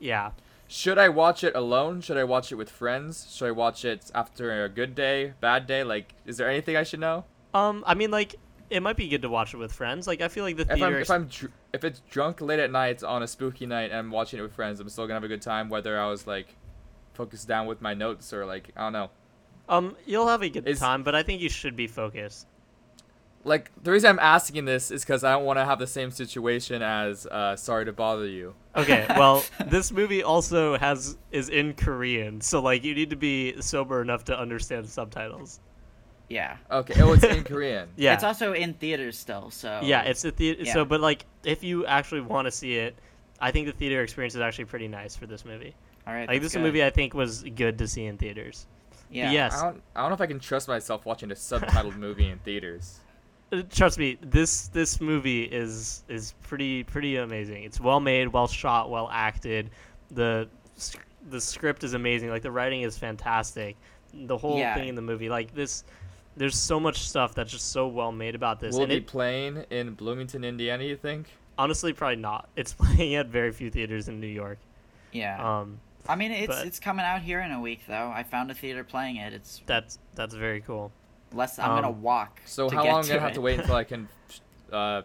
yeah, 0.00 0.30
Should 0.72 0.96
I 0.96 1.10
watch 1.10 1.44
it 1.44 1.54
alone? 1.54 2.00
Should 2.00 2.16
I 2.16 2.24
watch 2.24 2.50
it 2.50 2.54
with 2.54 2.70
friends? 2.70 3.30
Should 3.30 3.48
I 3.48 3.50
watch 3.50 3.84
it 3.84 4.10
after 4.14 4.64
a 4.64 4.70
good 4.70 4.94
day, 4.94 5.34
bad 5.38 5.66
day? 5.66 5.84
Like, 5.84 6.14
is 6.24 6.38
there 6.38 6.48
anything 6.48 6.76
I 6.76 6.82
should 6.82 7.00
know? 7.00 7.24
um, 7.52 7.84
I 7.86 7.92
mean 7.92 8.10
like 8.10 8.36
it 8.70 8.82
might 8.82 8.96
be 8.96 9.06
good 9.06 9.20
to 9.20 9.28
watch 9.28 9.52
it 9.52 9.58
with 9.58 9.70
friends. 9.70 10.06
Like 10.06 10.22
I 10.22 10.28
feel 10.28 10.44
like 10.44 10.56
the 10.56 10.62
If 10.62 10.82
I'm 10.82 10.94
if 10.94 11.10
I'm 11.10 11.26
dr- 11.26 11.52
if 11.74 11.84
it's 11.84 12.00
drunk 12.08 12.40
late 12.40 12.58
at 12.58 12.70
night 12.70 13.02
on 13.04 13.22
a 13.22 13.26
spooky 13.28 13.66
night 13.66 13.90
and 13.90 13.98
I'm 13.98 14.10
watching 14.10 14.38
it 14.38 14.42
with 14.42 14.54
friends, 14.54 14.80
I'm 14.80 14.88
still 14.88 15.04
gonna 15.04 15.16
have 15.16 15.24
a 15.24 15.28
good 15.28 15.42
time. 15.42 15.68
Whether 15.68 16.00
I 16.00 16.06
was 16.08 16.26
like 16.26 16.56
focused 17.12 17.46
down 17.46 17.66
with 17.66 17.82
my 17.82 17.92
notes 17.92 18.32
or 18.32 18.46
like 18.46 18.70
I 18.74 18.80
don't 18.80 18.94
know. 18.94 19.10
um, 19.68 19.94
you'll 20.06 20.28
have 20.28 20.40
a 20.42 20.48
good 20.48 20.66
Is- 20.66 20.78
time, 20.80 21.02
but 21.02 21.14
I 21.14 21.22
think 21.22 21.42
you 21.42 21.50
should 21.50 21.76
be 21.76 21.86
focused. 21.86 22.46
Like 23.44 23.70
the 23.82 23.90
reason 23.90 24.10
I'm 24.10 24.18
asking 24.20 24.64
this 24.64 24.90
is 24.90 25.02
because 25.04 25.24
I 25.24 25.32
don't 25.32 25.44
want 25.44 25.58
to 25.58 25.64
have 25.64 25.78
the 25.78 25.86
same 25.86 26.10
situation 26.10 26.82
as 26.82 27.26
uh, 27.26 27.56
Sorry 27.56 27.84
to 27.84 27.92
Bother 27.92 28.26
You. 28.26 28.54
Okay, 28.76 29.04
well, 29.16 29.44
this 29.66 29.90
movie 29.90 30.22
also 30.22 30.78
has 30.78 31.16
is 31.30 31.48
in 31.48 31.74
Korean, 31.74 32.40
so 32.40 32.60
like 32.60 32.84
you 32.84 32.94
need 32.94 33.10
to 33.10 33.16
be 33.16 33.60
sober 33.60 34.00
enough 34.00 34.24
to 34.26 34.38
understand 34.38 34.88
subtitles. 34.88 35.60
Yeah. 36.28 36.56
Okay, 36.70 37.00
oh, 37.02 37.12
it's 37.12 37.24
in 37.24 37.44
Korean. 37.44 37.88
Yeah, 37.96 38.14
It's 38.14 38.24
also 38.24 38.54
in 38.54 38.72
theaters 38.74 39.18
still, 39.18 39.50
so. 39.50 39.80
Yeah, 39.82 40.02
it's 40.02 40.24
a 40.24 40.30
theater. 40.30 40.62
Yeah. 40.62 40.72
So, 40.72 40.84
but 40.86 41.00
like, 41.00 41.26
if 41.44 41.62
you 41.62 41.84
actually 41.84 42.22
want 42.22 42.46
to 42.46 42.50
see 42.50 42.76
it, 42.76 42.96
I 43.38 43.50
think 43.50 43.66
the 43.66 43.72
theater 43.72 44.02
experience 44.02 44.34
is 44.34 44.40
actually 44.40 44.64
pretty 44.64 44.88
nice 44.88 45.14
for 45.14 45.26
this 45.26 45.44
movie. 45.44 45.74
All 46.06 46.14
right. 46.14 46.26
Like, 46.26 46.40
this 46.40 46.54
good. 46.54 46.62
movie 46.62 46.82
I 46.82 46.88
think 46.88 47.12
was 47.12 47.42
good 47.42 47.76
to 47.78 47.86
see 47.86 48.06
in 48.06 48.16
theaters. 48.16 48.66
Yeah. 49.10 49.30
Yes. 49.30 49.60
I 49.60 49.64
don't 49.64 49.82
I 49.94 50.00
don't 50.00 50.10
know 50.10 50.14
if 50.14 50.20
I 50.22 50.26
can 50.26 50.40
trust 50.40 50.68
myself 50.68 51.04
watching 51.04 51.30
a 51.30 51.34
subtitled 51.34 51.96
movie 51.96 52.28
in 52.28 52.38
theaters. 52.38 53.00
Trust 53.70 53.98
me, 53.98 54.16
this 54.22 54.68
this 54.68 55.00
movie 55.00 55.42
is 55.42 56.04
is 56.08 56.34
pretty 56.42 56.84
pretty 56.84 57.16
amazing. 57.16 57.64
It's 57.64 57.78
well 57.80 58.00
made, 58.00 58.28
well 58.28 58.46
shot, 58.48 58.88
well 58.90 59.08
acted. 59.12 59.70
The 60.10 60.48
the 61.28 61.40
script 61.40 61.84
is 61.84 61.94
amazing. 61.94 62.30
Like 62.30 62.42
the 62.42 62.50
writing 62.50 62.82
is 62.82 62.96
fantastic. 62.96 63.76
The 64.14 64.36
whole 64.36 64.58
Yeah. 64.58 64.74
thing 64.74 64.88
in 64.88 64.94
the 64.94 65.02
movie, 65.02 65.28
like 65.28 65.54
this, 65.54 65.84
there's 66.36 66.56
so 66.56 66.80
much 66.80 67.00
stuff 67.00 67.34
that's 67.34 67.50
just 67.50 67.70
so 67.72 67.88
well 67.88 68.10
made 68.12 68.34
about 68.34 68.58
this. 68.58 68.74
Will 68.74 68.80
it 68.80 68.84
and 68.84 68.90
be 68.90 68.96
it, 68.96 69.06
playing 69.06 69.64
in 69.70 69.94
Bloomington, 69.94 70.44
Indiana? 70.44 70.84
You 70.84 70.96
think? 70.96 71.28
honestly, 71.58 71.92
probably 71.92 72.16
not. 72.16 72.48
It's 72.56 72.72
playing 72.72 73.14
at 73.16 73.26
very 73.26 73.52
few 73.52 73.70
theaters 73.70 74.08
in 74.08 74.18
New 74.20 74.26
York. 74.26 74.58
Yeah. 75.12 75.60
Um, 75.60 75.78
I 76.08 76.16
mean, 76.16 76.32
it's 76.32 76.46
but- 76.48 76.66
it's 76.66 76.80
coming 76.80 77.04
out 77.04 77.20
here 77.20 77.40
in 77.40 77.52
a 77.52 77.60
week 77.60 77.80
though. 77.86 78.10
I 78.14 78.22
found 78.22 78.50
a 78.50 78.54
theater 78.54 78.82
playing 78.82 79.16
it. 79.16 79.34
It's 79.34 79.60
that's 79.66 79.98
that's 80.14 80.34
very 80.34 80.62
cool. 80.62 80.90
Less. 81.34 81.58
I'm 81.58 81.68
gonna 81.70 81.88
Um, 81.90 82.02
walk. 82.02 82.40
So 82.46 82.68
to 82.68 82.74
how 82.76 82.82
get 82.82 82.92
long 82.92 83.00
am 83.00 83.04
I 83.06 83.08
gonna 83.08 83.20
have 83.20 83.32
to 83.34 83.40
wait 83.40 83.58
until 83.60 83.74
I 83.74 83.84
can 83.84 84.08
uh, 84.72 85.02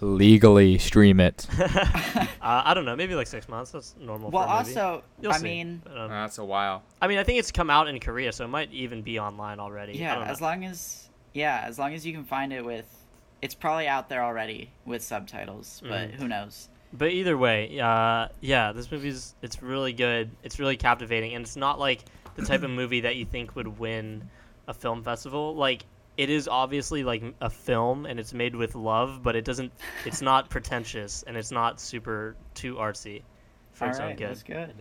legally 0.00 0.78
stream 0.78 1.20
it? 1.20 1.46
uh, 1.60 2.26
I 2.40 2.74
don't 2.74 2.84
know, 2.84 2.96
maybe 2.96 3.14
like 3.14 3.26
six 3.26 3.48
months. 3.48 3.70
That's 3.70 3.94
normal. 4.00 4.30
Well, 4.30 4.44
for 4.46 4.52
a 4.54 4.58
movie. 4.58 4.70
also, 4.80 5.04
You'll 5.20 5.32
I 5.32 5.38
see. 5.38 5.44
mean, 5.44 5.82
But, 5.84 5.96
um, 5.96 6.10
That's 6.10 6.38
a 6.38 6.44
while. 6.44 6.82
I 7.00 7.08
mean, 7.08 7.18
I 7.18 7.24
think 7.24 7.38
it's 7.38 7.52
come 7.52 7.70
out 7.70 7.88
in 7.88 7.98
Korea, 8.00 8.32
so 8.32 8.44
it 8.44 8.48
might 8.48 8.72
even 8.72 9.02
be 9.02 9.18
online 9.18 9.60
already. 9.60 9.92
I 9.94 9.96
yeah, 9.96 10.14
don't 10.16 10.24
know. 10.24 10.30
as 10.30 10.40
long 10.40 10.64
as 10.64 11.08
yeah, 11.34 11.64
as 11.66 11.78
long 11.78 11.94
as 11.94 12.04
you 12.04 12.12
can 12.12 12.24
find 12.24 12.52
it 12.52 12.64
with, 12.64 12.86
it's 13.40 13.54
probably 13.54 13.88
out 13.88 14.08
there 14.08 14.22
already 14.22 14.70
with 14.84 15.02
subtitles. 15.02 15.80
But 15.82 16.10
Mhm. 16.10 16.14
who 16.14 16.28
knows? 16.28 16.68
But 16.94 17.10
either 17.12 17.38
way, 17.38 17.80
uh, 17.80 18.28
yeah, 18.42 18.72
this 18.72 18.90
movie's 18.92 19.34
it's 19.40 19.62
really 19.62 19.92
good. 19.94 20.30
It's 20.42 20.58
really 20.58 20.76
captivating, 20.76 21.34
and 21.34 21.42
it's 21.44 21.56
not 21.56 21.78
like 21.78 22.04
the 22.34 22.42
type 22.44 22.62
of 22.62 22.70
movie 22.70 23.00
that 23.02 23.16
you 23.16 23.24
think 23.24 23.56
would 23.56 23.78
win 23.78 24.28
a 24.68 24.74
film 24.74 25.02
festival. 25.02 25.54
Like 25.54 25.84
it 26.16 26.30
is 26.30 26.48
obviously 26.48 27.04
like 27.04 27.22
a 27.40 27.50
film, 27.50 28.06
and 28.06 28.20
it's 28.20 28.34
made 28.34 28.54
with 28.54 28.74
love, 28.74 29.22
but 29.22 29.36
it 29.36 29.44
doesn't. 29.44 29.72
It's 30.04 30.22
not 30.22 30.50
pretentious, 30.50 31.22
and 31.26 31.36
it's 31.36 31.50
not 31.50 31.80
super 31.80 32.36
too 32.54 32.74
artsy 32.74 33.22
for 33.72 33.88
its 33.88 33.98
own 33.98 34.02
Alright, 34.02 34.18
good. 34.18 34.28
that's 34.28 34.42
good. 34.42 34.74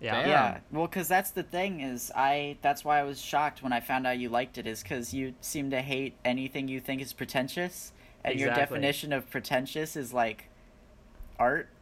Yeah. 0.00 0.20
Damn. 0.20 0.28
Yeah, 0.28 0.58
well, 0.72 0.86
because 0.86 1.08
that's 1.08 1.30
the 1.30 1.42
thing 1.42 1.80
is 1.80 2.10
I. 2.14 2.58
That's 2.62 2.84
why 2.84 3.00
I 3.00 3.02
was 3.04 3.20
shocked 3.20 3.62
when 3.62 3.72
I 3.72 3.80
found 3.80 4.06
out 4.06 4.18
you 4.18 4.28
liked 4.28 4.58
it. 4.58 4.66
Is 4.66 4.82
because 4.82 5.12
you 5.14 5.34
seem 5.40 5.70
to 5.70 5.80
hate 5.80 6.14
anything 6.24 6.68
you 6.68 6.80
think 6.80 7.02
is 7.02 7.12
pretentious, 7.12 7.92
and 8.24 8.38
your 8.38 8.54
definition 8.54 9.12
of 9.12 9.30
pretentious 9.30 9.96
is 9.96 10.12
like 10.12 10.48
art. 11.38 11.68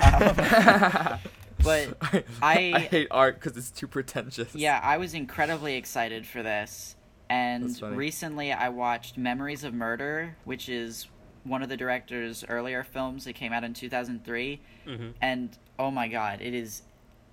Um, 0.00 0.34
but 1.64 1.96
I, 2.42 2.72
I- 2.74 2.78
hate 2.80 3.08
art 3.10 3.40
because 3.40 3.56
it's 3.56 3.70
too 3.70 3.88
pretentious. 3.88 4.54
yeah, 4.54 4.80
I 4.82 4.98
was 4.98 5.14
incredibly 5.14 5.74
excited 5.76 6.26
for 6.26 6.42
this, 6.42 6.96
and 7.28 7.80
recently 7.82 8.52
I 8.52 8.68
watched 8.68 9.16
Memories 9.18 9.64
of 9.64 9.74
Murder, 9.74 10.36
which 10.44 10.68
is 10.68 11.08
one 11.44 11.62
of 11.62 11.68
the 11.68 11.76
director's 11.76 12.44
earlier 12.48 12.84
films. 12.84 13.26
It 13.26 13.34
came 13.34 13.52
out 13.52 13.64
in 13.64 13.74
two 13.74 13.88
thousand 13.88 14.24
three 14.24 14.60
hmm 14.86 15.10
and 15.20 15.56
oh 15.78 15.90
my 15.90 16.08
god, 16.08 16.40
it 16.40 16.54
is 16.54 16.82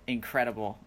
incredible. 0.07 0.79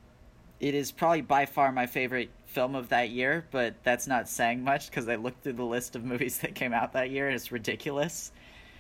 It 0.61 0.75
is 0.75 0.91
probably 0.93 1.21
by 1.21 1.47
far 1.47 1.73
my 1.73 1.87
favorite 1.87 2.31
film 2.47 2.75
of 2.75 2.89
that 2.91 3.11
year, 3.11 3.45
but 3.51 3.75
that's 3.83 4.07
not 4.07 4.29
saying 4.29 4.63
much 4.65 4.89
because 4.89 5.09
I 5.09 5.17
looked 5.17 5.43
through 5.43 5.55
the 5.55 5.65
list 5.65 5.97
of 5.97 6.05
movies 6.05 6.39
that 6.39 6.55
came 6.55 6.73
out 6.73 6.93
that 6.95 7.11
year 7.11 7.27
and 7.27 7.35
it's 7.35 7.53
ridiculous. 7.53 8.33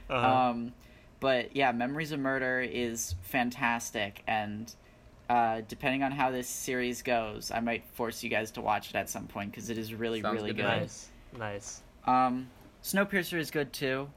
Uh-huh. 0.08 0.26
Um, 0.50 0.72
but 1.24 1.56
yeah, 1.56 1.72
Memories 1.72 2.12
of 2.12 2.20
Murder 2.20 2.60
is 2.60 3.14
fantastic, 3.22 4.22
and 4.26 4.70
uh, 5.30 5.62
depending 5.68 6.02
on 6.02 6.12
how 6.12 6.30
this 6.30 6.46
series 6.48 7.00
goes, 7.00 7.50
I 7.50 7.60
might 7.60 7.84
force 7.94 8.22
you 8.22 8.28
guys 8.28 8.50
to 8.52 8.60
watch 8.60 8.90
it 8.90 8.96
at 8.96 9.08
some 9.08 9.26
point 9.26 9.50
because 9.50 9.70
it 9.70 9.78
is 9.78 9.94
really, 9.94 10.20
Sounds 10.20 10.34
really 10.36 10.50
good 10.50 10.56
good. 10.58 10.64
nice, 10.80 11.08
nice. 11.38 11.82
Um, 12.06 12.48
Snowpiercer 12.82 13.38
is 13.38 13.50
good 13.50 13.72
too. 13.72 14.10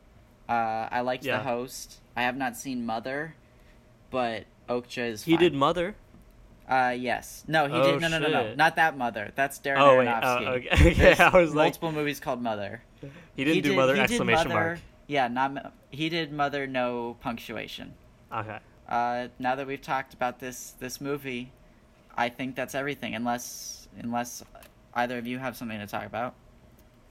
Uh, 0.50 0.88
I 0.92 1.00
liked 1.02 1.24
Yeah. 1.24 1.38
the 1.38 1.44
host. 1.44 2.02
I 2.18 2.24
have 2.24 2.36
not 2.36 2.58
seen 2.58 2.86
Mother, 2.86 3.36
but 4.12 4.44
Okja 4.68 5.10
is. 5.12 5.24
He 5.24 5.32
fine. 5.34 5.40
did 5.40 5.54
Mother. 5.54 5.96
Uh, 6.68 6.94
yes. 6.98 7.46
No, 7.48 7.68
he 7.68 7.74
Oh, 7.74 7.92
did. 7.94 8.02
No, 8.02 8.10
no, 8.10 8.20
no, 8.20 8.28
no. 8.30 8.56
Not 8.56 8.76
that 8.76 8.98
Mother. 8.98 9.32
That's 9.36 9.60
Darren 9.60 9.78
Oh 9.80 9.98
wait, 10.00 10.08
oh, 10.10 10.12
Aronofsky. 10.12 10.48
okay. 10.48 10.70
okay. 10.92 10.94
There's 10.94 11.20
I 11.22 11.30
was 11.40 11.56
like, 11.56 11.68
multiple 11.68 11.92
movies 11.94 12.20
called 12.20 12.42
Mother. 12.42 12.82
he 13.38 13.46
didn't 13.46 13.64
do 13.64 13.70
did- 13.70 13.76
Mother 13.78 13.94
he 13.96 14.02
did 14.02 14.10
exclamation 14.10 14.50
Mother- 14.50 14.60
mark. 14.60 14.80
Yeah, 15.08 15.28
not 15.28 15.74
he 15.90 16.10
did 16.10 16.32
Mother 16.32 16.68
no 16.68 17.18
punctuation. 17.22 17.94
Okay. 18.34 18.60
Uh, 18.88 19.28
now 19.40 19.56
that 19.56 19.66
we've 19.68 19.82
talked 19.82 20.14
about 20.14 20.40
this 20.40 20.72
this 20.80 21.00
movie, 21.02 21.52
I 22.16 22.30
think 22.30 22.56
that's 22.56 22.76
everything. 22.76 23.16
Unless 23.16 23.88
unless 24.00 24.44
either 24.94 25.18
of 25.18 25.26
you 25.28 25.40
have 25.40 25.56
something 25.56 25.80
to 25.80 25.88
talk 25.88 26.06
about. 26.06 26.36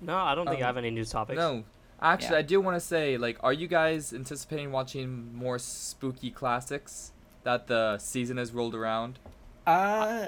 No, 0.01 0.16
I 0.16 0.34
don't 0.34 0.47
think 0.47 0.59
I 0.59 0.62
Um, 0.62 0.66
have 0.66 0.76
any 0.76 0.90
news 0.90 1.11
topics. 1.11 1.36
No, 1.38 1.64
actually, 2.03 2.32
Yeah. 2.34 2.38
I 2.40 2.42
do 2.42 2.61
want 2.61 2.76
to 2.76 2.80
say, 2.80 3.16
like, 3.16 3.38
are 3.42 3.53
you 3.53 3.66
guys 3.66 4.12
anticipating 4.12 4.72
watching 4.72 5.34
more 5.34 5.59
spooky 5.59 6.30
classics 6.30 7.12
that 7.44 7.66
the 7.66 7.97
season 7.99 8.36
has 8.36 8.53
rolled 8.53 8.74
around? 8.74 9.18
Uh, 9.66 10.26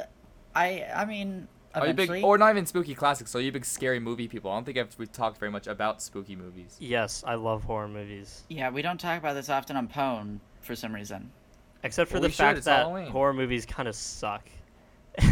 I 0.54 0.86
I 0.94 1.04
mean 1.04 1.48
Are 1.82 1.86
you 1.88 1.94
big, 1.94 2.24
or 2.24 2.38
not 2.38 2.50
even 2.50 2.66
spooky 2.66 2.94
classics? 2.94 3.34
Are 3.34 3.40
you 3.40 3.52
big 3.52 3.64
scary 3.64 4.00
movie 4.00 4.28
people? 4.28 4.50
I 4.50 4.56
don't 4.56 4.64
think 4.64 4.78
I've, 4.78 4.94
we've 4.98 5.10
talked 5.12 5.38
very 5.38 5.50
much 5.50 5.66
about 5.66 6.02
spooky 6.02 6.36
movies. 6.36 6.76
Yes, 6.80 7.24
I 7.26 7.34
love 7.34 7.64
horror 7.64 7.88
movies. 7.88 8.44
yeah, 8.48 8.70
we 8.70 8.82
don't 8.82 8.98
talk 8.98 9.18
about 9.18 9.34
this 9.34 9.48
often 9.48 9.76
on 9.76 9.88
Pone 9.88 10.40
for 10.60 10.74
some 10.74 10.94
reason. 10.94 11.30
Except 11.82 12.10
for 12.10 12.14
Well, 12.16 12.22
the 12.22 12.28
we 12.28 12.32
should, 12.32 12.38
fact 12.38 12.64
that 12.64 12.78
Halloween. 12.86 13.06
horror 13.10 13.32
movies 13.34 13.64
kind 13.66 13.88
of 13.88 13.94
suck. 13.94 14.48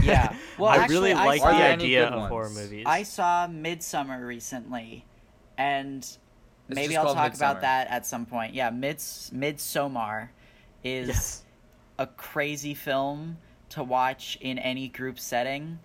Yeah. 0.03 0.35
Well, 0.59 0.71
I 0.71 0.77
actually, 0.79 0.95
really 0.97 1.13
I 1.13 1.25
like 1.27 1.41
saw- 1.41 1.49
the 1.51 1.55
Are 1.55 1.59
there 1.59 1.73
any 1.73 1.85
idea 1.85 2.05
good 2.09 2.13
of 2.19 2.29
horror 2.29 2.51
movies. 2.51 2.85
I 2.87 3.03
saw 3.03 3.47
Midsummer 3.47 4.25
recently, 4.27 5.05
and 5.59 6.07
maybe 6.69 6.97
I'll 6.97 7.13
talk 7.15 7.33
Midsommar. 7.33 7.37
about 7.37 7.61
that 7.61 7.89
at 7.89 8.07
some 8.07 8.25
point. 8.27 8.55
Yeah, 8.55 8.71
Mids 8.71 9.31
Midsommar 9.35 10.29
is 10.83 11.09
yes. 11.09 11.45
a 11.99 12.07
crazy 12.07 12.75
film 12.75 13.37
to 13.71 13.83
watch 13.85 14.39
in 14.41 14.59
any 14.59 14.89
group 14.89 15.19
setting. 15.19 15.79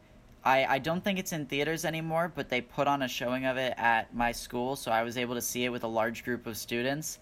I, 0.44 0.66
I 0.66 0.80
don't 0.80 1.04
think 1.04 1.20
it's 1.20 1.34
in 1.34 1.46
theaters 1.46 1.86
anymore, 1.86 2.32
but 2.34 2.50
they 2.50 2.62
put 2.62 2.88
on 2.88 3.04
a 3.04 3.08
showing 3.08 3.46
of 3.46 3.58
it 3.58 3.74
at 3.78 4.14
my 4.16 4.32
school, 4.32 4.76
so 4.76 4.92
I 4.92 5.04
was 5.04 5.18
able 5.18 5.36
to 5.36 5.42
see 5.42 5.66
it 5.66 5.70
with 5.70 5.84
a 5.84 5.88
large 5.88 6.24
group 6.24 6.48
of 6.48 6.58
students. 6.58 7.20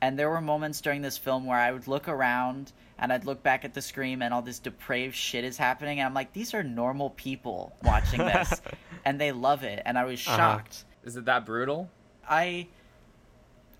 And 0.00 0.18
there 0.18 0.30
were 0.30 0.40
moments 0.40 0.80
during 0.80 1.02
this 1.02 1.16
film 1.18 1.44
where 1.46 1.58
I 1.58 1.70
would 1.70 1.86
look 1.86 2.08
around 2.08 2.72
and 2.98 3.12
I'd 3.12 3.24
look 3.24 3.42
back 3.42 3.64
at 3.64 3.74
the 3.74 3.82
screen 3.82 4.22
and 4.22 4.32
all 4.34 4.42
this 4.42 4.58
depraved 4.58 5.14
shit 5.14 5.44
is 5.44 5.56
happening, 5.58 6.00
and 6.00 6.06
I'm 6.06 6.14
like, 6.14 6.32
these 6.32 6.54
are 6.54 6.62
normal 6.62 7.10
people 7.10 7.74
watching 7.82 8.18
this, 8.20 8.62
and 9.04 9.20
they 9.20 9.32
love 9.32 9.64
it, 9.64 9.82
and 9.84 9.98
I 9.98 10.04
was 10.04 10.26
Uh-huh. 10.26 10.36
shocked. 10.36 10.84
Is 11.04 11.16
it 11.16 11.24
that 11.26 11.44
brutal? 11.44 11.90
I 12.28 12.68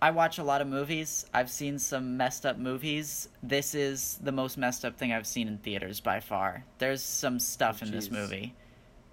I 0.02 0.10
watch 0.10 0.38
a 0.38 0.42
lot 0.42 0.60
of 0.60 0.66
movies. 0.66 1.26
I've 1.32 1.48
seen 1.48 1.78
some 1.78 2.16
messed 2.16 2.44
up 2.44 2.58
movies. 2.58 3.28
This 3.40 3.72
is 3.76 4.18
the 4.20 4.32
most 4.32 4.58
messed 4.58 4.84
up 4.84 4.96
thing 4.98 5.12
I've 5.12 5.28
seen 5.28 5.46
in 5.46 5.58
theaters 5.58 6.00
by 6.00 6.18
far. 6.18 6.64
There's 6.78 7.00
some 7.02 7.38
stuff 7.38 7.78
Oh, 7.82 7.86
in 7.86 7.92
this 7.92 8.10
movie. 8.10 8.52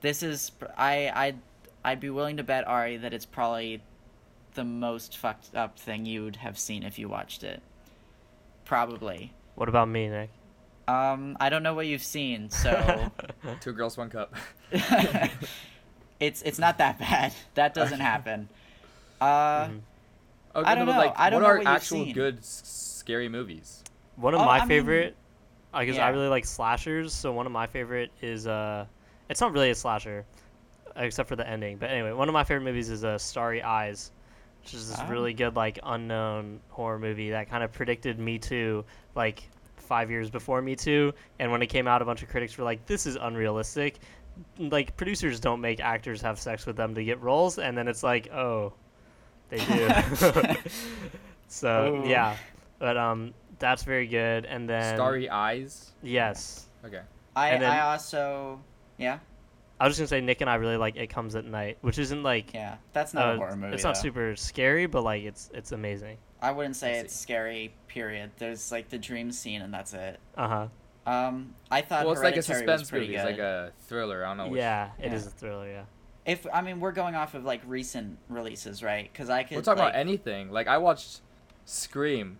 This 0.02 0.24
is 0.24 0.52
I 0.78 1.08
I 1.10 1.26
I'd, 1.28 1.40
I'd 1.84 2.00
be 2.00 2.10
willing 2.10 2.38
to 2.38 2.44
bet 2.44 2.68
Ari 2.68 2.98
that 2.98 3.14
it's 3.14 3.26
probably 3.26 3.82
the 4.56 4.64
most 4.64 5.18
fucked 5.18 5.56
up 5.56 5.78
thing 5.80 6.06
you'd 6.06 6.38
have 6.38 6.58
seen 6.58 6.84
if 6.84 6.98
you 7.00 7.08
watched 7.10 7.44
it. 7.44 7.62
Probably. 8.66 9.34
What 9.56 9.70
about 9.70 9.88
me, 9.90 10.08
Nick? 10.10 10.30
Um 10.88 11.38
I 11.40 11.50
don't 11.50 11.64
know 11.64 11.74
what 11.74 11.86
you've 11.88 12.04
seen, 12.04 12.50
so 12.64 13.12
Two 13.62 13.74
girls, 13.74 13.98
one 13.98 14.10
cup. 14.10 14.34
it's 16.20 16.42
it's 16.42 16.60
not 16.60 16.78
that 16.80 17.00
bad. 17.00 17.34
That 17.56 17.74
doesn't 17.74 18.00
happen. 18.00 18.50
Uh 19.22 19.66
Mhm. 19.66 19.80
Okay, 20.56 20.68
I 20.72 20.74
don't 20.76 20.88
but, 20.88 20.94
know. 20.94 20.98
Like, 20.98 21.14
I 21.20 21.30
don't 21.30 21.42
what 21.44 21.48
know 21.48 21.52
are 21.54 21.58
what 21.58 21.62
you've 21.62 21.68
actual 21.76 22.06
seen. 22.06 22.14
good 22.16 22.44
scary 22.44 23.30
movies? 23.30 23.84
One 24.16 24.34
of 24.34 24.42
Oh, 24.42 24.46
my 24.46 24.58
I 24.58 24.60
mean- 24.62 24.68
favorite, 24.68 25.16
because 25.78 25.96
yeah. 25.98 26.08
I 26.08 26.10
really 26.10 26.28
like 26.28 26.46
slashers. 26.46 27.14
So 27.14 27.32
one 27.32 27.46
of 27.46 27.52
my 27.52 27.68
favorite 27.68 28.10
is 28.24 28.48
uh, 28.48 28.86
it's 29.30 29.42
not 29.42 29.52
really 29.54 29.70
a 29.70 29.76
slasher, 29.76 30.26
except 30.96 31.30
for 31.30 31.36
the 31.36 31.48
ending. 31.48 31.78
But 31.78 31.90
anyway, 31.92 32.12
one 32.12 32.28
of 32.30 32.34
my 32.34 32.44
favorite 32.44 32.64
movies 32.66 32.90
is 32.90 33.04
uh, 33.04 33.18
Starry 33.18 33.62
Eyes, 33.64 34.12
which 34.64 34.74
is 34.74 34.90
this 34.90 35.00
Oh. 35.02 35.08
really 35.08 35.34
good 35.34 35.56
like 35.56 35.80
unknown 35.84 36.60
horror 36.70 37.00
movie 37.00 37.30
that 37.32 37.50
kind 37.50 37.64
of 37.64 37.72
predicted 37.72 38.20
Me 38.20 38.38
Too 38.40 38.84
like 39.16 39.44
five 39.78 40.12
years 40.12 40.30
before 40.30 40.62
Me 40.62 40.76
Too. 40.76 41.14
And 41.40 41.52
when 41.52 41.62
it 41.62 41.68
came 41.68 41.88
out, 41.88 42.02
a 42.02 42.06
bunch 42.06 42.22
of 42.24 42.30
critics 42.30 42.58
were 42.58 42.64
like, 42.64 42.86
"This 42.86 43.06
is 43.06 43.16
unrealistic." 43.16 44.00
Like 44.58 44.96
producers 44.96 45.40
don't 45.40 45.60
make 45.62 45.80
actors 45.82 46.22
have 46.22 46.40
sex 46.40 46.66
with 46.66 46.76
them 46.78 46.96
to 46.96 47.04
get 47.04 47.22
roles, 47.22 47.60
and 47.60 47.78
then 47.78 47.88
it's 47.90 48.04
like, 48.04 48.32
oh, 48.32 48.72
they 49.50 49.58
do. 49.58 49.90
so 51.48 52.02
Ooh. 52.06 52.08
yeah, 52.10 52.36
but 52.78 52.96
um, 52.98 53.34
that's 53.60 53.84
very 53.84 54.08
good. 54.08 54.46
And 54.46 54.70
then 54.70 54.96
Starry 54.96 55.30
Eyes. 55.30 55.92
Yes, 56.02 56.68
Okay. 56.86 57.02
I 57.36 57.58
then- 57.58 57.64
I 57.70 57.82
also 57.82 58.62
yeah. 59.00 59.20
I 59.80 59.88
was 59.88 59.96
just 59.98 60.12
gonna 60.12 60.20
say 60.22 60.26
Nick 60.26 60.42
and 60.42 60.50
I 60.50 60.56
really 60.56 60.76
like 60.78 60.98
It 60.98 61.08
Comes 61.10 61.36
at 61.36 61.46
Night, 61.46 61.78
which 61.82 61.98
isn't 62.00 62.22
like 62.22 62.54
Yeah, 62.54 62.76
that's 62.94 63.14
not 63.14 63.30
uh, 63.30 63.32
a 63.34 63.38
horror 63.38 63.56
movie. 63.56 63.74
it's 63.76 63.84
not 63.84 63.96
though. 63.96 64.02
super 64.02 64.36
scary, 64.36 64.86
but 64.88 65.04
like 65.04 65.24
it's 65.24 65.50
it's 65.54 65.72
amazing. 65.72 66.18
I 66.42 66.52
wouldn't 66.52 66.76
say 66.76 66.96
I 66.98 67.00
it's 67.00 67.16
see. 67.16 67.24
scary. 67.24 67.74
Period. 67.88 68.32
There's 68.38 68.72
like 68.72 68.90
the 68.90 68.98
dream 68.98 69.32
scene, 69.32 69.62
and 69.62 69.74
that's 69.74 69.94
it. 69.94 70.20
Uh 70.38 70.48
huh. 70.48 70.68
Um, 71.12 71.56
I 71.72 71.82
thought 71.82 72.04
well, 72.06 72.14
it's 72.14 72.22
like 72.22 72.36
a 72.38 72.42
suspense 72.42 72.82
was 72.82 72.90
pretty 72.90 73.08
movie. 73.08 73.18
good. 73.18 73.30
It's 73.30 73.38
like 73.40 73.40
a 73.40 73.72
thriller. 73.88 74.24
I 74.26 74.30
don't 74.30 74.38
know. 74.38 74.48
Which, 74.50 74.60
Yeah, 74.60 74.90
it 75.02 75.14
is 75.14 75.24
Yeah. 75.24 75.28
a 75.28 75.32
thriller. 75.32 75.68
Yeah. 75.70 75.84
If 76.26 76.46
I 76.54 76.62
mean 76.62 76.80
we're 76.82 76.92
going 76.92 77.16
off 77.16 77.34
of 77.34 77.46
like 77.46 77.62
recent 77.66 78.18
releases, 78.28 78.84
right? 78.84 79.10
Because 79.12 79.30
I 79.30 79.44
could. 79.44 79.56
We're 79.58 79.64
talking 79.64 79.80
like, 79.84 79.94
about 79.94 80.00
anything. 80.00 80.52
Like 80.52 80.68
I 80.68 80.78
watched 80.78 81.22
Scream, 81.66 82.40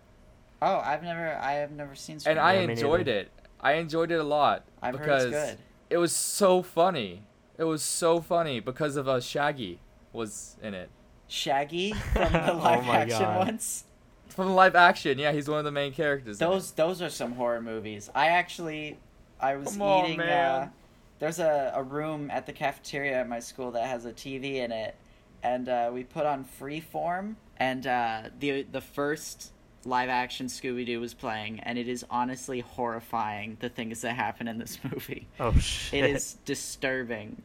Oh, 0.62 0.76
I've 0.78 1.02
never, 1.02 1.36
I 1.40 1.52
have 1.54 1.70
never 1.72 1.94
seen. 1.94 2.20
Scream. 2.20 2.36
And 2.36 2.44
Scream. 2.44 2.46
I 2.46 2.54
Yeah, 2.62 2.70
enjoyed 2.70 3.06
neither. 3.06 3.18
it. 3.20 3.32
I 3.60 3.72
enjoyed 3.74 4.10
it 4.12 4.20
a 4.20 4.22
lot 4.24 4.64
I've 4.82 4.94
heard 4.94 5.02
because 5.04 5.24
it's 5.24 5.32
good. 5.32 5.58
It 5.90 5.98
was 5.98 6.14
so 6.14 6.62
funny. 6.62 7.22
It 7.58 7.64
was 7.64 7.82
so 7.82 8.20
funny 8.20 8.60
because 8.60 8.96
of 8.96 9.06
uh, 9.08 9.20
Shaggy 9.20 9.80
was 10.12 10.56
in 10.62 10.72
it. 10.74 10.88
Shaggy 11.28 11.92
from 11.92 12.32
the 12.32 12.52
Oh 12.52 12.56
live 12.56 12.86
my 12.86 12.96
action 13.00 13.18
God. 13.20 13.46
ones. 13.46 13.84
From 14.28 14.46
the 14.46 14.52
live 14.54 14.74
action, 14.76 15.18
yeah, 15.18 15.32
he's 15.32 15.48
one 15.48 15.58
of 15.58 15.64
the 15.64 15.72
main 15.72 15.92
characters. 15.92 16.38
Those 16.38 16.72
those 16.72 17.02
are 17.02 17.10
some 17.10 17.32
horror 17.32 17.60
movies. 17.60 18.10
I 18.14 18.28
actually 18.28 18.96
I 19.40 19.56
was 19.56 19.72
Come 19.72 19.82
on, 19.82 20.06
eating 20.06 20.20
uh 20.20 20.70
there's 21.18 21.38
a, 21.38 21.72
a 21.74 21.82
room 21.82 22.30
at 22.30 22.46
the 22.46 22.52
cafeteria 22.52 23.20
at 23.20 23.28
my 23.28 23.40
school 23.40 23.72
that 23.72 23.86
has 23.86 24.06
a 24.06 24.12
TV 24.12 24.54
in 24.56 24.72
it 24.72 24.94
and 25.42 25.68
uh, 25.68 25.90
we 25.92 26.04
put 26.04 26.26
on 26.26 26.44
Freeform 26.60 27.34
and 27.58 27.86
uh, 27.86 28.22
the 28.38 28.62
the 28.62 28.80
first 28.80 29.52
live 29.84 30.08
action 30.10 30.46
Scooby 30.46 30.84
Doo 30.84 31.00
was 31.00 31.14
playing 31.14 31.60
and 31.60 31.78
it 31.78 31.88
is 31.88 32.04
honestly 32.10 32.60
horrifying 32.60 33.56
the 33.60 33.68
things 33.68 34.02
that 34.02 34.14
happen 34.14 34.46
in 34.48 34.58
this 34.58 34.78
movie. 34.92 35.26
Oh 35.38 35.52
shit. 35.58 36.04
It 36.04 36.10
is 36.16 36.34
disturbing. 36.44 37.42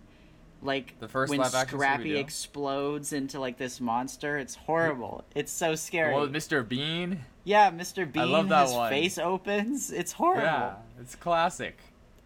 Like 0.62 1.00
The 1.00 1.08
first 1.08 1.30
when 1.30 1.40
live-action 1.40 1.78
Scrappy 1.78 2.10
Scooby-Doo? 2.12 2.20
explodes 2.20 3.14
into 3.14 3.40
like 3.40 3.58
this 3.58 3.80
monster, 3.80 4.38
it's 4.38 4.56
horrible. 4.56 5.24
It's 5.36 5.52
so 5.52 5.76
scary. 5.76 6.14
one 6.14 6.32
with 6.32 6.34
Mr. 6.34 6.68
Bean. 6.68 7.20
Yeah, 7.44 7.70
Mr. 7.72 8.12
Bean, 8.12 8.24
I 8.24 8.26
love 8.26 8.50
that 8.50 8.68
his 8.68 8.74
one. 8.74 8.90
face 8.90 9.18
opens. 9.20 9.92
It's 9.92 10.12
horrible. 10.14 10.44
Yeah, 10.44 10.74
it's 11.00 11.16
classic. 11.16 11.78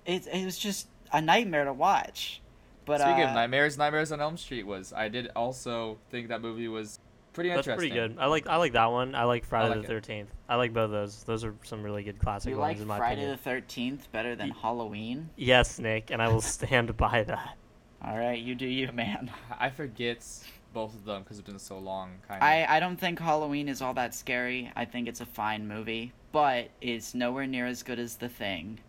It, 0.05 0.25
it 0.27 0.45
was 0.45 0.57
just 0.57 0.87
a 1.11 1.21
nightmare 1.21 1.65
to 1.65 1.73
watch. 1.73 2.41
But 2.85 3.01
Speaking 3.01 3.23
uh, 3.23 3.27
of 3.27 3.33
nightmares, 3.35 3.77
Nightmares 3.77 4.11
on 4.11 4.21
Elm 4.21 4.37
Street 4.37 4.65
was. 4.65 4.93
I 4.93 5.09
did 5.09 5.29
also 5.35 5.97
think 6.09 6.29
that 6.29 6.41
movie 6.41 6.67
was 6.69 6.99
pretty 7.33 7.49
That's 7.49 7.67
interesting. 7.67 7.91
pretty 7.91 8.07
good. 8.13 8.19
I 8.19 8.27
like 8.27 8.47
I 8.47 8.57
like 8.57 8.73
that 8.73 8.91
one. 8.91 9.15
I 9.15 9.23
like 9.23 9.45
Friday 9.45 9.69
like 9.69 9.81
the. 9.81 9.87
Thirteenth. 9.87 10.29
I 10.47 10.55
like 10.55 10.73
both 10.73 10.85
of 10.85 10.91
those. 10.91 11.23
Those 11.23 11.43
are 11.43 11.53
some 11.63 11.83
really 11.83 12.03
good 12.03 12.19
classic 12.19 12.51
you 12.51 12.57
ones 12.57 12.73
like 12.73 12.81
in 12.81 12.87
my 12.87 12.97
Friday 12.97 13.21
opinion. 13.21 13.37
Friday 13.37 13.59
the 13.59 13.61
Thirteenth 13.61 14.11
better 14.11 14.35
than 14.35 14.47
Ye- 14.47 14.53
Halloween? 14.61 15.29
Yes, 15.35 15.79
Nick, 15.79 16.11
and 16.11 16.21
I 16.21 16.27
will 16.27 16.41
stand 16.41 16.95
by 16.97 17.23
that. 17.23 17.57
All 18.03 18.17
right, 18.17 18.39
you 18.39 18.55
do 18.55 18.65
you, 18.67 18.91
man. 18.91 19.31
I 19.59 19.69
forget 19.69 20.25
both 20.73 20.93
of 20.93 21.03
them 21.05 21.23
because 21.23 21.39
it's 21.39 21.47
been 21.49 21.59
so 21.59 21.77
long. 21.79 22.11
Kind 22.27 22.41
of. 22.41 22.47
I 22.47 22.65
I 22.67 22.79
don't 22.79 22.97
think 22.99 23.19
Halloween 23.19 23.67
is 23.69 23.81
all 23.81 23.93
that 23.95 24.13
scary. 24.15 24.71
I 24.75 24.85
think 24.85 25.07
it's 25.07 25.21
a 25.21 25.25
fine 25.25 25.67
movie, 25.67 26.13
but 26.31 26.69
it's 26.81 27.13
nowhere 27.13 27.47
near 27.47 27.65
as 27.65 27.83
good 27.83 27.99
as 27.99 28.15
The 28.15 28.29
Thing. 28.29 28.79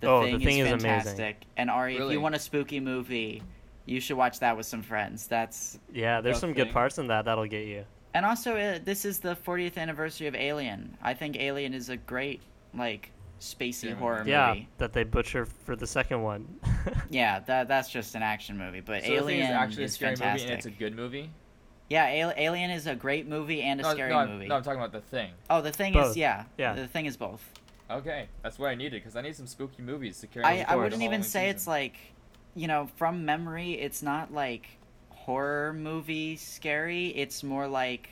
The 0.00 0.08
Oh, 0.08 0.24
The 0.24 0.32
Thing, 0.32 0.40
Thing 0.40 0.58
is 0.58 0.66
is 0.66 0.72
amazing. 0.72 0.88
fantastic. 0.88 1.42
And 1.56 1.70
Ari, 1.70 1.96
if 1.96 2.12
you 2.12 2.20
want 2.20 2.34
a 2.34 2.38
spooky 2.38 2.80
movie, 2.80 3.42
you 3.86 4.00
should 4.00 4.16
watch 4.16 4.40
that 4.40 4.56
with 4.56 4.66
some 4.66 4.82
friends. 4.82 5.26
That's 5.26 5.78
Yeah, 5.92 6.20
there's 6.20 6.36
The 6.36 6.40
some 6.40 6.52
good 6.52 6.72
parts 6.72 6.98
in 6.98 7.06
that 7.08 7.24
that'll 7.24 7.46
get 7.46 7.66
you. 7.66 7.84
And 8.14 8.24
also, 8.26 8.56
uh, 8.56 8.78
this 8.82 9.04
is 9.04 9.18
the 9.18 9.36
40th 9.36 9.76
anniversary 9.78 10.26
of 10.26 10.34
Alien. 10.34 10.96
I 11.02 11.12
think 11.14 11.38
Alien 11.38 11.74
is 11.74 11.88
a 11.90 11.96
great, 11.98 12.40
like, 12.74 13.10
spacey 13.40 13.90
Yeah, 13.90 13.94
horror 13.94 14.24
Yeah, 14.26 14.48
movie. 14.48 14.68
that 14.78 14.92
they 14.94 15.04
butcher 15.04 15.44
for 15.44 15.76
the 15.76 15.86
second 15.86 16.22
one. 16.22 16.46
Yeah, 17.10 17.40
that 17.40 17.68
that's 17.68 17.88
just 17.90 18.14
an 18.16 18.22
action 18.22 18.56
movie. 18.58 18.80
But 18.80 19.04
so 19.04 19.12
Alien 19.12 19.42
is 19.46 19.50
actually 19.50 19.84
a 19.84 19.88
scary 19.88 20.16
fantastic. 20.16 20.42
movie 20.42 20.52
and 20.52 20.58
it's 20.58 20.66
a 20.66 20.70
good 20.70 20.96
movie. 20.96 21.30
Yeah, 21.88 22.32
Alien 22.36 22.70
is 22.70 22.86
a 22.88 22.96
great 22.96 23.28
movie 23.28 23.62
and 23.62 23.78
a 23.80 23.84
no, 23.84 23.90
scary 23.92 24.10
no, 24.10 24.18
I'm- 24.18 24.30
movie. 24.30 24.48
no, 24.48 24.56
I'm 24.56 24.62
talking 24.64 24.80
about 24.80 24.92
the 24.92 25.00
thing. 25.02 25.30
oh, 25.50 25.60
the 25.60 25.70
thing 25.70 25.92
Both. 25.92 26.10
is, 26.12 26.16
yeah, 26.16 26.44
Yeah. 26.58 26.72
the 26.74 26.88
thing 26.88 27.06
is 27.06 27.16
both. 27.16 27.48
Okay, 27.88 28.26
that's 28.42 28.58
what 28.58 28.70
I 28.70 28.74
needed 28.74 29.02
because 29.02 29.14
I 29.14 29.20
need 29.20 29.36
some 29.36 29.46
spooky 29.46 29.82
movies 29.82 30.18
to 30.20 30.26
carry. 30.26 30.44
me 30.56 30.62
I, 30.64 30.72
I 30.72 30.76
wouldn't 30.76 30.94
even 30.94 31.02
Halloween 31.02 31.22
say 31.22 31.48
it's 31.50 31.66
like, 31.68 31.94
you 32.56 32.66
know, 32.66 32.88
from 32.96 33.24
memory, 33.24 33.72
it's 33.74 34.02
not 34.02 34.32
like 34.32 34.66
horror 35.10 35.72
movie 35.74 36.36
scary. 36.36 37.08
It's 37.08 37.42
more 37.44 37.68
like, 37.68 38.08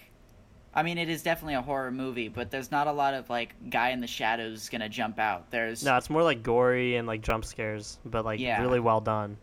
I 0.74 0.82
mean, 0.82 0.98
it 0.98 1.08
is 1.08 1.22
definitely 1.22 1.54
a 1.54 1.62
horror 1.62 1.90
movie, 1.90 2.28
but 2.28 2.50
there's 2.50 2.70
not 2.70 2.86
a 2.86 2.92
lot 2.92 3.14
of 3.14 3.30
like 3.30 3.54
guy 3.70 3.90
in 3.90 4.00
the 4.00 4.06
shadows 4.06 4.68
gonna 4.68 4.88
jump 4.88 5.18
out. 5.18 5.50
There's 5.50 5.82
no, 5.82 5.96
it's 5.96 6.10
more 6.10 6.22
like 6.22 6.42
gory 6.42 6.96
and 6.96 7.06
like 7.08 7.22
jump 7.22 7.44
scares, 7.44 7.98
but 8.04 8.24
like 8.24 8.38
Yeah. 8.38 8.60
really 8.60 8.80
well 8.80 9.00
done. 9.00 9.36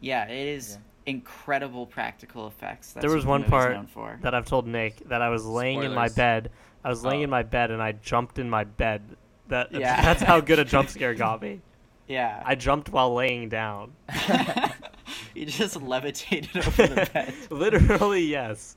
Yeah, 0.00 0.24
it 0.28 0.48
is 0.48 0.78
incredible 1.06 1.86
practical 1.86 2.46
effects. 2.48 2.92
That's 2.92 3.02
There 3.06 3.14
was 3.14 3.24
one 3.24 3.44
part 3.44 3.72
known 3.74 3.86
for. 3.86 4.18
That 4.22 4.34
I've 4.34 4.44
told 4.46 4.66
Nick 4.66 5.08
that 5.08 5.22
I 5.22 5.28
was 5.28 5.46
laying 5.46 5.82
in 5.82 5.94
my 5.94 6.08
bed. 6.08 6.50
I 6.84 6.88
was 6.88 7.04
laying 7.04 7.20
Oh. 7.20 7.24
in 7.24 7.30
my 7.30 7.42
bed 7.42 7.70
and 7.70 7.82
I 7.82 7.92
jumped 7.92 8.38
in 8.38 8.48
my 8.50 8.64
bed. 8.64 9.02
That 9.48 9.72
Yeah. 9.72 10.00
that's 10.02 10.22
how 10.22 10.40
good 10.40 10.58
a 10.58 10.64
jump 10.64 10.88
scare 10.90 11.14
got 11.14 11.40
me. 11.42 11.60
Yeah, 12.08 12.42
I 12.44 12.54
jumped 12.54 12.88
while 12.90 13.14
laying 13.14 13.48
down. 13.48 13.92
you 15.34 15.46
just 15.46 15.80
levitated 15.80 16.56
over 16.66 16.86
the 16.86 17.10
bed. 17.12 17.34
Literally, 17.50 18.22
yes. 18.24 18.76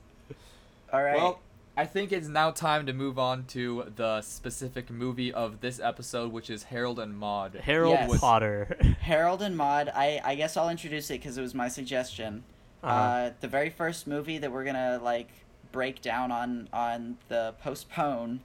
All 0.92 1.02
right. 1.02 1.16
Well, 1.16 1.40
I 1.76 1.86
think 1.86 2.12
it's 2.12 2.28
now 2.28 2.50
time 2.50 2.84
to 2.86 2.92
move 2.92 3.18
on 3.18 3.44
to 3.46 3.90
the 3.96 4.20
specific 4.20 4.90
movie 4.90 5.32
of 5.32 5.60
this 5.62 5.80
episode, 5.80 6.30
which 6.30 6.50
is 6.50 6.64
Harold 6.64 6.98
and 6.98 7.16
Maude. 7.16 7.54
Harold 7.54 7.94
Yes. 7.98 8.20
Potter. 8.20 8.76
Harold 9.00 9.40
and 9.40 9.56
Maude. 9.56 9.88
I 9.94 10.20
I 10.22 10.34
guess 10.34 10.56
I'll 10.58 10.68
introduce 10.68 11.08
it 11.10 11.14
because 11.20 11.38
it 11.38 11.42
was 11.42 11.54
my 11.54 11.68
suggestion. 11.68 12.44
uh 12.82 12.86
Uh-huh. 12.86 13.30
the 13.40 13.48
very 13.48 13.70
first 13.70 14.06
movie 14.06 14.36
that 14.38 14.52
we're 14.52 14.64
gonna 14.64 15.00
like 15.02 15.28
break 15.72 16.02
down 16.02 16.30
on 16.30 16.68
on 16.74 17.16
the 17.28 17.54
postpone 17.62 18.40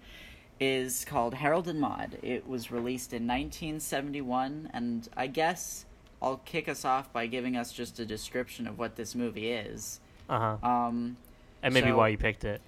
is 0.60 1.05
called 1.05 1.36
Harold 1.36 1.68
and 1.68 1.80
Maude. 1.80 2.18
It 2.22 2.47
was 2.47 2.72
released 2.72 3.14
in 3.14 3.28
1971, 3.28 4.70
and 4.74 5.08
I 5.16 5.28
guess 5.28 5.86
I'll 6.22 6.38
kick 6.38 6.68
us 6.68 6.84
off 6.86 7.12
by 7.14 7.28
giving 7.28 7.55
us 7.55 7.72
just 7.72 7.99
a 7.99 8.05
description 8.05 8.68
of 8.68 8.78
what 8.80 8.95
this 8.95 9.14
movie 9.16 9.51
is. 9.51 9.99
Uh 10.30 10.58
huh. 10.58 10.68
Um, 10.68 11.18
And 11.62 11.74
maybe 11.74 11.89
so- 11.89 11.97
why 11.97 12.10
you 12.10 12.18
picked 12.18 12.43
it. 12.43 12.62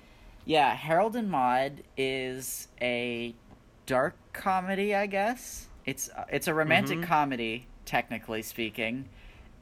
yeah, 0.45 0.75
Harold 0.75 1.15
and 1.15 1.29
Maude 1.29 1.83
is 1.97 2.67
a 2.81 3.33
dark 3.85 4.15
comedy, 4.33 4.93
I 4.95 5.07
guess. 5.07 5.67
It's 5.85 6.09
it's 6.29 6.47
a 6.47 6.53
romantic 6.53 6.99
Mhm. 6.99 7.03
comedy, 7.05 7.65
technically 7.85 8.43
speaking, 8.43 9.09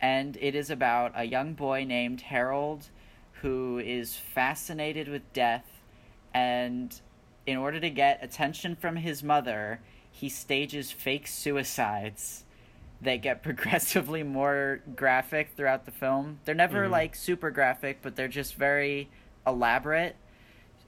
and 0.01 0.38
it 0.41 0.53
is 0.55 0.69
about 0.69 1.13
a 1.15 1.23
young 1.23 1.53
boy 1.53 1.86
named 1.86 2.21
Harold 2.21 2.89
who 3.41 3.80
is 3.80 4.17
fascinated 4.17 5.07
with 5.07 5.32
death 5.32 5.82
and 6.34 6.99
in 7.48 7.58
order 7.58 7.80
to 7.80 7.89
get 7.89 8.20
attention 8.22 8.76
from 8.76 8.98
his 8.98 9.24
mother, 9.24 9.80
he 10.12 10.28
stages 10.30 10.91
fake 10.91 11.26
suicides 11.26 12.43
that 13.02 13.16
get 13.22 13.41
progressively 13.50 14.22
more 14.22 14.82
graphic 14.95 15.52
throughout 15.56 15.86
the 15.86 15.91
film. 15.91 16.39
They're 16.45 16.54
never 16.54 16.88
Mhm. 16.88 16.91
like 16.91 17.16
super 17.16 17.50
graphic, 17.50 18.00
but 18.02 18.16
they're 18.16 18.28
just 18.28 18.56
very 18.56 19.10
elaborate. 19.48 20.16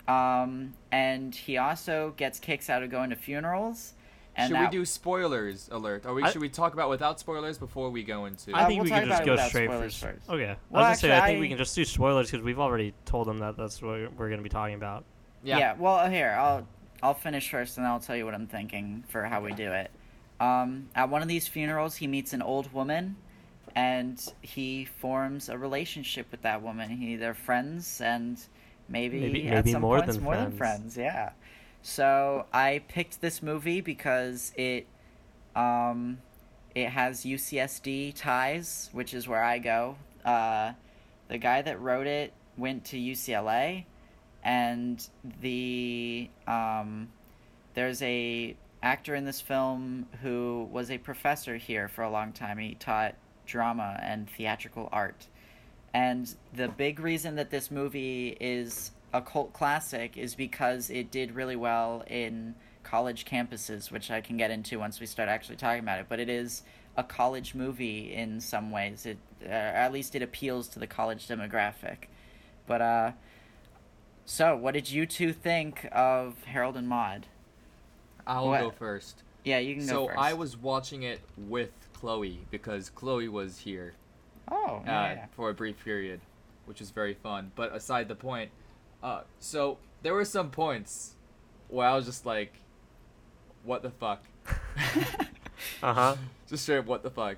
Um, 0.07 0.73
and 0.91 1.33
he 1.33 1.57
also 1.57 2.13
gets 2.17 2.39
kicks 2.39 2.69
out 2.69 2.83
of 2.83 2.89
going 2.89 3.11
to 3.11 3.15
funerals. 3.15 3.93
And 4.35 4.47
should 4.49 4.55
that- 4.57 4.71
we 4.71 4.77
do 4.79 4.85
spoilers 4.85 5.69
alert? 5.71 6.05
Or 6.05 6.13
we, 6.13 6.23
I- 6.23 6.31
should 6.31 6.41
we 6.41 6.49
talk 6.49 6.73
about 6.73 6.89
without 6.89 7.19
spoilers 7.19 7.57
before 7.57 7.89
we 7.89 8.03
go 8.03 8.25
into? 8.25 8.53
Uh, 8.53 8.57
I 8.57 8.65
think 8.65 8.81
we'll 8.81 8.85
we 8.85 8.89
can 8.89 9.07
just 9.07 9.23
go 9.23 9.35
straight 9.37 9.69
spoilers 9.69 9.97
for. 9.99 10.07
first. 10.13 10.29
Okay. 10.29 10.55
Well, 10.69 10.83
I 10.83 10.89
was 10.89 11.01
gonna 11.01 11.13
say 11.13 11.17
I 11.17 11.19
think 11.19 11.23
actually, 11.23 11.39
we 11.41 11.47
can 11.49 11.57
just 11.57 11.75
do 11.75 11.85
spoilers 11.85 12.31
because 12.31 12.43
we've 12.43 12.59
already 12.59 12.93
told 13.05 13.27
them 13.27 13.37
that 13.39 13.55
that's 13.55 13.81
what 13.81 14.13
we're 14.17 14.29
gonna 14.29 14.41
be 14.41 14.49
talking 14.49 14.75
about. 14.75 15.05
Yeah. 15.43 15.75
Well, 15.77 16.09
here 16.09 16.35
I'll 16.37 16.67
I'll 17.01 17.13
finish 17.13 17.49
first, 17.49 17.77
and 17.77 17.87
I'll 17.87 17.99
tell 17.99 18.15
you 18.15 18.25
what 18.25 18.33
I'm 18.33 18.47
thinking 18.47 19.03
for 19.07 19.23
how 19.23 19.41
we 19.41 19.53
do 19.53 19.71
it. 19.71 19.89
Um, 20.39 20.89
at 20.95 21.09
one 21.09 21.21
of 21.21 21.27
these 21.27 21.47
funerals, 21.47 21.95
he 21.97 22.07
meets 22.07 22.33
an 22.33 22.41
old 22.41 22.71
woman, 22.73 23.15
and 23.75 24.21
he 24.41 24.85
forms 24.85 25.49
a 25.49 25.57
relationship 25.57 26.27
with 26.31 26.41
that 26.43 26.61
woman. 26.61 26.89
He 26.89 27.15
they're 27.15 27.33
friends, 27.33 28.01
and 28.01 28.39
maybe 28.87 29.19
Maybe- 29.21 29.47
at 29.47 29.53
maybe 29.65 29.71
some 29.71 29.81
more 29.81 29.99
points 29.99 30.15
than 30.15 30.23
more 30.23 30.35
than 30.35 30.51
friends. 30.57 30.95
friends. 30.95 30.97
Yeah. 30.97 31.31
So 31.81 32.45
I 32.51 32.81
picked 32.89 33.21
this 33.21 33.41
movie 33.41 33.79
because 33.79 34.51
it, 34.57 34.85
um, 35.55 36.17
it 36.75 36.89
has 36.89 37.23
UCSD 37.25 38.13
ties, 38.15 38.89
which 38.91 39.13
is 39.13 39.27
where 39.27 39.43
I 39.43 39.59
go. 39.59 39.95
Uh, 40.25 40.73
the 41.29 41.37
guy 41.37 41.61
that 41.61 41.79
wrote 41.79 42.07
it 42.07 42.33
went 42.57 42.83
to 42.85 42.97
UCLA, 42.97 43.85
and 44.43 45.07
the 45.41 46.29
um, 46.47 47.09
there's 47.73 48.01
a 48.01 48.55
actor 48.81 49.15
in 49.15 49.25
this 49.25 49.41
film 49.41 50.07
who 50.21 50.67
was 50.71 50.89
a 50.89 50.97
professor 50.97 51.57
here 51.57 51.87
for 51.87 52.03
a 52.03 52.09
long 52.09 52.31
time. 52.31 52.57
He 52.57 52.75
taught 52.75 53.15
drama 53.45 53.99
and 54.01 54.29
theatrical 54.29 54.89
art. 54.91 55.27
And 55.93 56.33
the 56.53 56.67
big 56.67 56.99
reason 56.99 57.35
that 57.35 57.49
this 57.49 57.71
movie 57.71 58.37
is 58.39 58.91
a 59.11 59.21
cult 59.21 59.53
classic 59.53 60.17
is 60.17 60.35
because 60.35 60.89
it 60.89 61.11
did 61.11 61.31
really 61.31 61.55
well 61.55 62.03
in 62.07 62.55
college 62.83 63.25
campuses, 63.25 63.91
which 63.91 64.11
I 64.11 64.21
can 64.21 64.37
get 64.37 64.51
into 64.51 64.79
once 64.79 64.99
we 64.99 65.05
start 65.05 65.29
actually 65.29 65.55
talking 65.55 65.81
about 65.81 65.99
it. 65.99 66.05
But 66.07 66.19
it 66.19 66.29
is 66.29 66.63
a 66.95 67.03
college 67.03 67.55
movie 67.55 68.13
in 68.13 68.39
some 68.39 68.71
ways. 68.71 69.05
It, 69.05 69.17
uh, 69.43 69.49
at 69.49 69.91
least 69.91 70.15
it 70.15 70.21
appeals 70.21 70.67
to 70.69 70.79
the 70.79 70.87
college 70.87 71.27
demographic. 71.27 72.07
But 72.67 72.81
uh, 72.81 73.11
so 74.31 74.55
what 74.55 74.75
did 74.75 74.91
you 74.91 75.07
two 75.07 75.33
think 75.33 75.87
of 75.91 76.43
Harold 76.43 76.77
and 76.77 76.87
Maude? 76.87 77.25
I'll 78.27 78.47
What? 78.47 78.61
go 78.61 78.69
first. 78.69 79.23
Yeah, 79.43 79.57
you 79.57 79.73
can 79.75 79.85
So 79.87 80.01
go 80.01 80.07
first. 80.09 80.19
I 80.19 80.33
was 80.33 80.55
watching 80.55 81.01
it 81.01 81.19
with 81.35 81.71
Chloe 81.93 82.45
because 82.51 82.91
Chloe 82.91 83.27
was 83.27 83.57
here 83.59 83.93
Oh, 84.51 84.77
uh, 84.77 84.81
yeah. 84.85 85.13
yeah. 85.13 85.25
for 85.31 85.49
a 85.49 85.53
brief 85.55 85.83
period, 85.83 86.21
which 86.65 86.79
was 86.79 86.91
very 86.91 87.15
fun. 87.15 87.51
But 87.55 87.73
aside 87.75 88.07
the 88.07 88.15
point, 88.15 88.51
uh, 89.01 89.21
so 89.39 89.77
there 90.03 90.13
were 90.13 90.25
some 90.25 90.51
points 90.51 91.15
where 91.67 91.87
I 91.87 91.95
was 91.95 92.05
just 92.05 92.25
like, 92.25 92.53
"What 93.63 93.81
the 93.81 93.89
fuck." 93.91 94.23
Uh 95.83 95.93
huh. 95.93 96.15
just 96.49 96.63
straight 96.63 96.77
up 96.79 96.85
what 96.85 97.03
the 97.03 97.09
fuck. 97.09 97.35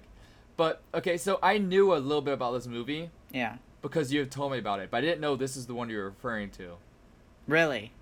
But 0.57 0.81
okay, 0.93 1.17
so 1.17 1.39
I 1.41 1.57
knew 1.57 1.93
a 1.93 1.97
little 1.97 2.21
bit 2.21 2.33
about 2.35 2.51
this 2.53 2.67
movie 2.67 3.09
Yeah. 3.31 3.57
Because 3.81 4.11
you 4.13 4.19
had 4.19 4.31
told 4.31 4.51
me 4.51 4.57
about 4.57 4.79
it, 4.79 4.89
but 4.91 4.97
I 4.97 5.01
didn't 5.01 5.21
know 5.21 5.35
this 5.35 5.55
is 5.57 5.65
the 5.67 5.73
one 5.73 5.89
you 5.89 5.97
were 5.97 6.05
referring 6.05 6.49
to. 6.51 6.75
Really? 7.47 7.93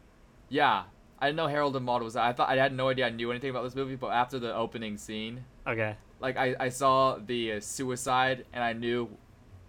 Yeah, 0.49 0.83
I 1.19 1.27
didn't 1.27 1.37
know 1.37 1.47
Harold 1.47 1.75
and 1.75 1.85
Maude 1.85 2.03
was. 2.03 2.15
I 2.15 2.33
thought 2.33 2.49
I 2.49 2.55
had 2.55 2.73
no 2.73 2.89
idea 2.89 3.07
I 3.07 3.09
knew 3.09 3.31
anything 3.31 3.49
about 3.49 3.63
this 3.63 3.75
movie, 3.75 3.95
but 3.95 4.07
after 4.07 4.39
the 4.39 4.53
opening 4.55 4.97
scene, 4.97 5.43
Okay. 5.67 5.95
like 6.19 6.37
I, 6.37 6.55
I 6.59 6.69
saw 6.69 7.17
the 7.23 7.53
uh, 7.53 7.59
suicide 7.59 8.45
and 8.53 8.63
I 8.63 8.73
knew 8.73 9.09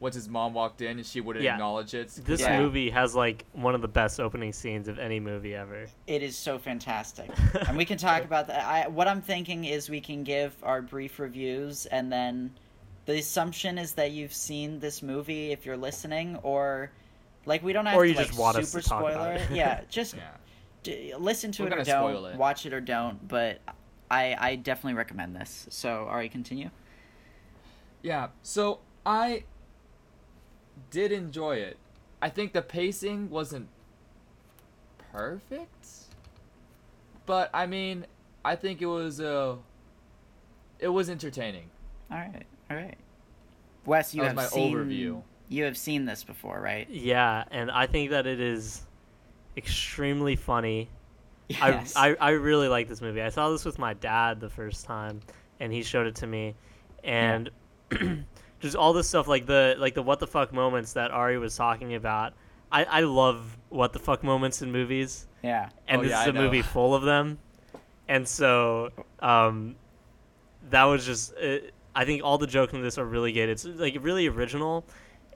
once 0.01 0.15
his 0.15 0.31
mom 0.31 0.55
walked 0.55 0.81
in 0.81 0.97
and 0.97 1.07
she 1.07 1.21
wouldn't 1.21 1.45
Yeah. 1.45 1.53
acknowledge 1.55 1.93
it. 1.93 2.09
This 2.25 2.41
Yeah. 2.41 2.59
movie 2.59 2.89
has 2.89 3.15
like 3.15 3.45
one 3.53 3.75
of 3.75 3.83
the 3.83 3.89
best 3.89 4.19
opening 4.19 4.51
scenes 4.53 4.89
of 4.89 4.99
any 4.99 5.21
movie 5.21 5.55
ever. 5.55 5.87
It 6.07 6.23
is 6.23 6.37
so 6.37 6.59
fantastic. 6.59 7.31
and 7.69 7.77
we 7.77 7.85
can 7.85 7.99
talk 7.99 8.25
about 8.25 8.47
that. 8.47 8.65
I, 8.67 8.89
what 8.89 9.07
I'm 9.09 9.21
thinking 9.21 9.67
is 9.67 9.91
we 9.91 10.01
can 10.01 10.25
give 10.25 10.57
our 10.63 10.81
brief 10.81 11.19
reviews, 11.19 11.85
and 11.87 12.11
then 12.11 12.53
the 13.07 13.19
assumption 13.19 13.79
is 13.79 13.93
that 13.95 14.11
you've 14.13 14.35
seen 14.35 14.79
this 14.81 15.03
movie 15.03 15.53
if 15.53 15.65
you're 15.67 15.77
listening, 15.77 16.37
or 16.43 16.91
like 17.47 17.63
we 17.63 17.73
don't 17.73 17.87
have 17.87 17.97
Or 17.97 18.03
to 18.05 18.11
you 18.11 18.15
like, 18.15 18.27
just 18.29 18.39
want 18.39 18.57
us 18.59 18.71
super 18.71 18.83
to 18.83 18.89
talk 18.89 19.01
about 19.03 19.13
spoiler 19.15 19.33
it. 19.35 19.51
Yeah, 19.51 19.81
just 19.89 20.15
Yeah. 20.15 20.31
d- 20.83 21.15
listen 21.19 21.51
to 21.53 21.63
We're 21.63 21.69
it 21.69 21.73
or 21.73 21.85
don't, 21.85 21.87
spoil 21.87 22.27
it. 22.27 22.37
watch 22.37 22.67
it 22.67 22.73
or 22.73 22.81
don't. 22.81 23.27
But 23.27 23.61
I 24.11 24.37
I 24.39 24.57
definitely 24.57 24.95
recommend 24.95 25.35
this. 25.37 25.67
So, 25.71 26.07
Ari, 26.09 26.29
continue. 26.29 26.71
Yeah, 28.03 28.29
so 28.43 28.81
I 29.05 29.45
did 30.91 31.13
enjoy 31.13 31.57
it. 31.57 31.77
I 32.23 32.29
think 32.29 32.53
the 32.53 32.63
pacing 32.63 33.31
wasn't 33.31 33.69
perfect, 35.13 35.87
but 37.27 37.51
I 37.53 37.67
mean, 37.67 38.07
I 38.45 38.57
think 38.57 38.81
it 38.83 38.87
was 38.87 39.21
uh, 39.21 39.57
it 40.79 40.89
was 40.89 41.11
entertaining. 41.11 41.71
All 42.11 42.19
right, 42.19 42.45
all 42.71 42.77
right. 42.77 42.97
Wes, 43.85 44.14
you 44.14 44.21
That 44.23 44.29
have 44.29 44.37
my 44.37 44.45
seen 44.47 44.77
overview. 44.77 45.23
you 45.49 45.64
have 45.64 45.77
seen 45.77 46.05
this 46.05 46.23
before, 46.25 46.61
right? 46.61 46.89
Yeah, 46.89 47.45
and 47.51 47.71
I 47.71 47.87
think 47.87 48.11
that 48.11 48.27
it 48.27 48.41
is 48.41 48.83
extremely 49.57 50.37
funny. 50.37 50.89
Yes. 51.49 51.95
I, 51.97 52.11
I 52.11 52.16
I 52.21 52.31
really 52.31 52.68
like 52.68 52.89
this 52.89 53.01
movie. 53.01 53.21
I 53.23 53.31
saw 53.31 53.51
this 53.51 53.64
with 53.64 53.79
my 53.79 53.95
dad 53.95 54.39
the 54.41 54.51
first 54.51 54.85
time, 54.85 55.21
and 55.59 55.73
he 55.73 55.83
showed 55.83 56.07
it 56.07 56.14
to 56.16 56.27
me, 56.27 56.55
and 57.03 57.51
just 58.61 58.77
all 58.77 58.93
this 58.93 59.09
stuff 59.09 59.27
like 59.27 59.47
the 59.47 59.75
like 59.79 59.95
the 59.95 60.03
what 60.03 60.21
the 60.21 60.27
fuck 60.29 60.53
moments 60.53 60.93
that 60.93 61.11
Ari 61.11 61.39
was 61.39 61.57
talking 61.57 61.95
about. 61.95 62.35
I 62.71 62.85
I 62.85 63.01
love 63.01 63.59
what 63.71 63.93
the 63.93 63.99
fuck 63.99 64.23
moments 64.23 64.62
in 64.62 64.71
movies, 64.71 65.27
yeah. 65.43 65.71
and 65.89 66.01
Oh, 66.01 66.05
this 66.05 66.11
yeah, 66.12 66.23
is 66.23 66.29
a 66.29 66.33
movie 66.33 66.62
full 66.62 66.95
of 66.95 67.03
them, 67.03 67.39
and 68.07 68.29
so 68.29 68.91
um, 69.18 69.75
that 70.68 70.85
was 70.85 71.05
just. 71.05 71.33
It, 71.35 71.75
I 72.01 72.05
think 72.07 72.23
all 72.25 72.39
the 72.39 72.47
jokes 72.47 72.73
in 72.73 72.81
this 72.83 72.97
are 72.99 73.05
really 73.05 73.33
good. 73.33 73.49
It's 73.49 73.65
like 73.65 73.97
really 74.01 74.27
original, 74.27 74.85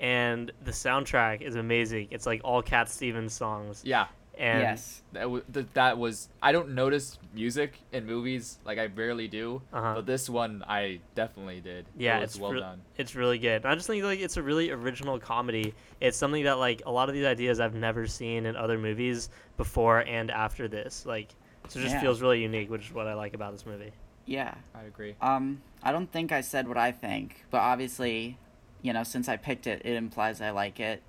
and 0.01 0.51
the 0.65 0.71
soundtrack 0.71 1.43
is 1.43 1.57
amazing. 1.57 2.09
It's 2.11 2.27
like 2.27 2.41
all 2.45 2.63
Cat 2.63 2.89
Stevens 2.89 3.33
songs, 3.35 3.83
Yeah, 3.85 4.07
and 4.39 4.61
yes. 4.63 5.03
that, 5.13 5.23
w- 5.23 5.45
th- 5.53 5.67
that 5.75 5.99
was. 5.99 6.29
I 6.43 6.53
don't 6.53 6.71
notice 6.75 7.19
music 7.35 7.75
in 7.93 8.07
movies 8.07 8.59
like 8.65 8.79
I 8.79 8.87
rarely 8.87 9.29
do, 9.29 9.61
Uh-huh. 9.73 9.95
but 9.97 10.07
this 10.07 10.31
one 10.31 10.65
I 10.67 11.01
definitely 11.15 11.61
did. 11.61 11.85
Yeah, 11.99 12.17
it 12.17 12.21
was 12.23 12.31
it's 12.31 12.41
well 12.41 12.53
re- 12.53 12.61
done. 12.61 12.81
it's 12.97 13.15
really 13.15 13.39
good. 13.39 13.63
And 13.63 13.67
I 13.67 13.75
just 13.75 13.87
think 13.87 14.03
like 14.05 14.21
it's 14.21 14.37
a 14.39 14.43
really 14.43 14.71
original 14.71 15.19
comedy. 15.19 15.75
It's 16.01 16.17
something 16.17 16.45
that 16.45 16.59
like 16.59 16.83
a 16.87 16.91
lot 16.91 17.09
of 17.11 17.15
these 17.15 17.27
ideas 17.27 17.61
I've 17.61 17.75
never 17.75 18.07
seen 18.07 18.47
in 18.47 18.57
other 18.57 18.79
movies 18.79 19.29
before 19.59 20.01
and 20.01 20.31
after 20.31 20.67
this. 20.67 21.05
Like, 21.05 21.35
so 21.69 21.79
it 21.79 21.83
just 21.83 21.95
Yeah. 21.97 22.01
feels 22.01 22.23
really 22.23 22.41
unique, 22.43 22.71
which 22.71 22.87
is 22.87 22.93
what 22.95 23.07
I 23.07 23.15
like 23.15 23.35
about 23.35 23.53
this 23.53 23.67
movie. 23.67 23.93
Yeah. 24.27 24.55
I 24.75 24.83
agree. 24.85 25.15
Um, 25.21 25.63
I 25.83 25.93
don't 25.93 26.11
think 26.11 26.33
I 26.33 26.41
said 26.41 26.67
what 26.69 26.79
I 26.79 26.93
think, 26.93 27.45
but 27.51 27.59
obviously, 27.59 28.39
you 28.83 28.93
know, 28.93 29.03
since 29.05 29.29
I 29.29 29.37
picked 29.37 29.67
it, 29.67 29.83
it 29.85 29.95
implies 29.97 30.41
I 30.41 30.51
like 30.51 30.81
it. 30.81 31.03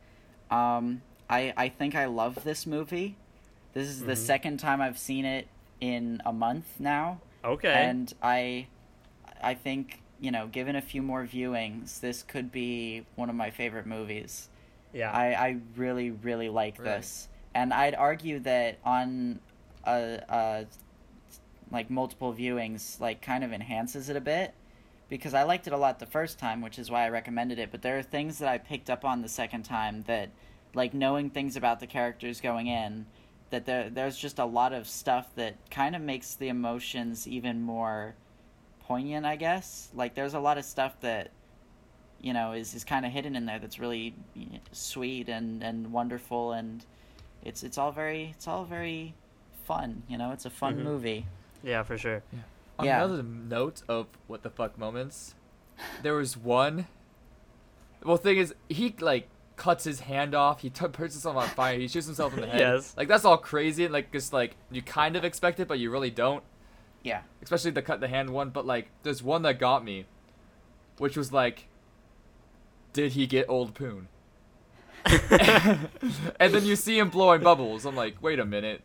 Um, 0.52 1.02
I 1.30 1.54
I 1.58 1.70
think 1.70 1.96
I 1.96 2.06
love 2.06 2.44
this 2.44 2.66
movie. 2.68 3.16
This 3.74 3.88
is 3.88 4.02
the 4.02 4.14
Mhm. 4.14 4.18
second 4.18 4.58
time 4.60 4.82
I've 4.82 4.98
seen 5.00 5.26
it 5.26 5.48
in 5.82 6.22
a 6.26 6.32
month 6.32 6.80
now, 6.80 7.20
Okay. 7.44 7.74
and 7.74 8.14
I 8.22 8.68
I 9.42 9.54
think 9.54 10.02
you 10.20 10.32
know, 10.32 10.48
given 10.48 10.76
a 10.78 10.82
few 10.82 11.02
more 11.02 11.26
viewings, 11.26 12.00
this 12.00 12.24
could 12.24 12.50
be 12.52 13.06
one 13.16 13.30
of 13.30 13.36
my 13.36 13.50
favorite 13.52 13.86
movies. 13.86 14.50
yeah. 14.94 15.12
I, 15.12 15.34
I 15.34 15.58
really, 15.76 16.10
really 16.10 16.48
like 16.48 16.80
Really? 16.80 16.92
this. 16.92 17.28
And 17.54 17.74
I'd 17.74 17.94
argue 17.96 18.40
that 18.40 18.78
on 18.86 19.42
a, 19.86 20.22
a 20.30 20.66
like 21.72 21.90
multiple 21.90 22.34
viewings, 22.34 23.00
like 23.00 23.22
kind 23.22 23.44
of 23.44 23.52
enhances 23.54 24.10
it 24.10 24.16
a 24.16 24.22
bit. 24.22 24.54
Because 25.08 25.34
I 25.34 25.44
liked 25.44 25.68
it 25.68 25.74
a 25.74 25.78
lot 25.78 26.00
the 26.00 26.06
first 26.06 26.40
time, 26.40 26.62
which 26.62 26.80
is 26.80 26.90
why 26.90 27.06
I 27.06 27.10
recommended 27.10 27.60
it. 27.60 27.70
But 27.72 27.84
there 27.84 27.98
are 28.00 28.04
things 28.04 28.40
that 28.40 28.50
I 28.50 28.58
picked 28.58 28.90
up 28.90 29.06
on 29.06 29.22
the 29.22 29.30
second 29.30 29.64
time 29.64 30.04
that, 30.08 30.30
like 30.74 30.94
knowing 30.94 31.30
things 31.30 31.56
about 31.56 31.80
the 31.80 31.88
characters 31.88 32.42
going 32.42 32.68
in, 32.68 33.06
that 33.52 33.66
there 33.66 33.90
there's 33.90 34.18
just 34.18 34.40
a 34.40 34.46
lot 34.46 34.74
of 34.74 34.88
stuff 34.88 35.34
that 35.36 35.56
kind 35.70 35.96
of 35.96 36.02
makes 36.02 36.34
the 36.36 36.48
emotions 36.50 37.28
even 37.28 37.62
more 37.62 38.16
poignant, 38.88 39.26
I 39.28 39.36
guess. 39.36 39.90
Like 39.94 40.16
there's 40.16 40.34
a 40.34 40.40
lot 40.40 40.58
of 40.58 40.66
stuff 40.66 41.00
that 41.02 41.30
you 42.20 42.34
know 42.34 42.54
is, 42.54 42.74
is 42.74 42.84
kind 42.84 43.06
of 43.06 43.12
hidden 43.12 43.36
in 43.36 43.46
there 43.46 43.60
that's 43.60 43.78
really 43.80 44.16
sweet 44.72 45.30
and, 45.30 45.62
and 45.64 45.92
wonderful 45.92 46.54
and 46.54 46.84
it's 47.44 47.62
it's 47.62 47.78
all 47.78 47.92
very 47.92 48.34
it's 48.36 48.48
all 48.48 48.64
very 48.66 49.14
fun 49.66 50.02
you 50.08 50.18
know 50.18 50.32
it's 50.32 50.46
a 50.46 50.50
fun 50.50 50.78
Mhm. 50.78 50.84
movie 50.84 51.26
yeah, 51.66 51.84
for 51.84 51.98
sure. 51.98 52.24
On 52.80 52.86
Yeah. 52.86 53.04
another 53.04 53.24
note 53.24 53.82
of 53.88 54.08
what 54.28 54.44
the 54.44 54.50
fuck 54.50 54.78
moments, 54.78 55.36
there 56.04 56.14
was 56.14 56.38
one. 56.38 56.88
Well, 58.04 58.18
thing 58.18 58.38
is, 58.38 58.54
he 58.70 58.94
like 59.00 59.28
cuts 59.56 59.84
his 59.86 60.02
hand 60.02 60.36
off. 60.36 60.62
He 60.62 60.70
t- 60.70 60.88
puts 60.88 61.16
himself 61.16 61.36
on 61.38 61.48
fire. 61.50 61.78
He 61.80 61.88
shoots 61.88 62.06
himself 62.06 62.34
in 62.36 62.42
the 62.42 62.48
head. 62.48 62.60
Yes. 62.60 62.94
Like 62.98 63.08
that's 63.08 63.26
all 63.26 63.38
crazy. 63.38 63.88
Like 63.88 64.12
just 64.12 64.32
like 64.34 64.56
you 64.72 64.82
kind 64.82 65.16
of 65.16 65.24
expect 65.26 65.60
it, 65.60 65.68
but 65.68 65.80
you 65.80 65.90
really 65.90 66.12
don't. 66.12 66.44
yeah 67.04 67.22
Especially 67.42 67.72
the 67.72 67.82
cut 67.82 68.00
the 68.02 68.08
hand 68.08 68.30
one. 68.30 68.50
But 68.52 68.66
like, 68.66 68.90
there's 69.04 69.24
one 69.24 69.42
that 69.44 69.58
got 69.60 69.84
me, 69.84 70.06
which 70.98 71.16
was 71.18 71.32
like, 71.34 71.68
did 72.94 73.14
he 73.14 73.26
get 73.28 73.48
old 73.50 73.74
poon? 73.74 74.08
and 75.06 76.54
then 76.54 76.66
you 76.66 76.76
see 76.76 76.98
him 77.00 77.10
blowing 77.10 77.42
bubbles. 77.42 77.86
I'm 77.86 77.96
like, 77.96 78.22
wait 78.22 78.40
a 78.40 78.46
minute, 78.46 78.82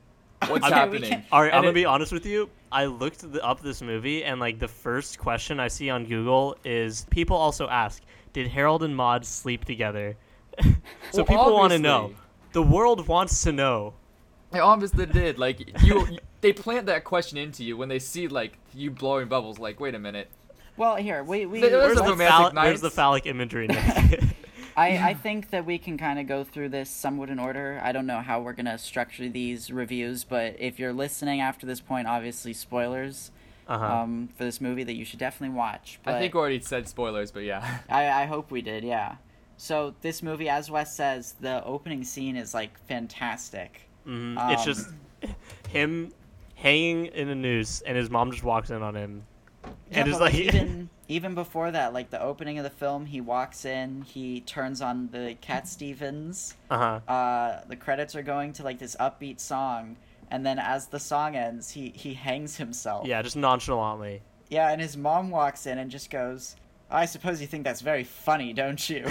what's 0.46 0.64
Okay, 0.64 0.68
we 0.68 0.70
happening? 0.70 1.22
All 1.32 1.40
right, 1.42 1.48
And 1.48 1.56
I'm 1.56 1.62
gonna 1.62 1.70
it- 1.70 1.74
be 1.74 1.84
honest 1.84 2.12
with 2.12 2.26
you. 2.26 2.48
I 2.72 2.84
looked 2.86 3.20
th- 3.20 3.42
up 3.42 3.60
this 3.60 3.82
movie, 3.82 4.24
and 4.24 4.38
like 4.40 4.58
the 4.58 4.68
first 4.68 5.18
question 5.18 5.58
I 5.60 5.68
see 5.68 5.90
on 5.90 6.04
Google 6.06 6.56
is 6.64 7.06
people 7.10 7.36
also 7.36 7.68
ask, 7.68 8.02
"Did 8.32 8.46
Harold 8.48 8.82
and 8.82 8.94
Maude 8.96 9.24
sleep 9.26 9.64
together?" 9.64 10.16
so 10.62 10.68
Well, 11.14 11.24
people 11.26 11.52
want 11.54 11.72
to 11.72 11.78
know. 11.78 12.14
The 12.52 12.62
world 12.62 13.06
wants 13.08 13.42
to 13.44 13.52
know. 13.52 13.94
They 14.52 14.58
obviously 14.60 15.06
did. 15.06 15.38
Like 15.38 15.60
you, 15.84 16.06
you- 16.06 16.18
they 16.40 16.52
plant 16.52 16.86
that 16.86 17.04
question 17.04 17.38
into 17.38 17.64
you 17.64 17.76
when 17.76 17.88
they 17.88 17.98
see 17.98 18.28
like 18.28 18.56
you 18.74 18.90
blowing 18.90 19.28
bubbles. 19.28 19.58
Like, 19.58 19.78
wait 19.80 19.94
a 19.94 19.98
minute. 19.98 20.28
well 20.76 20.96
here 20.96 21.22
we, 21.22 21.44
we 21.46 21.60
There 21.60 21.76
was 21.76 21.86
Where's 21.88 21.96
the, 21.98 22.02
romantic 22.04 22.54
phall- 22.54 22.64
where's 22.64 22.80
the 22.80 22.90
phallic 22.90 23.26
imagery? 23.26 23.68
I, 24.76 25.10
I 25.10 25.14
think 25.14 25.50
that 25.50 25.66
we 25.66 25.78
can 25.78 25.98
kind 25.98 26.18
of 26.18 26.26
go 26.26 26.44
through 26.44 26.70
this 26.70 26.90
somewhat 26.90 27.30
in 27.30 27.38
order. 27.38 27.80
I 27.82 27.92
don't 27.92 28.06
know 28.06 28.20
how 28.20 28.40
we're 28.40 28.52
gonna 28.52 28.78
structure 28.78 29.28
these 29.28 29.70
reviews, 29.70 30.24
but 30.24 30.56
if 30.58 30.78
you're 30.78 30.92
listening 30.92 31.40
after 31.40 31.66
this 31.66 31.80
point, 31.80 32.06
obviously 32.06 32.52
spoilers 32.52 33.30
uh-huh. 33.70 33.84
um, 33.84 34.28
for 34.36 34.44
this 34.44 34.60
movie 34.60 34.84
that 34.84 34.94
you 34.94 35.04
should 35.04 35.18
definitely 35.18 35.56
watch. 35.56 36.00
But 36.02 36.14
I 36.14 36.20
think 36.20 36.34
we 36.34 36.40
already 36.40 36.60
said 36.60 36.88
spoilers, 36.88 37.30
but 37.30 37.44
yeah. 37.44 37.78
I, 37.88 38.22
I 38.22 38.26
hope 38.26 38.50
we 38.50 38.62
did, 38.62 38.84
yeah. 38.84 39.16
So 39.56 39.94
this 40.00 40.22
movie, 40.22 40.48
as 40.48 40.70
Wes 40.70 40.94
says, 40.94 41.34
the 41.40 41.64
opening 41.64 42.02
scene 42.04 42.36
is 42.36 42.52
like 42.54 42.78
fantastic. 42.86 43.82
Mhm. 44.06 44.52
it's 44.52 44.62
um, 44.62 44.66
just 44.66 44.88
him 45.68 46.12
hanging 46.54 47.06
in 47.06 47.28
a 47.28 47.34
noose, 47.34 47.80
and 47.82 47.96
his 47.96 48.10
mom 48.10 48.32
just 48.32 48.42
walks 48.42 48.70
in 48.70 48.82
on 48.82 48.94
him, 48.94 49.22
Yeah, 49.90 50.00
and 50.00 50.08
is 50.08 50.20
like, 50.20 50.34
even 50.34 50.88
even 51.10 51.34
before 51.34 51.72
that, 51.72 51.92
like 51.92 52.10
the 52.10 52.22
opening 52.22 52.56
of 52.58 52.64
the 52.64 52.70
film, 52.70 53.04
he 53.06 53.20
walks 53.20 53.64
in, 53.64 54.02
he 54.02 54.40
turns 54.40 54.80
on 54.80 55.08
the 55.10 55.36
Cat 55.40 55.66
Stevens. 55.66 56.54
uh 56.70 57.00
huh. 57.06 57.12
Uh, 57.12 57.60
the 57.68 57.74
credits 57.76 58.14
are 58.14 58.22
going 58.22 58.52
to 58.54 58.62
like 58.62 58.78
this 58.78 58.94
upbeat 59.00 59.40
song, 59.40 59.96
and 60.30 60.46
then 60.46 60.58
as 60.60 60.86
the 60.86 61.00
song 61.00 61.34
ends, 61.34 61.70
he 61.72 61.90
he 61.90 62.14
hangs 62.14 62.56
himself. 62.56 63.06
Yeah, 63.06 63.20
just 63.22 63.36
nonchalantly. 63.36 64.22
Yeah, 64.48 64.70
and 64.70 64.80
his 64.80 64.96
mom 64.96 65.30
walks 65.30 65.66
in 65.66 65.78
and 65.78 65.90
just 65.90 66.10
goes, 66.10 66.54
"I 66.90 67.06
suppose 67.06 67.40
you 67.40 67.48
think 67.48 67.64
that's 67.64 67.80
very 67.80 68.04
funny, 68.04 68.52
don't 68.52 68.88
you?" 68.88 69.04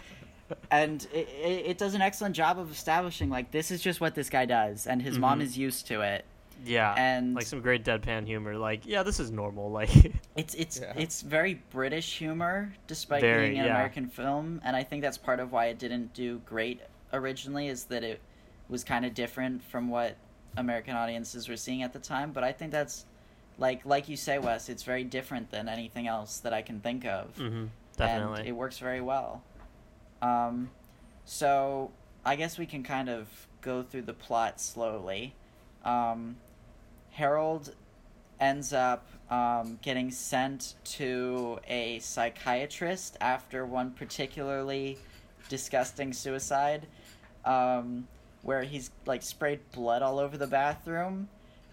and 0.70 1.06
it, 1.12 1.28
it, 1.28 1.66
it 1.66 1.78
does 1.78 1.94
an 1.94 2.00
excellent 2.00 2.34
job 2.36 2.58
of 2.58 2.70
establishing 2.70 3.28
like 3.30 3.50
this 3.50 3.70
is 3.70 3.82
just 3.82 4.00
what 4.00 4.14
this 4.14 4.30
guy 4.30 4.46
does, 4.46 4.86
and 4.86 5.02
his 5.02 5.18
mom 5.18 5.40
Mhm. 5.40 5.42
is 5.44 5.58
used 5.58 5.86
to 5.88 6.00
it. 6.00 6.24
Yeah, 6.64 6.94
And- 6.96 7.34
like 7.34 7.46
some 7.46 7.60
great 7.60 7.84
deadpan 7.84 8.26
humor. 8.26 8.56
Like, 8.56 8.86
yeah, 8.86 9.02
this 9.02 9.20
is 9.20 9.30
normal. 9.30 9.70
Like, 9.80 9.90
It's 10.36 10.54
it's 10.54 10.80
Yeah. 10.80 10.92
it's 10.96 11.22
very 11.22 11.54
British 11.70 12.18
humor, 12.18 12.72
despite 12.86 13.20
Very, 13.20 13.48
being 13.50 13.60
an 13.60 13.66
yeah. 13.66 13.74
American 13.74 14.06
film, 14.08 14.60
and 14.64 14.74
I 14.76 14.82
think 14.82 15.02
that's 15.02 15.18
part 15.18 15.40
of 15.40 15.52
why 15.52 15.66
it 15.66 15.78
didn't 15.78 16.14
do 16.14 16.38
great 16.46 16.80
originally. 17.12 17.68
Is 17.68 17.84
that 17.84 18.02
it 18.04 18.20
was 18.68 18.82
kind 18.84 19.04
of 19.04 19.14
different 19.14 19.62
from 19.62 19.88
what 19.88 20.16
American 20.56 20.96
audiences 20.96 21.48
were 21.48 21.56
seeing 21.56 21.82
at 21.82 21.92
the 21.92 21.98
time. 21.98 22.32
But 22.32 22.42
I 22.44 22.52
think 22.52 22.72
that's 22.72 23.04
like 23.58 23.84
like 23.86 24.08
you 24.08 24.16
say, 24.16 24.38
Wes, 24.38 24.68
it's 24.68 24.82
very 24.82 25.04
different 25.04 25.50
than 25.50 25.68
anything 25.68 26.06
else 26.06 26.38
that 26.40 26.52
I 26.52 26.62
can 26.62 26.80
think 26.80 27.04
of. 27.04 27.34
Mm-hmm. 27.36 27.66
Definitely. 27.96 28.40
and 28.40 28.48
it 28.48 28.52
works 28.52 28.78
very 28.78 29.00
well. 29.00 29.42
Um, 30.20 30.70
so 31.24 31.90
I 32.24 32.36
guess 32.36 32.58
we 32.58 32.66
can 32.66 32.82
kind 32.82 33.08
of 33.08 33.28
go 33.62 33.82
through 33.82 34.02
the 34.02 34.12
plot 34.14 34.60
slowly. 34.60 35.34
Um, 35.84 36.36
Harold 37.16 37.74
ends 38.38 38.74
up 38.74 39.08
um, 39.30 39.78
getting 39.80 40.10
sent 40.10 40.74
to 40.84 41.58
a 41.66 41.98
psychiatrist 42.00 43.16
after 43.22 43.64
one 43.64 43.90
particularly 43.90 44.98
disgusting 45.48 46.12
suicide, 46.12 46.86
um, 47.46 48.06
where 48.42 48.62
he's 48.64 48.90
like 49.06 49.22
sprayed 49.22 49.60
blood 49.72 50.02
all 50.02 50.18
over 50.18 50.36
the 50.36 50.46
bathroom, 50.46 51.28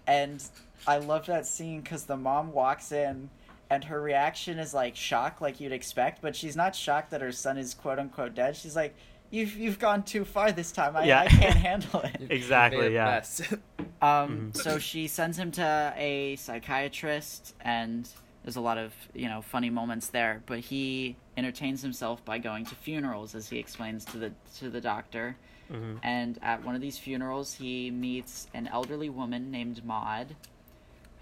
and 0.08 0.42
I 0.88 1.00
love 1.00 1.26
that 1.26 1.46
scene 1.46 1.82
because 1.82 2.06
the 2.06 2.16
mom 2.16 2.54
walks 2.54 2.94
in 2.94 3.30
and 3.70 3.84
her 3.84 4.02
reaction 4.02 4.60
is 4.60 4.74
like 4.74 4.96
shock, 4.96 5.42
like 5.42 5.60
you'd 5.60 5.74
expect, 5.74 6.22
but 6.22 6.38
she's 6.38 6.56
not 6.56 6.74
shocked 6.74 7.12
that 7.12 7.20
her 7.20 7.34
son 7.34 7.58
is 7.58 7.74
quote 7.74 8.00
unquote 8.00 8.34
dead. 8.34 8.56
She's 8.56 8.78
like, 8.78 8.96
"You've 9.34 9.56
you've 9.58 9.80
gone 9.80 10.04
too 10.04 10.24
far 10.26 10.52
this 10.52 10.72
time. 10.72 10.96
I, 10.96 11.06
Yeah. 11.06 11.22
I 11.22 11.28
can't 11.28 11.56
handle 11.70 12.00
it." 12.02 12.18
Exactly, 12.30 12.86
Made 12.90 12.94
yeah. 12.94 13.06
mess. 13.06 13.42
Um, 14.02 14.52
Mhm. 14.52 14.58
so 14.58 14.80
she 14.80 15.08
sends 15.08 15.38
him 15.38 15.50
to 15.52 15.94
a 15.96 16.36
psychiatrist, 16.36 17.56
and 17.62 18.08
there's 18.44 18.58
a 18.58 18.62
lot 18.70 18.78
of 18.78 18.94
you 19.14 19.30
know 19.30 19.42
funny 19.42 19.70
moments 19.70 20.08
there. 20.08 20.44
But 20.46 20.60
he 20.60 21.16
entertains 21.38 21.82
himself 21.82 22.24
by 22.26 22.38
going 22.38 22.66
to 22.66 22.76
funerals, 22.76 23.34
as 23.34 23.48
he 23.50 23.58
explains 23.60 24.04
to 24.06 24.18
the 24.18 24.32
to 24.60 24.70
the 24.70 24.82
doctor. 24.82 25.36
hmm 25.70 25.96
And 26.04 26.38
at 26.42 26.64
one 26.66 26.76
of 26.76 26.82
these 26.82 26.98
funerals, 26.98 27.54
he 27.56 27.92
meets 27.92 28.48
an 28.54 28.68
elderly 28.68 29.10
woman 29.10 29.50
named 29.52 29.84
Maude, 29.86 30.36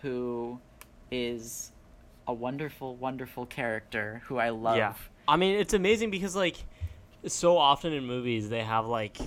who 0.02 0.60
is 1.12 1.72
a 2.28 2.34
wonderful, 2.34 2.96
wonderful 2.96 3.46
character 3.46 4.22
who 4.26 4.38
I 4.38 4.50
love. 4.50 4.78
Yeah. 4.78 4.94
I 5.28 5.36
mean, 5.38 5.56
it's 5.60 5.74
amazing 5.76 6.10
because 6.10 6.36
like 6.36 6.58
so 7.28 7.58
often 7.58 7.94
in 7.94 8.06
movies 8.06 8.50
they 8.50 8.62
have 8.64 8.86
like 8.88 9.18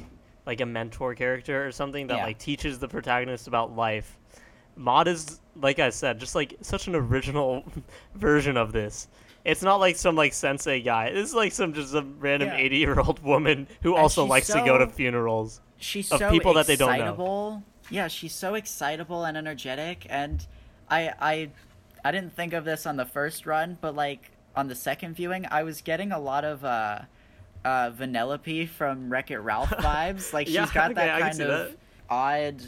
like 0.47 0.61
a 0.61 0.66
mentor 0.66 1.14
character 1.14 1.66
or 1.66 1.72
something 1.72 2.07
that 2.09 2.18
Yeah. 2.18 2.24
like 2.24 2.38
teaches 2.38 2.78
the 2.78 2.88
protagonist 2.88 3.47
about 3.49 3.74
life. 3.76 4.18
Maude 4.76 5.09
is 5.09 5.40
like 5.57 5.78
I 5.78 5.90
said, 5.90 6.18
just 6.18 6.34
like 6.34 6.57
such 6.61 6.88
an 6.88 6.95
original 6.95 7.64
version 8.14 8.57
of 8.57 8.72
this. 8.72 9.09
It's 9.45 9.62
not 9.62 9.76
like 9.76 9.97
some 9.97 10.16
like 10.16 10.32
sensei 10.32 10.80
guy. 10.80 11.07
It's 11.07 11.34
like 11.34 11.53
some 11.53 11.72
just 11.72 11.95
a 11.95 12.03
random 12.18 12.49
Yeah. 12.49 12.57
eighty 12.57 12.78
year 12.78 12.99
old 12.99 13.22
woman 13.24 13.68
who 13.82 13.95
also 13.95 14.24
likes 14.24 14.49
to 14.49 14.62
go 14.64 14.78
to 14.78 14.86
funerals. 14.88 15.61
she's 15.78 16.11
of 16.12 16.18
so 16.18 16.30
people 16.30 16.55
that 16.55 16.66
they 16.66 16.76
don't 16.76 16.88
know. 16.88 16.95
excitable. 17.05 17.62
Yeah, 17.90 18.09
she's 18.09 18.32
so 18.32 18.55
excitable 18.55 19.24
and 19.24 19.36
energetic, 19.36 20.07
and 20.11 20.45
I 20.90 21.12
I 21.20 21.51
I 22.05 22.11
didn't 22.12 22.34
think 22.34 22.53
of 22.55 22.64
this 22.64 22.86
on 22.86 22.97
the 22.97 23.05
first 23.07 23.47
run, 23.47 23.78
but 23.80 23.95
like 23.95 24.30
on 24.57 24.68
the 24.68 24.74
second 24.74 25.14
viewing, 25.14 25.47
I 25.51 25.62
was 25.62 25.80
getting 25.82 26.11
a 26.11 26.18
lot 26.18 26.45
of 26.45 26.64
uh, 26.64 27.01
uh, 27.64 27.90
Vanellope 27.90 28.68
from 28.68 29.10
Wreck 29.10 29.30
It 29.30 29.38
Ralph 29.38 29.70
vibes. 29.70 30.32
Like 30.32 30.46
she's 30.46 30.54
Yeah, 30.56 30.68
got 30.72 30.90
okay, 30.92 30.94
that 31.06 31.10
I 31.16 31.20
kind 31.20 31.40
of 31.40 31.48
that. 31.48 31.76
odd. 32.10 32.62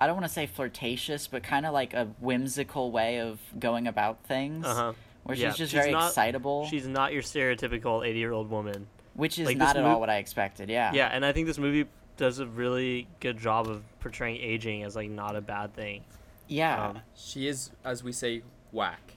I 0.00 0.06
don't 0.06 0.14
want 0.16 0.26
to 0.26 0.32
say 0.32 0.46
flirtatious, 0.46 1.26
but 1.26 1.42
kind 1.42 1.66
of 1.66 1.72
like 1.72 1.92
a 1.94 2.04
whimsical 2.20 2.92
way 2.92 3.18
of 3.20 3.40
going 3.58 3.88
about 3.88 4.22
things, 4.24 4.64
Uh 4.64 4.74
huh. 4.74 4.92
where 5.24 5.36
Yeah, 5.36 5.48
she's 5.50 5.58
just 5.58 5.72
she's 5.72 5.80
very 5.80 5.90
not- 5.92 6.08
excitable, 6.08 6.66
She's 6.66 6.86
not 6.86 7.12
your 7.12 7.22
stereotypical 7.22 8.06
eighty 8.06 8.18
year 8.20 8.32
old 8.32 8.48
woman. 8.50 8.86
which 9.14 9.38
is 9.40 9.46
like, 9.46 9.56
not 9.56 9.76
at 9.76 9.82
mo- 9.82 9.94
all 9.94 10.00
what 10.00 10.08
I 10.10 10.18
expected. 10.18 10.68
Yeah. 10.68 10.92
Yeah, 10.94 11.08
and 11.12 11.24
I 11.26 11.32
think 11.32 11.48
this 11.48 11.58
movie 11.58 11.86
does 12.16 12.38
a 12.38 12.46
really 12.46 13.08
good 13.20 13.38
job 13.38 13.66
of 13.66 13.82
portraying 13.98 14.36
aging 14.40 14.84
as 14.84 14.94
like 14.94 15.10
not 15.10 15.34
a 15.34 15.40
bad 15.40 15.74
thing. 15.74 16.04
Yeah. 16.46 16.90
Um, 16.90 17.00
she 17.16 17.48
is, 17.48 17.70
as 17.84 18.04
we 18.04 18.12
say, 18.12 18.42
whack, 18.70 19.07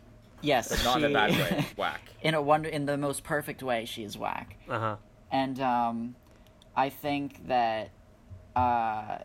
yes. 0.41 0.69
but 0.69 0.83
not 0.83 0.97
in 1.03 1.11
a 1.11 1.13
bad 1.13 1.31
way. 1.31 1.65
Whack. 1.77 2.01
in 2.21 2.33
a 2.33 2.41
wonder 2.41 2.69
in 2.69 2.85
the 2.85 2.97
most 2.97 3.23
perfect 3.23 3.61
way 3.63 3.85
she 3.85 4.03
is 4.03 4.17
whack 4.17 4.55
Uh 4.69 4.79
huh. 4.79 4.95
and 5.31 5.59
um 5.59 6.15
i 6.75 6.89
think 6.89 7.47
that 7.47 7.89
uh 8.55 9.17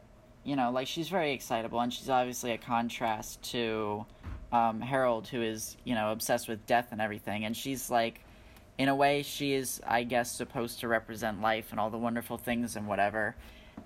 you 0.45 0.57
know 0.57 0.71
like 0.71 0.87
she's 0.87 1.09
very 1.09 1.33
excitable 1.33 1.81
and 1.81 1.93
she's 1.93 2.09
obviously 2.09 2.53
a 2.53 2.59
contrast 2.59 3.43
to 3.43 4.05
um 4.53 4.81
harold 4.81 5.27
who 5.29 5.43
is 5.43 5.77
you 5.85 5.95
know 5.95 6.13
obsessed 6.13 6.49
with 6.49 6.65
death 6.67 6.89
and 6.93 7.01
everything 7.01 7.45
and 7.45 7.57
she's 7.57 7.91
like 7.91 8.21
in 8.79 8.89
a 8.89 8.95
way 8.95 9.23
she 9.23 9.53
is 9.55 9.81
i 9.87 10.03
guess 10.05 10.31
supposed 10.31 10.81
to 10.81 10.89
represent 10.89 11.41
life 11.41 11.69
and 11.71 11.81
all 11.81 11.91
the 11.91 11.99
wonderful 11.99 12.39
things 12.39 12.77
and 12.77 12.87
whatever 12.87 13.35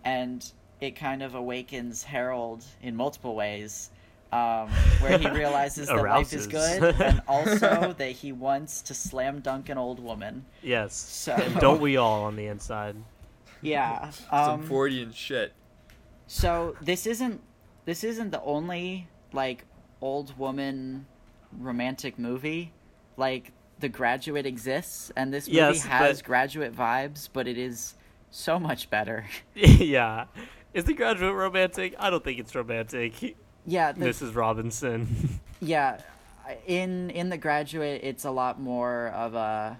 and 0.05 0.53
it 0.81 0.97
kind 0.97 1.23
of 1.23 1.35
awakens 1.35 2.03
harold 2.03 2.65
in 2.83 2.95
multiple 2.97 3.35
ways 3.35 3.91
um, 4.33 4.69
where 5.01 5.19
he 5.19 5.29
realizes 5.29 5.89
that 5.89 5.97
life 6.03 6.33
is 6.33 6.47
good 6.59 6.83
and 7.01 7.21
also 7.27 7.93
that 7.99 8.11
he 8.13 8.33
wants 8.33 8.83
to 8.83 8.95
slam 8.95 9.41
dunk 9.41 9.69
an 9.69 9.79
old 9.79 9.99
woman 10.01 10.45
Yes. 10.63 10.95
So- 10.95 11.33
And 11.33 11.57
don't 11.57 11.81
we 11.81 11.97
all 11.97 12.25
on 12.25 12.37
the 12.37 12.47
inside? 12.47 12.97
yeah 13.63 14.11
Some 14.31 14.61
um, 14.61 14.63
Freudian 14.63 15.13
shit. 15.13 15.53
so 16.27 16.77
this 16.81 17.07
isn't 17.07 17.41
this 17.85 18.05
isn't 18.05 18.31
the 18.31 18.41
only 18.43 19.09
like 19.33 19.65
old 20.01 20.39
woman 20.39 21.07
romantic 21.59 22.19
movie 22.19 22.73
like 23.17 23.53
the 23.81 23.89
graduate 23.89 24.47
exists 24.47 25.11
and 25.17 25.33
this 25.35 25.47
movie 25.47 25.57
Yes, 25.57 25.83
has 25.85 26.19
but- 26.19 26.27
graduate 26.27 26.75
vibes 26.75 27.29
but 27.33 27.47
it 27.49 27.59
is 27.59 27.97
so 28.31 28.59
much 28.61 28.89
better 28.91 29.27
yeah. 29.55 30.27
Is 30.73 30.85
the 30.85 30.95
graduate 30.95 31.35
romantic? 31.35 31.97
I 31.99 32.11
don't 32.11 32.23
think 32.23 32.39
it's 32.39 32.55
romantic. 32.55 33.37
Yeah 33.71 33.93
the, 33.93 34.07
Mrs. 34.07 34.35
Robinson. 34.35 35.41
yeah 35.61 36.01
in 36.67 37.11
in 37.11 37.29
the 37.29 37.39
graduate 37.39 38.01
it's 38.03 38.25
a 38.25 38.31
lot 38.31 38.61
more 38.61 39.09
of 39.09 39.35
a 39.35 39.79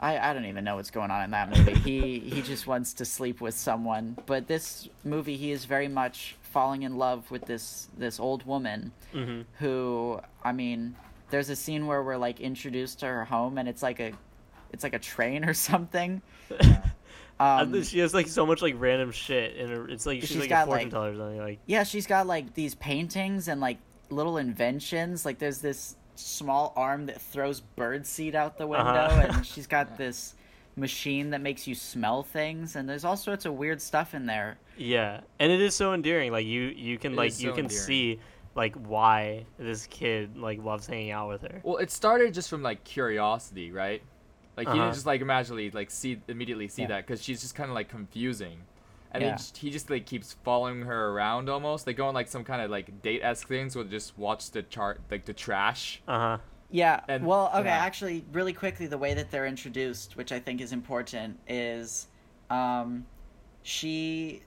I, 0.00 0.30
I 0.30 0.32
don't 0.32 0.44
even 0.46 0.64
know 0.64 0.76
what's 0.76 0.90
going 0.90 1.10
on 1.10 1.22
in 1.24 1.30
that 1.32 1.50
movie. 1.50 1.74
he 1.74 2.18
he 2.34 2.42
just 2.42 2.66
wants 2.66 2.92
to 2.94 3.04
sleep 3.04 3.40
with 3.40 3.54
someone. 3.54 4.16
But 4.26 4.46
this 4.46 4.88
movie 5.04 5.36
he 5.36 5.50
is 5.50 5.64
very 5.64 5.88
much 5.88 6.36
falling 6.42 6.82
in 6.82 6.96
love 6.96 7.30
with 7.30 7.44
this 7.46 7.88
this 7.98 8.20
old 8.20 8.46
woman 8.46 8.92
hmm 9.12 9.42
who 9.58 10.20
I 10.42 10.52
mean, 10.52 10.94
there's 11.30 11.50
a 11.50 11.56
scene 11.56 11.86
where 11.86 12.02
we're 12.02 12.16
like 12.16 12.40
introduced 12.40 13.00
to 13.00 13.06
her 13.06 13.24
home 13.24 13.58
and 13.58 13.68
it's 13.68 13.82
like 13.82 13.98
a 14.00 14.12
it's 14.72 14.84
like 14.84 14.94
a 14.94 14.98
train 15.00 15.44
or 15.44 15.54
something. 15.70 16.22
Um, 17.40 17.82
she 17.84 18.00
has 18.00 18.14
like 18.14 18.26
so 18.26 18.44
much 18.46 18.62
like 18.62 18.74
random 18.78 19.12
shit, 19.12 19.56
and 19.56 19.90
it's 19.90 20.06
like 20.06 20.20
she's, 20.20 20.30
She's 20.30 20.38
like 20.38 20.46
a 20.46 20.50
got, 20.50 20.66
fortune 20.66 20.84
like- 20.86 20.92
teller 20.92 21.10
or 21.12 21.16
something. 21.16 21.38
Like 21.38 21.58
yeah, 21.66 21.84
she's 21.84 22.06
got 22.06 22.26
like 22.26 22.54
these 22.54 22.74
paintings 22.74 23.48
and 23.48 23.60
like 23.60 23.78
little 24.10 24.38
inventions. 24.38 25.24
Like 25.24 25.38
there's 25.38 25.58
this 25.58 25.96
small 26.16 26.72
arm 26.76 27.06
that 27.06 27.20
throws 27.20 27.62
birdseed 27.76 28.34
out 28.34 28.58
the 28.58 28.66
window 28.66 28.84
Uh-huh. 28.84 29.26
and 29.36 29.46
she's 29.46 29.68
got 29.68 29.96
this 29.96 30.34
machine 30.74 31.30
that 31.30 31.40
makes 31.40 31.66
you 31.66 31.74
smell 31.74 32.22
things 32.22 32.76
and 32.76 32.88
there's 32.88 33.04
all 33.04 33.16
sorts 33.16 33.44
of 33.44 33.54
weird 33.54 33.80
stuff 33.82 34.14
in 34.14 34.26
there. 34.26 34.58
yeah, 34.76 35.20
and 35.40 35.50
it 35.52 35.60
is 35.60 35.74
so 35.74 35.92
endearing. 35.92 36.32
Like 36.32 36.46
you 36.46 36.62
you 36.62 36.98
can 36.98 37.12
It 37.12 37.16
like 37.16 37.28
is 37.28 37.42
you 37.42 37.50
can 37.52 37.66
endearing. 37.66 37.84
see 37.84 38.20
like 38.54 38.74
why 38.74 39.44
this 39.58 39.86
kid 39.86 40.36
like 40.36 40.62
loves 40.64 40.86
hanging 40.88 41.12
out 41.12 41.28
with 41.28 41.42
her. 41.42 41.60
Well, 41.62 41.76
it 41.76 41.90
started 41.92 42.34
just 42.34 42.50
from 42.50 42.62
like 42.62 42.82
curiosity, 42.84 43.70
right? 43.70 44.02
Like 44.58 44.66
he 44.66 44.72
Uh-huh. 44.72 44.82
didn't 44.82 44.94
just 44.94 45.06
like 45.06 45.20
immediately 45.20 45.70
like 45.70 45.88
see 45.90 46.20
immediately 46.26 46.66
see 46.68 46.82
Yeah. 46.82 46.88
that 46.88 47.06
because 47.06 47.22
she's 47.22 47.40
just 47.40 47.54
kind 47.54 47.70
of 47.70 47.74
like 47.76 47.88
confusing, 47.88 48.58
and 49.12 49.22
Yeah. 49.22 49.36
then 49.36 49.38
he 49.56 49.70
just 49.70 49.88
like 49.88 50.04
keeps 50.04 50.32
following 50.42 50.82
her 50.82 51.10
around 51.10 51.48
almost. 51.48 51.86
They 51.86 51.94
go 51.94 52.08
on 52.08 52.14
like 52.14 52.26
some 52.26 52.42
kind 52.42 52.60
of 52.60 52.68
like 52.70 53.00
date 53.00 53.20
esque 53.22 53.46
things 53.46 53.76
where 53.76 53.84
they 53.84 53.90
just 53.90 54.18
watch 54.18 54.50
the 54.50 54.62
chart 54.64 55.00
like 55.12 55.24
the 55.26 55.32
trash. 55.32 56.02
Uh 56.08 56.18
huh. 56.18 56.38
Yeah. 56.70 57.00
And- 57.08 57.24
well, 57.24 57.50
okay, 57.54 57.68
yeah. 57.68 57.78
actually, 57.78 58.24
really 58.32 58.52
quickly, 58.52 58.86
the 58.88 58.98
way 58.98 59.14
that 59.14 59.30
they're 59.30 59.46
introduced, 59.46 60.16
which 60.16 60.32
I 60.32 60.40
think 60.40 60.60
is 60.60 60.72
important, 60.72 61.38
is 61.48 62.08
um, 62.50 63.06
she 63.62 64.42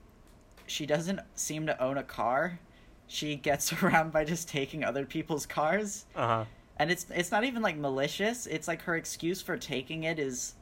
she 0.66 0.84
doesn't 0.86 1.20
seem 1.34 1.66
to 1.66 1.82
own 1.82 1.96
a 1.98 2.02
car. 2.02 2.58
She 3.06 3.36
gets 3.36 3.72
around 3.82 4.12
by 4.12 4.24
just 4.24 4.46
taking 4.48 4.84
other 4.84 5.04
people's 5.06 5.46
cars, 5.46 6.04
Uh 6.14 6.26
huh. 6.26 6.44
And 6.78 6.90
it's 6.90 7.06
it's 7.10 7.30
not 7.30 7.44
even 7.44 7.62
like 7.62 7.76
malicious. 7.76 8.46
It's 8.46 8.68
like 8.68 8.82
her 8.82 8.96
excuse 8.96 9.40
for 9.42 9.56
taking 9.56 10.04
it 10.04 10.18
is, 10.18 10.54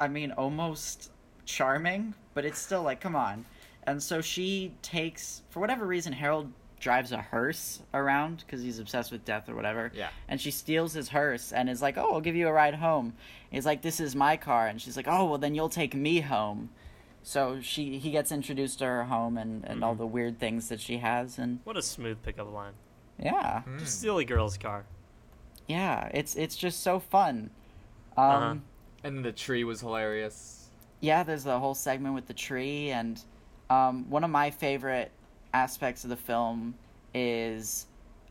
I 0.00 0.08
mean, 0.08 0.32
almost 0.32 1.10
charming, 1.44 2.14
but 2.34 2.44
it's 2.44 2.58
still 2.58 2.82
like, 2.82 3.00
come 3.00 3.16
on. 3.16 3.44
And 3.84 4.02
so 4.02 4.20
she 4.20 4.72
takes, 4.82 5.42
for 5.50 5.60
whatever 5.60 5.86
reason, 5.86 6.12
Harold 6.12 6.52
drives 6.78 7.10
a 7.10 7.16
hearse 7.20 7.80
around 7.92 8.44
because 8.46 8.62
he's 8.62 8.78
obsessed 8.78 9.10
with 9.10 9.24
death 9.24 9.48
or 9.48 9.54
whatever 9.56 9.90
Yeah. 9.94 10.10
and 10.28 10.40
she 10.40 10.52
steals 10.52 10.92
his 10.92 11.08
hearse 11.08 11.52
and 11.52 11.68
is 11.68 11.82
like, 11.82 11.98
"Oh, 11.98 12.12
I'll 12.12 12.20
give 12.20 12.36
you 12.36 12.46
a 12.46 12.52
ride 12.52 12.74
home." 12.76 13.14
He's 13.50 13.66
like, 13.66 13.82
"This 13.82 13.98
is 13.98 14.14
my 14.14 14.36
car," 14.36 14.68
and 14.68 14.80
she's 14.80 14.96
like, 14.96 15.08
"Oh, 15.08 15.24
well 15.24 15.38
then 15.38 15.54
you'll 15.56 15.68
take 15.70 15.94
me 15.94 16.20
home." 16.20 16.70
So 17.24 17.60
she 17.60 17.98
he 17.98 18.12
gets 18.12 18.30
introduced 18.30 18.78
to 18.78 18.84
her 18.84 19.04
home 19.04 19.36
and 19.36 19.64
and 19.64 19.82
all 19.82 19.94
Mhm. 19.94 19.98
the 19.98 20.06
weird 20.06 20.38
things 20.38 20.68
that 20.68 20.80
she 20.80 20.98
has 20.98 21.36
and 21.38 21.58
What 21.64 21.76
a 21.76 21.82
smooth 21.82 22.22
pickup 22.22 22.52
line. 22.52 22.74
yeah, 23.18 23.62
Hmm. 23.62 23.78
Just 23.78 23.98
steal 23.98 24.18
a 24.18 24.24
girl's 24.24 24.56
car. 24.56 24.84
Yeah, 25.68 26.10
it's 26.14 26.34
it's 26.34 26.56
just 26.56 26.82
so 26.82 26.98
fun. 26.98 27.50
Um, 28.16 28.24
Uh-huh. 28.24 28.54
And 29.04 29.24
the 29.24 29.32
tree 29.32 29.62
was 29.64 29.80
hilarious. 29.80 30.68
yeah, 31.00 31.22
there's 31.22 31.44
the 31.44 31.58
whole 31.58 31.74
segment 31.74 32.14
with 32.14 32.26
the 32.26 32.34
tree, 32.34 32.90
and 32.90 33.20
um, 33.70 34.08
one 34.10 34.24
of 34.24 34.30
my 34.30 34.50
favorite 34.50 35.12
aspects 35.54 36.02
of 36.04 36.10
the 36.10 36.16
film 36.16 36.74
is 37.14 37.86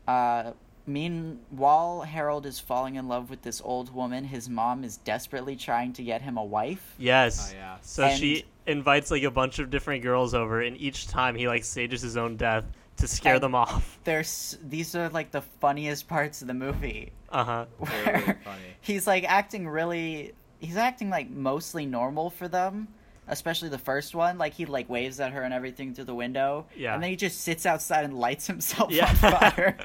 uh, 0.06 0.52
mean 0.86 1.38
while 1.50 2.02
Harold 2.02 2.44
is 2.46 2.58
falling 2.60 2.96
in 2.96 3.08
love 3.08 3.30
with 3.30 3.42
this 3.42 3.60
old 3.64 3.94
woman, 3.94 4.24
his 4.24 4.48
mom 4.48 4.84
is 4.84 4.98
desperately 4.98 5.56
trying 5.56 5.92
to 5.94 6.02
get 6.02 6.20
him 6.22 6.36
a 6.36 6.44
wife. 6.44 6.94
Yes. 6.98 7.52
Oh, 7.52 7.56
yeah. 7.56 7.76
So 7.80 8.04
And- 8.04 8.18
she 8.18 8.44
invites 8.66 9.10
like 9.10 9.22
a 9.22 9.30
bunch 9.30 9.58
of 9.58 9.70
different 9.70 10.02
girls 10.02 10.34
over, 10.34 10.60
and 10.60 10.76
each 10.76 11.08
time 11.08 11.34
he 11.34 11.48
like 11.48 11.64
stages 11.64 12.02
his 12.02 12.16
own 12.18 12.36
death 12.36 12.64
to 12.98 13.08
scare 13.08 13.34
And- 13.34 13.42
them 13.42 13.54
off. 13.54 13.98
There's 14.04 14.58
these 14.62 14.94
are 14.94 15.08
like 15.08 15.30
the 15.30 15.42
funniest 15.42 16.06
parts 16.08 16.42
of 16.42 16.48
the 16.48 16.54
movie. 16.54 17.12
Uh 17.30 17.44
huh. 17.44 17.64
They're 17.84 18.12
really 18.14 18.24
funny. 18.44 18.62
he's 18.80 19.06
like 19.06 19.24
acting 19.24 19.68
really 19.68 20.32
he's 20.60 20.76
acting 20.76 21.10
like 21.10 21.30
mostly 21.30 21.86
normal 21.86 22.30
for 22.30 22.48
them. 22.48 22.88
Especially 23.30 23.68
the 23.68 23.76
first 23.78 24.14
one, 24.14 24.38
like 24.38 24.54
he 24.54 24.64
like 24.64 24.88
waves 24.88 25.20
at 25.20 25.32
her 25.32 25.42
and 25.42 25.52
everything 25.52 25.92
through 25.94 26.04
the 26.06 26.14
window, 26.14 26.64
Yeah. 26.74 26.94
and 26.94 27.02
then 27.02 27.10
he 27.10 27.16
just 27.16 27.42
sits 27.42 27.66
outside 27.66 28.04
and 28.06 28.18
lights 28.18 28.46
himself 28.54 28.90
Yeah. 28.90 29.06
on 29.10 29.16
fire. 29.16 29.76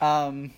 Um, 0.00 0.52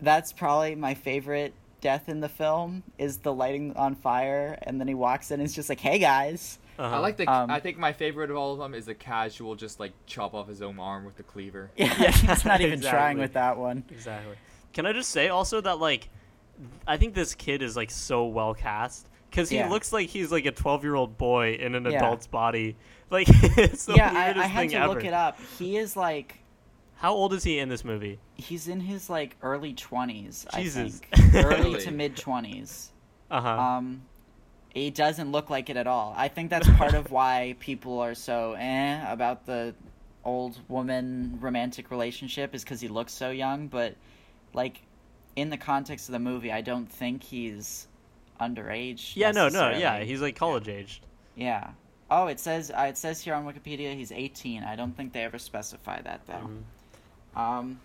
that's 0.00 0.32
probably 0.32 0.74
my 0.74 0.94
favorite 0.94 1.54
death 1.80 2.08
in 2.08 2.18
the 2.20 2.28
film 2.28 2.82
is 2.98 3.18
the 3.18 3.32
lighting 3.32 3.74
on 3.76 3.94
fire, 3.94 4.58
and 4.62 4.80
then 4.80 4.88
he 4.88 4.94
walks 4.94 5.30
in 5.30 5.34
and 5.40 5.44
it's 5.44 5.54
just 5.54 5.68
like, 5.68 5.78
"Hey 5.80 5.98
guys." 6.00 6.58
Uh-huh. 6.78 6.96
I 6.96 6.98
like 7.00 7.16
the. 7.16 7.26
Um, 7.30 7.50
I 7.50 7.60
think 7.60 7.78
my 7.78 7.92
favorite 7.92 8.30
of 8.30 8.36
all 8.36 8.52
of 8.54 8.58
them 8.58 8.74
is 8.74 8.86
the 8.86 8.94
casual, 8.94 9.54
just 9.54 9.78
like 9.80 9.92
chop 10.06 10.34
off 10.34 10.48
his 10.48 10.62
own 10.62 10.78
arm 10.78 11.04
with 11.04 11.16
the 11.16 11.22
cleaver. 11.22 11.70
Yeah, 11.76 11.94
Yeah, 12.00 12.10
he's 12.34 12.44
not 12.44 12.60
even 12.60 12.80
trying 12.80 13.18
with 13.18 13.34
that 13.34 13.56
one. 13.58 13.84
Exactly. 13.90 14.36
Can 14.72 14.86
I 14.86 14.92
just 14.92 15.10
say 15.10 15.28
also 15.28 15.60
that 15.60 15.78
like, 15.78 16.08
I 16.86 16.96
think 16.96 17.14
this 17.14 17.34
kid 17.34 17.62
is 17.62 17.76
like 17.76 17.90
so 17.90 18.26
well 18.26 18.54
cast 18.54 19.08
because 19.30 19.48
he 19.50 19.56
Yeah. 19.56 19.68
looks 19.68 19.92
like 19.92 20.08
he's 20.08 20.32
like 20.32 20.46
a 20.46 20.50
twelve 20.52 20.82
year 20.82 20.94
old 20.94 21.18
boy 21.18 21.54
in 21.54 21.74
an 21.74 21.84
Yeah. 21.84 21.98
adult's 21.98 22.26
body. 22.26 22.76
Like 23.12 23.26
it's 23.28 23.84
the 23.84 23.92
yeah, 23.94 24.08
I, 24.10 24.24
weirdest 24.28 24.44
I 24.44 24.48
had 24.48 24.60
thing 24.60 24.70
to 24.70 24.76
ever. 24.78 24.94
look 24.94 25.04
it 25.04 25.12
up. 25.12 25.38
He 25.58 25.76
is 25.76 25.94
like 25.98 26.38
How 26.94 27.12
old 27.12 27.34
is 27.34 27.44
he 27.44 27.58
in 27.58 27.68
this 27.68 27.84
movie? 27.84 28.18
he's 28.36 28.68
in 28.68 28.80
his 28.80 29.10
like 29.10 29.36
early 29.42 29.74
twenties. 29.74 30.46
I 30.50 30.62
Jesus. 30.62 31.00
think 31.14 31.34
early 31.44 31.78
to 31.82 31.90
mid 31.90 32.16
twenties. 32.16 32.90
Uh 33.30 33.40
huh. 33.42 33.48
Um, 33.50 34.02
he 34.74 34.90
doesn't 34.90 35.30
look 35.32 35.50
like 35.50 35.68
it 35.70 35.76
at 35.76 35.86
all. 35.86 36.14
I 36.16 36.28
think 36.28 36.50
that's 36.50 36.68
part 36.70 36.94
of 36.94 37.10
why 37.18 37.56
people 37.60 37.98
are 38.00 38.14
so 38.14 38.54
eh 38.58 39.10
about 39.12 39.46
the 39.46 39.74
old 40.24 40.58
woman 40.68 41.38
romantic 41.40 41.90
relationship 41.90 42.54
is 42.54 42.62
because 42.64 42.80
he 42.80 42.88
looks 42.88 43.12
so 43.12 43.30
young. 43.30 43.68
But 43.68 43.96
like 44.54 44.82
in 45.36 45.50
the 45.50 45.56
context 45.56 46.08
of 46.08 46.12
the 46.12 46.18
movie, 46.18 46.52
I 46.52 46.60
don't 46.60 46.86
think 46.90 47.22
he's 47.22 47.86
underage. 48.40 49.12
yeah, 49.14 49.30
no, 49.30 49.48
no, 49.48 49.70
yeah, 49.70 50.00
he's 50.00 50.20
like 50.20 50.36
college 50.36 50.68
aged. 50.68 51.04
yeah. 51.36 51.70
Oh, 52.10 52.26
it 52.26 52.38
says 52.38 52.70
uh, 52.70 52.82
it 52.88 52.98
says 52.98 53.22
here 53.22 53.32
on 53.34 53.46
Wikipedia 53.46 53.94
he's 53.96 54.12
18. 54.12 54.64
I 54.64 54.76
don't 54.76 54.94
think 54.94 55.14
they 55.14 55.22
ever 55.24 55.38
specify 55.38 56.02
that 56.02 56.20
though. 56.26 56.50
Mhm. 57.34 57.38
Um, 57.40 57.80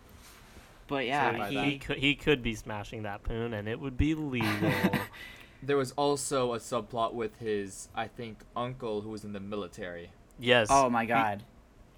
but 0.87 1.05
yeah, 1.05 1.31
by 1.37 1.49
He, 1.49 1.59
he. 1.71 1.77
could 1.79 1.97
he 1.97 2.15
could 2.15 2.43
be 2.43 2.53
smashing 2.55 3.03
that 3.03 3.23
poon 3.23 3.53
and 3.53 3.69
it 3.69 3.79
would 3.79 3.95
be 3.97 4.15
legal. 4.15 4.49
There 5.63 5.77
was 5.77 5.91
also 5.93 6.53
a 6.53 6.59
subplot 6.59 7.13
with 7.13 7.37
his, 7.39 7.89
I 7.95 8.07
think, 8.07 8.39
uncle 8.55 9.01
who 9.01 9.09
was 9.09 9.23
in 9.23 9.33
the 9.33 9.39
military. 9.39 10.11
yes. 10.39 10.67
Oh 10.69 10.89
my 10.89 11.05
god, 11.05 11.43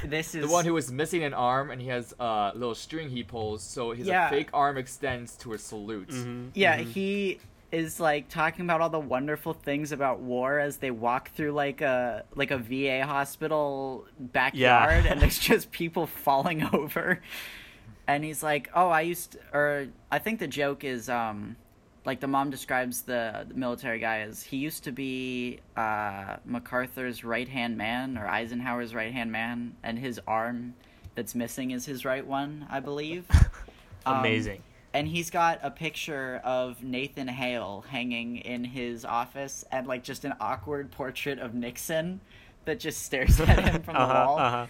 this 0.05 0.35
is 0.35 0.45
The 0.45 0.51
one 0.51 0.65
who 0.65 0.73
was 0.73 0.91
missing 0.91 1.23
an 1.23 1.33
arm 1.33 1.71
and 1.71 1.81
he 1.81 1.87
has 1.87 2.13
a 2.19 2.51
little 2.53 2.75
string 2.75 3.09
he 3.09 3.23
pulls, 3.23 3.63
so 3.63 3.91
his 3.91 4.07
Yeah. 4.07 4.29
fake 4.29 4.49
arm 4.53 4.77
extends 4.77 5.35
to 5.37 5.53
a 5.53 5.57
salute. 5.57 6.09
Mhm, 6.09 6.51
Yeah, 6.53 6.77
mhm. 6.79 6.91
he 6.91 7.39
is 7.71 7.99
like 7.99 8.27
talking 8.29 8.65
about 8.65 8.81
all 8.81 8.89
the 8.89 8.99
wonderful 8.99 9.53
things 9.53 9.91
about 9.91 10.19
war 10.19 10.59
as 10.59 10.77
they 10.77 10.89
walk 10.91 11.29
through 11.31 11.51
like 11.51 11.81
a 11.81 12.23
like 12.35 12.51
a 12.51 12.57
VA 12.57 13.05
hospital 13.05 14.05
backyard 14.19 15.05
and 15.05 15.21
there's 15.21 15.39
just 15.39 15.71
people 15.71 16.05
falling 16.25 16.67
over. 16.73 17.21
And 18.07 18.23
he's 18.23 18.41
like, 18.41 18.69
"Oh, 18.73 18.89
I 18.89 19.01
used 19.01 19.33
to, 19.33 19.39
or 19.53 19.87
I 20.11 20.17
think 20.17 20.39
the 20.39 20.47
joke 20.47 20.83
is 20.83 21.09
um 21.09 21.55
like 22.05 22.19
the 22.19 22.27
mom 22.27 22.49
describes 22.49 23.01
the, 23.03 23.45
the 23.47 23.53
military 23.53 23.99
guy 23.99 24.19
as 24.19 24.43
he 24.43 24.57
used 24.57 24.83
to 24.85 24.91
be 24.91 25.59
uh 25.75 26.37
MacArthur's 26.45 27.23
right-hand 27.23 27.77
man 27.77 28.17
or 28.17 28.27
Eisenhower's 28.27 28.93
right-hand 28.95 29.31
man 29.31 29.75
and 29.83 29.99
his 29.99 30.19
arm 30.27 30.73
that's 31.15 31.35
missing 31.35 31.71
is 31.71 31.85
his 31.85 32.05
right 32.05 32.25
one, 32.25 32.65
I 32.69 32.79
believe." 32.79 33.25
Um, 34.05 34.19
Amazing. 34.19 34.63
and 34.93 35.09
he's 35.09 35.29
got 35.29 35.59
a 35.61 35.69
picture 35.69 36.39
of 36.45 36.81
Nathan 36.81 37.27
Hale 37.27 37.83
hanging 37.89 38.37
in 38.37 38.63
his 38.63 39.03
office 39.03 39.65
and 39.73 39.85
like 39.85 40.03
just 40.03 40.23
an 40.23 40.33
awkward 40.39 40.89
portrait 40.89 41.37
of 41.37 41.53
Nixon 41.53 42.21
that 42.63 42.79
just 42.79 43.03
stares 43.03 43.39
at 43.41 43.59
him 43.59 43.81
from 43.81 43.95
the 43.95 43.99
uh-huh, 43.99 44.25
wall. 44.25 44.39
Uh-huh. 44.39 44.67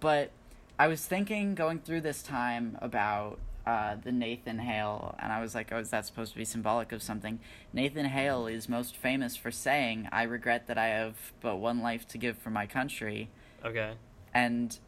But 0.00 0.30
I 0.78 0.86
was 0.88 1.04
thinking 1.04 1.54
going 1.54 1.80
through 1.80 2.02
this 2.02 2.22
time 2.22 2.78
about 2.80 3.38
uh, 3.68 3.96
the 4.02 4.10
Nathan 4.10 4.60
Hale, 4.60 5.14
and 5.18 5.30
I 5.30 5.42
was 5.42 5.54
like, 5.54 5.70
oh, 5.72 5.78
is 5.78 5.90
that 5.90 6.06
supposed 6.06 6.32
to 6.32 6.38
be 6.38 6.44
symbolic 6.46 6.90
of 6.90 7.02
something? 7.02 7.38
Nathan 7.70 8.06
Hale 8.06 8.46
is 8.46 8.66
most 8.66 8.96
famous 8.96 9.36
for 9.36 9.50
saying, 9.50 10.08
I 10.10 10.22
regret 10.22 10.68
that 10.68 10.78
I 10.78 10.86
have 10.86 11.16
but 11.42 11.56
one 11.56 11.82
life 11.82 12.08
to 12.08 12.18
give 12.18 12.38
for 12.38 12.48
my 12.48 12.66
country. 12.66 13.28
Okay. 13.62 13.92
And 14.32 14.78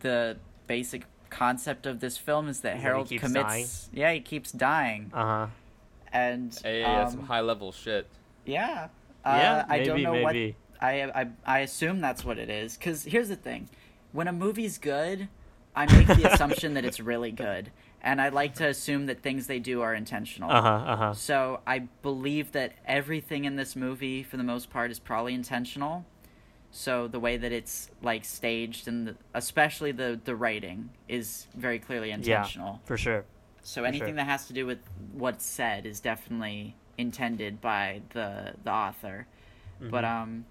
the 0.00 0.36
basic 0.66 1.04
concept 1.30 1.86
of 1.86 2.00
this 2.00 2.18
film 2.18 2.48
is 2.48 2.60
that 2.60 2.76
Harold 2.76 3.08
keeps 3.08 3.22
commits. 3.22 3.88
Yeah, 3.94 4.12
he 4.12 4.20
keeps 4.20 4.52
dying. 4.52 5.10
Uh 5.14 5.24
huh. 5.24 5.46
And 6.12 6.54
Hey, 6.62 6.82
that's 6.82 7.12
some 7.12 7.20
um, 7.20 7.26
high 7.28 7.40
level 7.40 7.72
shit. 7.72 8.08
yeah, 8.44 8.88
uh, 9.24 9.38
yeah. 9.40 9.64
I 9.66 9.78
maybe, 9.78 9.86
don't 9.86 10.02
know 10.02 10.12
maybe. 10.12 10.56
what 10.80 10.86
I, 10.86 11.02
I 11.04 11.28
I 11.46 11.58
assume 11.60 12.02
that's 12.02 12.26
what 12.26 12.38
it 12.38 12.50
is. 12.50 12.76
Because 12.76 13.04
here's 13.04 13.28
the 13.28 13.36
thing: 13.36 13.70
when 14.12 14.28
a 14.28 14.32
movie's 14.32 14.76
good, 14.76 15.28
I 15.74 15.86
make 15.96 16.06
the 16.08 16.32
assumption 16.32 16.74
that 16.74 16.84
it's 16.84 16.98
really 17.00 17.30
good, 17.30 17.70
and 18.02 18.20
I 18.20 18.28
like 18.28 18.54
to 18.56 18.66
assume 18.68 19.06
that 19.06 19.22
things 19.22 19.46
they 19.46 19.58
do 19.58 19.82
are 19.82 19.94
intentional. 19.94 20.50
Uh 20.50 20.62
huh. 20.62 20.68
Uh 20.68 20.96
huh. 20.96 21.14
So 21.14 21.60
I 21.66 21.80
believe 22.02 22.52
that 22.52 22.72
everything 22.86 23.44
in 23.44 23.56
this 23.56 23.74
movie, 23.76 24.22
for 24.22 24.36
the 24.36 24.44
most 24.44 24.70
part, 24.70 24.90
is 24.90 24.98
probably 24.98 25.34
intentional. 25.34 26.04
So 26.70 27.08
the 27.08 27.18
way 27.18 27.36
that 27.38 27.50
it's 27.50 27.90
like 28.02 28.24
staged 28.24 28.88
and 28.88 29.08
the, 29.08 29.16
especially 29.34 29.92
the 29.92 30.20
the 30.22 30.36
writing 30.36 30.90
is 31.08 31.46
very 31.54 31.78
clearly 31.78 32.10
intentional. 32.10 32.74
Yeah, 32.82 32.86
For 32.86 32.96
sure. 32.96 33.24
So 33.62 33.82
For 33.82 33.86
anything 33.86 34.08
sure. 34.08 34.14
that 34.16 34.26
has 34.26 34.46
to 34.48 34.52
do 34.52 34.66
with 34.66 34.78
what's 35.12 35.44
said 35.44 35.86
is 35.86 36.00
definitely 36.00 36.76
intended 36.98 37.60
by 37.60 38.02
the 38.10 38.54
the 38.64 38.70
author. 38.70 39.26
But 39.80 40.04
Mhm. 40.04 40.10
um, 40.10 40.44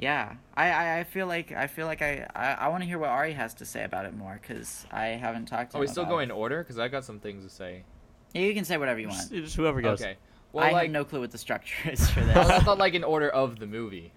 yeah, 0.00 0.34
I, 0.54 0.70
I, 0.70 0.98
I 1.00 1.04
feel 1.04 1.26
like 1.26 1.52
I 1.52 1.66
feel 1.66 1.86
like 1.86 2.00
I 2.00 2.26
I, 2.34 2.52
I 2.52 2.68
want 2.68 2.82
to 2.82 2.88
hear 2.88 2.98
what 2.98 3.10
Ari 3.10 3.34
has 3.34 3.52
to 3.54 3.64
say 3.66 3.84
about 3.84 4.06
it 4.06 4.14
more 4.16 4.38
because 4.40 4.86
I 4.90 5.08
haven't 5.08 5.44
talked 5.46 5.72
to 5.72 5.76
Are 5.76 5.80
him. 5.80 5.82
we 5.82 5.86
still 5.88 6.04
about 6.04 6.10
going 6.12 6.24
in 6.24 6.30
order? 6.30 6.62
Because 6.62 6.78
I 6.78 6.88
got 6.88 7.04
some 7.04 7.20
things 7.20 7.44
to 7.44 7.50
say. 7.50 7.84
Yeah, 8.32 8.42
you 8.42 8.54
can 8.54 8.64
say 8.64 8.78
whatever 8.78 8.98
you 8.98 9.08
want. 9.08 9.20
Just, 9.20 9.32
just 9.32 9.56
whoever 9.56 9.80
goes. 9.82 10.00
Okay. 10.00 10.16
Well, 10.52 10.64
I 10.64 10.70
like, 10.72 10.82
have 10.84 10.90
no 10.92 11.04
clue 11.04 11.20
what 11.20 11.30
the 11.30 11.38
structure 11.38 11.90
is 11.90 12.08
for 12.10 12.20
this 12.24 12.36
I 12.36 12.44
this. 12.56 12.62
thought 12.64 12.78
like 12.78 12.94
in 12.94 13.04
order 13.04 13.28
of 13.28 13.58
the 13.58 13.66
movie. 13.66 14.10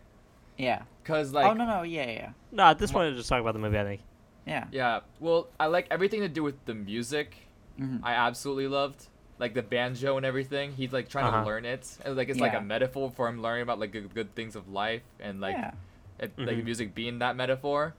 yeah. 0.57 0.83
Cause 1.03 1.33
like 1.33 1.45
oh 1.45 1.53
no 1.53 1.65
no 1.65 1.81
yeah 1.83 2.09
yeah 2.09 2.29
No, 2.53 2.63
at 2.63 2.79
this 2.79 2.91
point, 2.93 3.13
just 3.17 3.27
talk 3.27 3.41
about 3.41 3.53
the 3.53 3.59
movie. 3.59 3.77
I 3.77 3.83
think. 3.83 4.01
yeah. 4.47 4.65
yeah, 4.71 4.99
well, 5.19 5.49
I 5.59 5.65
like 5.67 5.87
everything 5.91 6.21
to 6.21 6.29
do 6.29 6.41
with 6.43 6.63
the 6.65 6.73
music. 6.73 7.35
Mhm. 7.77 7.99
I 8.03 8.13
absolutely 8.13 8.67
loved 8.67 9.07
like 9.43 9.53
the 9.53 9.61
banjo 9.61 10.15
and 10.15 10.25
everything. 10.25 10.71
He's 10.71 10.93
like 10.93 11.09
trying 11.09 11.25
Uh-huh. 11.25 11.41
to 11.41 11.45
learn 11.45 11.65
it, 11.65 11.83
and 12.05 12.15
like 12.15 12.29
it's 12.29 12.39
like 12.39 12.53
a 12.53 12.61
metaphor 12.61 13.11
for 13.11 13.27
him 13.27 13.41
learning 13.41 13.63
about 13.63 13.77
like 13.77 13.91
good, 13.91 14.13
good 14.15 14.33
things 14.35 14.55
of 14.55 14.69
life 14.69 15.03
and 15.19 15.41
like 15.41 15.55
yeah. 15.57 15.71
it, 16.19 16.31
like 16.37 16.57
Mhm. 16.57 16.63
music 16.63 16.95
being 16.95 17.19
that 17.19 17.35
metaphor, 17.35 17.93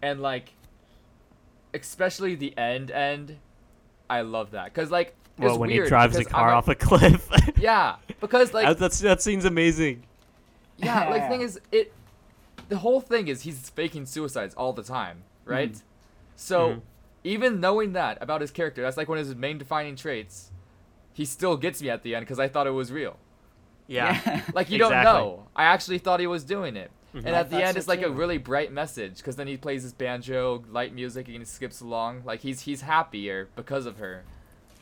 and 0.00 0.22
like 0.22 0.52
especially 1.74 2.34
the 2.34 2.56
end 2.56 2.90
end. 2.90 3.38
I 4.08 4.20
love 4.20 4.52
that 4.52 4.66
because 4.66 4.90
like 4.90 5.08
it's 5.36 5.44
Well, 5.44 5.58
when 5.58 5.70
he 5.70 5.80
drives 5.80 6.14
the 6.14 6.20
because 6.20 6.32
I'm 6.32 6.38
car 6.40 6.52
a- 6.52 6.56
off 6.56 6.68
a 6.68 6.74
cliff. 6.74 7.28
Yeah, 7.58 7.96
because 8.20 8.54
like 8.54 8.66
that, 8.66 8.78
that's 8.78 9.00
that 9.00 9.20
scene's 9.22 9.44
amazing. 9.44 10.04
Yeah, 10.78 11.08
like 11.08 11.22
the 11.22 11.28
thing 11.28 11.40
is, 11.40 11.60
it. 11.72 11.92
The 12.68 12.78
whole 12.78 13.00
thing 13.00 13.28
is 13.28 13.42
he's 13.42 13.70
faking 13.70 14.06
suicides 14.06 14.54
all 14.54 14.72
the 14.72 14.82
time, 14.82 15.22
right? 15.44 15.72
Mhm. 15.72 15.82
So, 16.36 16.68
Mhm. 16.68 16.80
even 17.24 17.60
knowing 17.60 17.92
that 17.94 18.18
about 18.20 18.40
his 18.40 18.50
character, 18.50 18.82
that's 18.82 18.96
like 18.96 19.08
one 19.08 19.18
of 19.18 19.26
his 19.26 19.34
main 19.36 19.56
defining 19.58 19.96
traits. 19.96 20.50
He 21.16 21.24
still 21.24 21.56
gets 21.56 21.80
me 21.80 21.88
at 21.88 22.02
the 22.02 22.14
end 22.14 22.26
because 22.26 22.38
I 22.38 22.46
thought 22.46 22.66
it 22.66 22.72
was 22.72 22.92
real. 22.92 23.16
Yeah. 23.86 24.42
Like 24.52 24.68
you 24.70 24.78
don't 24.84 24.90
know. 25.02 25.44
I 25.56 25.64
actually 25.64 25.96
thought 25.96 26.20
he 26.20 26.26
was 26.26 26.44
doing 26.44 26.76
it. 26.76 26.90
Mhm. 27.14 27.24
And 27.24 27.34
I 27.34 27.38
at 27.38 27.48
the 27.48 27.56
end, 27.62 27.72
so 27.74 27.78
it's 27.78 27.88
like 27.88 28.02
a 28.02 28.10
really 28.10 28.36
bright 28.36 28.70
message 28.70 29.16
because 29.16 29.34
then 29.36 29.46
he 29.46 29.56
plays 29.56 29.82
his 29.82 29.94
banjo, 29.94 30.62
light 30.70 30.94
music, 30.94 31.28
and 31.28 31.38
he 31.38 31.44
skips 31.46 31.80
along. 31.80 32.20
Like 32.26 32.40
he's 32.40 32.60
he's 32.60 32.82
happier 32.82 33.48
because 33.56 33.86
of 33.86 33.96
her. 33.96 34.24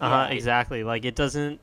Uh 0.00 0.08
huh. 0.08 0.26
Yeah. 0.28 0.34
Exactly. 0.34 0.82
Like 0.82 1.04
it 1.04 1.14
doesn't. 1.14 1.60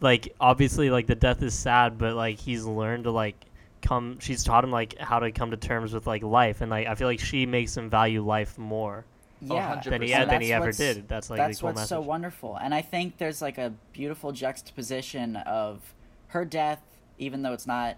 Like 0.00 0.32
obviously, 0.38 0.90
like 0.90 1.08
the 1.08 1.16
death 1.16 1.42
is 1.42 1.54
sad, 1.54 1.98
but 1.98 2.14
like 2.14 2.38
he's 2.38 2.64
learned 2.64 3.04
to 3.04 3.10
like 3.10 3.34
come. 3.82 4.20
She's 4.20 4.44
taught 4.44 4.62
him 4.62 4.70
like 4.70 4.96
how 4.98 5.18
to 5.18 5.32
come 5.32 5.50
to 5.50 5.56
terms 5.56 5.92
with 5.92 6.06
like 6.06 6.22
life, 6.22 6.60
and 6.60 6.70
like 6.70 6.86
I 6.86 6.94
feel 6.94 7.08
like 7.08 7.18
she 7.18 7.46
makes 7.46 7.76
him 7.76 7.90
value 7.90 8.24
life 8.24 8.56
more 8.58 9.04
Yeah. 9.44 9.76
100%. 9.76 9.84
than 9.90 10.02
he 10.02 10.12
And 10.14 10.30
than 10.30 10.40
he 10.40 10.52
ever 10.52 10.72
did. 10.72 11.08
That's 11.08 11.30
like 11.30 11.38
that's 11.38 11.58
the 11.58 11.64
what's 11.66 11.76
message. 11.76 11.88
so 11.88 12.00
wonderful 12.00 12.56
and 12.56 12.74
i 12.74 12.80
think 12.82 13.18
there's 13.18 13.40
like 13.42 13.58
a 13.58 13.72
beautiful 13.92 14.32
juxtaposition 14.32 15.36
of 15.36 15.80
her 16.28 16.44
death 16.44 16.80
even 17.18 17.42
though 17.42 17.52
it's 17.52 17.66
not 17.66 17.96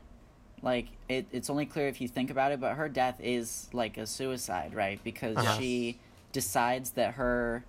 like 0.63 0.87
it, 1.09 1.27
it's 1.33 1.49
only 1.51 1.67
clear 1.67 1.87
if 1.89 2.01
you 2.01 2.09
think 2.09 2.31
about 2.31 2.53
it 2.53 2.61
but 2.61 2.75
her 2.75 2.89
death 2.89 3.21
is 3.23 3.69
like 3.73 3.97
a 3.99 4.07
suicide 4.07 4.75
right 4.75 4.99
because 5.05 5.37
Uh-huh. 5.37 5.59
she 5.59 5.99
decides 6.33 6.91
that 6.93 7.15
her 7.15 7.65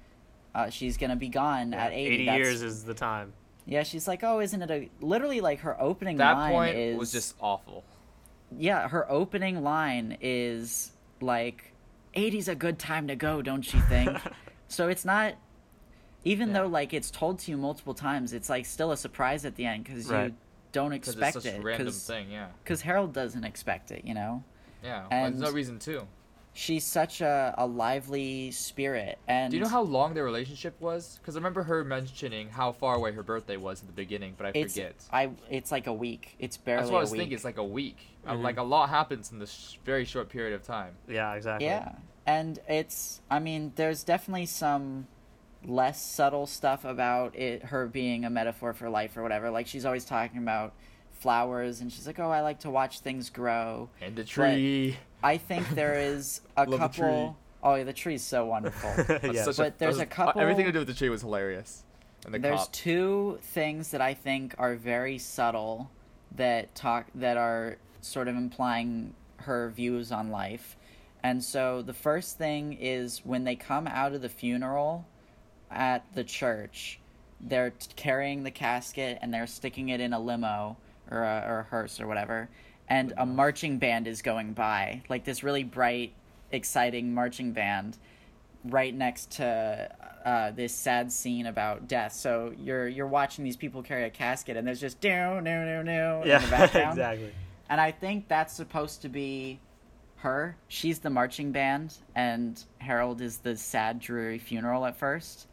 uh, 0.55 0.69
she's 0.69 0.97
gonna 0.97 1.15
be 1.15 1.29
gone 1.29 1.71
Yeah, 1.71 1.85
at 1.85 1.93
80. 1.93 2.15
80 2.15 2.23
years 2.37 2.61
is 2.63 2.83
the 2.83 2.93
time. 2.95 3.33
yeah, 3.67 3.83
she's 3.83 4.07
like, 4.07 4.23
oh, 4.23 4.39
isn't 4.39 4.61
it 4.61 4.71
a 4.71 4.89
literally 5.05 5.39
like 5.41 5.59
her 5.59 5.79
opening 5.79 6.17
That 6.17 6.33
line 6.33 6.51
point 6.51 6.77
is 6.77 6.97
was 6.97 7.11
just 7.11 7.35
awful. 7.39 7.83
yeah, 8.57 8.87
her 8.87 9.09
opening 9.11 9.61
line 9.63 10.17
is 10.21 10.91
like, 11.21 11.73
"80's 12.17 12.47
a 12.47 12.55
good 12.55 12.79
time 12.79 13.07
to 13.07 13.15
go, 13.15 13.41
don't 13.41 13.71
you 13.73 13.79
think?" 13.81 14.09
so 14.67 14.87
it's 14.89 15.05
not, 15.05 15.35
even 16.23 16.49
Yeah. 16.49 16.61
though 16.61 16.67
like 16.67 16.93
it's 16.93 17.11
told 17.11 17.39
to 17.39 17.51
you 17.51 17.57
multiple 17.57 17.93
times, 17.93 18.33
it's 18.33 18.49
like 18.49 18.65
still 18.65 18.91
a 18.91 18.97
surprise 18.97 19.45
at 19.45 19.55
the 19.55 19.65
end 19.65 19.83
because 19.85 20.09
Right. 20.09 20.25
you 20.31 20.35
don't 20.71 20.91
expect 20.93 21.35
it's 21.37 21.45
such 21.45 21.53
it. 21.53 21.59
a 21.59 21.61
random 21.61 21.91
thing, 21.93 22.29
yeah. 22.31 22.47
Because 22.63 22.81
Harold 22.81 23.13
doesn't 23.13 23.43
expect 23.43 23.91
it, 23.91 24.03
you 24.05 24.13
know. 24.13 24.43
Yeah, 24.83 25.01
well, 25.01 25.07
And- 25.11 25.35
there's 25.35 25.49
no 25.49 25.55
reason 25.55 25.79
to. 25.79 26.07
She's 26.59 26.83
such 26.83 27.21
a, 27.21 27.53
a 27.55 27.67
lively 27.67 28.49
spirit, 28.49 29.19
and 29.27 29.51
Do 29.51 29.57
you 29.57 29.61
know 29.63 29.69
how 29.69 29.83
long 29.83 30.15
their 30.15 30.23
relationship 30.23 30.73
was? 30.81 31.19
Because 31.21 31.35
I 31.35 31.37
remember 31.37 31.61
her 31.61 31.83
mentioning 31.83 32.49
how 32.49 32.71
far 32.71 32.95
away 32.95 33.11
her 33.11 33.21
birthday 33.21 33.57
was 33.57 33.81
at 33.81 33.85
the 33.85 33.93
beginning, 33.93 34.33
but 34.35 34.47
I 34.47 34.51
it's 34.55 34.73
forget. 34.73 34.95
I 35.13 35.29
it's 35.51 35.71
like 35.71 35.85
a 35.85 35.93
week. 35.93 36.35
It's 36.39 36.57
barely 36.57 36.81
That's 36.81 36.91
what 36.91 36.97
I 36.97 37.01
a 37.01 37.03
was 37.03 37.11
week. 37.11 37.19
thinking. 37.19 37.35
It's 37.35 37.45
like 37.45 37.59
a 37.59 37.63
week. 37.63 37.97
I'm 38.25 38.39
Mhm. 38.39 38.43
Like 38.43 38.57
a 38.57 38.63
lot 38.63 38.89
happens 38.89 39.31
in 39.31 39.37
this 39.37 39.51
sh- 39.51 39.77
very 39.85 40.03
short 40.03 40.29
period 40.29 40.55
of 40.55 40.63
time. 40.63 40.95
Yeah, 41.07 41.31
exactly. 41.35 41.67
Yeah, 41.67 41.91
and 42.25 42.57
it's 42.67 43.21
I 43.29 43.37
mean, 43.37 43.73
there's 43.75 44.03
definitely 44.03 44.47
some 44.47 45.05
less 45.63 46.01
subtle 46.01 46.47
stuff 46.47 46.83
about 46.85 47.35
it 47.35 47.65
her 47.65 47.85
being 47.85 48.25
a 48.25 48.31
metaphor 48.31 48.73
for 48.73 48.89
life 48.89 49.15
or 49.15 49.21
whatever. 49.21 49.51
Like 49.51 49.67
she's 49.67 49.85
always 49.85 50.05
talking 50.05 50.39
about 50.39 50.73
flowers 51.11 51.81
and 51.81 51.91
she's 51.93 52.07
like, 52.07 52.19
"Oh, 52.19 52.29
I 52.31 52.41
like 52.41 52.59
to 52.61 52.71
watch 52.71 53.01
things 53.01 53.29
grow." 53.29 53.89
And 54.01 54.15
the 54.15 54.23
tree. 54.23 54.97
I 55.23 55.37
think 55.37 55.69
there 55.71 55.95
is 55.95 56.41
a 56.55 56.61
Love 56.61 56.71
the 56.71 56.77
couple 56.77 57.03
tree. 57.03 57.35
Oh, 57.63 57.75
yeah, 57.75 57.83
the 57.83 57.93
tree's 57.93 58.21
so 58.23 58.45
wonderful. 58.45 58.91
That's 59.07 59.23
yeah. 59.33 59.43
such 59.43 59.57
But 59.57 59.79
there's 59.79 59.97
that 59.97 60.03
a 60.03 60.05
couple- 60.05 60.41
Everything 60.41 60.65
to 60.65 60.71
do 60.71 60.79
with 60.79 60.87
the 60.87 60.93
tree 60.93 61.09
was 61.09 61.21
hilarious. 61.21 61.83
And 62.25 62.33
the 62.33 62.39
There's 62.39 62.59
cop. 62.61 62.71
two 62.71 63.39
things 63.41 63.91
that 63.91 64.01
I 64.01 64.13
think 64.13 64.53
are 64.57 64.75
very 64.75 65.17
subtle 65.17 65.89
that 66.35 66.75
talk 66.75 67.07
that 67.15 67.37
are 67.37 67.77
sort 68.01 68.27
of 68.27 68.35
implying 68.35 69.13
her 69.37 69.69
views 69.69 70.11
on 70.11 70.29
life. 70.29 70.77
And 71.23 71.43
so 71.43 71.81
the 71.81 71.93
first 71.93 72.37
thing 72.37 72.77
is 72.79 73.21
when 73.23 73.43
they 73.43 73.55
come 73.55 73.87
out 73.87 74.13
of 74.13 74.21
the 74.21 74.29
funeral 74.29 75.05
at 75.71 76.05
the 76.13 76.23
church, 76.23 76.99
they're 77.41 77.71
t- 77.71 77.87
carrying 77.95 78.43
the 78.43 78.51
casket 78.51 79.17
and 79.21 79.33
they're 79.33 79.47
sticking 79.47 79.89
it 79.89 79.99
in 79.99 80.13
a 80.13 80.19
limo 80.19 80.77
or 81.09 81.23
a, 81.23 81.43
or 81.47 81.59
a 81.59 81.63
hearse 81.63 81.99
or 81.99 82.07
whatever. 82.07 82.49
And 82.89 83.13
a 83.17 83.25
marching 83.25 83.79
band 83.79 84.07
is 84.07 84.21
going 84.21 84.53
by, 84.53 85.03
like 85.09 85.25
this 85.25 85.43
really 85.43 85.63
bright, 85.63 86.13
exciting 86.51 87.13
marching 87.13 87.51
band 87.51 87.97
right 88.63 88.93
next 88.93 89.31
to 89.31 89.89
uh, 90.25 90.51
this 90.51 90.73
sad 90.73 91.11
scene 91.11 91.45
about 91.47 91.87
death. 91.87 92.13
So 92.13 92.53
you're 92.57 92.87
you're 92.87 93.07
watching 93.07 93.43
these 93.43 93.57
people 93.57 93.83
carry 93.83 94.05
a 94.05 94.09
casket, 94.09 94.55
and 94.57 94.65
there's 94.67 94.79
just 94.79 95.03
no 95.03 95.39
no 95.39 95.65
no 95.65 95.81
no 95.81 96.15
in 96.21 96.21
the 96.21 96.27
Yeah, 96.29 96.49
background. 96.49 96.91
exactly. 96.91 97.31
And 97.69 97.81
I 97.81 97.91
think 97.91 98.29
that's 98.29 98.53
supposed 98.53 99.01
to 99.01 99.09
be 99.09 99.59
her. 100.17 100.55
She's 100.69 100.99
the 100.99 101.09
marching 101.09 101.51
band, 101.51 101.93
and 102.15 102.61
Harold 102.77 103.19
is 103.21 103.39
the 103.39 103.57
sad, 103.57 103.99
dreary 103.99 104.39
funeral 104.39 104.85
at 104.85 104.95
first, 104.95 105.47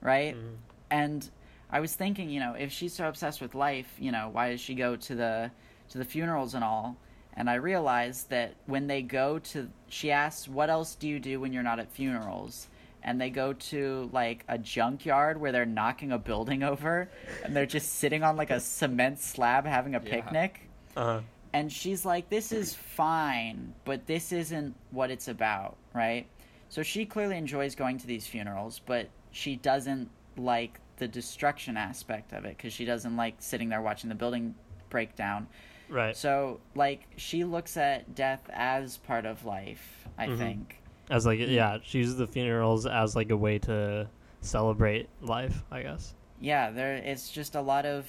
right? 0.00 0.34
Mhm. 0.34 0.56
And 0.90 1.30
I 1.70 1.80
was 1.80 1.94
thinking, 1.94 2.30
you 2.30 2.40
know, 2.40 2.54
if 2.54 2.72
she's 2.72 2.94
so 2.94 3.06
obsessed 3.06 3.40
with 3.42 3.54
life, 3.54 3.94
you 3.98 4.10
know, 4.12 4.30
why 4.32 4.50
does 4.50 4.60
she 4.60 4.74
go 4.74 4.96
to 4.96 5.14
the 5.14 5.50
to 5.90 5.98
the 5.98 6.04
funerals 6.04 6.54
and 6.54 6.64
all? 6.64 6.96
And 7.34 7.48
I 7.48 7.54
realized 7.54 8.30
that 8.30 8.54
when 8.66 8.86
they 8.86 9.02
go 9.02 9.38
to, 9.38 9.68
she 9.88 10.10
asks, 10.10 10.48
"What 10.48 10.68
else 10.70 10.94
do 10.94 11.08
you 11.08 11.20
do 11.20 11.40
when 11.40 11.52
you're 11.52 11.62
not 11.62 11.78
at 11.78 11.90
funerals?" 11.92 12.68
And 13.02 13.20
they 13.20 13.30
go 13.30 13.52
to 13.54 14.10
like 14.12 14.44
a 14.48 14.58
junkyard 14.58 15.40
where 15.40 15.52
they're 15.52 15.64
knocking 15.64 16.12
a 16.12 16.18
building 16.18 16.62
over, 16.62 17.08
and 17.44 17.54
they're 17.56 17.66
just 17.66 17.94
sitting 17.94 18.22
on 18.22 18.36
like 18.36 18.50
a 18.50 18.60
cement 18.60 19.20
slab 19.20 19.64
having 19.64 19.94
a 19.94 20.02
Yeah. 20.02 20.10
picnic. 20.10 20.68
Uh-huh. 20.96 21.20
And 21.52 21.72
she's 21.72 22.04
like, 22.04 22.28
this 22.28 22.52
is 22.52 22.74
fine, 22.74 23.74
but 23.84 24.06
this 24.06 24.30
isn't 24.32 24.76
what 24.92 25.10
it's 25.10 25.26
about, 25.26 25.76
right? 25.94 26.26
So 26.68 26.82
she 26.84 27.04
clearly 27.06 27.36
enjoys 27.36 27.74
going 27.74 27.98
to 27.98 28.06
these 28.06 28.26
funerals, 28.26 28.80
but 28.86 29.08
she 29.32 29.56
doesn't 29.56 30.10
like 30.36 30.78
the 30.98 31.08
destruction 31.08 31.76
aspect 31.76 32.32
of 32.32 32.44
it 32.44 32.56
because 32.56 32.72
she 32.72 32.84
doesn't 32.84 33.16
like 33.16 33.34
sitting 33.38 33.68
there 33.68 33.82
watching 33.82 34.08
the 34.08 34.14
building 34.14 34.54
break 34.90 35.16
down. 35.16 35.48
Right. 35.90 36.16
So, 36.16 36.60
like, 36.74 37.02
she 37.16 37.44
looks 37.44 37.76
at 37.76 38.14
death 38.14 38.48
as 38.52 38.96
part 38.98 39.26
of 39.26 39.44
life, 39.44 40.06
I 40.16 40.26
Mhm. 40.28 40.38
think. 40.38 40.76
As 41.10 41.26
like 41.26 41.40
yeah, 41.40 41.78
she 41.82 41.98
uses 41.98 42.16
the 42.16 42.26
funerals 42.28 42.86
as 42.86 43.16
like 43.16 43.30
a 43.30 43.36
way 43.36 43.58
to 43.60 44.08
celebrate 44.42 45.08
life, 45.20 45.64
I 45.70 45.82
guess. 45.82 46.14
Yeah, 46.40 46.70
there. 46.70 46.94
It's 46.94 47.30
just 47.30 47.56
a 47.56 47.60
lot 47.60 47.84
of, 47.84 48.06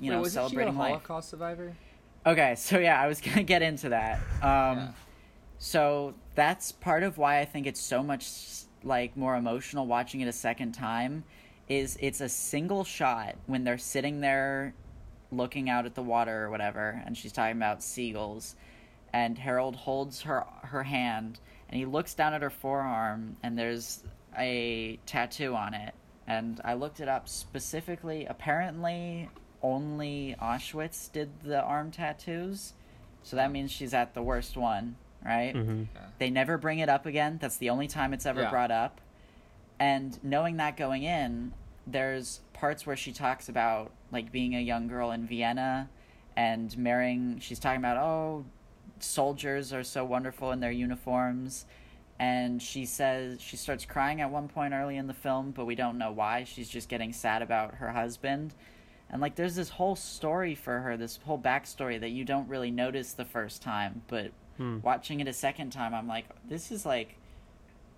you 0.00 0.10
know, 0.10 0.18
Wait, 0.18 0.22
wasn't 0.26 0.48
celebrating 0.50 0.72
she 0.72 0.76
a 0.76 0.80
life. 0.80 0.88
Holocaust 0.90 1.28
survivor? 1.30 1.74
Okay, 2.24 2.54
so 2.54 2.78
yeah, 2.78 3.00
I 3.00 3.08
was 3.08 3.20
gonna 3.20 3.42
get 3.42 3.62
into 3.62 3.88
that. 3.90 4.20
Um, 4.42 4.78
Yeah. 4.78 4.92
So 5.58 6.14
that's 6.34 6.70
part 6.70 7.02
of 7.02 7.16
why 7.18 7.40
I 7.40 7.44
think 7.46 7.66
it's 7.66 7.80
so 7.80 8.02
much 8.02 8.28
like 8.84 9.16
more 9.16 9.34
emotional 9.36 9.86
watching 9.86 10.20
it 10.20 10.28
a 10.28 10.32
second 10.32 10.72
time. 10.72 11.24
Is 11.68 11.96
it's 12.00 12.20
a 12.20 12.28
single 12.28 12.84
shot 12.84 13.34
when 13.46 13.64
they're 13.64 13.78
sitting 13.78 14.20
there, 14.20 14.74
looking 15.30 15.68
out 15.68 15.86
at 15.86 15.94
the 15.94 16.02
water 16.02 16.44
or 16.44 16.50
whatever, 16.50 17.02
and 17.04 17.16
she's 17.16 17.32
talking 17.32 17.56
about 17.56 17.82
seagulls, 17.82 18.54
and 19.12 19.38
Harold 19.38 19.76
holds 19.76 20.22
her 20.22 20.44
her 20.62 20.82
hand, 20.84 21.40
and 21.68 21.78
he 21.78 21.84
looks 21.86 22.14
down 22.14 22.34
at 22.34 22.42
her 22.42 22.50
forearm, 22.50 23.36
and 23.42 23.58
there's 23.58 24.02
a 24.38 24.98
tattoo 25.06 25.54
on 25.54 25.74
it. 25.74 25.94
And 26.28 26.60
I 26.64 26.74
looked 26.74 27.00
it 27.00 27.08
up 27.08 27.28
specifically. 27.28 28.26
Apparently, 28.26 29.30
only 29.62 30.36
Auschwitz 30.42 31.10
did 31.10 31.30
the 31.42 31.62
arm 31.62 31.90
tattoos. 31.90 32.72
So 33.22 33.36
that 33.36 33.50
means 33.52 33.70
she's 33.70 33.94
at 33.94 34.14
the 34.14 34.22
worst 34.22 34.56
one, 34.56 34.96
right? 35.24 35.54
Mm-hmm. 35.54 35.84
They 36.18 36.30
never 36.30 36.58
bring 36.58 36.80
it 36.80 36.88
up 36.88 37.06
again. 37.06 37.38
That's 37.40 37.56
the 37.58 37.70
only 37.70 37.88
time 37.88 38.12
it's 38.12 38.26
ever 38.26 38.42
Yeah. 38.42 38.50
brought 38.50 38.70
up. 38.70 39.00
And 39.78 40.22
knowing 40.22 40.56
that 40.56 40.76
going 40.76 41.02
in, 41.04 41.52
there's 41.86 42.40
parts 42.52 42.86
where 42.86 42.96
she 42.96 43.12
talks 43.12 43.48
about 43.48 43.92
like 44.12 44.30
being 44.32 44.54
a 44.54 44.60
young 44.60 44.88
girl 44.88 45.10
in 45.10 45.26
Vienna 45.26 45.88
and 46.36 46.76
marrying. 46.78 47.38
She's 47.40 47.58
talking 47.58 47.80
about, 47.80 47.96
oh, 47.96 48.44
soldiers 49.00 49.72
are 49.72 49.82
so 49.82 50.04
wonderful 50.04 50.52
in 50.52 50.60
their 50.60 50.70
uniforms. 50.72 51.66
And 52.18 52.62
she 52.62 52.86
says 52.86 53.40
she 53.42 53.56
starts 53.56 53.84
crying 53.84 54.20
at 54.22 54.30
one 54.30 54.48
point 54.48 54.72
early 54.72 54.96
in 54.96 55.06
the 55.06 55.14
film, 55.14 55.50
but 55.50 55.66
we 55.66 55.74
don't 55.74 55.98
know 55.98 56.12
why. 56.12 56.44
She's 56.44 56.68
just 56.68 56.88
getting 56.88 57.12
sad 57.12 57.42
about 57.42 57.74
her 57.74 57.90
husband. 57.92 58.54
And 59.10 59.20
like 59.20 59.34
there's 59.36 59.54
this 59.54 59.68
whole 59.68 59.96
story 59.96 60.54
for 60.54 60.80
her, 60.80 60.96
this 60.96 61.18
whole 61.24 61.38
backstory 61.38 62.00
that 62.00 62.10
you 62.10 62.24
don't 62.24 62.48
really 62.48 62.70
notice 62.70 63.12
the 63.12 63.24
first 63.24 63.62
time, 63.62 64.02
but 64.08 64.32
Hmm. 64.56 64.78
watching 64.82 65.20
it 65.20 65.28
a 65.28 65.34
second 65.34 65.70
time, 65.70 65.92
I'm 65.94 66.08
like, 66.08 66.24
this 66.48 66.72
is 66.72 66.86
like 66.86 67.16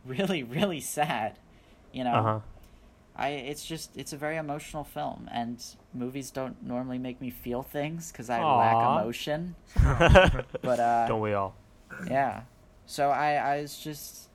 really, 0.05 0.43
really 0.43 0.81
sad. 0.81 1.39
You 1.93 2.03
know, 2.03 2.13
Uh-huh. 2.15 2.41
I 3.19 3.31
it's 3.31 3.67
just 3.67 3.97
it's 3.97 4.13
a 4.13 4.17
very 4.17 4.37
emotional 4.37 4.85
film, 4.85 5.29
and 5.33 5.63
movies 5.93 6.31
don't 6.31 6.63
normally 6.63 6.99
make 6.99 7.21
me 7.21 7.31
feel 7.31 7.63
things 7.63 8.13
because 8.13 8.31
I 8.31 8.39
Aw. 8.41 8.57
lack 8.59 9.03
emotion. 9.03 9.57
But 10.63 10.81
uh, 10.81 11.07
Don't 11.09 11.21
we 11.21 11.33
all? 11.35 11.55
yeah, 12.09 12.43
so 12.87 13.11
I 13.11 13.35
I 13.35 13.61
was 13.63 13.77
just 13.79 14.29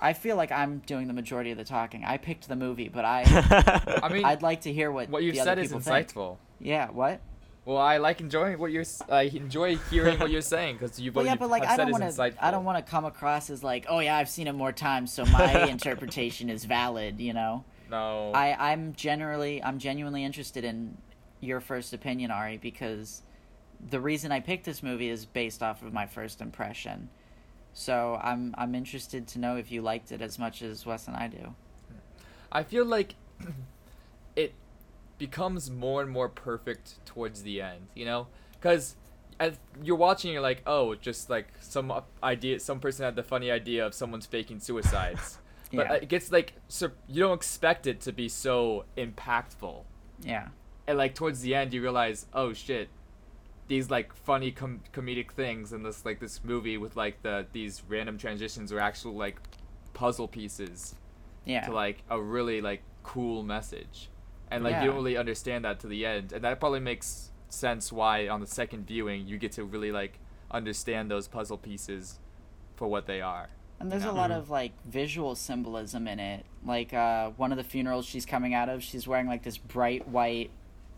I 0.00 0.12
feel 0.12 0.36
like 0.36 0.52
I'm 0.52 0.78
doing 0.86 1.08
the 1.08 1.12
majority 1.14 1.50
of 1.50 1.58
the 1.58 1.64
talking. 1.64 2.04
I 2.04 2.16
picked 2.18 2.48
the 2.48 2.56
movie, 2.56 2.88
but 2.88 3.04
I 3.04 3.24
I 4.02 4.08
mean, 4.08 4.24
I'd 4.24 4.42
like 4.42 4.60
to 4.62 4.72
hear 4.72 4.92
what 4.92 5.08
what 5.10 5.22
you 5.24 5.32
the 5.32 5.40
other 5.40 5.50
said 5.50 5.58
is 5.58 5.68
people 5.68 5.80
think. 5.80 6.08
insightful. 6.08 6.36
Yeah, 6.60 6.90
what? 6.90 7.20
Well, 7.64 7.76
I 7.76 7.98
like 7.98 8.20
enjoying 8.20 8.58
what 8.58 8.70
you're. 8.72 8.80
s- 8.82 9.02
I 9.10 9.22
enjoy 9.22 9.76
hearing 9.90 10.18
what 10.18 10.30
you're 10.30 10.40
saying 10.40 10.76
because 10.78 10.98
you. 11.00 11.12
Well, 11.12 11.24
yeah, 11.26 11.32
you 11.32 11.38
but 11.38 11.50
like 11.50 11.64
I 11.64 11.76
said 11.76 11.84
don't 11.84 11.90
want 11.92 12.04
to. 12.04 12.08
insightful. 12.10 12.36
I 12.40 12.50
don't 12.50 12.64
want 12.64 12.78
to 12.84 12.88
come 12.90 13.04
across 13.04 13.50
as 13.50 13.62
like, 13.64 13.84
oh 13.88 13.98
yeah, 13.98 14.16
I've 14.16 14.28
seen 14.30 14.46
it 14.46 14.52
more 14.54 14.72
times, 14.72 15.12
so 15.12 15.24
my 15.26 15.64
interpretation 15.68 16.48
is 16.50 16.64
valid. 16.64 17.20
You 17.20 17.34
know, 17.34 17.64
No. 17.90 18.32
I 18.34 18.72
I'm 18.72 18.94
generally 18.94 19.62
I'm 19.62 19.78
genuinely 19.78 20.24
interested 20.24 20.64
in 20.64 20.96
your 21.40 21.60
first 21.60 21.92
opinion, 21.92 22.30
Ari, 22.30 22.58
because 22.58 23.22
the 23.90 24.00
reason 24.00 24.32
I 24.32 24.40
picked 24.40 24.64
this 24.64 24.82
movie 24.82 25.08
is 25.08 25.24
based 25.24 25.62
off 25.62 25.82
of 25.82 25.92
my 25.92 26.06
first 26.06 26.40
impression. 26.40 27.08
So 27.72 28.18
I'm 28.22 28.54
I'm 28.58 28.74
interested 28.74 29.26
to 29.28 29.38
know 29.38 29.56
if 29.56 29.70
you 29.70 29.82
liked 29.82 30.12
it 30.12 30.20
as 30.20 30.38
much 30.38 30.62
as 30.62 30.84
Wes 30.84 31.06
and 31.06 31.16
I 31.16 31.28
do. 31.28 31.54
I 32.50 32.62
feel 32.62 32.84
like 32.84 33.14
it 34.36 34.54
becomes 35.18 35.70
more 35.70 36.02
and 36.02 36.10
more 36.10 36.28
perfect 36.28 37.04
towards 37.04 37.42
the 37.42 37.60
end, 37.60 37.88
you 37.94 38.04
know? 38.04 38.28
Because 38.52 38.96
as 39.38 39.58
you're 39.82 39.96
watching, 39.96 40.32
you're 40.32 40.40
like, 40.42 40.62
oh, 40.66 40.94
just 40.94 41.28
like 41.30 41.48
some 41.60 41.92
idea, 42.22 42.58
some 42.60 42.80
person 42.80 43.04
had 43.04 43.16
the 43.16 43.22
funny 43.22 43.50
idea 43.50 43.84
of 43.86 43.94
someone's 43.94 44.26
faking 44.26 44.60
suicides. 44.60 45.38
But 45.72 45.86
Yeah. 45.86 45.92
it 45.94 46.08
gets 46.08 46.32
like, 46.32 46.54
sur- 46.68 46.94
you 47.08 47.20
don't 47.22 47.34
expect 47.36 47.86
it 47.86 48.00
to 48.02 48.12
be 48.12 48.28
so 48.28 48.84
impactful. 48.96 49.84
Yeah. 50.22 50.48
And 50.86 50.96
like 50.96 51.14
towards 51.14 51.42
the 51.42 51.54
end, 51.54 51.74
you 51.74 51.82
realize, 51.82 52.26
oh 52.32 52.52
shit, 52.52 52.88
these 53.66 53.90
like 53.90 54.14
funny 54.14 54.50
com- 54.50 54.80
comedic 54.94 55.30
things 55.32 55.72
in 55.74 55.82
this 55.82 56.04
like 56.06 56.20
this 56.20 56.42
movie 56.42 56.78
with 56.78 56.96
like 56.96 57.20
the 57.22 57.46
these 57.52 57.82
random 57.86 58.16
transitions 58.16 58.72
are 58.72 58.80
actual 58.80 59.12
like 59.12 59.38
puzzle 59.92 60.26
pieces 60.28 60.94
Yeah. 61.44 61.66
to 61.66 61.72
like 61.72 62.02
a 62.08 62.18
really 62.20 62.62
like 62.62 62.82
cool 63.02 63.42
message, 63.42 64.08
and 64.50 64.64
like 64.64 64.72
you 64.76 64.80
Yeah. 64.80 64.86
don't 64.86 64.94
really 64.96 65.16
understand 65.18 65.66
that 65.66 65.80
to 65.80 65.86
the 65.86 66.06
end, 66.06 66.32
and 66.32 66.42
that 66.44 66.58
probably 66.60 66.80
makes 66.80 67.30
sense 67.50 67.92
why 67.92 68.26
on 68.28 68.40
the 68.40 68.46
second 68.46 68.86
viewing 68.86 69.26
you 69.26 69.36
get 69.38 69.52
to 69.52 69.64
really 69.64 69.92
like 69.92 70.18
understand 70.50 71.10
those 71.10 71.28
puzzle 71.28 71.58
pieces 71.58 72.18
for 72.76 72.88
what 72.88 73.04
they 73.06 73.20
are. 73.20 73.50
And 73.80 73.92
there's 73.92 74.04
Yeah. 74.04 74.10
a 74.10 74.12
lot 74.12 74.30
Mhm. 74.30 74.38
of 74.38 74.50
like 74.50 74.72
visual 74.84 75.34
symbolism 75.34 76.08
in 76.08 76.18
it. 76.18 76.44
Like 76.64 76.92
uh, 76.92 77.30
one 77.36 77.52
of 77.52 77.58
the 77.58 77.64
funerals 77.64 78.06
she's 78.06 78.26
coming 78.26 78.52
out 78.54 78.68
of, 78.68 78.82
she's 78.82 79.06
wearing 79.06 79.26
like 79.28 79.42
this 79.42 79.58
bright 79.58 80.08
white 80.08 80.50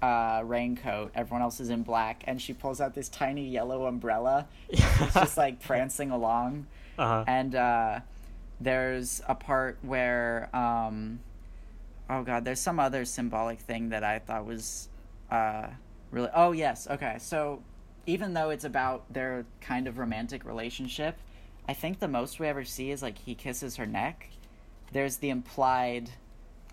uh, 0.03 0.41
raincoat. 0.47 1.13
Everyone 1.15 1.43
else 1.43 1.61
is 1.61 1.69
in 1.69 1.83
black, 1.83 2.25
and 2.27 2.41
she 2.41 2.55
pulls 2.55 2.81
out 2.81 2.95
this 2.95 3.11
tiny 3.11 3.47
yellow 3.47 3.85
umbrella. 3.85 4.47
She's 4.73 5.13
just 5.13 5.37
like 5.37 5.61
prancing 5.67 6.11
along. 6.11 6.67
Uh-huh. 6.99 7.25
And 7.27 7.55
uh, 7.55 8.01
there's 8.59 9.21
a 9.29 9.35
part 9.35 9.77
where, 9.83 10.49
um, 10.57 11.21
oh 12.09 12.23
god, 12.23 12.47
there's 12.47 12.61
some 12.61 12.81
other 12.81 13.05
symbolic 13.05 13.59
thing 13.61 13.91
that 13.91 14.03
I 14.03 14.21
thought 14.21 14.47
was 14.47 14.89
uh, 15.31 15.67
really. 16.11 16.31
Oh 16.35 16.53
yes, 16.53 16.87
okay. 16.91 17.17
So 17.19 17.63
even 18.07 18.33
though 18.33 18.49
it's 18.49 18.65
about 18.65 19.05
their 19.13 19.45
kind 19.61 19.87
of 19.87 19.99
romantic 19.99 20.47
relationship, 20.47 21.19
I 21.71 21.73
think 21.73 22.01
the 22.01 22.09
most 22.09 22.41
we 22.41 22.49
ever 22.49 22.65
see 22.65 22.91
is 22.91 23.01
like 23.01 23.17
he 23.17 23.37
kisses 23.37 23.77
her 23.77 23.87
neck. 23.87 24.29
There's 24.91 25.19
the 25.19 25.31
implied, 25.31 26.11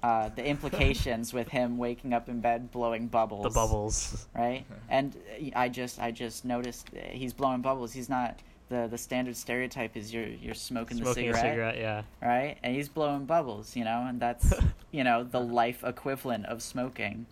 uh, 0.02 0.30
the 0.30 0.44
implications 0.44 1.36
with 1.36 1.50
him 1.50 1.78
waking 1.78 2.16
up 2.16 2.30
in 2.30 2.42
bed 2.42 2.72
blowing 2.72 3.06
bubbles 3.06 3.44
the 3.44 3.52
bubbles. 3.52 4.26
right? 4.34 4.66
And 4.90 5.16
I 5.56 5.70
just 5.70 6.00
I 6.00 6.10
just 6.10 6.46
noticed 6.46 6.90
uh, 6.96 7.10
he's 7.12 7.32
blowing 7.32 7.62
bubbles. 7.62 7.94
He's 7.94 8.10
not 8.10 8.40
the 8.70 8.88
the 8.90 8.98
standard 8.98 9.38
stereotype 9.38 9.96
is 9.96 10.12
you're 10.12 10.26
you're 10.26 10.56
smoking, 10.56 10.98
Smoking 10.98 11.26
the 11.26 11.30
a 11.30 11.36
cigarette, 11.36 11.76
cigarette, 11.76 11.78
yeah. 11.78 12.02
right? 12.20 12.58
And 12.64 12.76
he's 12.76 12.90
blowing 12.90 13.26
bubbles, 13.26 13.76
you 13.76 13.84
know, 13.84 14.08
and 14.10 14.20
that's 14.20 14.52
you 14.92 15.04
know 15.04 15.24
the 15.24 15.40
life 15.40 15.84
equivalent 15.84 16.48
of 16.48 16.64
smoking. 16.64 17.28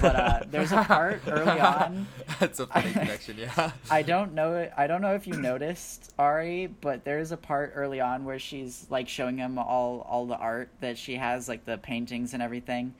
But 0.00 0.16
uh, 0.16 0.40
there's 0.50 0.72
a 0.72 0.82
part 0.84 1.22
early 1.26 1.60
on. 1.60 2.06
That's 2.40 2.60
a 2.60 2.66
funny 2.66 2.92
connection, 2.92 3.36
yeah. 3.38 3.72
I 3.90 4.02
don't 4.02 4.34
know. 4.34 4.68
I 4.76 4.86
don't 4.86 5.00
know 5.02 5.14
if 5.14 5.26
you 5.26 5.34
noticed 5.34 6.12
Ari, 6.18 6.68
but 6.80 7.04
there's 7.04 7.32
a 7.32 7.36
part 7.36 7.72
early 7.74 8.00
on 8.00 8.24
where 8.24 8.38
she's 8.38 8.86
like 8.90 9.08
showing 9.08 9.38
him 9.38 9.58
all 9.58 10.06
all 10.08 10.26
the 10.26 10.36
art 10.36 10.70
that 10.80 10.98
she 10.98 11.16
has, 11.16 11.48
like 11.48 11.64
the 11.64 11.78
paintings 11.78 12.34
and 12.34 12.42
everything, 12.42 12.94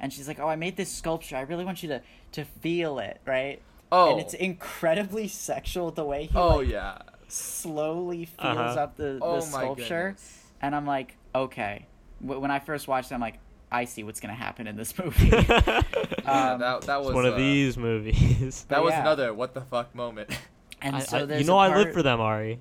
and 0.00 0.12
she's 0.12 0.28
like, 0.28 0.38
"Oh, 0.38 0.48
I 0.48 0.56
made 0.56 0.76
this 0.76 0.90
sculpture. 0.90 1.36
I 1.36 1.42
really 1.42 1.64
want 1.64 1.82
you 1.82 1.88
to 1.90 2.02
to 2.32 2.44
feel 2.44 2.98
it, 2.98 3.20
right?" 3.26 3.60
Oh, 3.92 4.10
and 4.12 4.20
it's 4.20 4.34
incredibly 4.34 5.28
sexual 5.28 5.90
the 5.90 6.04
way 6.04 6.26
he 6.26 6.36
oh 6.36 6.56
like, 6.58 6.68
yeah. 6.68 6.98
slowly 7.28 8.24
feels 8.24 8.56
Uh-huh. 8.56 8.80
up 8.80 8.96
the, 8.96 9.18
Oh 9.22 9.40
the 9.40 9.46
my 9.46 9.58
sculpture 9.62 10.04
goodness. 10.08 10.42
and 10.60 10.74
i'm 10.74 10.86
like 10.86 11.16
okay 11.34 11.86
when 12.20 12.50
i 12.50 12.58
first 12.58 12.88
watched 12.88 13.12
it 13.12 13.14
i'm 13.14 13.20
like 13.20 13.38
i 13.72 13.84
see 13.84 14.02
what's 14.04 14.20
gonna 14.20 14.34
happen 14.34 14.66
in 14.66 14.76
this 14.76 14.96
movie 15.02 15.28
Yeah, 15.28 15.82
Um, 16.26 16.58
that 16.60 16.82
that 16.82 16.98
was 17.00 17.08
It's 17.08 17.14
one 17.14 17.24
of 17.26 17.34
uh, 17.34 17.36
these 17.38 17.76
movies. 17.76 18.64
That 18.68 18.82
was 18.82 18.92
Yeah. 18.92 19.02
another 19.02 19.32
what 19.34 19.54
the 19.54 19.60
fuck 19.60 19.94
moment. 19.94 20.28
and 20.82 20.96
I- 20.96 21.00
so 21.00 21.18
I- 21.18 21.24
there's 21.24 21.40
you 21.42 21.46
know 21.46 21.54
a 21.54 21.58
I 21.58 21.68
part, 21.68 21.78
live 21.86 21.94
for 21.94 22.02
them, 22.02 22.20
Ari. 22.20 22.58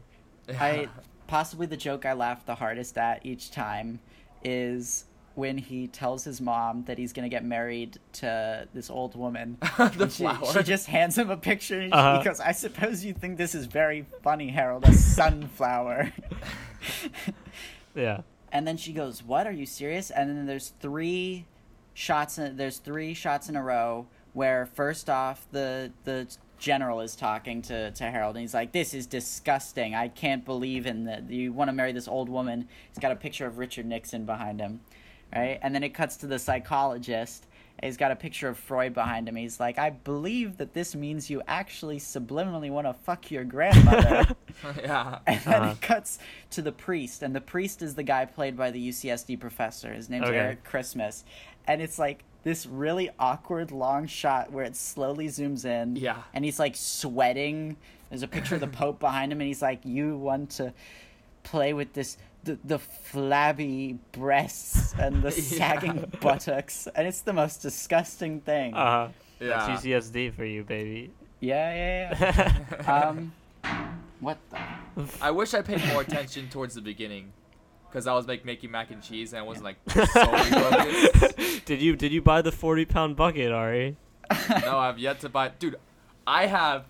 I 0.49 0.87
possibly 1.27 1.65
the 1.65 1.77
joke 1.77 2.05
I 2.05 2.13
laughed 2.13 2.45
the 2.45 2.53
hardest 2.55 2.97
at 2.99 3.25
each 3.25 3.49
time 3.51 3.99
is 4.43 5.05
when 5.33 5.57
he 5.57 5.87
tells 5.87 6.23
his 6.23 6.39
mom 6.39 6.83
that 6.85 6.97
he's 6.99 7.11
gonna 7.11 7.27
get 7.27 7.43
married 7.43 7.97
to 8.13 8.67
this 8.73 8.89
old 8.91 9.15
woman. 9.15 9.57
the 9.77 10.07
she, 10.09 10.23
flower. 10.23 10.45
she 10.53 10.61
just 10.63 10.85
hands 10.85 11.17
him 11.17 11.29
a 11.31 11.35
picture 11.37 11.81
and 11.81 11.91
Uh-huh. 11.91 12.19
she 12.21 12.25
goes, 12.25 12.39
"I 12.39 12.51
suppose 12.51 13.03
you 13.03 13.13
think 13.13 13.37
this 13.37 13.53
is 13.55 13.65
very 13.65 14.05
funny, 14.23 14.49
Harold, 14.49 14.85
a 14.87 14.93
sunflower." 14.93 16.13
Yeah. 17.95 18.21
And 18.55 18.65
then 18.65 18.77
she 18.77 18.93
goes, 18.93 19.21
"What? 19.21 19.47
Are 19.47 19.51
you 19.51 19.65
serious?" 19.65 20.11
And 20.11 20.29
then 20.29 20.45
there's 20.45 20.69
three 20.79 21.45
shots. 21.93 22.37
In, 22.37 22.55
there's 22.55 22.77
three 22.77 23.13
shots 23.13 23.49
in 23.49 23.57
a 23.57 23.61
row 23.61 24.07
where 24.31 24.65
first 24.65 25.09
off 25.09 25.45
the 25.51 25.91
the 26.05 26.25
general 26.57 27.01
is 27.01 27.17
talking 27.17 27.61
to, 27.63 27.91
to 27.91 28.03
Harold 28.05 28.37
and 28.37 28.41
he's 28.41 28.53
like, 28.53 28.71
"This 28.71 28.93
is 28.93 29.07
disgusting. 29.07 29.93
I 29.93 30.07
can't 30.07 30.45
believe 30.45 30.85
in 30.85 31.03
that. 31.03 31.29
You 31.29 31.51
want 31.51 31.67
to 31.67 31.73
marry 31.73 31.91
this 31.91 32.07
old 32.07 32.29
woman?" 32.29 32.69
He's 32.87 32.99
got 32.99 33.11
a 33.11 33.17
picture 33.17 33.45
of 33.45 33.57
Richard 33.57 33.87
Nixon 33.87 34.25
behind 34.25 34.61
him, 34.61 34.79
right? 35.35 35.59
And 35.61 35.75
then 35.75 35.83
it 35.83 35.93
cuts 35.93 36.15
to 36.17 36.27
the 36.27 36.39
psychologist. 36.39 37.47
And 37.79 37.87
He's 37.87 37.97
got 37.97 38.11
a 38.11 38.15
picture 38.15 38.47
of 38.47 38.57
Freud 38.57 38.93
behind 38.93 39.27
him. 39.27 39.35
He's 39.35 39.59
like, 39.59 39.77
"I 39.79 39.89
believe 39.89 40.57
that 40.57 40.73
this 40.73 40.95
means 40.95 41.29
you 41.29 41.41
actually 41.47 41.99
subliminally 41.99 42.69
want 42.69 42.87
to 42.87 42.93
fuck 42.93 43.29
your 43.31 43.43
grandmother." 43.43 44.25
yeah. 44.81 45.19
And 45.27 45.39
then 45.41 45.61
Uh-huh. 45.61 45.71
it 45.71 45.81
cuts 45.81 46.19
to 46.51 46.61
the 46.61 46.71
priest, 46.71 47.21
and 47.23 47.35
the 47.35 47.41
priest 47.41 47.81
is 47.81 47.95
the 47.95 48.03
guy 48.03 48.25
played 48.25 48.55
by 48.57 48.71
the 48.71 48.89
UCSD 48.89 49.39
professor. 49.39 49.93
His 49.93 50.09
name's 50.09 50.27
Okay. 50.27 50.37
Eric 50.37 50.63
Christmas, 50.63 51.23
and 51.67 51.81
it's 51.81 51.99
like 51.99 52.23
this 52.43 52.65
really 52.65 53.09
awkward 53.19 53.71
long 53.71 54.05
shot 54.07 54.51
where 54.51 54.63
it 54.65 54.75
slowly 54.75 55.27
zooms 55.27 55.65
in. 55.65 55.95
Yeah. 55.95 56.21
And 56.33 56.45
he's 56.45 56.59
like 56.59 56.75
sweating. 56.75 57.75
There's 58.09 58.21
a 58.23 58.27
picture 58.27 58.55
of 58.55 58.61
the 58.61 58.67
Pope 58.81 58.99
behind 58.99 59.31
him, 59.31 59.41
and 59.41 59.47
he's 59.47 59.61
like, 59.61 59.83
"You 59.83 60.17
want 60.17 60.51
to 60.51 60.73
play 61.43 61.73
with 61.73 61.91
this." 61.93 62.17
The, 62.45 62.57
the 62.63 62.79
flabby 62.79 63.97
breasts 64.13 64.93
and 64.99 65.21
the 65.23 65.31
sagging 65.57 65.97
Yeah. 65.97 66.19
buttocks 66.21 66.87
and 66.95 67.07
it's 67.07 67.21
the 67.21 67.33
most 67.33 67.61
disgusting 67.61 68.39
thing 68.41 68.73
Uh 68.73 68.85
huh. 68.85 69.07
Yeah. 69.39 69.47
That's 69.67 69.83
UCSD 69.83 70.33
for 70.33 70.45
you, 70.45 70.63
baby. 70.63 71.11
yeah 71.41 71.73
yeah 71.75 72.53
yeah 72.85 72.91
um 73.09 73.33
what 74.19 74.37
the 74.51 74.59
I 75.21 75.31
wish 75.31 75.53
I 75.53 75.61
paid 75.61 75.85
more 75.87 76.01
attention 76.01 76.47
towards 76.49 76.73
the 76.75 76.81
beginning, 76.81 77.33
because 77.89 78.07
I 78.07 78.13
was 78.13 78.27
like 78.27 78.45
making 78.45 78.71
mac 78.71 78.91
and 78.91 79.01
cheese 79.03 79.33
and 79.33 79.39
I 79.39 79.43
wasn't 79.43 79.65
like 79.65 79.77
solely 79.89 80.51
focused. 80.51 81.65
did 81.65 81.81
you 81.81 81.95
did 81.97 82.11
you 82.13 82.21
buy 82.21 82.41
the 82.41 82.51
forty 82.53 82.85
pound 82.85 83.15
bucket, 83.17 83.51
Ari? 83.51 83.97
No, 84.61 84.77
I've 84.79 84.97
yet 84.97 85.19
to 85.21 85.29
buy. 85.29 85.49
Dude, 85.49 85.75
I 86.25 86.45
have 86.45 86.85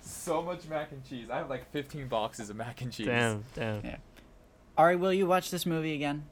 so 0.00 0.40
much 0.40 0.68
mac 0.68 0.92
and 0.92 1.04
cheese. 1.04 1.28
I 1.30 1.38
have 1.38 1.50
like 1.50 1.70
15 1.72 2.06
boxes 2.08 2.48
of 2.48 2.56
mac 2.56 2.80
and 2.80 2.92
cheese. 2.92 3.06
Damn, 3.06 3.44
damn. 3.54 3.84
Yeah. 3.84 3.96
Ari, 4.78 4.96
will 4.96 5.12
you 5.12 5.26
watch 5.26 5.50
this 5.50 5.66
movie 5.66 5.92
again? 5.94 6.24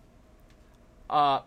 Uh, 1.11 1.41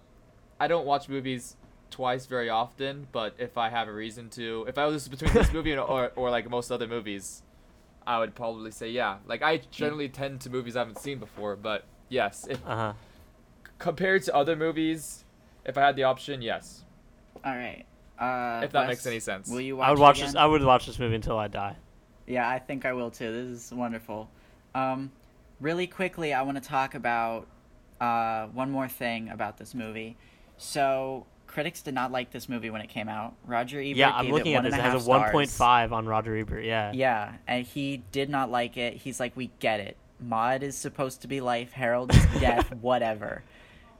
I 0.59 0.67
don't 0.67 0.85
watch 0.85 1.09
movies 1.09 1.55
twice 1.89 2.25
very 2.25 2.49
often, 2.49 3.07
but 3.11 3.33
if 3.39 3.57
I 3.57 3.69
have 3.69 3.87
a 3.87 3.93
reason 3.93 4.29
to, 4.31 4.65
if 4.67 4.77
I 4.77 4.85
was 4.85 5.07
between 5.07 5.33
this 5.33 5.51
movie 5.53 5.71
and, 5.71 5.79
or 5.79 6.11
or 6.15 6.29
like 6.29 6.49
most 6.49 6.71
other 6.71 6.87
movies, 6.87 7.41
I 8.05 8.19
would 8.19 8.35
probably 8.35 8.71
say 8.71 8.89
yeah. 8.89 9.17
Like 9.25 9.41
I 9.41 9.61
generally 9.71 10.09
tend 10.09 10.41
to 10.41 10.49
movies 10.49 10.75
I 10.75 10.79
haven't 10.79 10.99
seen 10.99 11.19
before, 11.19 11.55
but 11.55 11.85
yes, 12.09 12.45
if 12.49 12.65
Uh 12.67 12.75
huh. 12.75 12.93
compared 13.79 14.23
to 14.23 14.35
other 14.35 14.55
movies, 14.55 15.23
if 15.65 15.77
I 15.77 15.81
had 15.87 15.95
the 15.95 16.03
option, 16.03 16.41
yes. 16.41 16.83
All 17.43 17.55
right. 17.55 17.85
Uh, 18.19 18.61
If 18.65 18.73
that 18.73 18.81
Wes, 18.81 18.87
makes 18.89 19.05
any 19.07 19.21
sense. 19.21 19.49
Will 19.49 19.61
you 19.61 19.77
watch? 19.77 19.87
I 19.87 19.91
would 19.91 19.99
watch 19.99 20.17
again? 20.17 20.27
this. 20.27 20.35
I 20.35 20.45
would 20.45 20.63
watch 20.63 20.85
this 20.85 20.99
movie 20.99 21.15
until 21.15 21.37
I 21.37 21.47
die. 21.47 21.77
Yeah, 22.27 22.47
I 22.47 22.59
think 22.59 22.85
I 22.85 22.91
will 22.91 23.09
too. 23.09 23.31
This 23.31 23.65
is 23.65 23.73
wonderful. 23.73 24.29
Um, 24.75 25.11
really 25.59 25.87
quickly, 25.87 26.33
I 26.33 26.41
want 26.41 26.61
to 26.61 26.67
talk 26.67 26.95
about 26.95 27.47
uh, 27.99 28.47
one 28.47 28.71
more 28.71 28.87
thing 28.87 29.29
about 29.29 29.57
this 29.57 29.73
movie. 29.75 30.17
So, 30.57 31.25
critics 31.47 31.81
did 31.81 31.93
not 31.93 32.11
like 32.11 32.31
this 32.31 32.47
movie 32.49 32.69
when 32.69 32.81
it 32.81 32.89
came 32.89 33.09
out. 33.09 33.33
Roger 33.45 33.79
Ebert 33.79 33.97
yeah, 33.97 34.11
I'm 34.11 34.25
gave 34.25 34.33
looking 34.33 34.51
it 34.53 34.55
at 34.57 34.63
this. 34.63 34.73
and 34.73 34.81
It 34.81 34.85
a 34.87 34.91
has 34.91 35.07
a 35.07 35.09
1.5 35.09 35.91
on 35.91 36.05
Roger 36.05 36.37
Ebert. 36.37 36.63
Yeah. 36.63 36.91
Yeah, 36.93 37.33
and 37.47 37.65
he 37.65 38.03
did 38.11 38.29
not 38.29 38.51
like 38.51 38.77
it. 38.77 38.95
He's 38.95 39.19
like, 39.19 39.35
we 39.35 39.51
get 39.59 39.79
it. 39.79 39.97
Maude 40.19 40.63
is 40.63 40.75
supposed 40.77 41.21
to 41.21 41.27
be 41.27 41.39
life. 41.41 41.71
Harold 41.71 42.13
is 42.13 42.25
death. 42.39 42.73
whatever, 42.81 43.43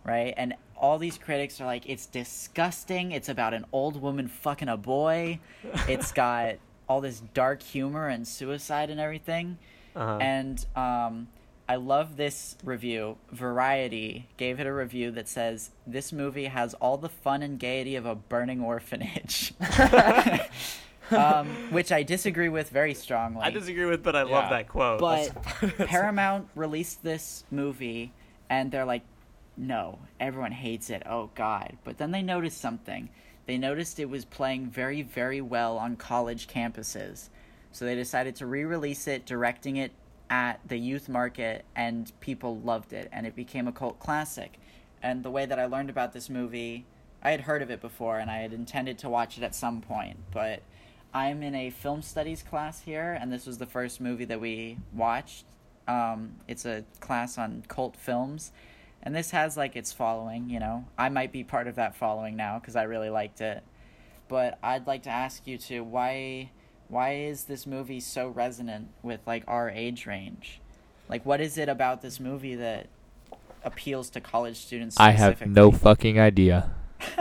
right? 0.03 0.33
And 0.35 0.53
all 0.75 0.97
these 0.97 1.17
critics 1.17 1.59
are 1.61 1.65
like, 1.65 1.87
it's 1.89 2.05
disgusting. 2.05 3.11
It's 3.11 3.29
about 3.29 3.53
an 3.53 3.65
old 3.71 4.01
woman 4.01 4.27
fucking 4.27 4.67
a 4.69 4.77
boy. 4.77 5.39
It's 5.87 6.11
got 6.11 6.55
all 6.87 7.01
this 7.01 7.21
dark 7.33 7.61
humor 7.63 8.07
and 8.07 8.27
suicide 8.27 8.89
and 8.89 8.99
everything. 8.99 9.57
Uh-huh. 9.95 10.17
And 10.21 10.65
um, 10.77 11.27
I 11.69 11.75
love 11.75 12.17
this 12.17 12.57
review. 12.63 13.17
Variety 13.31 14.27
gave 14.37 14.59
it 14.59 14.65
a 14.65 14.73
review 14.73 15.11
that 15.11 15.27
says 15.29 15.69
this 15.85 16.11
movie 16.11 16.45
has 16.45 16.73
all 16.73 16.97
the 16.97 17.09
fun 17.09 17.43
and 17.43 17.59
gaiety 17.59 17.95
of 17.95 18.07
a 18.07 18.15
burning 18.15 18.59
orphanage, 18.59 19.53
um, 21.11 21.47
which 21.69 21.91
I 21.91 22.01
disagree 22.01 22.49
with 22.49 22.71
very 22.71 22.95
strongly. 22.95 23.41
I 23.43 23.51
disagree 23.51 23.85
with, 23.85 24.01
but 24.01 24.15
I 24.15 24.23
Yeah. 24.23 24.31
love 24.31 24.49
that 24.49 24.67
quote. 24.67 24.99
But 24.99 25.29
Paramount 25.87 26.49
released 26.55 27.03
this 27.03 27.43
movie, 27.51 28.13
and 28.49 28.71
they're 28.71 28.83
like, 28.85 29.03
"No, 29.55 29.99
everyone 30.19 30.53
hates 30.53 30.89
it. 30.89 31.03
Oh 31.05 31.29
God!" 31.35 31.77
But 31.83 31.99
then 31.99 32.09
they 32.09 32.23
noticed 32.23 32.59
something. 32.59 33.09
They 33.45 33.59
noticed 33.59 33.99
it 33.99 34.09
was 34.09 34.25
playing 34.25 34.71
very, 34.71 35.03
very 35.03 35.39
well 35.41 35.77
on 35.77 35.97
college 35.97 36.47
campuses, 36.47 37.29
so 37.71 37.85
they 37.85 37.93
decided 37.93 38.35
to 38.37 38.47
re-release 38.47 39.07
it, 39.07 39.27
directing 39.27 39.75
it 39.77 39.91
at 40.29 40.59
the 40.67 40.77
youth 40.77 41.09
market, 41.09 41.65
and 41.75 42.11
people 42.19 42.59
loved 42.59 42.93
it, 42.93 43.09
and 43.11 43.25
it 43.25 43.35
became 43.35 43.67
a 43.67 43.71
cult 43.71 43.99
classic. 43.99 44.59
And 45.01 45.23
the 45.23 45.31
way 45.31 45.45
that 45.45 45.59
I 45.59 45.65
learned 45.65 45.89
about 45.89 46.13
this 46.13 46.29
movie, 46.29 46.85
I 47.23 47.31
had 47.31 47.41
heard 47.41 47.61
of 47.61 47.71
it 47.71 47.81
before, 47.81 48.19
and 48.19 48.29
I 48.29 48.37
had 48.37 48.53
intended 48.53 48.97
to 48.99 49.09
watch 49.09 49.37
it 49.37 49.43
at 49.43 49.55
some 49.55 49.81
point, 49.81 50.17
but 50.31 50.61
I'm 51.13 51.41
in 51.41 51.55
a 51.55 51.69
film 51.71 52.01
studies 52.01 52.43
class 52.43 52.81
here, 52.81 53.17
and 53.19 53.33
this 53.33 53.47
was 53.47 53.57
the 53.57 53.65
first 53.65 53.99
movie 53.99 54.25
that 54.25 54.39
we 54.39 54.77
watched. 54.93 55.45
Um, 55.87 56.35
it's 56.47 56.65
a 56.65 56.85
class 56.99 57.37
on 57.37 57.63
cult 57.67 57.95
films, 57.95 58.51
and 59.01 59.15
this 59.15 59.31
has 59.31 59.57
like 59.57 59.75
its 59.75 59.91
following. 59.91 60.49
You 60.49 60.59
know, 60.59 60.85
I 60.97 61.09
might 61.09 61.31
be 61.31 61.43
part 61.43 61.67
of 61.67 61.75
that 61.75 61.95
following 61.95 62.35
now 62.35 62.59
because 62.59 62.75
I 62.75 62.83
really 62.83 63.09
liked 63.09 63.41
it. 63.41 63.63
But 64.27 64.59
I'd 64.61 64.85
like 64.85 65.03
to 65.03 65.09
ask 65.09 65.47
you 65.47 65.57
to 65.57 65.79
why 65.81 66.51
why 66.89 67.13
is 67.13 67.45
this 67.45 67.65
movie 67.65 67.99
so 67.99 68.27
resonant 68.27 68.89
with 69.01 69.21
like 69.25 69.43
our 69.47 69.69
age 69.69 70.05
range? 70.05 70.59
Like, 71.07 71.25
what 71.25 71.39
is 71.41 71.57
it 71.57 71.69
about 71.69 72.01
this 72.01 72.19
movie 72.19 72.55
that 72.55 72.87
appeals 73.63 74.09
to 74.11 74.21
college 74.21 74.57
students? 74.57 74.99
I 74.99 75.11
have 75.11 75.45
no 75.45 75.71
fucking 75.71 76.19
idea. 76.19 76.71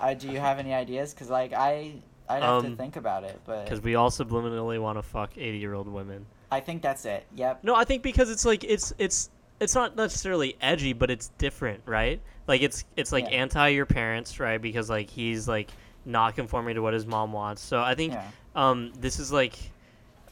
Uh, 0.00 0.12
do 0.12 0.28
you 0.30 0.38
have 0.38 0.58
any 0.58 0.74
ideas? 0.74 1.14
Because 1.14 1.30
like 1.30 1.54
I, 1.54 1.94
I'd 2.28 2.42
have 2.42 2.62
to 2.62 2.68
Um, 2.68 2.76
think 2.76 2.96
about 2.96 3.24
it, 3.24 3.40
but 3.46 3.64
Because 3.64 3.80
we 3.80 3.94
all 3.94 4.10
subliminally 4.10 4.78
want 4.78 4.98
to 4.98 5.02
fuck 5.02 5.38
eighty-year-old 5.38 5.88
women. 5.88 6.26
I 6.50 6.60
think 6.60 6.82
that's 6.82 7.06
it. 7.06 7.24
Yep. 7.36 7.64
No, 7.64 7.74
I 7.74 7.84
think 7.84 8.02
because 8.02 8.28
it's 8.28 8.44
like 8.44 8.64
it's 8.64 8.92
it's 8.98 9.30
it's 9.60 9.74
not 9.74 9.96
necessarily 9.96 10.56
edgy, 10.60 10.92
but 10.92 11.10
it's 11.10 11.28
different, 11.38 11.80
right? 11.86 12.20
Like 12.46 12.60
it's 12.60 12.84
it's 12.96 13.12
like 13.12 13.24
Yeah. 13.30 13.38
anti 13.38 13.68
your 13.68 13.86
parents, 13.86 14.38
right? 14.40 14.60
Because 14.60 14.90
like 14.90 15.08
he's 15.08 15.48
like 15.48 15.70
not 16.04 16.34
conforming 16.36 16.74
to 16.74 16.82
what 16.82 16.94
his 16.94 17.06
mom 17.06 17.32
wants. 17.32 17.62
So 17.62 17.80
I 17.82 17.94
think 17.94 18.12
Yeah. 18.12 18.28
um 18.54 18.92
this 19.00 19.18
is 19.18 19.32
like 19.32 19.58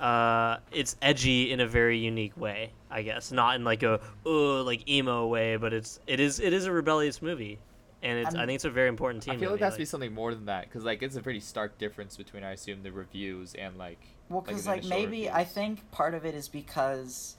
uh 0.00 0.58
it's 0.72 0.96
edgy 1.02 1.52
in 1.52 1.60
a 1.60 1.66
very 1.66 1.98
unique 1.98 2.36
way, 2.36 2.72
I 2.90 3.02
guess. 3.02 3.30
Not 3.32 3.56
in 3.56 3.64
like 3.64 3.82
a 3.82 4.00
uh 4.26 4.62
like 4.62 4.88
emo 4.88 5.26
way, 5.26 5.56
but 5.56 5.72
it's 5.72 6.00
it 6.06 6.20
is 6.20 6.40
it 6.40 6.52
is 6.52 6.66
a 6.66 6.72
rebellious 6.72 7.22
movie. 7.22 7.58
And 8.04 8.18
it's 8.18 8.34
I 8.34 8.38
I'm- 8.38 8.48
think 8.48 8.56
it's 8.56 8.64
a 8.64 8.70
very 8.70 8.88
important 8.88 9.22
team 9.22 9.34
I 9.34 9.36
feel 9.36 9.50
like 9.50 9.50
movie. 9.52 9.58
there 9.60 9.66
has 9.68 9.74
to 9.74 9.78
be 9.78 9.84
something 9.84 10.12
more 10.12 10.34
than 10.34 10.46
that 10.46 10.64
because 10.64 10.82
like 10.84 11.02
it's 11.02 11.14
a 11.16 11.22
pretty 11.22 11.40
stark 11.40 11.78
difference 11.78 12.16
between 12.16 12.42
I 12.42 12.52
assume 12.52 12.82
the 12.82 12.90
reviews 12.90 13.54
and 13.54 13.78
like 13.78 14.00
Well, 14.28 14.40
because 14.40 14.64
the 14.64 14.70
like, 14.70 14.84
initial 14.84 14.98
maybe 14.98 15.30
I 15.30 15.44
think 15.44 15.88
part 15.92 16.14
of 16.14 16.24
it 16.24 16.34
is 16.34 16.48
because 16.48 17.36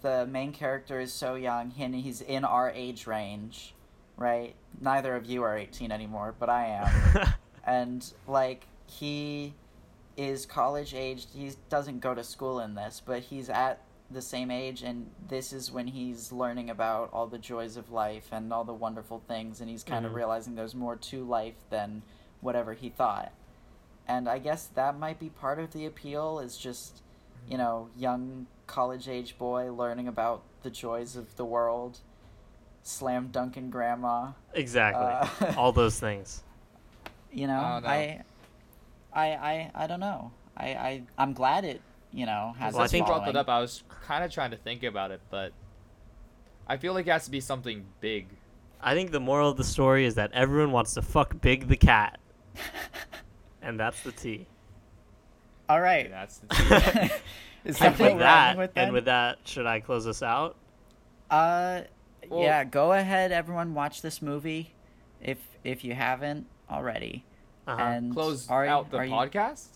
the 0.00 0.26
main 0.26 0.52
character 0.52 0.98
is 0.98 1.12
so 1.12 1.34
young 1.34 1.72
and 1.78 1.94
he's 1.94 2.22
in 2.22 2.44
our 2.44 2.70
age 2.70 3.06
range, 3.06 3.74
right? 4.16 4.54
Neither 4.80 5.14
of 5.14 5.26
you 5.26 5.42
are 5.42 5.56
eighteen 5.58 5.92
anymore, 5.92 6.34
but 6.40 6.48
I 6.48 6.66
am. 6.68 7.34
and 7.64 8.12
like 8.26 8.66
he 8.86 9.54
is 10.16 10.44
college 10.46 10.94
aged 10.94 11.28
he 11.34 11.50
doesn't 11.70 12.00
go 12.00 12.14
to 12.14 12.22
school 12.22 12.60
in 12.60 12.74
this 12.74 13.00
but 13.04 13.20
he's 13.22 13.48
at 13.48 13.80
the 14.10 14.20
same 14.20 14.50
age 14.50 14.82
and 14.82 15.10
this 15.28 15.52
is 15.54 15.72
when 15.72 15.86
he's 15.86 16.30
learning 16.32 16.68
about 16.68 17.08
all 17.14 17.26
the 17.26 17.38
joys 17.38 17.78
of 17.78 17.90
life 17.90 18.28
and 18.30 18.52
all 18.52 18.62
the 18.64 18.74
wonderful 18.74 19.22
things 19.26 19.60
and 19.60 19.70
he's 19.70 19.82
kind 19.82 20.04
Mhm. 20.04 20.08
of 20.08 20.14
realizing 20.14 20.54
there's 20.54 20.74
more 20.74 20.96
to 20.96 21.24
life 21.24 21.54
than 21.70 22.02
whatever 22.42 22.74
he 22.74 22.90
thought 22.90 23.32
and 24.06 24.28
i 24.28 24.38
guess 24.38 24.66
that 24.66 24.98
might 24.98 25.18
be 25.18 25.30
part 25.30 25.58
of 25.58 25.72
the 25.72 25.86
appeal 25.86 26.38
is 26.40 26.58
just 26.58 27.00
you 27.48 27.56
know 27.56 27.88
young 27.96 28.46
college 28.66 29.08
age 29.08 29.38
boy 29.38 29.72
learning 29.72 30.08
about 30.08 30.42
the 30.62 30.70
joys 30.70 31.16
of 31.16 31.34
the 31.36 31.44
world 31.44 32.00
slam 32.82 33.28
dunking 33.28 33.70
grandma 33.70 34.32
exactly. 34.54 35.06
Uh, 35.06 35.54
all 35.56 35.72
those 35.72 35.98
things. 36.00 36.42
You 37.32 37.46
know 37.46 37.58
Oh, 37.76 37.80
no. 37.80 37.88
I, 37.88 38.22
I 39.12 39.26
i 39.32 39.70
i 39.74 39.86
don't 39.86 40.00
know 40.00 40.30
i 40.56 40.66
i 40.74 41.02
i'm 41.18 41.32
glad 41.32 41.64
it 41.64 41.80
you 42.12 42.26
know 42.26 42.54
has 42.58 42.74
Well, 42.74 42.82
I 42.82 42.86
think- 42.88 43.06
you 43.06 43.12
brought 43.12 43.24
that 43.26 43.36
up. 43.36 43.48
I 43.48 43.60
was 43.60 43.82
kind 44.04 44.22
of 44.22 44.30
trying 44.30 44.50
to 44.50 44.56
think 44.58 44.82
about 44.82 45.10
it, 45.10 45.20
but 45.30 45.52
I 46.66 46.76
feel 46.76 46.92
like 46.92 47.06
it 47.06 47.10
has 47.10 47.24
to 47.24 47.30
be 47.30 47.40
something 47.40 47.84
big. 48.00 48.26
I 48.82 48.94
think 48.94 49.10
the 49.12 49.20
moral 49.20 49.48
of 49.50 49.56
the 49.56 49.64
story 49.64 50.04
is 50.04 50.14
that 50.16 50.30
everyone 50.32 50.72
wants 50.72 50.92
to 50.94 51.02
fuck 51.02 51.40
Big 51.40 51.68
the 51.68 51.76
cat, 51.76 52.18
and 53.62 53.78
that's 53.80 54.02
the 54.02 54.12
T. 54.12 54.46
All 55.68 55.80
right. 55.80 56.04
And 56.06 56.14
that's 56.14 56.38
the 56.38 56.46
is 57.64 57.80
and 57.80 57.94
that 57.96 57.98
with 57.98 58.18
that, 58.18 58.56
with 58.58 58.70
and 58.76 58.92
with 58.92 59.04
that, 59.06 59.38
should 59.44 59.66
I 59.66 59.80
close 59.80 60.04
this 60.04 60.22
out? 60.22 60.56
uh 61.30 61.82
Well- 62.28 62.42
yeah 62.42 62.64
go 62.64 62.92
ahead 62.92 63.32
everyone 63.32 63.72
watch 63.72 64.02
this 64.02 64.20
movie 64.20 64.74
if 65.22 65.38
if 65.64 65.82
you 65.82 65.94
haven't 65.94 66.46
already 66.72 67.24
Uh-huh. 67.66 67.80
and 67.82 68.12
close 68.12 68.48
are, 68.48 68.66
out 68.66 68.90
the 68.90 68.98
are 68.98 69.04
you- 69.04 69.12
podcast. 69.12 69.66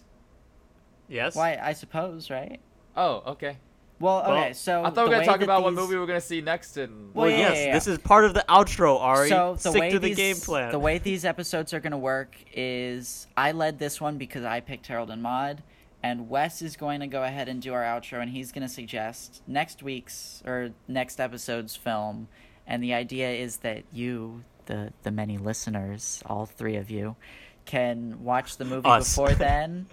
yes. 1.09 1.35
why 1.37 1.59
i 1.63 1.73
suppose 1.73 2.31
right 2.31 2.61
Oh, 2.99 3.23
okay. 3.33 3.59
well 4.01 4.23
Well, 4.27 4.37
okay 4.39 4.53
so 4.55 4.83
I 4.83 4.89
thought 4.91 5.05
we 5.05 5.11
were 5.11 5.15
gonna 5.17 5.27
talk 5.27 5.41
that 5.41 5.45
about 5.45 5.63
what 5.63 5.75
movie 5.75 5.97
we're 5.97 6.07
gonna 6.07 6.19
see 6.21 6.41
next. 6.41 6.79
And 6.79 7.13
Well, 7.15 7.27
Well, 7.27 7.31
yeah, 7.31 7.49
yes, 7.49 7.57
yeah, 7.59 7.65
yeah. 7.67 7.75
this 7.75 7.87
is 7.87 7.99
part 7.99 8.25
of 8.25 8.33
the 8.33 8.43
outro, 8.49 8.99
Ari. 9.01 9.29
So 9.29 9.53
the 9.55 9.71
Stick 9.71 9.81
way 9.81 9.91
to 9.91 9.99
the 9.99 10.09
these, 10.09 10.17
game 10.17 10.37
plan. 10.37 10.73
The 10.73 10.79
way 10.79 10.97
these 10.97 11.25
episodes 11.27 11.75
are 11.75 11.81
gonna 11.81 11.99
work 11.99 12.35
is 12.55 13.27
I 13.37 13.53
led 13.53 13.79
this 13.79 14.01
one 14.01 14.17
because 14.17 14.45
I 14.45 14.61
picked 14.61 14.87
Harold 14.87 15.11
and 15.11 15.23
Maude, 15.23 15.63
and 16.03 16.31
Wes 16.31 16.63
is 16.63 16.75
going 16.77 17.01
to 17.01 17.07
go 17.07 17.23
ahead 17.25 17.49
and 17.51 17.61
do 17.61 17.75
our 17.75 17.83
outro, 17.83 18.23
and 18.23 18.31
he's 18.31 18.51
gonna 18.51 18.69
suggest 18.69 19.43
next 19.47 19.83
week's 19.83 20.43
or 20.47 20.71
next 20.89 21.21
episode's 21.21 21.77
film, 21.77 22.29
and 22.67 22.83
the 22.83 22.95
idea 22.95 23.29
is 23.31 23.59
that 23.59 23.85
you, 23.93 24.43
the 24.67 24.93
the 25.03 25.11
many 25.11 25.39
listeners, 25.39 26.23
all 26.27 26.47
three 26.47 26.77
of 26.77 26.91
you, 26.91 27.17
can 27.65 28.23
watch 28.23 28.57
the 28.57 28.65
movie 28.65 28.89
Us. 28.89 29.15
before 29.15 29.35
then. 29.35 29.87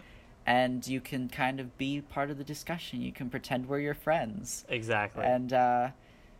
And 0.45 0.85
you 0.85 0.99
can 0.99 1.29
kind 1.29 1.61
of 1.61 1.77
be 1.77 2.01
part 2.01 2.29
of 2.29 2.37
the 2.37 2.43
discussion. 2.43 3.01
You 3.01 3.13
can 3.13 3.29
pretend 3.29 3.67
we're 3.67 3.79
your 3.79 3.93
friends. 3.93 4.65
exactly. 4.67 5.23
And 5.23 5.53
uh, 5.53 5.87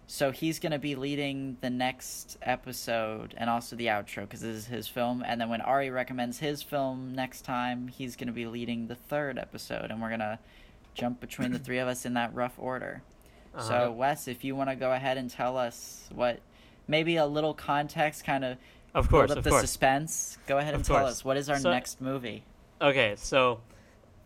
so 0.08 0.32
he's 0.32 0.60
going 0.60 0.74
to 0.74 0.80
be 0.80 0.96
leading 0.96 1.56
the 1.62 1.70
next 1.70 2.38
episode 2.42 3.34
and 3.38 3.50
also 3.50 3.78
the 3.78 3.88
outro 3.88 4.22
because 4.22 4.42
this 4.42 4.58
is 4.58 4.66
his 4.66 4.88
film. 4.90 5.24
And 5.26 5.40
then 5.40 5.48
when 5.48 5.62
Ari 5.62 5.90
recommends 5.90 6.38
his 6.40 6.62
film 6.62 7.14
next 7.16 7.44
time, 7.44 7.88
he's 7.88 8.18
going 8.18 8.28
to 8.28 8.34
be 8.34 8.46
leading 8.46 8.88
the 8.88 8.96
third 8.96 9.38
episode. 9.38 9.90
And 9.90 10.02
we're 10.02 10.10
going 10.10 10.20
to 10.20 10.40
jump 10.94 11.22
between 11.22 11.52
the 11.52 11.60
three 11.60 11.80
of 11.80 11.88
us 11.88 12.06
in 12.06 12.16
that 12.16 12.34
rough 12.36 12.56
order. 12.58 13.02
Uh-huh. 13.56 13.68
So, 13.68 13.92
Wes, 13.92 14.28
if 14.28 14.44
you 14.44 14.56
want 14.56 14.70
to 14.70 14.76
go 14.76 14.92
ahead 14.92 15.18
and 15.18 15.30
tell 15.30 15.58
us 15.58 16.10
what, 16.14 16.40
maybe 16.88 17.16
a 17.18 17.26
little 17.26 17.54
context, 17.54 18.24
kind 18.24 18.44
of 18.44 18.58
of 18.94 19.10
course, 19.10 19.28
build 19.28 19.32
up 19.32 19.38
of 19.40 19.44
the 19.44 19.50
course. 19.50 19.62
suspense, 19.62 20.38
go 20.48 20.58
ahead 20.58 20.74
and 20.76 20.84
tell 20.86 21.06
us 21.06 21.24
what 21.26 21.38
is 21.38 21.50
our 21.50 21.60
So- 21.60 21.72
next 21.72 22.00
movie? 22.02 22.44
Okay, 22.82 23.16
so 23.18 23.62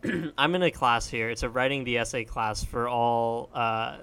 I'm 0.38 0.55
in 0.55 0.63
a 0.63 0.71
class 0.71 1.07
here. 1.07 1.29
It's 1.29 1.43
a 1.43 1.49
writing 1.49 1.84
the 1.84 1.97
essay 1.99 2.23
class 2.23 2.63
for 2.63 2.88
all 2.88 3.49
uh, 3.53 3.97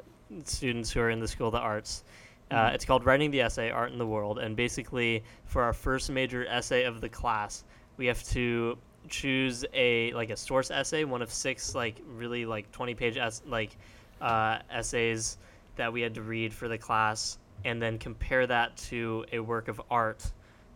students 0.44 0.90
who 0.93 1.01
are 1.01 1.10
in 1.10 1.20
the 1.20 1.28
School 1.28 1.48
of 1.48 1.52
the 1.52 1.59
Arts. 1.60 2.05
Uh, 2.51 2.68
Mhm. 2.70 2.74
It's 2.74 2.85
called 2.85 3.05
Writing 3.06 3.31
the 3.31 3.40
Essay 3.40 3.70
Art 3.70 3.90
in 3.93 3.98
the 3.98 4.06
World. 4.06 4.39
And 4.39 4.55
basically, 4.55 5.24
for 5.47 5.62
our 5.62 5.72
first 5.72 6.10
major 6.10 6.47
essay 6.47 6.85
of 6.85 7.01
the 7.01 7.09
class, 7.09 7.64
we 7.97 8.06
have 8.06 8.22
to 8.31 8.76
choose 9.09 9.64
a 9.72 10.12
like 10.12 10.31
a 10.31 10.36
source 10.36 10.70
essay, 10.70 11.05
one 11.05 11.20
of 11.22 11.32
six 11.32 11.74
like 11.74 11.97
really 12.06 12.44
like 12.47 12.70
20 12.72 12.94
page 12.94 13.16
es- 13.16 13.43
like 13.47 13.76
uh, 14.20 14.59
essays 14.70 15.36
that 15.76 15.93
we 15.93 16.01
had 16.01 16.14
to 16.14 16.22
read 16.22 16.52
for 16.52 16.68
the 16.68 16.78
class, 16.78 17.39
and 17.65 17.81
then 17.81 17.99
compare 17.99 18.47
that 18.47 18.77
to 18.77 19.24
a 19.32 19.41
work 19.41 19.69
of 19.69 19.81
art. 19.91 20.24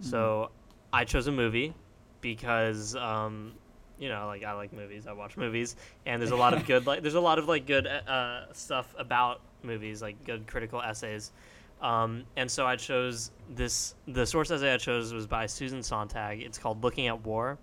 So 0.00 0.50
I 0.92 1.04
chose 1.04 1.26
a 1.26 1.32
movie 1.32 1.74
because 2.20 2.94
um, 2.96 3.52
you 3.98 4.08
know 4.08 4.26
like 4.26 4.44
I 4.44 4.52
like 4.52 4.72
movies. 4.72 5.06
I 5.06 5.12
watch 5.12 5.36
movies, 5.36 5.76
and 6.06 6.20
there's 6.20 6.30
a 6.30 6.36
lot 6.36 6.54
of 6.54 6.66
good 6.66 6.86
like 6.86 7.02
there's 7.02 7.14
a 7.14 7.20
lot 7.20 7.38
of 7.38 7.48
like 7.48 7.66
good 7.66 7.86
uh, 7.86 8.52
stuff 8.52 8.94
about 8.98 9.40
movies, 9.62 10.02
like 10.02 10.22
good 10.24 10.46
critical 10.46 10.80
essays. 10.80 11.32
Um, 11.80 12.24
and 12.36 12.50
so 12.50 12.66
I 12.66 12.76
chose 12.76 13.30
this. 13.54 13.94
The 14.08 14.26
source 14.26 14.50
essay 14.50 14.74
I 14.74 14.78
chose 14.78 15.12
was 15.12 15.26
by 15.26 15.46
Susan 15.46 15.82
Sontag. 15.82 16.42
It's 16.42 16.58
called 16.58 16.82
"Looking 16.82 17.06
at 17.08 17.24
War," 17.24 17.58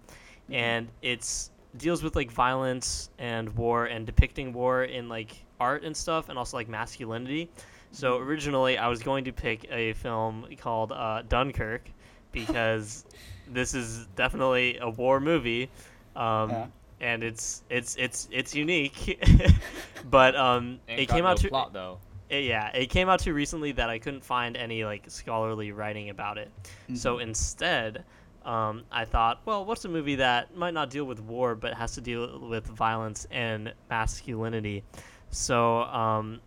and 0.49 0.87
it's 1.01 1.51
deals 1.77 2.01
with 2.03 2.15
like 2.15 2.31
violence 2.31 3.09
and 3.19 3.49
war 3.57 3.85
and 3.85 4.05
depicting 4.05 4.53
war 4.53 4.85
in 4.85 5.09
like 5.09 5.35
art 5.59 5.83
and 5.83 5.95
stuff, 5.95 6.29
and 6.29 6.37
also 6.37 6.57
like 6.57 6.69
masculinity. 6.69 7.49
So 7.95 8.17
originally, 8.17 8.77
I 8.77 8.87
was 8.89 9.01
going 9.01 9.23
to 9.25 9.31
pick 9.31 9.65
a 9.71 9.93
film 9.93 10.45
called 10.59 10.91
uh, 10.91 11.21
Dunkirk 11.29 11.89
because 12.31 13.05
this 13.47 13.73
is 13.73 14.07
definitely 14.15 14.77
a 14.79 14.89
war 14.89 15.19
movie, 15.19 15.69
um, 16.15 16.49
Yeah. 16.49 16.67
and 16.99 17.23
it's 17.23 17.63
it's 17.69 17.95
it's 17.95 18.27
it's 18.31 18.53
unique. 18.53 19.23
but 20.09 20.35
um, 20.35 20.79
it 20.87 21.07
came 21.07 21.23
no 21.23 21.29
out 21.31 21.37
to 21.37 21.47
plot 21.49 21.71
though. 21.73 21.99
it- 22.29 22.43
yeah, 22.43 22.67
it 22.75 22.87
came 22.89 23.07
out 23.07 23.19
too 23.21 23.33
recently 23.33 23.71
that 23.73 23.89
I 23.89 23.97
couldn't 23.99 24.23
find 24.25 24.57
any 24.57 24.83
like 24.83 25.03
scholarly 25.09 25.71
writing 25.71 26.09
about 26.09 26.37
it. 26.37 26.51
So 26.95 27.19
instead, 27.19 28.03
um, 28.43 28.83
I 28.91 29.05
thought, 29.05 29.39
well, 29.45 29.63
what's 29.63 29.85
a 29.85 29.89
movie 29.89 30.15
that 30.15 30.55
might 30.55 30.73
not 30.73 30.89
deal 30.89 31.05
with 31.05 31.21
war 31.21 31.55
but 31.55 31.73
has 31.75 31.93
to 31.93 32.01
deal 32.01 32.39
with 32.39 32.65
violence 32.67 33.25
and 33.31 33.73
masculinity? 33.89 34.83
So 35.29 35.81
um, 35.83 36.41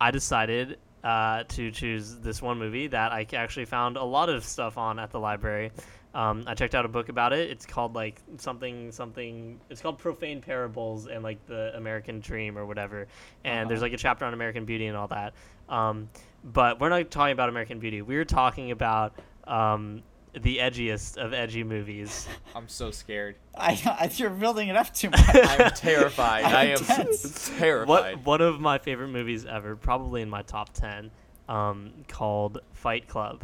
I 0.00 0.10
decided 0.10 0.78
uh, 1.04 1.44
to 1.48 1.70
choose 1.70 2.16
this 2.16 2.40
one 2.42 2.58
movie 2.58 2.86
that 2.88 3.12
I 3.12 3.26
actually 3.32 3.64
found 3.66 3.96
a 3.96 4.04
lot 4.04 4.28
of 4.28 4.44
stuff 4.44 4.78
on 4.78 4.98
at 4.98 5.10
the 5.10 5.20
library. 5.20 5.72
Um, 6.12 6.44
I 6.46 6.54
checked 6.54 6.74
out 6.74 6.84
a 6.84 6.88
book 6.88 7.08
about 7.08 7.32
it. 7.32 7.50
It's 7.50 7.64
called 7.64 7.94
like 7.94 8.20
something 8.38 8.90
something. 8.90 9.60
It's 9.70 9.80
called 9.80 9.98
Profane 9.98 10.40
Parables 10.40 11.06
and 11.06 11.22
like 11.22 11.46
the 11.46 11.72
American 11.76 12.18
Dream 12.20 12.58
or 12.58 12.66
whatever. 12.66 13.06
And 13.44 13.70
there's 13.70 13.78
Uh-huh. 13.78 13.86
like 13.86 13.92
a 13.92 13.96
chapter 13.96 14.24
on 14.24 14.34
American 14.34 14.64
Beauty 14.64 14.86
and 14.86 14.96
all 14.96 15.08
that. 15.08 15.34
Um, 15.68 16.08
but 16.42 16.80
we're 16.80 16.88
not 16.88 17.10
talking 17.10 17.32
about 17.32 17.48
American 17.48 17.78
Beauty. 17.78 18.02
We're 18.02 18.24
talking 18.24 18.72
about 18.72 19.14
um, 19.46 20.02
the 20.32 20.58
edgiest 20.58 21.16
of 21.16 21.32
edgy 21.32 21.64
movies. 21.64 22.28
I'm 22.54 22.68
so 22.68 22.90
scared. 22.90 23.36
I, 23.56 23.80
I, 23.86 24.10
you're 24.14 24.30
building 24.30 24.68
it 24.68 24.76
up 24.76 24.92
too 24.94 25.10
much. 25.10 25.20
I'm 25.34 25.70
terrified. 25.72 26.44
I'm 26.44 26.54
I 26.56 26.64
am 26.72 26.78
tense. 26.78 27.50
terrified. 27.58 27.88
What 27.88 28.24
one 28.26 28.40
of 28.40 28.60
my 28.60 28.78
favorite 28.78 29.08
movies 29.08 29.44
ever, 29.46 29.76
probably 29.76 30.22
in 30.22 30.30
my 30.30 30.42
top 30.42 30.72
ten. 30.72 31.10
um, 31.48 31.92
called 32.08 32.58
Fight 32.72 33.08
Club. 33.08 33.42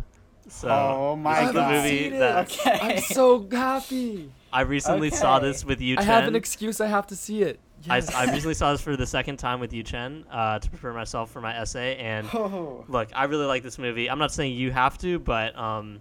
So 0.48 0.68
Oh 0.68 1.16
my 1.16 1.40
this 1.40 1.48
the 1.48 1.52
God. 1.54 1.72
movie 1.72 2.08
that 2.10 2.44
Okay. 2.50 2.78
I'm 2.80 3.00
so 3.02 3.48
happy. 3.50 4.30
I 4.52 4.60
recently 4.60 5.10
saw 5.10 5.40
this 5.40 5.64
with 5.64 5.80
you, 5.80 5.96
I 5.98 6.02
have 6.04 6.28
an 6.28 6.36
excuse. 6.36 6.80
I 6.80 6.86
have 6.86 7.08
to 7.08 7.16
see 7.16 7.42
it. 7.42 7.58
I, 7.90 7.96
Yes. 7.96 8.14
I 8.14 8.24
recently 8.32 8.54
saw 8.54 8.72
this 8.72 8.80
for 8.80 8.96
the 8.96 9.06
second 9.06 9.36
time 9.38 9.60
with 9.60 9.72
you, 9.72 9.82
Chen, 9.82 10.24
uh, 10.30 10.58
to 10.60 10.70
prepare 10.70 10.92
myself 10.92 11.30
for 11.30 11.40
my 11.40 11.54
essay. 11.56 11.96
And 11.96 12.26
Oh. 12.32 12.84
look, 12.88 13.08
I 13.14 13.24
really 13.24 13.44
like 13.44 13.62
this 13.64 13.76
movie. 13.78 14.08
I'm 14.08 14.18
not 14.18 14.32
saying 14.32 14.54
you 14.54 14.70
have 14.72 14.96
to, 14.98 15.18
but 15.18 15.56
um, 15.58 16.00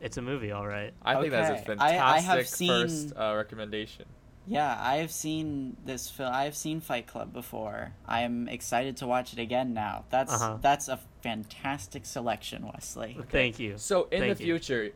it's 0.00 0.16
a 0.16 0.22
movie, 0.22 0.52
all 0.52 0.66
right. 0.66 0.92
I 1.02 1.20
think 1.20 1.30
that's 1.32 1.50
a 1.60 1.64
fantastic 1.64 2.00
I- 2.00 2.16
I 2.16 2.20
have 2.20 2.46
seen- 2.48 2.68
first 2.68 3.12
uh, 3.16 3.34
recommendation. 3.36 4.06
Yeah, 4.46 4.78
I 4.80 4.96
have 4.96 5.10
seen 5.10 5.76
this 5.84 6.08
film. 6.08 6.32
I 6.32 6.44
have 6.44 6.56
seen 6.56 6.80
Fight 6.80 7.06
Club 7.06 7.34
before. 7.34 7.92
I 8.06 8.22
am 8.22 8.48
excited 8.48 8.96
to 8.98 9.06
watch 9.06 9.34
it 9.34 9.38
again 9.38 9.74
now. 9.74 10.04
That's 10.08 10.32
Uh-huh. 10.32 10.56
that's 10.62 10.88
a 10.88 10.98
fantastic 11.22 12.06
selection, 12.06 12.66
Wesley. 12.72 13.18
Thank 13.28 13.58
you. 13.58 13.76
So 13.76 14.04
in 14.10 14.20
Thank 14.20 14.38
the 14.38 14.44
you. 14.44 14.54
future, 14.58 14.90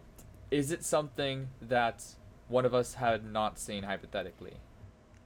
is 0.51 0.70
it 0.70 0.83
something 0.85 1.49
that 1.61 2.03
one 2.49 2.65
of 2.65 2.73
us 2.73 2.95
had 2.95 3.24
not 3.27 3.59
seen 3.59 3.83
hypothetically? 3.83 4.55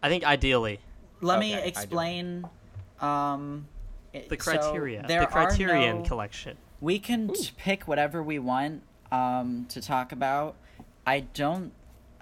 I 0.03 0.09
think 0.09 0.24
ideally, 0.24 0.81
Let 1.20 1.39
me 1.39 1.53
Okay, 1.55 1.61
I 1.61 1.62
do. 1.62 1.69
explain. 1.69 2.48
Um, 3.01 3.69
it- 4.12 4.28
the 4.28 4.36
criteria, 4.36 5.05
there 5.07 5.20
the 5.20 5.27
Criterion 5.27 5.98
no- 5.98 6.05
collection. 6.05 6.57
We 6.81 6.98
can 6.98 7.28
t- 7.32 7.51
pick 7.57 7.86
whatever 7.86 8.23
we 8.23 8.39
want 8.39 8.82
um, 9.12 9.66
to 9.70 9.81
talk 9.81 10.12
about. 10.12 10.57
I 11.07 11.20
don't. 11.20 11.73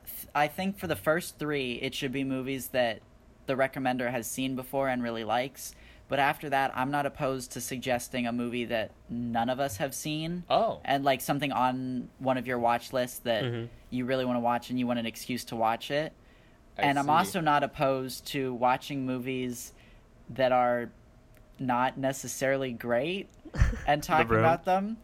Th- 0.07 0.29
I 0.35 0.49
think 0.49 0.79
for 0.79 0.87
the 0.87 0.97
first 0.97 1.39
three, 1.39 1.75
it 1.75 1.95
should 1.95 2.13
be 2.13 2.25
movies 2.25 2.69
that 2.69 3.01
the 3.47 3.55
recommender 3.55 4.11
has 4.11 4.27
seen 4.27 4.57
before 4.57 4.89
and 4.89 5.03
really 5.03 5.25
likes. 5.25 5.75
But 6.09 6.19
after 6.19 6.51
that, 6.51 6.71
I'm 6.77 6.91
not 6.91 7.07
opposed 7.07 7.53
to 7.53 7.61
suggesting 7.61 8.27
a 8.27 8.33
movie 8.33 8.67
that 8.67 8.91
none 9.09 9.49
of 9.49 9.59
us 9.59 9.79
have 9.79 9.95
seen. 9.95 10.45
Oh, 10.51 10.81
And 10.85 11.03
like 11.03 11.21
something 11.23 11.51
on 11.51 12.09
one 12.19 12.37
of 12.37 12.47
your 12.47 12.59
watch 12.59 12.93
lists 12.93 13.21
that 13.21 13.43
Mhm. 13.45 13.69
you 13.91 14.05
really 14.05 14.25
want 14.27 14.37
to 14.37 14.41
watch 14.41 14.69
and 14.69 14.79
you 14.79 14.87
want 14.87 14.99
an 14.99 15.07
excuse 15.07 15.45
to 15.47 15.57
watch 15.57 15.91
it. 15.91 16.13
I 16.77 16.83
and 16.83 16.99
I'm 16.99 17.09
also 17.09 17.41
not 17.41 17.63
opposed 17.63 18.27
to 18.29 18.53
watching 18.53 19.07
movies 19.07 19.73
that 20.31 20.53
are 20.53 20.91
not 21.59 21.97
necessarily 21.97 22.73
great 22.73 23.29
and 23.87 24.03
talking 24.03 24.29
Room? 24.29 24.41
about 24.41 24.65
them. 24.67 24.99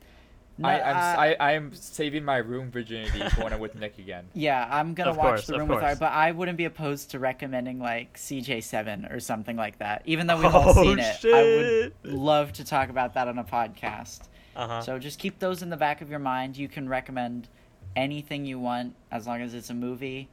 No, 0.61 0.69
I, 0.69 0.91
I'm, 0.91 0.97
uh, 0.97 1.01
s- 1.01 1.19
I, 1.19 1.37
I 1.41 1.53
am 1.53 1.75
saving 1.75 2.25
my 2.25 2.37
room 2.37 2.71
virginity 2.71 3.19
for 3.31 3.45
when 3.45 3.53
I'm 3.53 3.61
with 3.61 3.75
Nick 3.75 3.99
again. 3.99 4.27
yeah, 4.35 4.69
I'm 4.71 4.95
gonna 4.95 5.11
Of 5.11 5.17
watch 5.17 5.27
course, 5.27 5.47
The 5.47 5.59
Room 5.59 5.69
with 5.69 5.79
course. 5.81 5.91
Art, 5.91 5.99
but 5.99 6.13
I 6.13 6.33
wouldn't 6.33 6.59
be 6.59 6.67
opposed 6.67 7.11
to 7.13 7.19
recommending 7.19 7.79
like 7.81 8.17
CJ7 8.19 9.13
or 9.15 9.21
something 9.21 9.57
like 9.57 9.79
that. 9.79 10.03
Even 10.05 10.27
though 10.27 10.37
we've 10.37 10.55
all 10.55 10.69
Oh, 10.79 10.83
seen 10.83 10.99
it, 10.99 11.25
I 11.25 11.43
would 12.05 12.15
love 12.15 12.53
to 12.55 12.65
talk 12.65 12.91
about 12.91 13.15
that 13.15 13.27
on 13.27 13.39
a 13.39 13.45
podcast. 13.45 14.21
Uh-huh. 14.55 14.83
So 14.83 14.99
just 14.99 15.19
keep 15.19 15.39
those 15.39 15.63
in 15.63 15.71
the 15.71 15.77
back 15.77 16.03
of 16.03 16.11
your 16.11 16.19
mind. 16.19 16.57
You 16.57 16.69
can 16.69 16.89
recommend 16.89 17.49
anything 17.97 18.45
you 18.45 18.59
want 18.59 18.95
as 19.11 19.27
long 19.27 19.41
as 19.41 19.55
it's 19.55 19.71
a 19.71 19.75
movie. 19.75 20.29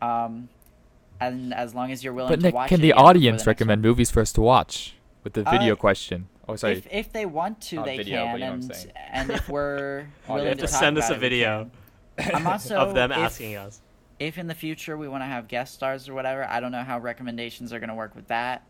Um, 0.00 0.48
and 1.20 1.52
as 1.52 1.74
long 1.74 1.90
as 1.90 2.02
you're 2.04 2.12
willing 2.12 2.30
But 2.30 2.36
to 2.36 2.42
Nick, 2.42 2.54
watch 2.54 2.68
can 2.68 2.78
it 2.78 2.82
the 2.82 2.92
audience 2.92 3.42
the 3.44 3.50
recommend 3.50 3.82
one. 3.82 3.88
movies 3.90 4.10
for 4.10 4.20
us 4.20 4.32
to 4.34 4.40
watch 4.40 4.94
with 5.24 5.32
the 5.32 5.42
video 5.42 5.72
Uh, 5.74 5.76
question? 5.76 6.28
Oh, 6.48 6.56
sorry. 6.56 6.74
If, 6.78 6.86
if 6.90 7.12
they 7.12 7.26
want 7.26 7.60
to, 7.62 7.76
Not 7.76 7.84
they 7.86 7.96
video, 7.98 8.24
can, 8.24 8.34
you 8.34 8.40
know 8.40 8.46
what 8.46 8.52
I'm 8.54 8.60
and 8.60 8.74
saying. 8.74 8.92
and 9.12 9.30
if 9.30 9.48
we're 9.48 10.06
Oh, 10.28 10.34
willing 10.34 10.48
you 10.48 10.54
to 10.54 10.60
have 10.62 10.70
to 10.70 10.72
talk 10.72 10.80
send 10.80 10.98
us 10.98 11.06
about 11.06 11.16
a 11.18 11.20
video. 11.20 11.70
I'm 12.32 12.46
also 12.46 12.76
of 12.76 12.94
them 12.94 13.12
if, 13.12 13.18
asking 13.18 13.56
us. 13.56 13.80
If 14.18 14.38
in 14.38 14.46
the 14.46 14.54
future 14.54 14.96
we 14.96 15.08
want 15.08 15.22
to 15.22 15.26
have 15.26 15.46
guest 15.46 15.74
stars 15.74 16.08
or 16.08 16.14
whatever, 16.14 16.44
I 16.48 16.60
don't 16.60 16.72
know 16.72 16.82
how 16.82 16.98
recommendations 16.98 17.72
are 17.72 17.78
going 17.78 17.90
to 17.90 17.94
work 17.94 18.14
with 18.16 18.28
that, 18.28 18.64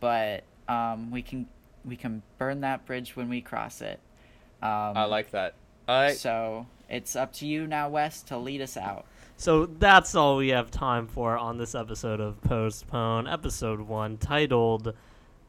but 0.00 0.44
um, 0.68 1.10
we 1.10 1.22
can 1.22 1.46
we 1.84 1.96
can 1.96 2.22
burn 2.38 2.60
that 2.60 2.86
bridge 2.86 3.16
when 3.16 3.28
we 3.28 3.40
cross 3.40 3.80
it. 3.80 3.98
Um, 4.62 4.96
I 4.96 5.04
like 5.04 5.32
that. 5.32 5.54
All 5.88 6.00
right. 6.00 6.16
So 6.16 6.66
it's 6.88 7.16
up 7.16 7.32
to 7.34 7.46
you 7.46 7.66
now, 7.66 7.88
Wes, 7.88 8.22
to 8.24 8.38
lead 8.38 8.60
us 8.60 8.76
out. 8.76 9.06
So 9.36 9.66
that's 9.66 10.14
all 10.14 10.36
we 10.36 10.50
have 10.50 10.70
time 10.70 11.08
for 11.08 11.36
on 11.36 11.58
this 11.58 11.74
episode 11.74 12.20
of 12.20 12.40
Postpone, 12.42 13.26
episode 13.26 13.80
one, 13.80 14.18
titled 14.18 14.94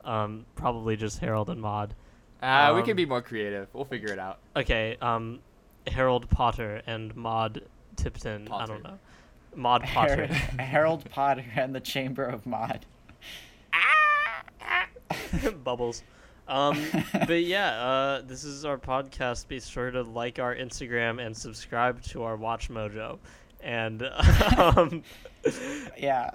um, 0.06 0.46
probably 0.56 0.96
just 0.96 1.20
Harold 1.20 1.50
and 1.50 1.62
Maude. 1.62 1.94
Uh, 2.42 2.72
we 2.74 2.82
um, 2.82 2.86
can 2.86 2.96
be 2.96 3.06
more 3.06 3.22
creative. 3.22 3.68
We'll 3.74 3.86
figure 3.86 4.12
it 4.12 4.20
out. 4.20 4.40
Okay, 4.56 4.98
um, 5.02 5.40
Harold 5.88 6.30
Potter 6.30 6.82
and 6.88 7.16
Maude 7.16 7.64
Tipton. 7.96 8.48
I 8.52 8.66
don't 8.66 8.84
know. 8.84 9.00
Maude 9.56 9.84
Potter. 9.84 10.28
Har- 10.28 10.58
Harold 10.64 11.10
Potter 11.10 11.46
and 11.56 11.74
the 11.74 11.80
Chamber 11.80 12.26
of 12.26 12.46
Mod. 12.46 12.86
Bubbles. 15.64 16.04
Um, 16.48 16.78
but 17.28 17.44
yeah, 17.44 17.70
uh, 17.82 18.22
this 18.22 18.44
is 18.44 18.66
our 18.66 18.78
podcast. 18.78 19.48
Be 19.48 19.60
sure 19.60 19.92
to 19.92 20.02
like 20.04 20.40
our 20.40 20.56
Instagram 20.56 21.26
and 21.26 21.36
subscribe 21.36 22.02
to 22.04 22.24
our 22.24 22.38
WatchMojo. 22.38 23.20
And 23.62 24.04
um, 24.58 25.04
Yeah. 25.98 26.32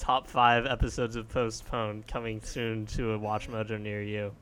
Top 0.00 0.26
five 0.26 0.64
episodes 0.66 1.14
of 1.14 1.28
Postpone 1.28 2.04
coming 2.08 2.40
soon 2.42 2.86
to 2.86 3.12
a 3.12 3.18
WatchMojo 3.18 3.78
near 3.80 4.02
you. 4.02 4.32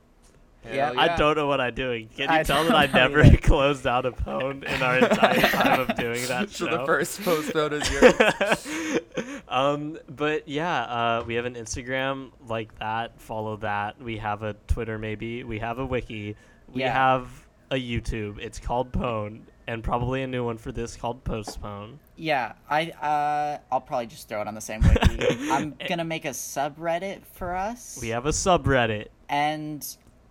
Yeah, 0.65 0.87
Hell 0.93 1.01
I 1.01 1.17
don't 1.17 1.37
know 1.37 1.47
what 1.49 1.61
I'm 1.61 1.75
doing. 1.75 2.09
Can 2.17 2.31
you 2.31 2.37
I 2.39 2.43
tell 2.45 2.63
that 2.65 2.75
I 2.75 2.87
never 2.87 3.25
either. 3.25 3.37
closed 3.43 3.87
out 3.87 4.07
a 4.07 4.13
phone 4.13 4.63
in 4.65 4.83
our 4.83 4.99
entire 4.99 5.41
time 5.51 5.81
of 5.81 5.97
doing 5.97 6.25
that 6.29 6.51
so 6.51 6.67
show? 6.67 6.79
the 6.79 6.87
first 6.87 7.21
post 7.23 7.53
photo 7.53 7.77
is 7.77 7.91
yours. 7.91 9.41
um, 9.49 9.99
but 10.09 10.47
yeah, 10.49 10.83
uh, 10.83 11.25
we 11.27 11.35
have 11.35 11.45
an 11.45 11.55
Instagram 11.55 12.31
like 12.47 12.77
that. 12.79 13.21
Follow 13.21 13.57
that. 13.59 14.01
We 14.01 14.17
have 14.19 14.43
a 14.45 14.55
Twitter, 14.69 14.97
maybe. 14.99 15.43
We 15.45 15.59
have 15.59 15.79
a 15.81 15.87
wiki. 15.87 16.37
We 16.73 16.83
Yeah. 16.83 16.93
have 16.93 17.31
a 17.71 17.77
YouTube. 17.77 18.39
It's 18.39 18.59
called 18.61 18.93
Pone, 18.93 19.47
and 19.69 19.85
probably 19.85 20.23
a 20.23 20.27
new 20.27 20.43
one 20.45 20.57
for 20.57 20.73
this 20.73 20.97
called 20.97 21.23
Postpone. 21.23 22.01
Yeah, 22.17 22.55
I 22.69 22.91
uh, 22.91 23.59
I'll 23.71 23.81
probably 23.83 24.07
just 24.07 24.29
throw 24.29 24.41
it 24.41 24.49
on 24.49 24.55
the 24.55 24.61
same 24.61 24.81
wiki. 24.81 25.21
I'm 25.51 25.77
gonna 25.89 26.05
make 26.05 26.25
a 26.25 26.31
subreddit 26.31 27.21
for 27.35 27.55
us. 27.55 27.99
We 28.03 28.09
have 28.09 28.27
a 28.27 28.31
subreddit. 28.31 29.09
and 29.29 29.87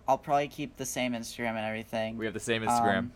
I'll 0.06 0.18
probably 0.18 0.48
keep 0.48 0.76
the 0.76 0.86
same 0.86 1.12
Instagram 1.12 1.50
and 1.50 1.64
everything. 1.66 2.18
we 2.18 2.24
have 2.24 2.34
the 2.34 2.40
same 2.40 2.62
Instagram. 2.62 2.98
Um, 2.98 3.12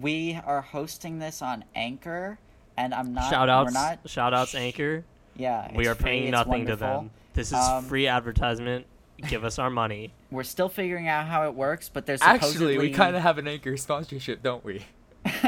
we 0.00 0.38
are 0.46 0.60
hosting 0.60 1.18
this 1.18 1.42
on 1.42 1.64
Anchor, 1.74 2.38
and 2.76 2.94
I'm 2.94 3.12
not. 3.12 3.28
shout 3.30 3.48
outs. 3.48 3.74
We're 3.74 3.80
not. 3.80 3.98
Shout 4.06 4.32
outs, 4.34 4.50
sh- 4.52 4.56
Anchor. 4.56 5.04
Yeah, 5.36 5.70
We 5.74 5.86
are 5.86 5.94
paying 5.94 6.22
free, 6.22 6.28
it's 6.28 6.32
nothing 6.32 6.66
to 6.66 6.76
them. 6.76 7.10
This 7.34 7.48
is 7.48 7.54
Um, 7.54 7.84
free 7.84 8.06
advertisement. 8.08 8.86
Give 9.28 9.44
us 9.44 9.58
our 9.58 9.70
money. 9.70 10.12
We're 10.30 10.42
still 10.44 10.68
figuring 10.68 11.08
out 11.08 11.26
how 11.26 11.46
it 11.48 11.54
works, 11.54 11.88
but 11.88 12.06
there's 12.06 12.20
Actually, 12.22 12.48
supposedly 12.52 12.78
we 12.78 12.90
kind 12.90 13.16
of 13.16 13.22
have 13.22 13.38
an 13.38 13.48
anchor 13.48 13.76
sponsorship, 13.76 14.42
don't 14.42 14.64
we? 14.64 14.84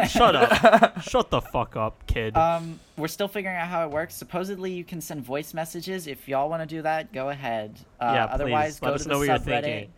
Shut 0.09 0.37
up. 0.37 1.03
Shut 1.03 1.31
the 1.31 1.41
fuck 1.41 1.77
up, 1.77 2.07
kid. 2.07 2.37
Um, 2.37 2.79
we're 2.97 3.09
still 3.09 3.29
figuring 3.29 3.57
out 3.57 3.69
how 3.69 3.85
it 3.85 3.91
works. 3.91 4.15
Supposedly, 4.15 4.73
you 4.73 4.85
can 4.85 5.01
send 5.01 5.23
voice 5.25 5.55
messages. 5.55 6.07
If 6.07 6.29
y'all 6.29 6.49
want 6.49 6.63
to 6.63 6.67
do 6.67 6.83
that, 6.83 7.13
go 7.13 7.31
ahead. 7.31 7.79
Uh, 8.01 8.13
yeah, 8.15 8.25
otherwise, 8.27 8.79
please. 8.79 8.81
go 8.81 8.87
Let 8.87 8.91
to 8.91 8.95
us 8.97 9.05
the 9.05 9.11
know 9.11 9.19
what 9.19 9.27
you're 9.29 9.39
subreddit. 9.39 9.63
thinking. 9.63 9.93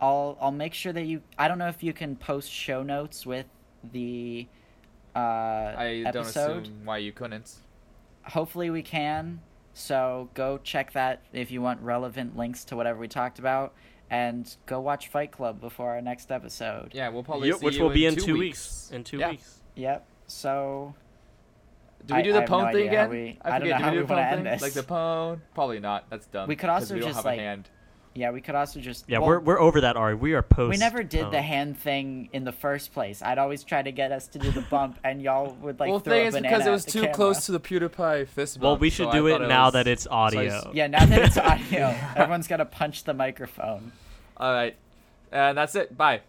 I'll 0.00 0.38
I'll 0.40 0.52
make 0.52 0.74
sure 0.74 0.92
that 0.92 1.04
you. 1.04 1.22
I 1.38 1.48
don't 1.48 1.58
know 1.58 1.68
if 1.68 1.82
you 1.82 1.92
can 1.92 2.16
post 2.16 2.50
show 2.50 2.82
notes 2.82 3.26
with 3.26 3.46
the 3.92 4.46
uh, 5.14 5.18
I 5.18 6.04
don't 6.12 6.26
assume 6.26 6.84
why 6.84 6.98
you 6.98 7.12
couldn't. 7.12 7.52
Hopefully, 8.24 8.70
we 8.70 8.82
can. 8.82 9.40
So 9.74 10.28
go 10.34 10.58
check 10.58 10.92
that 10.92 11.22
if 11.32 11.50
you 11.50 11.62
want 11.62 11.80
relevant 11.82 12.36
links 12.36 12.64
to 12.64 12.76
whatever 12.76 12.98
we 12.98 13.08
talked 13.08 13.38
about, 13.38 13.74
and 14.10 14.56
go 14.66 14.80
watch 14.80 15.08
Fight 15.08 15.30
Club 15.32 15.60
before 15.60 15.90
our 15.90 16.00
next 16.00 16.30
episode. 16.32 16.92
Yeah, 16.94 17.08
we'll 17.10 17.22
probably 17.22 17.48
Yep, 17.48 17.58
see 17.58 17.64
which 17.66 17.76
you 17.76 17.82
will 17.82 17.90
be 17.90 18.06
in 18.06 18.14
in 18.14 18.20
two, 18.20 18.26
two 18.26 18.32
weeks. 18.38 18.88
weeks. 18.88 18.90
In 18.92 19.04
two 19.04 19.18
Yeah. 19.18 19.30
weeks. 19.30 19.60
Yep. 19.74 20.06
So 20.26 20.94
Do 22.06 22.14
we 22.14 22.20
I- 22.20 22.22
do 22.22 22.30
I 22.30 22.32
the 22.32 22.40
have 22.40 22.50
no 22.50 22.72
thing 22.72 22.88
again? 22.88 23.10
we- 23.10 23.38
I 23.42 23.48
I 23.48 23.50
don't 23.58 23.60
forget. 23.60 23.62
know 23.62 23.66
do 23.78 23.84
how 23.84 23.90
we 23.90 23.96
do 23.96 24.00
we 24.02 24.06
the 24.06 24.12
wanna 24.14 24.26
end 24.26 24.36
thing? 24.44 24.44
this. 24.52 24.62
Like 24.62 24.72
the 24.72 24.82
pone? 24.82 25.42
Probably 25.54 25.80
not. 25.80 26.08
That's 26.10 26.26
dumb. 26.26 26.48
We 26.48 26.56
could 26.56 26.70
also 26.70 26.94
we 26.94 27.00
don't 27.00 27.08
just, 27.10 27.16
have 27.18 27.24
like- 27.24 27.38
a 27.38 27.42
hand. 27.42 27.68
Yeah, 28.18 28.32
we 28.32 28.40
could 28.40 28.56
also 28.56 28.80
just. 28.80 29.04
Yeah, 29.08 29.18
well, 29.18 29.28
we're 29.28 29.38
we're 29.40 29.60
over 29.60 29.82
that, 29.82 29.96
Ari. 29.96 30.16
We 30.16 30.34
are 30.34 30.42
post. 30.42 30.70
We 30.70 30.76
never 30.76 31.04
did 31.04 31.30
the 31.30 31.40
hand 31.40 31.78
thing 31.78 32.28
in 32.32 32.44
the 32.44 32.52
first 32.52 32.92
place. 32.92 33.22
I'd 33.22 33.38
always 33.38 33.62
try 33.62 33.80
to 33.80 33.92
get 33.92 34.10
us 34.10 34.26
to 34.28 34.38
do 34.40 34.50
the 34.50 34.62
bump, 34.62 34.98
and 35.04 35.22
y'all 35.22 35.54
would 35.62 35.78
like 35.78 35.90
well, 35.90 36.00
throw 36.00 36.12
thing 36.14 36.26
is 36.26 36.34
because 36.34 36.66
it 36.66 36.70
was 36.70 36.84
too 36.84 37.02
camera. 37.02 37.14
close 37.14 37.46
to 37.46 37.52
the 37.52 37.60
PewDiePie 37.60 38.26
fist 38.28 38.56
bump. 38.56 38.62
Well, 38.64 38.76
we 38.78 38.90
should 38.90 39.08
I 39.08 39.12
do 39.12 39.28
thought 39.30 39.42
it 39.42 39.48
now 39.48 39.66
was- 39.66 39.72
that 39.74 39.86
it's 39.86 40.02
so 40.04 40.10
audio. 40.10 40.70
Yeah, 40.74 40.88
now 40.88 41.06
that 41.06 41.18
it's 41.20 41.36
audio, 41.38 41.94
everyone's 42.16 42.48
got 42.48 42.56
to 42.56 42.64
punch 42.64 43.04
the 43.04 43.14
microphone. 43.14 43.92
All 44.36 44.52
right, 44.52 44.76
and 45.30 45.56
that's 45.56 45.76
it. 45.76 45.96
Bye. 45.96 46.22